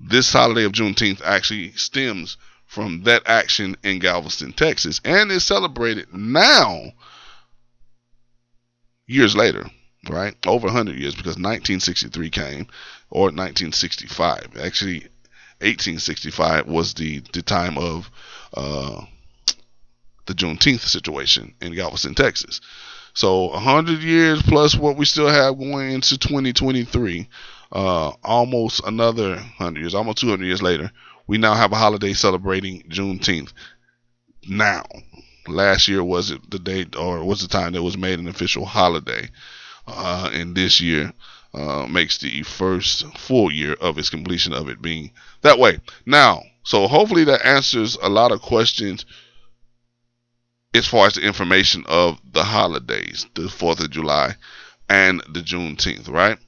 This 0.00 0.32
holiday 0.32 0.64
of 0.64 0.72
Juneteenth 0.72 1.22
actually 1.22 1.72
stems 1.72 2.36
from 2.66 3.02
that 3.04 3.22
action 3.26 3.76
in 3.82 4.00
Galveston, 4.00 4.52
Texas, 4.52 5.00
and 5.04 5.30
is 5.30 5.44
celebrated 5.44 6.12
now, 6.12 6.92
years 9.06 9.36
later, 9.36 9.70
right? 10.08 10.34
Over 10.46 10.66
100 10.66 10.96
years 10.96 11.14
because 11.14 11.36
1963 11.36 12.30
came, 12.30 12.66
or 13.10 13.24
1965. 13.24 14.56
Actually, 14.62 15.00
1865 15.60 16.66
was 16.66 16.94
the, 16.94 17.20
the 17.32 17.42
time 17.42 17.78
of 17.78 18.10
uh, 18.54 19.04
the 20.26 20.34
Juneteenth 20.34 20.80
situation 20.80 21.54
in 21.60 21.74
Galveston, 21.74 22.14
Texas. 22.14 22.60
So 23.14 23.50
100 23.50 24.00
years 24.00 24.42
plus 24.42 24.74
what 24.74 24.96
we 24.96 25.04
still 25.04 25.28
have 25.28 25.58
going 25.58 25.92
into 25.92 26.18
2023, 26.18 27.28
uh, 27.72 28.12
almost 28.24 28.80
another 28.84 29.36
100 29.36 29.80
years, 29.80 29.94
almost 29.94 30.18
200 30.18 30.44
years 30.44 30.62
later, 30.62 30.90
we 31.26 31.38
now 31.38 31.54
have 31.54 31.72
a 31.72 31.76
holiday 31.76 32.12
celebrating 32.12 32.82
Juneteenth. 32.88 33.52
Now, 34.48 34.84
last 35.46 35.88
year 35.88 36.02
was 36.02 36.30
it 36.30 36.50
the 36.50 36.58
date 36.58 36.96
or 36.96 37.24
was 37.24 37.40
the 37.40 37.48
time 37.48 37.72
that 37.72 37.82
was 37.82 37.96
made 37.96 38.18
an 38.18 38.28
official 38.28 38.64
holiday, 38.64 39.28
uh, 39.86 40.30
and 40.32 40.54
this 40.54 40.80
year 40.80 41.12
uh, 41.54 41.86
makes 41.88 42.18
the 42.18 42.42
first 42.42 43.06
full 43.16 43.52
year 43.52 43.74
of 43.74 43.98
its 43.98 44.10
completion 44.10 44.52
of 44.52 44.68
it 44.68 44.82
being 44.82 45.10
that 45.42 45.58
way. 45.58 45.78
Now, 46.04 46.42
so 46.64 46.88
hopefully 46.88 47.24
that 47.24 47.46
answers 47.46 47.96
a 48.02 48.08
lot 48.08 48.32
of 48.32 48.42
questions 48.42 49.04
as 50.74 50.88
far 50.88 51.06
as 51.06 51.14
the 51.14 51.22
information 51.22 51.84
of 51.86 52.20
the 52.32 52.42
holidays, 52.42 53.26
the 53.34 53.42
4th 53.42 53.80
of 53.80 53.90
July 53.90 54.34
and 54.88 55.22
the 55.32 55.40
Juneteenth, 55.40 56.08
right? 56.08 56.38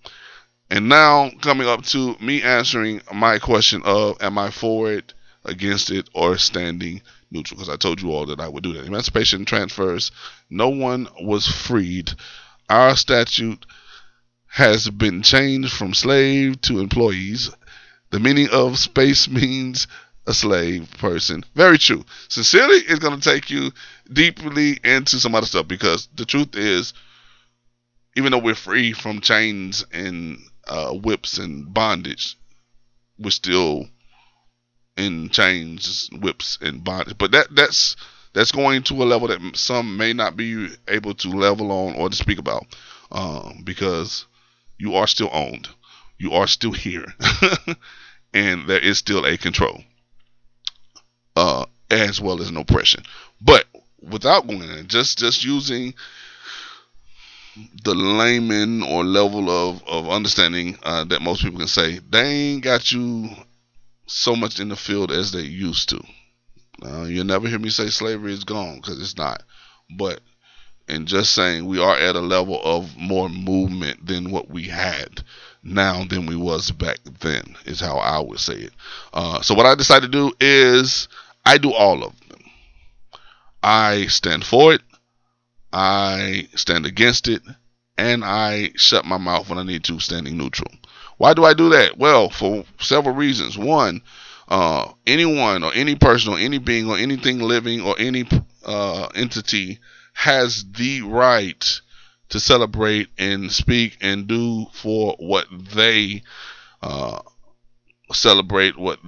And 0.68 0.88
now 0.88 1.30
coming 1.42 1.68
up 1.68 1.84
to 1.86 2.16
me 2.20 2.42
answering 2.42 3.00
my 3.14 3.38
question 3.38 3.82
of 3.84 4.20
am 4.20 4.36
I 4.38 4.50
for 4.50 4.92
it, 4.92 5.14
against 5.44 5.90
it, 5.90 6.10
or 6.12 6.36
standing 6.38 7.02
neutral? 7.30 7.58
Because 7.58 7.72
I 7.72 7.76
told 7.76 8.02
you 8.02 8.10
all 8.10 8.26
that 8.26 8.40
I 8.40 8.48
would 8.48 8.64
do 8.64 8.72
that. 8.72 8.86
Emancipation 8.86 9.44
transfers, 9.44 10.10
no 10.50 10.70
one 10.70 11.08
was 11.20 11.46
freed. 11.46 12.10
Our 12.68 12.96
statute 12.96 13.64
has 14.46 14.88
been 14.88 15.22
changed 15.22 15.72
from 15.72 15.94
slave 15.94 16.60
to 16.62 16.80
employees. 16.80 17.50
The 18.10 18.20
meaning 18.20 18.48
of 18.50 18.78
space 18.78 19.28
means 19.28 19.86
a 20.26 20.34
slave 20.34 20.90
person. 20.98 21.44
Very 21.54 21.78
true. 21.78 22.04
Sincerely 22.28 22.78
is 22.78 22.98
going 22.98 23.18
to 23.20 23.30
take 23.30 23.50
you 23.50 23.70
deeply 24.12 24.78
into 24.82 25.20
some 25.20 25.34
other 25.34 25.46
stuff 25.46 25.68
because 25.68 26.08
the 26.14 26.24
truth 26.24 26.56
is, 26.56 26.92
even 28.16 28.32
though 28.32 28.38
we're 28.38 28.54
free 28.54 28.92
from 28.92 29.20
chains 29.20 29.84
and 29.92 30.38
uh, 30.66 30.90
whips 30.90 31.38
and 31.38 31.72
bondage, 31.72 32.36
we're 33.18 33.30
still 33.30 33.88
in 34.96 35.28
chains, 35.28 36.08
whips, 36.12 36.58
and 36.60 36.82
bondage. 36.82 37.18
But 37.18 37.32
that 37.32 37.54
that's 37.54 37.96
that's 38.36 38.52
going 38.52 38.82
to 38.82 39.02
a 39.02 39.04
level 39.04 39.28
that 39.28 39.40
some 39.56 39.96
may 39.96 40.12
not 40.12 40.36
be 40.36 40.68
able 40.88 41.14
to 41.14 41.28
level 41.30 41.72
on 41.72 41.94
or 41.94 42.10
to 42.10 42.14
speak 42.14 42.38
about, 42.38 42.66
um, 43.10 43.62
because 43.64 44.26
you 44.76 44.94
are 44.94 45.06
still 45.06 45.30
owned, 45.32 45.70
you 46.18 46.32
are 46.32 46.46
still 46.46 46.72
here, 46.72 47.06
and 48.34 48.68
there 48.68 48.78
is 48.78 48.98
still 48.98 49.24
a 49.24 49.38
control, 49.38 49.82
uh, 51.34 51.64
as 51.90 52.20
well 52.20 52.42
as 52.42 52.50
an 52.50 52.58
oppression. 52.58 53.02
But 53.40 53.64
without 54.02 54.46
going 54.46 54.68
in, 54.68 54.86
just 54.86 55.18
just 55.18 55.42
using 55.42 55.94
the 57.84 57.94
layman 57.94 58.82
or 58.82 59.02
level 59.02 59.48
of, 59.48 59.82
of 59.88 60.10
understanding 60.10 60.76
uh, 60.82 61.04
that 61.04 61.22
most 61.22 61.42
people 61.42 61.58
can 61.58 61.68
say, 61.68 62.00
they 62.10 62.26
ain't 62.26 62.64
got 62.64 62.92
you 62.92 63.30
so 64.06 64.36
much 64.36 64.60
in 64.60 64.68
the 64.68 64.76
field 64.76 65.10
as 65.10 65.32
they 65.32 65.40
used 65.40 65.88
to. 65.88 66.04
Uh, 66.84 67.04
you'll 67.04 67.24
never 67.24 67.48
hear 67.48 67.58
me 67.58 67.70
say 67.70 67.88
slavery 67.88 68.32
is 68.32 68.44
gone 68.44 68.76
because 68.76 69.00
it's 69.00 69.16
not. 69.16 69.42
But 69.90 70.20
in 70.88 71.06
just 71.06 71.32
saying 71.32 71.66
we 71.66 71.80
are 71.80 71.96
at 71.96 72.16
a 72.16 72.20
level 72.20 72.60
of 72.62 72.96
more 72.96 73.28
movement 73.28 74.06
than 74.06 74.30
what 74.30 74.50
we 74.50 74.64
had 74.64 75.22
now 75.62 76.04
than 76.04 76.26
we 76.26 76.36
was 76.36 76.70
back 76.70 76.98
then 77.20 77.56
is 77.64 77.80
how 77.80 77.98
I 77.98 78.20
would 78.20 78.38
say 78.38 78.54
it. 78.54 78.72
Uh, 79.12 79.40
so 79.42 79.54
what 79.54 79.66
I 79.66 79.74
decided 79.74 80.12
to 80.12 80.30
do 80.30 80.36
is 80.40 81.08
I 81.44 81.58
do 81.58 81.72
all 81.72 82.04
of 82.04 82.12
them. 82.28 82.40
I 83.62 84.06
stand 84.06 84.44
for 84.44 84.74
it. 84.74 84.82
I 85.72 86.48
stand 86.54 86.86
against 86.86 87.28
it, 87.28 87.42
and 87.98 88.24
I 88.24 88.70
shut 88.76 89.04
my 89.04 89.18
mouth 89.18 89.48
when 89.48 89.58
I 89.58 89.64
need 89.64 89.84
to, 89.84 89.98
standing 89.98 90.38
neutral. 90.38 90.70
Why 91.18 91.34
do 91.34 91.44
I 91.44 91.54
do 91.54 91.70
that? 91.70 91.98
Well, 91.98 92.30
for 92.30 92.64
several 92.78 93.14
reasons. 93.14 93.58
One, 93.58 94.02
uh, 94.48 94.92
anyone 95.06 95.62
or 95.62 95.72
any 95.74 95.94
person 95.96 96.32
or 96.32 96.38
any 96.38 96.58
being 96.58 96.88
or 96.88 96.96
anything 96.96 97.40
living 97.40 97.80
or 97.80 97.94
any 97.98 98.26
uh, 98.64 99.06
entity 99.14 99.78
has 100.14 100.64
the 100.72 101.02
right 101.02 101.80
to 102.28 102.40
celebrate 102.40 103.08
and 103.18 103.50
speak 103.52 103.96
and 104.00 104.26
do 104.26 104.66
for 104.72 105.14
what 105.18 105.46
they 105.74 106.22
uh, 106.82 107.20
celebrate, 108.12 108.78
what 108.78 108.98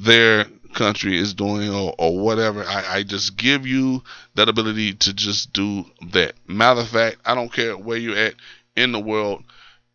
their 0.00 0.44
country 0.74 1.16
is 1.18 1.34
doing 1.34 1.70
or, 1.72 1.94
or 1.98 2.18
whatever. 2.18 2.64
I, 2.64 2.98
I 2.98 3.02
just 3.02 3.36
give 3.36 3.66
you 3.66 4.02
that 4.34 4.48
ability 4.48 4.94
to 4.94 5.12
just 5.14 5.52
do 5.52 5.84
that. 6.12 6.34
Matter 6.46 6.80
of 6.80 6.88
fact, 6.88 7.18
I 7.24 7.34
don't 7.34 7.52
care 7.52 7.76
where 7.76 7.98
you're 7.98 8.16
at 8.16 8.34
in 8.76 8.92
the 8.92 9.00
world. 9.00 9.44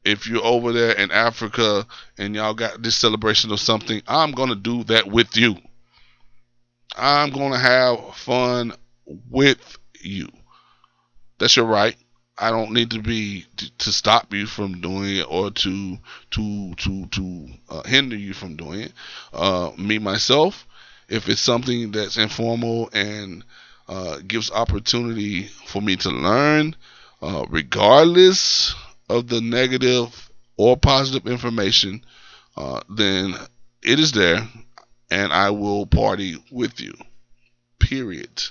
If 0.06 0.28
you're 0.28 0.44
over 0.44 0.74
there 0.74 0.94
in 0.94 1.12
Africa 1.12 1.88
and 2.18 2.36
y'all 2.36 2.54
got 2.54 2.82
this 2.82 2.96
celebration 2.96 3.52
or 3.52 3.58
something, 3.58 4.02
I'm 4.08 4.32
to 4.50 4.56
do 4.56 4.84
that 4.86 5.08
with 5.08 5.38
you. 5.38 5.56
I'm 6.96 7.32
to 7.54 7.58
have 7.58 8.16
fun 8.16 8.74
with 9.30 9.78
you. 10.02 10.30
That's 11.40 11.56
your 11.56 11.66
right. 11.66 11.96
I 12.38 12.50
don't 12.50 12.72
need 12.72 12.92
to 12.92 13.02
be 13.02 13.46
to, 13.58 13.78
to 13.80 13.92
stop 13.92 14.34
you 14.34 14.48
from 14.48 14.82
doing 14.82 15.18
it 15.18 15.28
or 15.30 15.52
to 15.52 15.98
to 16.32 16.74
to 16.76 17.06
to 17.06 17.48
uh, 17.70 17.84
hinder 17.84 18.16
you 18.16 18.34
from 18.34 18.56
doing 18.56 18.82
it. 18.82 18.94
Uh, 19.32 19.72
me 19.78 20.00
myself, 20.00 20.66
if 21.10 21.30
it's 21.30 21.42
something 21.42 21.92
that's 21.92 22.18
informal 22.18 22.90
and 22.92 23.44
uh, 23.88 24.18
gives 24.28 24.52
opportunity 24.52 25.44
for 25.44 25.82
me 25.82 25.96
to 25.98 26.10
learn, 26.10 26.76
uh, 27.22 27.46
regardless 27.50 28.74
of 29.14 29.28
the 29.28 29.42
negative 29.42 30.32
or 30.58 30.76
positive 30.76 31.28
information, 31.28 32.04
uh, 32.58 32.82
then 32.90 33.36
it 33.84 34.00
is 34.00 34.12
there, 34.12 34.48
and 35.12 35.32
I 35.32 35.52
will 35.52 35.86
party 35.86 36.44
with 36.52 36.82
you. 36.82 36.94
Period. 37.80 38.44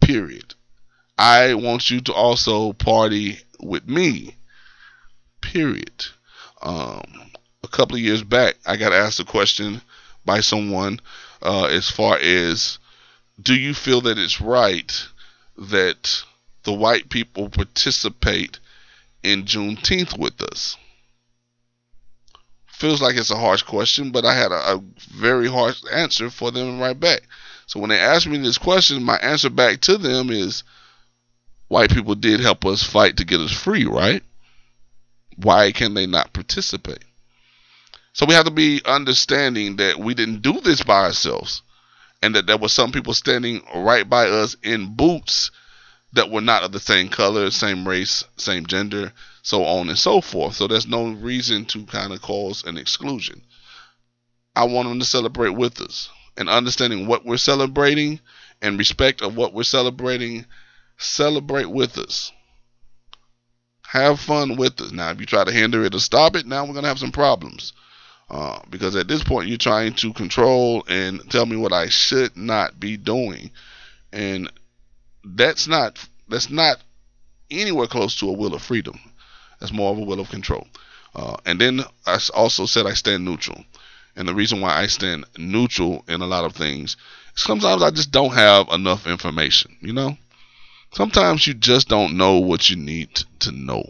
Period. 0.00 0.54
I 1.18 1.54
want 1.54 1.90
you 1.90 2.00
to 2.02 2.14
also 2.14 2.72
party 2.72 3.38
with 3.60 3.88
me. 3.88 4.36
Period. 5.40 6.06
Um, 6.62 7.02
a 7.64 7.68
couple 7.68 7.96
of 7.96 8.02
years 8.02 8.22
back, 8.22 8.56
I 8.64 8.76
got 8.76 8.92
asked 8.92 9.20
a 9.20 9.24
question 9.24 9.82
by 10.24 10.40
someone 10.40 11.00
uh, 11.42 11.64
as 11.64 11.90
far 11.90 12.18
as 12.18 12.78
do 13.42 13.54
you 13.54 13.74
feel 13.74 14.02
that 14.02 14.18
it's 14.18 14.40
right 14.40 15.08
that 15.56 16.22
the 16.62 16.72
white 16.72 17.08
people 17.08 17.48
participate 17.48 18.59
in 19.22 19.44
Juneteenth 19.44 20.18
with 20.18 20.40
us? 20.42 20.76
Feels 22.66 23.02
like 23.02 23.16
it's 23.16 23.30
a 23.30 23.36
harsh 23.36 23.62
question, 23.62 24.10
but 24.10 24.24
I 24.24 24.34
had 24.34 24.52
a, 24.52 24.76
a 24.76 24.82
very 25.10 25.48
harsh 25.48 25.82
answer 25.92 26.30
for 26.30 26.50
them 26.50 26.80
right 26.80 26.98
back. 26.98 27.22
So 27.66 27.78
when 27.78 27.90
they 27.90 27.98
asked 27.98 28.26
me 28.26 28.38
this 28.38 28.58
question, 28.58 29.02
my 29.02 29.16
answer 29.18 29.50
back 29.50 29.80
to 29.82 29.98
them 29.98 30.30
is 30.30 30.64
white 31.68 31.90
people 31.90 32.14
did 32.14 32.40
help 32.40 32.64
us 32.64 32.82
fight 32.82 33.18
to 33.18 33.24
get 33.24 33.40
us 33.40 33.52
free, 33.52 33.84
right? 33.84 34.22
Why 35.36 35.72
can 35.72 35.94
they 35.94 36.06
not 36.06 36.32
participate? 36.32 37.04
So 38.12 38.26
we 38.26 38.34
have 38.34 38.46
to 38.46 38.50
be 38.50 38.82
understanding 38.84 39.76
that 39.76 39.98
we 39.98 40.14
didn't 40.14 40.42
do 40.42 40.60
this 40.60 40.82
by 40.82 41.04
ourselves 41.04 41.62
and 42.22 42.34
that 42.34 42.46
there 42.46 42.58
were 42.58 42.68
some 42.68 42.92
people 42.92 43.14
standing 43.14 43.62
right 43.74 44.08
by 44.08 44.28
us 44.28 44.56
in 44.62 44.96
boots 44.96 45.50
that 46.12 46.30
were 46.30 46.40
not 46.40 46.62
of 46.62 46.72
the 46.72 46.80
same 46.80 47.08
color, 47.08 47.50
same 47.50 47.86
race, 47.86 48.24
same 48.36 48.66
gender, 48.66 49.12
so 49.42 49.64
on 49.64 49.88
and 49.88 49.98
so 49.98 50.20
forth. 50.20 50.56
So 50.56 50.66
there's 50.66 50.86
no 50.86 51.10
reason 51.10 51.64
to 51.66 51.84
kind 51.84 52.12
of 52.12 52.20
cause 52.20 52.64
an 52.64 52.76
exclusion. 52.76 53.42
I 54.56 54.64
want 54.64 54.88
them 54.88 54.98
to 54.98 55.04
celebrate 55.04 55.50
with 55.50 55.80
us 55.80 56.10
and 56.36 56.48
understanding 56.48 57.06
what 57.06 57.24
we're 57.24 57.36
celebrating 57.36 58.20
and 58.60 58.78
respect 58.78 59.22
of 59.22 59.36
what 59.36 59.54
we're 59.54 59.62
celebrating 59.62 60.46
Celebrate 61.00 61.64
with 61.64 61.96
us. 61.96 62.30
Have 63.86 64.20
fun 64.20 64.56
with 64.56 64.78
us. 64.82 64.92
Now, 64.92 65.10
if 65.10 65.18
you 65.18 65.24
try 65.24 65.44
to 65.44 65.50
hinder 65.50 65.82
it 65.82 65.94
or 65.94 65.98
stop 65.98 66.36
it, 66.36 66.46
now 66.46 66.62
we're 66.62 66.74
going 66.74 66.82
to 66.82 66.90
have 66.90 66.98
some 66.98 67.10
problems. 67.10 67.72
Uh, 68.28 68.60
because 68.68 68.94
at 68.94 69.08
this 69.08 69.24
point, 69.24 69.48
you're 69.48 69.56
trying 69.56 69.94
to 69.94 70.12
control 70.12 70.84
and 70.88 71.28
tell 71.30 71.46
me 71.46 71.56
what 71.56 71.72
I 71.72 71.88
should 71.88 72.36
not 72.36 72.78
be 72.78 72.98
doing. 72.98 73.50
And 74.12 74.52
that's 75.24 75.66
not 75.68 75.98
that's 76.28 76.50
not 76.50 76.78
anywhere 77.50 77.86
close 77.86 78.18
to 78.20 78.28
a 78.28 78.32
will 78.32 78.54
of 78.54 78.62
freedom. 78.62 78.98
That's 79.58 79.72
more 79.72 79.92
of 79.92 79.98
a 79.98 80.02
will 80.02 80.20
of 80.20 80.30
control. 80.30 80.66
Uh, 81.14 81.36
and 81.44 81.60
then 81.60 81.82
I 82.06 82.18
also 82.34 82.66
said 82.66 82.86
I 82.86 82.94
stand 82.94 83.24
neutral. 83.24 83.64
And 84.16 84.26
the 84.28 84.34
reason 84.34 84.60
why 84.60 84.76
I 84.76 84.86
stand 84.86 85.24
neutral 85.36 86.04
in 86.08 86.20
a 86.20 86.26
lot 86.26 86.44
of 86.44 86.54
things 86.54 86.96
is 87.36 87.42
sometimes 87.42 87.82
I 87.82 87.90
just 87.90 88.10
don't 88.10 88.34
have 88.34 88.68
enough 88.68 89.06
information, 89.06 89.76
you 89.80 89.92
know? 89.92 90.16
Sometimes 90.92 91.46
you 91.46 91.54
just 91.54 91.88
don't 91.88 92.16
know 92.16 92.38
what 92.38 92.68
you 92.70 92.76
need 92.76 93.22
to 93.40 93.52
know. 93.52 93.84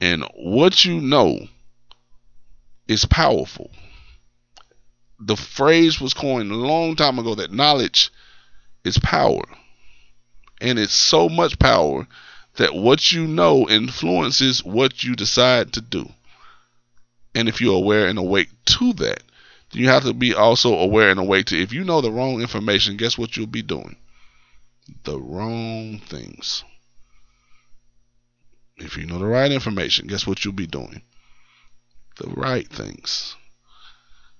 And 0.00 0.24
what 0.34 0.84
you 0.84 1.00
know 1.00 1.48
is 2.88 3.04
powerful. 3.04 3.70
The 5.20 5.36
phrase 5.36 6.00
was 6.00 6.12
coined 6.12 6.50
a 6.50 6.56
long 6.56 6.96
time 6.96 7.18
ago 7.18 7.34
that 7.36 7.52
knowledge 7.52 8.10
is 8.84 8.98
power. 8.98 9.42
And 10.62 10.78
it's 10.78 10.94
so 10.94 11.28
much 11.28 11.58
power 11.58 12.06
that 12.54 12.72
what 12.72 13.10
you 13.10 13.26
know 13.26 13.68
influences 13.68 14.64
what 14.64 15.02
you 15.02 15.16
decide 15.16 15.72
to 15.72 15.80
do. 15.80 16.08
And 17.34 17.48
if 17.48 17.60
you're 17.60 17.74
aware 17.74 18.06
and 18.06 18.16
awake 18.16 18.48
to 18.66 18.92
that, 18.92 19.24
then 19.70 19.82
you 19.82 19.88
have 19.88 20.04
to 20.04 20.14
be 20.14 20.34
also 20.34 20.78
aware 20.78 21.10
and 21.10 21.18
awake 21.18 21.46
to 21.46 21.60
if 21.60 21.72
you 21.72 21.82
know 21.82 22.00
the 22.00 22.12
wrong 22.12 22.40
information, 22.40 22.96
guess 22.96 23.18
what 23.18 23.36
you'll 23.36 23.48
be 23.48 23.62
doing? 23.62 23.96
The 25.02 25.18
wrong 25.18 25.98
things. 25.98 26.62
If 28.76 28.96
you 28.96 29.04
know 29.04 29.18
the 29.18 29.26
right 29.26 29.50
information, 29.50 30.06
guess 30.06 30.28
what 30.28 30.44
you'll 30.44 30.54
be 30.54 30.68
doing? 30.68 31.02
The 32.18 32.30
right 32.30 32.68
things. 32.68 33.34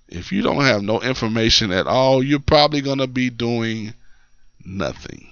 If 0.07 0.31
you 0.31 0.43
don't 0.43 0.63
have 0.63 0.83
no 0.83 1.01
information 1.01 1.73
at 1.73 1.89
all, 1.89 2.23
you're 2.23 2.39
probably 2.39 2.81
going 2.81 2.99
to 2.99 3.09
be 3.09 3.29
doing 3.29 3.95
nothing. 4.65 5.32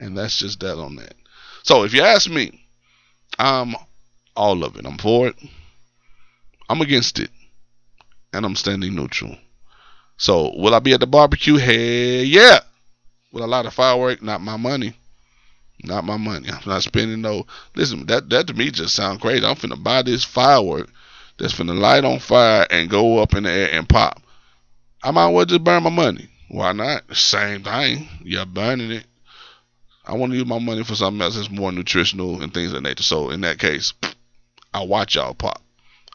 And 0.00 0.16
that's 0.16 0.38
just 0.38 0.60
that 0.60 0.78
on 0.78 0.96
that. 0.96 1.14
So 1.62 1.84
if 1.84 1.92
you 1.92 2.02
ask 2.02 2.28
me, 2.28 2.66
I'm 3.38 3.74
all 4.34 4.64
of 4.64 4.76
it. 4.76 4.86
I'm 4.86 4.98
for 4.98 5.28
it. 5.28 5.36
I'm 6.68 6.80
against 6.80 7.18
it. 7.18 7.30
And 8.32 8.44
I'm 8.44 8.56
standing 8.56 8.94
neutral. 8.94 9.36
So 10.16 10.52
will 10.56 10.74
I 10.74 10.78
be 10.78 10.94
at 10.94 11.00
the 11.00 11.06
barbecue? 11.06 11.56
Hey, 11.56 12.24
yeah. 12.24 12.60
With 13.32 13.44
a 13.44 13.46
lot 13.46 13.66
of 13.66 13.74
firework, 13.74 14.22
not 14.22 14.40
my 14.40 14.56
money. 14.56 14.94
Not 15.84 16.04
my 16.04 16.16
money. 16.16 16.48
I'm 16.50 16.60
not 16.66 16.82
spending 16.82 17.20
no. 17.20 17.46
Listen, 17.74 18.06
that 18.06 18.28
that 18.30 18.46
to 18.48 18.54
me 18.54 18.70
just 18.70 18.94
sounds 18.94 19.20
crazy. 19.20 19.44
I'm 19.44 19.56
finna 19.56 19.82
buy 19.82 20.02
this 20.02 20.24
firework 20.24 20.90
that's 21.38 21.54
finna 21.54 21.78
light 21.78 22.04
on 22.04 22.18
fire 22.18 22.66
and 22.70 22.90
go 22.90 23.18
up 23.18 23.34
in 23.34 23.44
the 23.44 23.50
air 23.50 23.70
and 23.72 23.88
pop. 23.88 24.20
I 25.02 25.10
might 25.10 25.30
well 25.30 25.46
just 25.46 25.64
burn 25.64 25.82
my 25.82 25.90
money. 25.90 26.28
Why 26.48 26.72
not? 26.72 27.16
Same 27.16 27.62
thing. 27.62 28.08
You're 28.22 28.44
burning 28.44 28.90
it. 28.90 29.06
I 30.04 30.14
want 30.14 30.32
to 30.32 30.38
use 30.38 30.46
my 30.46 30.58
money 30.58 30.82
for 30.82 30.94
something 30.94 31.20
else 31.20 31.36
that's 31.36 31.50
more 31.50 31.72
nutritional 31.72 32.42
and 32.42 32.52
things 32.52 32.68
of 32.68 32.74
that 32.74 32.88
nature. 32.88 33.02
So 33.02 33.30
in 33.30 33.42
that 33.42 33.58
case, 33.58 33.92
I 34.74 34.84
watch 34.84 35.14
y'all 35.14 35.34
pop. 35.34 35.62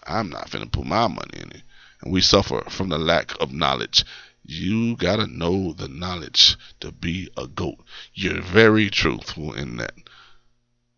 I'm 0.06 0.30
not 0.30 0.50
finna 0.50 0.72
put 0.72 0.86
my 0.86 1.08
money 1.08 1.40
in 1.42 1.52
it. 1.52 1.62
And 2.02 2.14
we 2.14 2.22
suffer 2.22 2.62
from 2.70 2.90
the 2.90 2.98
lack 2.98 3.40
of 3.42 3.54
knowledge. 3.54 4.06
You 4.44 4.96
gotta 4.96 5.28
know 5.28 5.74
the 5.74 5.88
knowledge 5.88 6.56
to 6.80 6.92
be 6.92 7.30
a 7.36 7.48
goat. 7.48 7.78
You're 8.14 8.42
very 8.42 8.90
truthful 8.90 9.54
in 9.54 9.78
that. 9.78 9.94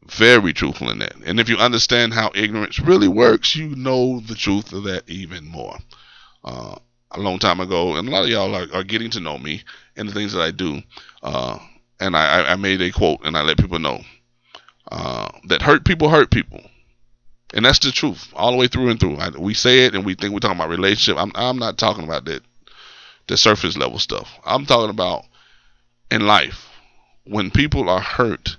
Very 0.06 0.54
truthful 0.54 0.90
in 0.90 1.00
that. 1.00 1.16
And 1.26 1.40
if 1.40 1.50
you 1.50 1.58
understand 1.58 2.14
how 2.14 2.32
ignorance 2.36 2.80
really 2.80 3.08
works, 3.08 3.56
you 3.56 3.76
know 3.76 4.20
the 4.20 4.36
truth 4.36 4.74
of 4.74 4.84
that 4.84 5.10
even 5.10 5.46
more. 5.46 5.78
Uh, 6.44 6.76
a 7.12 7.20
long 7.20 7.40
time 7.40 7.60
ago, 7.60 7.96
and 7.96 8.08
a 8.08 8.12
lot 8.12 8.24
of 8.24 8.30
y'all 8.30 8.54
are, 8.56 8.68
are, 8.74 8.84
getting 8.84 9.10
to 9.12 9.20
know 9.20 9.38
me 9.38 9.64
and 9.96 10.08
the 10.08 10.14
things 10.14 10.34
that 10.34 10.42
I 10.42 10.52
do. 10.52 10.82
Uh, 11.24 11.58
and 12.00 12.16
I, 12.16 12.52
I 12.52 12.56
made 12.56 12.82
a 12.82 12.92
quote 12.92 13.22
and 13.24 13.38
I 13.38 13.42
let 13.42 13.58
people 13.58 13.80
know 13.80 14.02
uh, 14.92 15.30
that 15.46 15.62
hurt 15.62 15.86
people 15.86 16.10
hurt 16.10 16.32
people. 16.32 16.62
And 17.54 17.64
that's 17.64 17.80
the 17.80 17.92
truth, 17.92 18.28
all 18.34 18.52
the 18.52 18.58
way 18.58 18.68
through 18.68 18.90
and 18.90 19.00
through. 19.00 19.18
I, 19.18 19.30
we 19.30 19.54
say 19.54 19.86
it, 19.86 19.96
and 19.96 20.06
we 20.06 20.16
think 20.16 20.34
we're 20.34 20.40
talking 20.40 20.58
about 20.58 20.70
relationship. 20.70 21.22
I'm, 21.22 21.32
I'm 21.34 21.58
not 21.58 21.78
talking 21.78 22.04
about 22.04 22.26
that, 22.26 22.44
the 23.28 23.38
surface 23.38 23.78
level 23.78 24.00
stuff. 24.00 24.30
I'm 24.46 24.66
talking 24.66 24.90
about 24.90 25.24
in 26.12 26.28
life 26.28 26.68
when 27.24 27.52
people 27.52 27.90
are 27.90 28.02
hurt, 28.02 28.58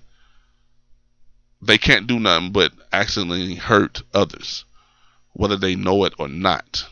they 1.60 1.78
can't 1.78 2.06
do 2.06 2.20
nothing 2.20 2.52
but 2.52 2.72
accidentally 2.92 3.54
hurt 3.54 4.02
others, 4.14 4.64
whether 5.32 5.56
they 5.56 5.74
know 5.74 6.04
it 6.04 6.14
or 6.18 6.28
not. 6.28 6.84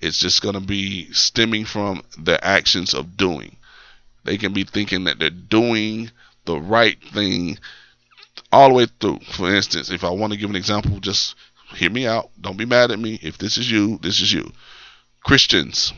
It's 0.00 0.18
just 0.18 0.42
going 0.42 0.54
to 0.54 0.60
be 0.60 1.12
stemming 1.12 1.64
from 1.64 2.02
their 2.18 2.42
actions 2.42 2.92
of 2.92 3.16
doing. 3.16 3.56
They 4.24 4.38
can 4.38 4.52
be 4.52 4.64
thinking 4.64 5.04
that 5.04 5.18
they're 5.18 5.30
doing 5.30 6.10
the 6.44 6.58
right 6.58 6.98
thing 7.12 7.58
all 8.52 8.68
the 8.68 8.74
way 8.74 8.86
through. 9.00 9.20
For 9.20 9.54
instance, 9.54 9.90
if 9.90 10.04
I 10.04 10.10
want 10.10 10.32
to 10.32 10.38
give 10.38 10.50
an 10.50 10.56
example, 10.56 10.98
just 11.00 11.34
hear 11.74 11.90
me 11.90 12.06
out. 12.06 12.30
Don't 12.40 12.56
be 12.56 12.64
mad 12.64 12.90
at 12.90 12.98
me. 12.98 13.18
If 13.22 13.38
this 13.38 13.58
is 13.58 13.70
you, 13.70 13.98
this 13.98 14.20
is 14.20 14.32
you. 14.32 14.50
Christians. 15.24 15.92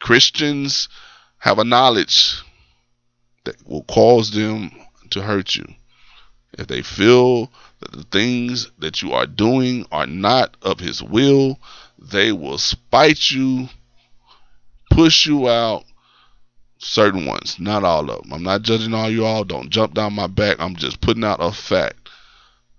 Christians 0.00 0.88
have 1.38 1.58
a 1.58 1.64
knowledge 1.64 2.42
that 3.44 3.56
will 3.66 3.84
cause 3.84 4.30
them 4.30 4.70
to 5.10 5.22
hurt 5.22 5.54
you. 5.54 5.66
If 6.52 6.66
they 6.66 6.82
feel 6.82 7.52
that 7.80 7.92
the 7.92 8.04
things 8.04 8.70
that 8.78 9.02
you 9.02 9.12
are 9.12 9.26
doing 9.26 9.86
are 9.92 10.06
not 10.06 10.56
of 10.62 10.80
His 10.80 11.02
will, 11.02 11.58
they 11.98 12.32
will 12.32 12.58
spite 12.58 13.30
you, 13.30 13.68
push 14.90 15.26
you 15.26 15.48
out, 15.48 15.84
certain 16.78 17.26
ones, 17.26 17.58
not 17.58 17.84
all 17.84 18.10
of 18.10 18.22
them. 18.22 18.32
I'm 18.32 18.42
not 18.42 18.62
judging 18.62 18.94
all 18.94 19.10
you 19.10 19.24
all. 19.24 19.44
Don't 19.44 19.70
jump 19.70 19.94
down 19.94 20.14
my 20.14 20.26
back. 20.26 20.56
I'm 20.58 20.76
just 20.76 21.00
putting 21.00 21.24
out 21.24 21.38
a 21.40 21.52
fact. 21.52 22.08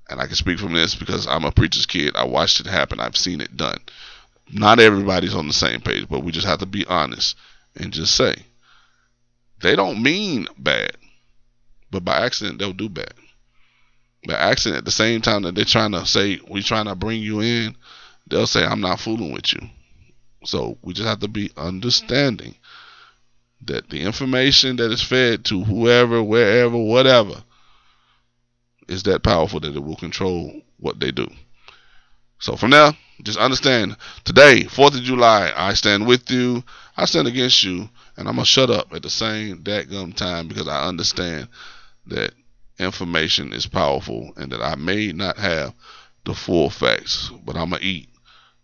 And 0.10 0.20
I 0.20 0.26
can 0.26 0.36
speak 0.36 0.58
from 0.58 0.74
this 0.74 0.96
because 0.96 1.28
I'm 1.28 1.46
a 1.46 1.52
preacher's 1.52 1.86
kid. 1.86 2.16
I 2.16 2.26
watched 2.26 2.60
it 2.60 2.66
happen. 2.66 3.00
I've 3.00 3.18
seen 3.18 3.42
it 3.42 3.56
done. 3.56 3.80
Not 4.52 4.80
everybody's 4.80 5.36
on 5.36 5.48
the 5.48 5.54
same 5.54 5.82
page, 5.82 6.08
but 6.10 6.24
we 6.24 6.32
just 6.32 6.48
have 6.48 6.60
to 6.60 6.66
be 6.66 6.86
honest 6.88 7.36
and 7.76 7.94
just 7.94 8.16
say 8.16 8.36
they 9.62 9.76
don't 9.76 10.02
mean 10.02 10.48
bad, 10.58 10.98
but 11.92 12.04
by 12.04 12.26
accident 12.26 12.58
they'll 12.58 12.74
do 12.74 12.90
bad. 12.90 13.14
By 14.26 14.34
accident, 14.34 14.80
at 14.80 14.86
the 14.86 14.92
same 14.92 15.22
time 15.22 15.44
that 15.44 15.54
they're 15.54 15.66
trying 15.66 15.92
to 15.92 16.06
say 16.06 16.40
we're 16.48 16.64
trying 16.64 16.86
to 16.86 16.96
bring 16.96 17.22
you 17.22 17.42
in, 17.42 17.76
they'll 18.28 18.48
say 18.48 18.66
I'm 18.66 18.82
not 18.82 19.00
fooling 19.00 19.32
with 19.32 19.54
you. 19.54 19.62
So 20.46 20.78
we 20.82 20.94
just 20.94 21.08
have 21.08 21.20
to 21.20 21.28
be 21.28 21.52
understanding 21.56 22.56
that 23.66 23.90
the 23.90 24.02
information 24.02 24.78
that 24.78 24.92
is 24.92 25.02
fed 25.02 25.46
to 25.46 25.64
whoever, 25.64 26.24
wherever, 26.24 26.78
whatever 26.78 27.44
is 28.88 29.04
that 29.04 29.24
powerful 29.24 29.60
that 29.60 29.76
it 29.76 29.84
will 29.84 29.96
control 29.96 30.62
what 30.78 31.00
they 31.00 31.12
do. 31.12 31.28
So 32.40 32.56
from 32.56 32.72
there, 32.72 32.94
just 33.24 33.38
understand 33.38 33.98
today, 34.24 34.64
4th 34.64 34.98
of 34.98 35.04
July, 35.04 35.52
I 35.56 35.74
stand 35.74 36.08
with 36.08 36.32
you, 36.32 36.64
I 36.96 37.06
stand 37.06 37.28
against 37.28 37.64
you, 37.64 37.90
and 38.18 38.28
I'm 38.28 38.36
going 38.36 38.46
to 38.46 38.46
shut 38.46 38.70
up 38.70 38.94
at 38.94 39.04
the 39.04 39.10
same 39.10 39.64
dadgum 39.64 40.16
time 40.16 40.48
because 40.48 40.68
I 40.68 40.88
understand 40.88 41.50
that 42.08 42.34
information 42.80 43.54
is 43.54 43.68
powerful 43.68 44.32
and 44.38 44.52
that 44.52 44.62
I 44.62 44.76
may 44.76 45.12
not 45.12 45.38
have 45.38 45.74
the 46.26 46.34
full 46.34 46.70
facts, 46.70 47.30
but 47.46 47.58
I'm 47.58 47.72
going 47.72 47.82
to 47.82 47.88
eat 47.88 48.10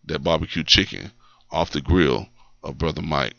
that 0.05 0.23
barbecue 0.23 0.63
chicken 0.63 1.11
off 1.51 1.71
the 1.71 1.81
grill 1.81 2.27
of 2.63 2.77
Brother 2.77 3.01
Mike 3.01 3.35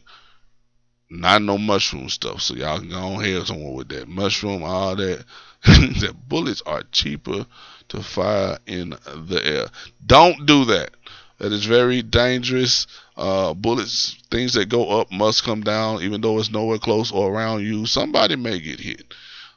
not 1.08 1.42
no 1.42 1.58
mushroom 1.58 2.08
stuff. 2.08 2.42
So 2.42 2.54
y'all 2.54 2.78
can 2.78 2.90
go 2.90 3.20
ahead 3.20 3.46
somewhere 3.46 3.74
with 3.74 3.88
that 3.88 4.08
mushroom, 4.08 4.62
all 4.62 4.96
that. 4.96 5.24
the 5.62 6.14
bullets 6.28 6.62
are 6.66 6.82
cheaper 6.92 7.46
to 7.88 8.02
fire 8.02 8.58
in 8.66 8.90
the 8.90 9.40
air. 9.44 9.66
Don't 10.04 10.46
do 10.46 10.64
that. 10.66 10.90
That 11.38 11.52
is 11.52 11.64
very 11.64 12.02
dangerous. 12.02 12.86
Uh, 13.16 13.52
bullets, 13.52 14.16
things 14.30 14.54
that 14.54 14.68
go 14.68 15.00
up 15.00 15.10
must 15.12 15.44
come 15.44 15.62
down, 15.62 16.02
even 16.02 16.20
though 16.20 16.38
it's 16.38 16.50
nowhere 16.50 16.78
close 16.78 17.12
or 17.12 17.32
around 17.32 17.62
you. 17.62 17.86
Somebody 17.86 18.36
may 18.36 18.58
get 18.58 18.80
hit, 18.80 19.12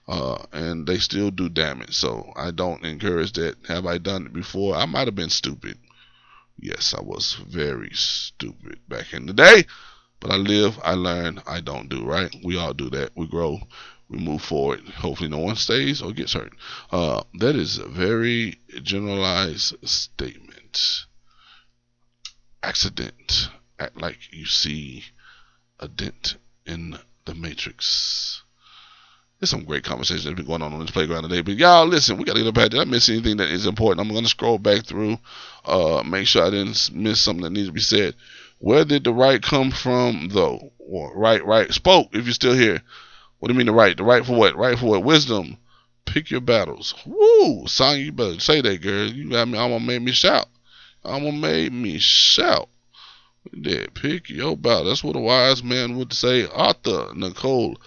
uh, 0.08 0.44
and 0.52 0.86
they 0.86 0.98
still 0.98 1.32
do 1.32 1.48
damage. 1.48 1.96
So 1.96 2.34
I 2.36 2.52
don't 2.52 2.84
encourage 2.84 3.34
that. 3.34 3.56
Have 3.68 3.86
I 3.86 3.98
done 3.98 4.26
it 4.26 4.34
before? 4.34 4.76
I 4.76 4.86
might 4.86 5.08
have 5.08 5.16
been 5.16 5.30
stupid. 5.30 5.78
Yes, 6.60 6.94
I 6.98 7.02
was 7.02 7.36
very 7.48 7.92
stupid 7.94 8.80
back 8.90 9.14
in 9.14 9.26
the 9.26 9.34
day. 9.34 9.64
But 10.20 10.32
I 10.32 10.36
live, 10.36 10.78
I 10.84 10.94
learn, 10.96 11.42
I 11.48 11.62
don't 11.62 11.90
do, 11.90 12.04
right? 12.04 12.34
We 12.44 12.58
all 12.58 12.74
do 12.74 12.90
that. 12.90 13.12
We 13.16 13.28
grow, 13.28 13.60
we 14.10 14.18
move 14.20 14.42
forward. 14.42 14.82
Hopefully, 14.82 15.30
no 15.30 15.38
one 15.38 15.56
stays 15.56 16.02
or 16.02 16.12
gets 16.12 16.34
hurt. 16.34 16.54
Uh, 16.92 17.24
that 17.36 17.56
is 17.56 17.78
a 17.78 17.88
very 17.88 18.60
generalized 18.84 19.76
statement. 19.88 21.06
Accident. 22.62 23.50
Act 23.80 23.96
like 24.02 24.18
you 24.32 24.46
see 24.46 25.06
a 25.80 25.88
dent 25.88 26.36
in 26.66 27.00
the 27.24 27.34
matrix. 27.34 28.44
There's 29.40 29.50
some 29.50 29.64
great 29.64 29.86
conversations 29.86 30.26
that 30.26 30.32
have 30.32 30.38
been 30.38 30.48
going 30.48 30.62
on 30.62 30.74
on 30.74 30.82
this 30.82 30.92
playground 30.92 31.24
today. 31.24 31.40
But 31.40 31.56
y'all, 31.56 31.86
listen, 31.86 32.18
we 32.18 32.26
got 32.26 32.34
to 32.34 32.40
get 32.42 32.50
up 32.50 32.58
ahead. 32.58 32.72
Did 32.72 32.82
I 32.82 32.84
miss 32.84 33.08
anything 33.08 33.38
that 33.38 33.50
is 33.50 33.66
important? 33.66 34.06
I'm 34.06 34.12
going 34.12 34.26
to 34.26 34.30
scroll 34.30 34.58
back 34.58 34.86
through, 34.86 35.18
uh, 35.64 36.04
make 36.06 36.28
sure 36.28 36.44
I 36.44 36.50
didn't 36.50 36.92
miss 36.94 37.22
something 37.22 37.44
that 37.44 37.52
needs 37.52 37.68
to 37.68 37.74
be 37.74 37.80
said. 37.80 38.16
Where 38.60 38.86
did 38.86 39.04
the 39.04 39.14
right 39.14 39.42
come 39.42 39.72
from, 39.72 40.30
though? 40.32 40.72
Or 40.78 41.18
right, 41.18 41.44
right. 41.46 41.74
Spoke, 41.74 42.10
if 42.14 42.26
you're 42.26 42.34
still 42.34 42.54
here. 42.54 42.82
What 43.40 43.48
do 43.48 43.54
you 43.54 43.58
mean 43.58 43.68
the 43.68 43.74
right? 43.74 43.96
The 43.96 44.04
right 44.04 44.26
for 44.26 44.36
what? 44.36 44.56
Right 44.58 44.78
for 44.78 44.88
what? 44.88 45.04
Wisdom. 45.04 45.58
Pick 46.06 46.30
your 46.30 46.42
battles. 46.42 46.94
Woo! 47.06 47.68
Song, 47.68 47.98
you 47.98 48.12
better 48.12 48.40
say 48.40 48.62
that, 48.62 48.82
girl. 48.82 49.08
You 49.08 49.30
got 49.30 49.50
gonna 49.52 49.80
make 49.80 50.02
me 50.02 50.12
shout. 50.12 50.48
I'm 51.06 51.24
gonna 51.24 51.38
make 51.38 51.72
me 51.72 52.00
shout. 52.00 52.68
Did 53.62 53.94
pick 53.94 54.30
your 54.30 54.58
battle. 54.58 54.86
That's 54.86 55.04
what 55.04 55.16
a 55.16 55.20
wise 55.20 55.64
man 55.64 55.98
would 55.98 56.12
say. 56.12 56.46
Arthur 56.48 57.14
Nicole 57.16 57.78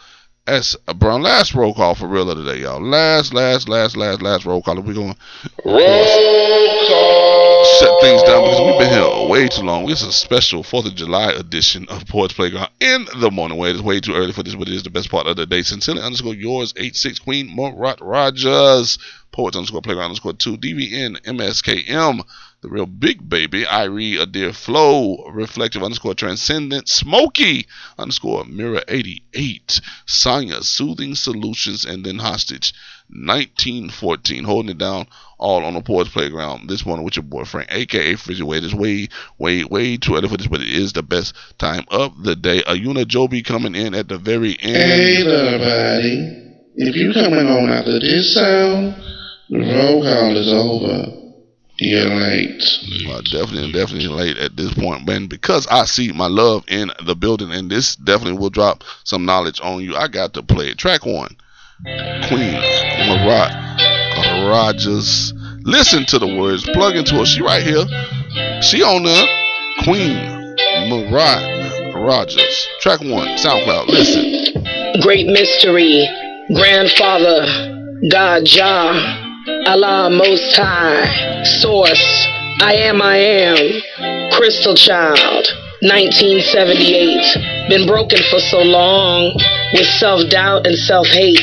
S. 0.47 0.75
Brown. 0.97 1.23
Last 1.23 1.55
roll 1.55 1.75
call 1.75 1.95
for 1.95 2.09
real 2.09 2.31
of 2.31 2.39
the 2.39 2.45
day, 2.45 2.61
y'all. 2.63 2.81
Last, 2.81 3.35
last, 3.35 3.69
last, 3.69 3.97
last, 3.97 4.23
last 4.23 4.45
roll 4.47 4.63
call. 4.63 4.81
We're 4.81 4.95
going 4.95 5.15
to 5.15 7.12
shut 7.79 8.01
things 8.01 8.23
down 8.23 8.43
because 8.43 8.61
we've 8.61 8.79
been 8.79 8.91
here 8.91 9.29
way 9.29 9.49
too 9.49 9.63
long. 9.63 9.87
This 9.87 10.03
is 10.03 10.09
a 10.09 10.13
special 10.13 10.63
4th 10.63 10.87
of 10.87 10.95
July 10.95 11.33
edition 11.33 11.87
of 11.89 12.07
Poets 12.07 12.35
Playground 12.35 12.69
in 12.81 13.07
the 13.19 13.31
morning. 13.31 13.59
Wait, 13.59 13.75
it's 13.75 13.85
way 13.85 14.01
too 14.01 14.15
early 14.15 14.33
for 14.33 14.43
this, 14.43 14.55
but 14.55 14.69
it 14.69 14.75
is 14.75 14.83
the 14.83 14.91
best 14.91 15.11
part 15.11 15.27
of 15.27 15.37
the 15.37 15.47
day. 15.47 15.63
Sincerely 15.63 16.03
underscore 16.03 16.35
yours, 16.35 16.75
86 16.77 17.21
Queen 17.21 17.55
Murat 17.55 18.01
Rogers. 18.01 18.99
Poets 19.31 19.57
underscore 19.57 19.83
Playground 19.83 20.07
underscore 20.07 20.35
2. 20.35 20.59
DVN 20.59 21.21
MSKM 21.23 22.25
the 22.63 22.69
real 22.69 22.87
big 22.87 23.29
baby, 23.29 23.65
Irie, 23.65 24.21
a 24.21 24.25
dear 24.25 24.53
flow, 24.53 25.29
reflective 25.33 25.83
underscore 25.83 26.15
transcendent, 26.15 26.89
smoky 26.89 27.67
underscore 27.99 28.45
mirror 28.45 28.83
88, 28.87 29.81
Sonya, 30.07 30.63
soothing 30.63 31.17
solutions, 31.17 31.85
and 31.85 32.05
then 32.05 32.19
hostage 32.19 32.73
1914, 33.09 34.45
holding 34.45 34.71
it 34.71 34.79
down 34.79 35.09
all 35.39 35.65
on 35.65 35.75
the 35.75 35.81
Poets 35.81 36.11
Playground 36.11 36.69
this 36.69 36.87
morning 36.87 37.05
with 37.05 37.17
your 37.17 37.25
boyfriend, 37.25 37.67
aka 37.69 38.15
Fridge 38.15 38.41
Wait. 38.41 38.63
It's 38.63 38.73
way, 38.73 39.09
way, 39.39 39.65
way 39.65 39.97
too 39.97 40.15
early 40.15 40.29
for 40.29 40.37
this, 40.37 40.47
but 40.47 40.61
it 40.61 40.69
is 40.69 40.93
the 40.93 41.03
best 41.03 41.35
time 41.59 41.85
of 41.89 42.23
the 42.23 42.37
day. 42.37 42.63
Ayuna 42.63 43.09
Joby 43.09 43.43
coming 43.43 43.75
in 43.75 43.93
at 43.93 44.07
the 44.07 44.19
very 44.19 44.57
end. 44.61 44.77
Hey, 44.77 45.25
buddy. 45.25 46.39
If 46.77 46.95
you 46.95 47.13
coming 47.13 47.49
on 47.49 47.71
after 47.71 47.99
this 47.99 48.35
sound, 48.35 48.95
the 49.51 49.59
roll 49.59 50.03
call 50.03 50.37
is 50.37 50.53
over. 50.53 51.22
You're 51.79 52.05
late. 52.05 52.63
Uh, 53.09 53.21
definitely, 53.33 53.73
definitely 53.73 54.09
late 54.09 54.37
at 54.37 54.57
this 54.57 54.73
point, 54.75 55.07
man. 55.07 55.27
Because 55.27 55.67
I 55.69 55.85
see 55.85 56.13
my 56.13 56.29
love 56.29 56.65
in 56.69 56.93
the 57.05 57.17
building, 57.17 57.51
and 57.53 57.71
this 57.71 57.97
definitely 57.97 58.39
will 58.39 58.51
drop 58.51 58.85
some 59.05 59.25
knowledge 59.25 59.61
on 59.63 59.83
you. 59.83 59.97
I 59.97 60.09
got 60.09 60.35
to 60.35 60.43
play 60.43 60.69
it. 60.69 60.79
Track 60.79 61.05
one, 61.07 61.37
Queen 62.29 62.53
Marat 63.09 64.49
Rogers. 64.49 65.33
Listen 65.65 66.05
to 66.07 66.19
the 66.19 66.37
words. 66.37 66.65
Plug 66.73 66.97
into 66.97 67.17
her. 67.17 67.25
She 67.25 67.43
right 67.43 67.63
here. 67.63 67.85
She 68.63 68.83
on 68.83 69.03
the 69.03 69.27
Queen 69.85 70.15
Marat 70.89 71.95
Rogers. 71.95 72.69
Track 72.81 73.01
one, 73.01 73.29
SoundCloud. 73.39 73.89
Listen. 73.89 75.01
Great 75.01 75.27
mystery, 75.27 76.07
grandfather, 76.55 77.47
God 78.11 78.45
Jah. 78.45 79.22
Allah 79.67 80.11
Most 80.11 80.57
High, 80.57 81.45
Source, 81.45 82.27
I 82.61 82.75
Am 82.91 83.01
I 83.01 83.17
Am, 83.17 84.31
Crystal 84.33 84.75
Child, 84.75 85.47
1978. 85.83 87.69
Been 87.69 87.87
broken 87.87 88.19
for 88.29 88.41
so 88.41 88.59
long 88.59 89.33
with 89.75 89.87
self 89.87 90.29
doubt 90.29 90.67
and 90.67 90.77
self 90.77 91.07
hate. 91.07 91.41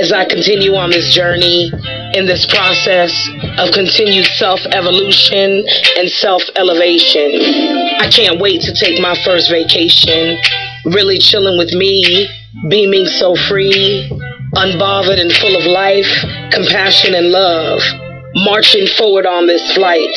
As 0.00 0.12
I 0.12 0.26
continue 0.26 0.76
on 0.76 0.90
this 0.90 1.12
journey, 1.12 1.72
in 2.14 2.26
this 2.26 2.46
process 2.46 3.10
of 3.58 3.74
continued 3.74 4.26
self 4.38 4.60
evolution 4.70 5.66
and 5.98 6.08
self 6.08 6.42
elevation, 6.54 7.34
I 7.98 8.08
can't 8.08 8.40
wait 8.40 8.62
to 8.62 8.72
take 8.72 9.00
my 9.00 9.16
first 9.24 9.50
vacation. 9.50 10.38
Really 10.84 11.18
chilling 11.18 11.58
with 11.58 11.72
me, 11.72 12.28
beaming 12.68 13.06
so 13.06 13.34
free, 13.34 14.08
unbothered 14.54 15.20
and 15.20 15.32
full 15.32 15.56
of 15.56 15.64
life, 15.64 16.10
compassion, 16.50 17.14
and 17.14 17.28
love, 17.28 17.80
marching 18.34 18.86
forward 18.86 19.26
on 19.26 19.46
this 19.46 19.72
flight 19.74 20.08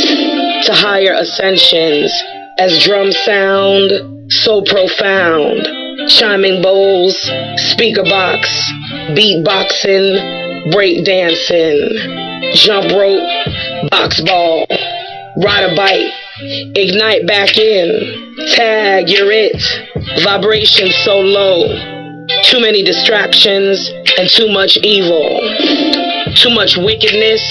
to 0.66 0.74
higher 0.74 1.14
ascensions 1.14 2.12
as 2.58 2.84
drums 2.84 3.18
sound 3.20 3.92
so 4.32 4.64
profound, 4.64 5.68
chiming 6.10 6.62
bowls, 6.62 7.16
speaker 7.72 8.04
box, 8.04 8.50
beatboxing, 9.14 10.72
break 10.72 11.06
dancing, 11.06 11.90
jump 12.54 12.92
rope, 12.92 13.90
box 13.90 14.22
ball, 14.22 14.66
ride 15.44 15.72
a 15.72 15.76
bike, 15.76 16.12
ignite 16.76 17.28
back 17.28 17.58
in, 17.58 18.36
tag, 18.56 19.10
you're 19.10 19.32
it, 19.32 19.62
vibration 20.24 20.90
so 21.04 21.20
low, 21.20 21.93
too 22.44 22.60
many 22.60 22.84
distractions 22.84 23.90
and 24.20 24.30
too 24.30 24.52
much 24.52 24.78
evil, 24.84 25.40
too 26.36 26.52
much 26.52 26.78
wickedness 26.78 27.42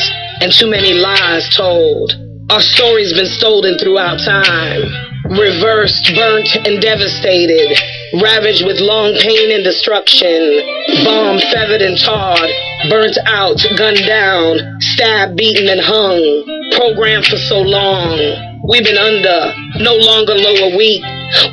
and 0.40 0.52
too 0.52 0.68
many 0.68 0.92
lies 0.92 1.48
told. 1.56 2.12
Our 2.50 2.60
story's 2.60 3.12
been 3.12 3.26
stolen 3.26 3.78
throughout 3.78 4.20
time, 4.20 4.82
reversed, 5.30 6.12
burnt, 6.14 6.54
and 6.66 6.82
devastated, 6.82 7.78
ravaged 8.20 8.66
with 8.66 8.80
long 8.80 9.16
pain 9.18 9.50
and 9.50 9.64
destruction, 9.64 10.60
bombed, 11.04 11.42
feathered, 11.48 11.80
and 11.80 11.96
tarred, 11.96 12.50
burnt 12.90 13.16
out, 13.26 13.64
gunned 13.78 14.04
down, 14.06 14.58
stabbed, 14.80 15.36
beaten, 15.36 15.68
and 15.68 15.80
hung, 15.80 16.44
programmed 16.76 17.24
for 17.24 17.38
so 17.38 17.60
long. 17.60 18.51
We've 18.62 18.84
been 18.84 18.96
under, 18.96 19.52
no 19.82 19.96
longer 19.96 20.34
low 20.34 20.70
or 20.70 20.76
weak. 20.76 21.02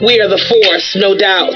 We 0.05 0.21
are 0.21 0.29
the 0.29 0.37
force, 0.37 0.95
no 0.95 1.17
doubt. 1.17 1.49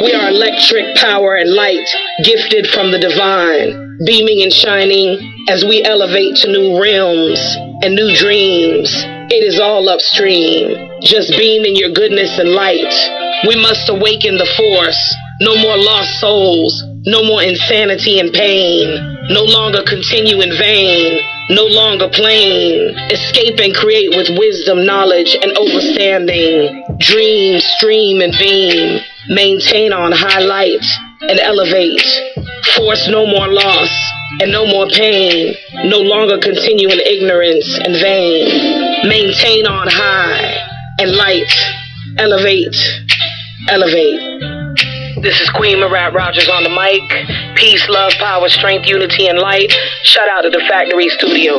We 0.00 0.14
are 0.14 0.30
electric 0.30 0.96
power 0.96 1.36
and 1.36 1.52
light, 1.52 1.86
gifted 2.24 2.66
from 2.68 2.90
the 2.90 2.98
divine, 2.98 3.98
beaming 4.06 4.40
and 4.40 4.52
shining 4.52 5.20
as 5.50 5.64
we 5.64 5.84
elevate 5.84 6.36
to 6.36 6.48
new 6.48 6.80
realms 6.80 7.38
and 7.84 7.94
new 7.94 8.16
dreams. 8.16 8.88
It 9.28 9.44
is 9.44 9.60
all 9.60 9.86
upstream. 9.90 10.72
Just 11.02 11.36
beam 11.36 11.66
in 11.66 11.76
your 11.76 11.92
goodness 11.92 12.38
and 12.38 12.56
light. 12.56 12.88
We 13.46 13.54
must 13.54 13.90
awaken 13.90 14.38
the 14.38 14.48
force. 14.56 15.14
No 15.42 15.60
more 15.60 15.76
lost 15.76 16.20
souls. 16.20 16.82
No 17.04 17.22
more 17.22 17.42
insanity 17.42 18.18
and 18.18 18.32
pain. 18.32 19.28
No 19.28 19.44
longer 19.44 19.82
continue 19.82 20.40
in 20.40 20.56
vain. 20.56 21.20
No 21.48 21.64
longer 21.64 22.08
plain. 22.08 22.96
Escape 23.10 23.60
and 23.60 23.74
create 23.74 24.10
with 24.10 24.36
wisdom, 24.36 24.84
knowledge, 24.84 25.36
and 25.40 25.52
overstanding. 25.56 26.98
Dream, 26.98 27.60
stream, 27.60 28.20
and 28.20 28.32
beam. 28.32 29.00
Maintain 29.28 29.92
on 29.92 30.12
high 30.12 30.40
light 30.40 30.84
and 31.20 31.38
elevate. 31.38 32.02
Force 32.74 33.08
no 33.08 33.26
more 33.26 33.46
loss 33.46 33.90
and 34.40 34.50
no 34.50 34.66
more 34.66 34.86
pain. 34.88 35.54
No 35.84 35.98
longer 35.98 36.38
continue 36.38 36.88
in 36.88 36.98
ignorance 36.98 37.78
and 37.78 37.94
vain. 37.94 39.08
Maintain 39.08 39.66
on 39.66 39.86
high 39.88 40.56
and 40.98 41.12
light. 41.12 41.52
Elevate. 42.18 42.76
Elevate. 43.68 44.55
This 45.22 45.40
is 45.40 45.48
Queen 45.48 45.80
Marat 45.80 46.12
Rogers 46.12 46.46
on 46.46 46.62
the 46.62 46.68
mic. 46.68 47.56
Peace, 47.56 47.88
love, 47.88 48.12
power, 48.18 48.50
strength, 48.50 48.86
unity, 48.86 49.26
and 49.28 49.38
light. 49.38 49.72
Shout 50.02 50.28
out 50.28 50.42
to 50.42 50.50
the 50.50 50.62
Factory 50.68 51.08
Studios. 51.08 51.56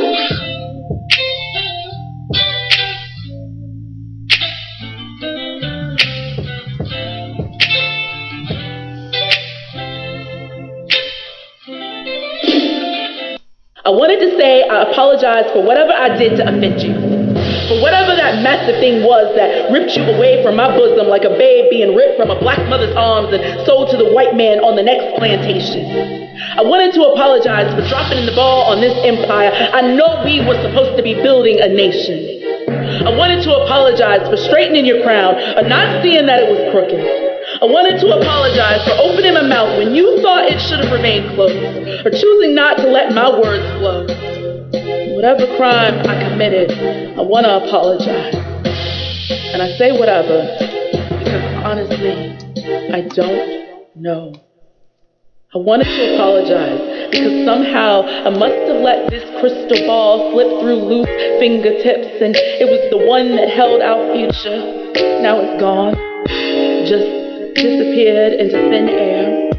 I 13.83 13.89
wanted 13.89 14.19
to 14.19 14.37
say 14.37 14.67
I 14.67 14.83
apologize 14.83 15.51
for 15.51 15.63
whatever 15.63 15.93
I 15.93 16.15
did 16.15 16.37
to 16.37 16.43
offend 16.43 16.81
you. 16.81 17.16
For 17.67 17.81
whatever 17.83 18.15
that 18.15 18.39
massive 18.43 18.79
thing 18.79 19.03
was 19.03 19.35
that 19.35 19.67
ripped 19.71 19.91
you 19.91 20.03
away 20.07 20.39
from 20.43 20.55
my 20.55 20.71
bosom 20.71 21.11
like 21.11 21.27
a 21.27 21.35
babe 21.35 21.69
being 21.69 21.95
ripped 21.95 22.15
from 22.15 22.31
a 22.31 22.39
black 22.39 22.63
mother's 22.71 22.95
arms 22.95 23.35
and 23.35 23.43
sold 23.67 23.91
to 23.91 23.97
the 23.97 24.07
white 24.07 24.35
man 24.39 24.63
on 24.63 24.79
the 24.79 24.83
next 24.83 25.19
plantation. 25.19 25.83
I 26.55 26.63
wanted 26.63 26.95
to 26.95 27.03
apologize 27.11 27.67
for 27.75 27.83
dropping 27.91 28.23
the 28.25 28.31
ball 28.31 28.71
on 28.71 28.79
this 28.79 28.95
empire. 29.03 29.51
I 29.51 29.83
know 29.83 30.23
we 30.23 30.39
were 30.47 30.55
supposed 30.63 30.95
to 30.95 31.03
be 31.03 31.19
building 31.19 31.59
a 31.59 31.67
nation. 31.67 32.47
I 33.03 33.11
wanted 33.11 33.43
to 33.43 33.51
apologize 33.51 34.23
for 34.31 34.37
straightening 34.37 34.85
your 34.85 35.03
crown 35.03 35.35
or 35.35 35.67
not 35.67 36.01
seeing 36.01 36.25
that 36.25 36.43
it 36.43 36.49
was 36.49 36.63
crooked. 36.71 37.03
I 37.59 37.65
wanted 37.67 37.99
to 37.99 38.07
apologize 38.15 38.79
for 38.87 38.95
opening 38.95 39.33
my 39.33 39.43
mouth 39.43 39.75
when 39.77 39.95
you 39.95 40.21
thought 40.21 40.47
it 40.47 40.59
should 40.59 40.79
have 40.79 40.91
remained 40.91 41.35
closed, 41.35 41.55
or 42.05 42.11
choosing 42.11 42.55
not 42.55 42.77
to 42.77 42.87
let 42.87 43.11
my 43.11 43.27
words 43.27 43.63
flow. 43.79 44.07
Whatever 45.15 45.47
crime 45.57 45.99
I 46.05 46.26
committed, 46.37 46.69
I 47.17 47.21
want 47.25 47.49
to 47.49 47.65
apologize. 47.65 48.35
And 49.57 49.59
I 49.59 49.73
say 49.81 49.89
whatever 49.97 50.45
because 51.17 51.65
honestly, 51.65 52.13
I 52.93 53.01
don't 53.09 53.97
know. 53.97 54.37
I 55.55 55.57
wanted 55.57 55.85
to 55.89 56.13
apologize 56.13 57.09
because 57.09 57.43
somehow 57.43 58.05
I 58.05 58.29
must 58.29 58.53
have 58.69 58.81
let 58.85 59.09
this 59.09 59.25
crystal 59.41 59.81
ball 59.87 60.29
slip 60.29 60.61
through 60.61 60.77
loose 60.85 61.09
fingertips, 61.41 62.21
and 62.21 62.35
it 62.37 62.69
was 62.69 62.85
the 62.93 63.01
one 63.01 63.35
that 63.35 63.49
held 63.49 63.81
our 63.81 64.13
future. 64.13 64.93
Now 65.25 65.41
it's 65.41 65.57
gone, 65.57 65.97
just 66.85 67.57
disappeared 67.57 68.33
into 68.37 68.61
thin 68.69 68.89
air. 68.93 69.49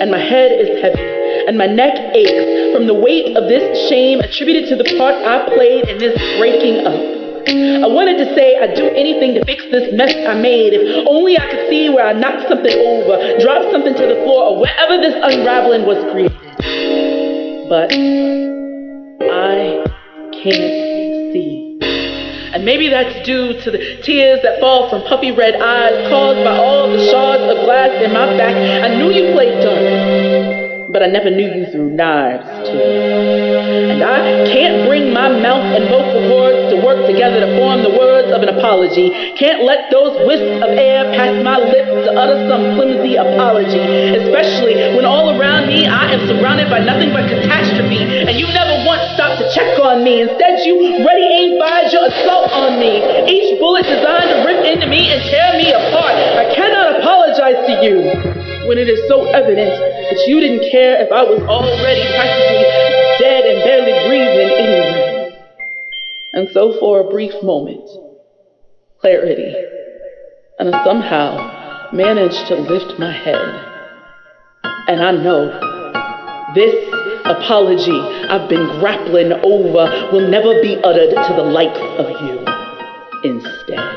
And 0.00 0.10
my 0.10 0.18
head 0.18 0.48
is 0.52 0.80
heavy, 0.80 1.44
and 1.44 1.58
my 1.58 1.66
neck 1.66 1.92
aches 2.16 2.63
from 2.74 2.88
the 2.88 2.94
weight 2.94 3.36
of 3.36 3.46
this 3.46 3.88
shame 3.88 4.18
attributed 4.18 4.68
to 4.68 4.74
the 4.74 4.98
part 4.98 5.14
I 5.14 5.46
played 5.54 5.86
in 5.86 5.98
this 5.98 6.18
breaking 6.42 6.82
up. 6.82 6.98
I 7.46 7.86
wanted 7.86 8.18
to 8.18 8.34
say 8.34 8.58
I'd 8.58 8.74
do 8.74 8.90
anything 8.90 9.34
to 9.34 9.44
fix 9.44 9.62
this 9.70 9.94
mess 9.94 10.10
I 10.26 10.34
made. 10.34 10.74
If 10.74 11.06
only 11.06 11.38
I 11.38 11.46
could 11.46 11.68
see 11.70 11.88
where 11.88 12.04
I 12.04 12.12
knocked 12.12 12.48
something 12.48 12.74
over, 12.74 13.38
dropped 13.38 13.70
something 13.70 13.94
to 13.94 14.06
the 14.10 14.18
floor, 14.26 14.50
or 14.50 14.60
wherever 14.60 14.98
this 14.98 15.14
unraveling 15.14 15.86
was 15.86 16.02
created. 16.10 16.34
But 17.70 17.94
I 19.22 19.86
can't 20.42 21.30
see. 21.30 21.78
And 22.54 22.64
maybe 22.64 22.88
that's 22.88 23.24
due 23.26 23.60
to 23.60 23.70
the 23.70 24.02
tears 24.02 24.40
that 24.42 24.58
fall 24.58 24.90
from 24.90 25.02
puppy 25.06 25.30
red 25.30 25.60
eyes 25.60 26.08
caused 26.08 26.42
by 26.42 26.56
all 26.56 26.90
the 26.90 27.06
shards 27.06 27.44
of 27.44 27.64
glass 27.66 27.90
in 28.02 28.12
my 28.12 28.34
back. 28.36 28.56
I 28.56 28.96
knew 28.96 29.10
you 29.12 29.34
played 29.34 29.62
dark, 29.62 30.23
but 30.94 31.02
I 31.02 31.10
never 31.10 31.26
knew 31.26 31.50
you 31.50 31.66
threw 31.74 31.90
knives 31.90 32.46
too. 32.70 32.78
And 32.78 33.98
I 33.98 34.46
can't 34.46 34.86
bring 34.86 35.10
my 35.10 35.26
mouth 35.26 35.74
and 35.74 35.90
vocal 35.90 36.22
cords 36.30 36.70
to 36.70 36.78
work 36.86 37.02
together 37.10 37.42
to 37.42 37.50
form 37.58 37.82
the 37.82 37.90
words 37.90 38.30
of 38.30 38.46
an 38.46 38.54
apology. 38.54 39.10
Can't 39.34 39.66
let 39.66 39.90
those 39.90 40.14
wisps 40.22 40.62
of 40.62 40.70
air 40.70 41.10
pass 41.18 41.34
my 41.42 41.58
lips 41.58 42.06
to 42.06 42.14
utter 42.14 42.46
some 42.46 42.78
flimsy 42.78 43.18
apology. 43.18 43.82
Especially 44.22 44.94
when 44.94 45.02
all 45.02 45.34
around 45.34 45.66
me 45.66 45.82
I 45.82 46.14
am 46.14 46.30
surrounded 46.30 46.70
by 46.70 46.78
nothing 46.78 47.10
but 47.10 47.26
catastrophe. 47.26 48.30
And 48.30 48.38
you 48.38 48.46
never 48.54 48.86
once 48.86 49.02
stopped 49.18 49.42
to 49.42 49.50
check 49.50 49.74
on 49.82 50.06
me. 50.06 50.22
Instead, 50.22 50.62
you 50.62 51.02
ready 51.02 51.26
aim 51.26 51.58
fired 51.58 51.90
your 51.90 52.06
assault 52.06 52.54
on 52.54 52.78
me. 52.78 53.02
Each 53.26 53.58
bullet 53.58 53.82
designed 53.82 54.30
to 54.30 54.38
rip 54.46 54.62
into 54.62 54.86
me 54.86 55.10
and 55.10 55.18
tear 55.26 55.58
me 55.58 55.74
apart. 55.74 56.14
I 56.38 56.54
cannot 56.54 57.02
apologize 57.02 57.66
to 57.66 57.74
you 57.82 58.43
when 58.68 58.78
it 58.78 58.88
is 58.88 59.06
so 59.08 59.26
evident 59.26 59.70
that 59.70 60.24
you 60.26 60.40
didn't 60.40 60.70
care 60.70 61.00
if 61.04 61.12
I 61.12 61.22
was 61.22 61.40
already 61.42 62.02
practically 62.14 62.64
dead 63.18 63.44
and 63.44 63.64
barely 63.64 64.08
breathing 64.08 64.50
anyway. 64.50 65.38
And 66.32 66.48
so, 66.52 66.78
for 66.80 67.00
a 67.00 67.10
brief 67.10 67.34
moment, 67.42 67.88
clarity, 69.00 69.54
and 70.58 70.74
I 70.74 70.84
somehow 70.84 71.90
managed 71.92 72.46
to 72.48 72.56
lift 72.56 72.98
my 72.98 73.12
head. 73.12 73.70
And 74.88 75.02
I 75.02 75.12
know 75.12 75.46
this 76.54 76.74
apology 77.24 77.98
I've 78.28 78.48
been 78.48 78.66
grappling 78.80 79.32
over 79.32 80.10
will 80.12 80.28
never 80.28 80.60
be 80.60 80.76
uttered 80.82 81.10
to 81.10 81.34
the 81.36 81.42
likes 81.42 81.78
of 81.98 82.08
you. 82.26 82.38
Instead, 83.24 83.96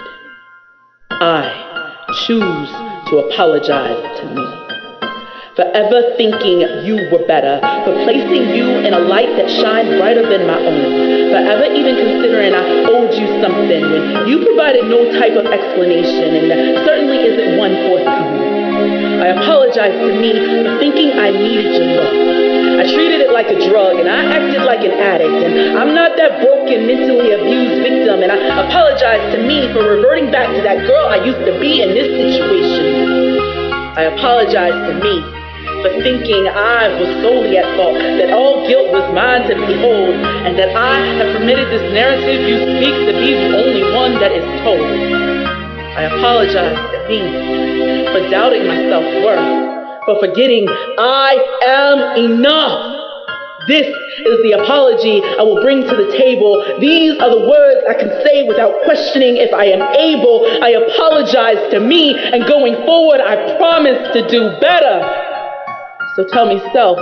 I 1.11 1.68
choose 2.26 2.97
to 3.09 3.19
apologize 3.27 4.19
to 4.19 4.23
me. 4.35 4.43
Forever 5.55 6.13
thinking 6.17 6.61
you 6.85 7.09
were 7.09 7.25
better, 7.25 7.57
for 7.84 7.93
placing 8.03 8.53
you 8.53 8.77
in 8.85 8.93
a 8.93 8.99
light 8.99 9.34
that 9.38 9.49
shines 9.49 9.89
brighter 9.97 10.21
than 10.21 10.45
my 10.45 10.59
own. 10.59 11.31
Forever 11.34 11.65
even 11.73 11.95
considering 11.95 12.53
I 12.53 12.85
owed 12.85 13.13
you 13.17 13.25
something 13.41 13.81
when 13.81 14.27
you 14.27 14.45
provided 14.45 14.85
no 14.85 15.11
type 15.17 15.34
of 15.34 15.47
explanation, 15.47 16.51
and 16.51 16.85
certainly 16.85 17.17
isn't 17.17 17.57
one 17.57 17.73
forthcoming. 17.89 18.47
I 19.27 19.35
apologize 19.35 19.91
to 19.91 20.11
me 20.23 20.31
for 20.31 20.79
thinking 20.79 21.11
I 21.19 21.35
needed 21.35 21.75
your 21.75 21.99
love. 21.99 22.79
I 22.79 22.87
treated 22.87 23.19
it 23.19 23.35
like 23.35 23.51
a 23.51 23.59
drug 23.67 23.99
and 23.99 24.07
I 24.07 24.23
acted 24.23 24.63
like 24.63 24.87
an 24.87 24.95
addict. 24.95 25.43
And 25.43 25.75
I'm 25.75 25.91
not 25.91 26.15
that 26.15 26.39
broken, 26.39 26.87
mentally 26.87 27.35
abused 27.35 27.75
victim. 27.83 28.23
And 28.23 28.31
I 28.31 28.39
apologize 28.39 29.35
to 29.35 29.43
me 29.43 29.67
for 29.75 29.83
reverting 29.83 30.31
back 30.31 30.47
to 30.55 30.63
that 30.63 30.79
girl 30.87 31.11
I 31.11 31.19
used 31.27 31.43
to 31.43 31.59
be 31.59 31.83
in 31.83 31.91
this 31.91 32.07
situation. 32.07 33.99
I 33.99 34.15
apologize 34.15 34.79
to 34.87 34.93
me 34.95 35.19
for 35.83 35.91
thinking 36.07 36.47
I 36.47 36.87
was 36.95 37.11
solely 37.19 37.59
at 37.59 37.67
fault, 37.75 37.99
that 37.99 38.31
all 38.31 38.63
guilt 38.63 38.95
was 38.95 39.11
mine 39.11 39.43
to 39.51 39.59
behold, 39.59 40.15
and 40.47 40.55
that 40.55 40.71
I 40.71 41.03
have 41.19 41.35
permitted 41.35 41.67
this 41.67 41.83
narrative 41.91 42.47
you 42.47 42.63
speak 42.79 42.95
to 42.95 43.13
be 43.19 43.35
the 43.35 43.59
only 43.59 43.83
one 43.91 44.23
that 44.23 44.31
is 44.31 44.47
told. 44.63 44.87
I 45.99 46.07
apologize 46.15 46.97
me 47.09 47.19
for 48.11 48.29
doubting 48.29 48.67
my 48.67 48.77
self 48.88 49.03
worth, 49.23 50.05
for 50.05 50.19
forgetting 50.19 50.67
I 50.67 51.35
am 51.65 52.25
enough. 52.31 52.95
This 53.67 53.88
is 53.88 54.38
the 54.43 54.63
apology 54.63 55.21
I 55.21 55.43
will 55.43 55.61
bring 55.61 55.81
to 55.81 55.95
the 55.95 56.15
table. 56.17 56.63
These 56.79 57.19
are 57.19 57.29
the 57.29 57.49
words 57.49 57.84
I 57.89 57.95
can 57.95 58.09
say 58.23 58.47
without 58.47 58.71
questioning 58.85 59.35
if 59.38 59.53
I 59.53 59.65
am 59.65 59.81
able. 59.81 60.47
I 60.63 60.69
apologize 60.69 61.71
to 61.71 61.79
me, 61.81 62.15
and 62.17 62.45
going 62.47 62.75
forward, 62.85 63.19
I 63.19 63.57
promise 63.57 64.13
to 64.13 64.27
do 64.29 64.55
better. 64.61 65.03
So 66.15 66.25
tell 66.31 66.47
me, 66.47 66.61
self, 66.71 66.97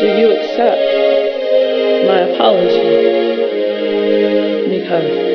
do 0.00 0.06
you 0.16 0.32
accept 0.32 0.80
my 2.08 2.20
apology? 2.32 3.20
Because 4.80 5.29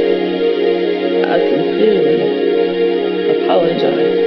Sincerely 1.76 3.44
apologize 3.44 4.26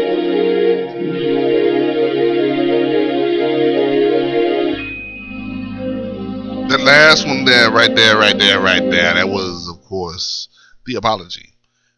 last 6.85 7.27
one 7.27 7.45
there, 7.45 7.71
right 7.71 7.95
there, 7.95 8.17
right 8.19 8.39
there, 8.39 8.61
right 8.61 8.91
there. 8.91 9.15
That 9.15 9.29
was, 9.29 9.69
of 9.69 9.83
course, 9.85 10.49
the 10.85 10.97
apology. 10.97 11.55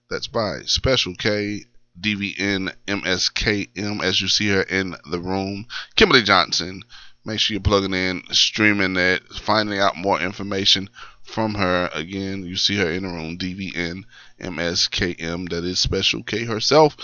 That's 0.09 0.29
by 0.29 0.61
Special 0.67 1.15
K, 1.17 1.65
DVN, 2.01 2.73
MSKM, 2.87 4.03
as 4.03 4.21
you 4.21 4.29
see 4.29 4.49
her 4.51 4.63
in 4.63 4.95
the 5.11 5.21
room. 5.21 5.67
Kimberly 5.97 6.23
Johnson. 6.23 6.83
Make 7.25 7.39
sure 7.39 7.55
you're 7.55 7.61
plugging 7.61 7.93
in, 7.93 8.23
streaming 8.31 8.95
that, 8.95 9.23
finding 9.29 9.79
out 9.79 9.97
more 9.97 10.21
information 10.21 10.89
from 11.23 11.55
her. 11.55 11.91
Again, 11.95 12.45
you 12.45 12.57
see 12.57 12.77
her 12.77 12.91
in 12.91 13.03
the 13.03 13.09
room, 13.09 13.37
DVN, 13.39 14.05
MSKM. 14.41 15.49
That 15.51 15.65
is 15.65 15.79
Special 15.79 16.23
K 16.23 16.45
herself. 16.45 16.97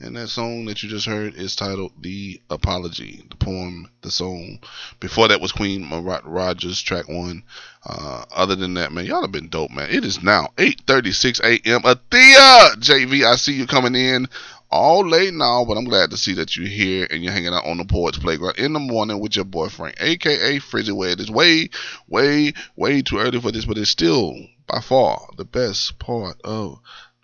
And 0.00 0.14
that 0.14 0.28
song 0.28 0.66
that 0.66 0.80
you 0.80 0.88
just 0.88 1.06
heard 1.06 1.34
is 1.34 1.56
titled 1.56 1.90
The 2.00 2.40
Apology, 2.50 3.24
the 3.28 3.36
poem, 3.36 3.90
the 4.02 4.12
song. 4.12 4.60
Before 5.00 5.26
that 5.26 5.40
was 5.40 5.50
Queen 5.50 5.88
Marat 5.88 6.24
Rogers, 6.24 6.80
track 6.80 7.08
one. 7.08 7.42
Uh, 7.84 8.24
other 8.30 8.54
than 8.54 8.74
that, 8.74 8.92
man, 8.92 9.06
y'all 9.06 9.22
have 9.22 9.32
been 9.32 9.48
dope, 9.48 9.72
man. 9.72 9.90
It 9.90 10.04
is 10.04 10.22
now 10.22 10.50
8.36 10.56 11.40
a.m. 11.40 11.82
Athea, 11.82 12.76
JV, 12.76 13.24
I 13.24 13.34
see 13.34 13.54
you 13.54 13.66
coming 13.66 13.96
in 13.96 14.28
all 14.70 15.04
late 15.04 15.34
now, 15.34 15.64
but 15.64 15.76
I'm 15.76 15.84
glad 15.84 16.10
to 16.10 16.16
see 16.16 16.34
that 16.34 16.56
you're 16.56 16.68
here 16.68 17.06
and 17.10 17.24
you're 17.24 17.32
hanging 17.32 17.54
out 17.54 17.64
on 17.64 17.78
the 17.78 17.84
Poets 17.84 18.18
Playground 18.18 18.58
in 18.58 18.74
the 18.74 18.78
morning 18.78 19.18
with 19.18 19.34
your 19.34 19.46
boyfriend, 19.46 19.96
aka 19.98 20.58
Frizzy 20.58 20.92
Way. 20.92 21.12
It 21.12 21.20
is 21.20 21.30
way, 21.30 21.70
way, 22.06 22.52
way 22.76 23.02
too 23.02 23.18
early 23.18 23.40
for 23.40 23.50
this, 23.50 23.64
but 23.64 23.78
it's 23.78 23.90
still 23.90 24.36
by 24.68 24.80
far 24.80 25.28
the 25.36 25.44
best 25.44 25.98
part 25.98 26.40
of 26.44 26.78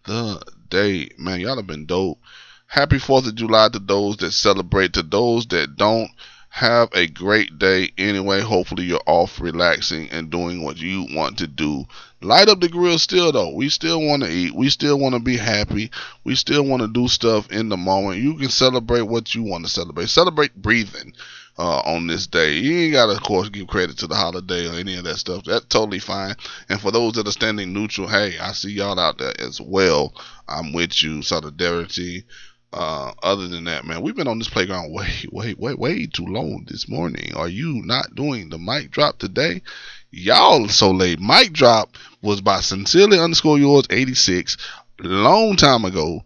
the 0.06 0.42
day. 0.70 1.10
Man, 1.18 1.40
y'all 1.40 1.56
have 1.56 1.66
been 1.66 1.86
dope. 1.86 2.18
Happy 2.66 2.96
4th 2.96 3.28
of 3.28 3.34
July 3.34 3.68
to 3.68 3.78
those 3.78 4.16
that 4.16 4.32
celebrate, 4.32 4.94
to 4.94 5.02
those 5.02 5.46
that 5.46 5.76
don't. 5.76 6.10
Have 6.48 6.90
a 6.92 7.08
great 7.08 7.58
day 7.58 7.90
anyway. 7.98 8.40
Hopefully, 8.40 8.84
you're 8.84 9.00
off 9.06 9.40
relaxing 9.40 10.08
and 10.10 10.30
doing 10.30 10.62
what 10.62 10.76
you 10.76 11.04
want 11.10 11.38
to 11.38 11.48
do. 11.48 11.84
Light 12.22 12.48
up 12.48 12.60
the 12.60 12.68
grill 12.68 13.00
still, 13.00 13.32
though. 13.32 13.52
We 13.52 13.68
still 13.68 14.00
want 14.00 14.22
to 14.22 14.30
eat. 14.30 14.54
We 14.54 14.70
still 14.70 14.96
want 14.96 15.16
to 15.16 15.20
be 15.20 15.36
happy. 15.36 15.90
We 16.22 16.36
still 16.36 16.62
want 16.64 16.82
to 16.82 16.88
do 16.88 17.08
stuff 17.08 17.50
in 17.50 17.70
the 17.70 17.76
moment. 17.76 18.22
You 18.22 18.36
can 18.36 18.50
celebrate 18.50 19.02
what 19.02 19.34
you 19.34 19.42
want 19.42 19.64
to 19.64 19.70
celebrate. 19.70 20.08
Celebrate 20.10 20.54
breathing 20.54 21.14
uh, 21.58 21.80
on 21.80 22.06
this 22.06 22.26
day. 22.26 22.54
You 22.54 22.78
ain't 22.78 22.92
got 22.92 23.06
to, 23.06 23.12
of 23.12 23.22
course, 23.22 23.48
give 23.48 23.66
credit 23.66 23.98
to 23.98 24.06
the 24.06 24.14
holiday 24.14 24.68
or 24.68 24.74
any 24.74 24.96
of 24.96 25.04
that 25.04 25.16
stuff. 25.16 25.44
That's 25.44 25.66
totally 25.66 25.98
fine. 25.98 26.34
And 26.68 26.80
for 26.80 26.90
those 26.90 27.14
that 27.14 27.28
are 27.28 27.32
standing 27.32 27.72
neutral, 27.72 28.08
hey, 28.08 28.38
I 28.38 28.52
see 28.52 28.72
y'all 28.72 28.98
out 28.98 29.18
there 29.18 29.34
as 29.40 29.60
well. 29.60 30.12
I'm 30.48 30.72
with 30.72 31.02
you. 31.02 31.22
Solidarity. 31.22 32.24
Uh, 32.72 33.12
other 33.22 33.46
than 33.46 33.64
that, 33.64 33.84
man, 33.84 34.02
we've 34.02 34.16
been 34.16 34.26
on 34.26 34.40
this 34.40 34.48
playground 34.48 34.92
way, 34.92 35.08
way, 35.30 35.54
way, 35.54 35.74
way 35.74 36.06
too 36.06 36.26
long 36.26 36.64
this 36.66 36.88
morning. 36.88 37.32
Are 37.36 37.48
you 37.48 37.82
not 37.84 38.16
doing 38.16 38.48
the 38.48 38.58
mic 38.58 38.90
drop 38.90 39.18
today? 39.18 39.62
Y'all 40.10 40.68
so 40.68 40.90
late. 40.90 41.20
Mic 41.20 41.52
drop 41.52 41.96
was 42.20 42.40
by 42.40 42.60
sincerely 42.60 43.18
underscore 43.18 43.58
yours 43.58 43.86
86 43.90 44.56
long 45.00 45.56
time 45.56 45.84
ago. 45.84 46.22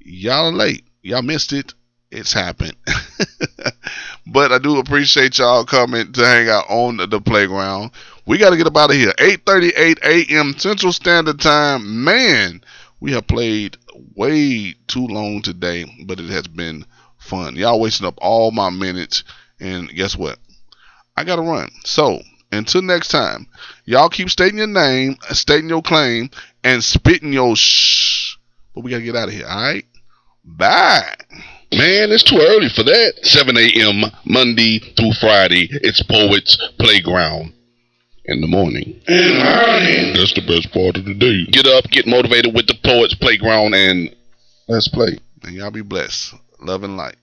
Y'all 0.00 0.52
late. 0.52 0.84
Y'all 1.02 1.22
missed 1.22 1.52
it. 1.52 1.74
It's 2.10 2.32
happened. 2.32 2.76
but 4.26 4.52
I 4.52 4.58
do 4.58 4.78
appreciate 4.78 5.38
y'all 5.38 5.64
coming 5.64 6.12
to 6.12 6.24
hang 6.24 6.48
out 6.48 6.64
on 6.68 6.96
the 6.96 7.20
playground. 7.20 7.90
We 8.26 8.38
got 8.38 8.50
to 8.50 8.56
get 8.56 8.66
up 8.66 8.76
out 8.76 8.90
of 8.90 8.96
here. 8.96 9.12
8:38 9.18 9.98
a.m. 10.04 10.58
Central 10.58 10.92
Standard 10.92 11.40
Time. 11.40 12.04
Man, 12.04 12.62
we 13.00 13.12
have 13.12 13.26
played 13.26 13.76
way 14.14 14.74
too 14.86 15.06
long 15.06 15.42
today, 15.42 15.84
but 16.06 16.20
it 16.20 16.30
has 16.30 16.46
been 16.46 16.84
fun. 17.18 17.56
Y'all 17.56 17.80
wasting 17.80 18.06
up 18.06 18.18
all 18.18 18.50
my 18.52 18.70
minutes, 18.70 19.24
and 19.60 19.88
guess 19.88 20.16
what? 20.16 20.38
I 21.16 21.24
gotta 21.24 21.42
run. 21.42 21.70
So 21.84 22.20
until 22.52 22.82
next 22.82 23.08
time, 23.08 23.46
y'all 23.84 24.08
keep 24.08 24.30
stating 24.30 24.58
your 24.58 24.66
name, 24.66 25.16
stating 25.30 25.68
your 25.68 25.82
claim, 25.82 26.30
and 26.62 26.82
spitting 26.82 27.32
your 27.32 27.56
shh. 27.56 28.36
But 28.74 28.82
we 28.82 28.90
gotta 28.90 29.02
get 29.02 29.16
out 29.16 29.28
of 29.28 29.34
here. 29.34 29.46
All 29.46 29.62
right. 29.62 29.86
Bye. 30.44 31.16
Man, 31.72 32.12
it's 32.12 32.22
too 32.22 32.38
early 32.38 32.68
for 32.68 32.82
that. 32.82 33.14
7 33.22 33.56
a.m. 33.56 34.04
Monday 34.26 34.78
through 34.78 35.12
Friday. 35.14 35.68
It's 35.70 36.02
Poets 36.02 36.58
Playground. 36.78 37.54
In 38.26 38.40
the 38.42 38.46
morning. 38.46 39.00
In 39.08 39.38
the 39.38 39.44
morning. 39.44 40.14
That's 40.14 40.34
the 40.34 40.44
best 40.46 40.70
part 40.72 40.96
of 40.96 41.06
the 41.06 41.14
day. 41.14 41.46
Get 41.50 41.66
up, 41.66 41.84
get 41.90 42.06
motivated 42.06 42.54
with 42.54 42.66
the 42.66 42.78
Poets 42.84 43.14
Playground, 43.14 43.74
and 43.74 44.14
let's 44.68 44.86
play. 44.88 45.18
And 45.42 45.54
y'all 45.54 45.70
be 45.70 45.80
blessed. 45.80 46.34
Love 46.60 46.84
and 46.84 46.96
light. 46.96 47.16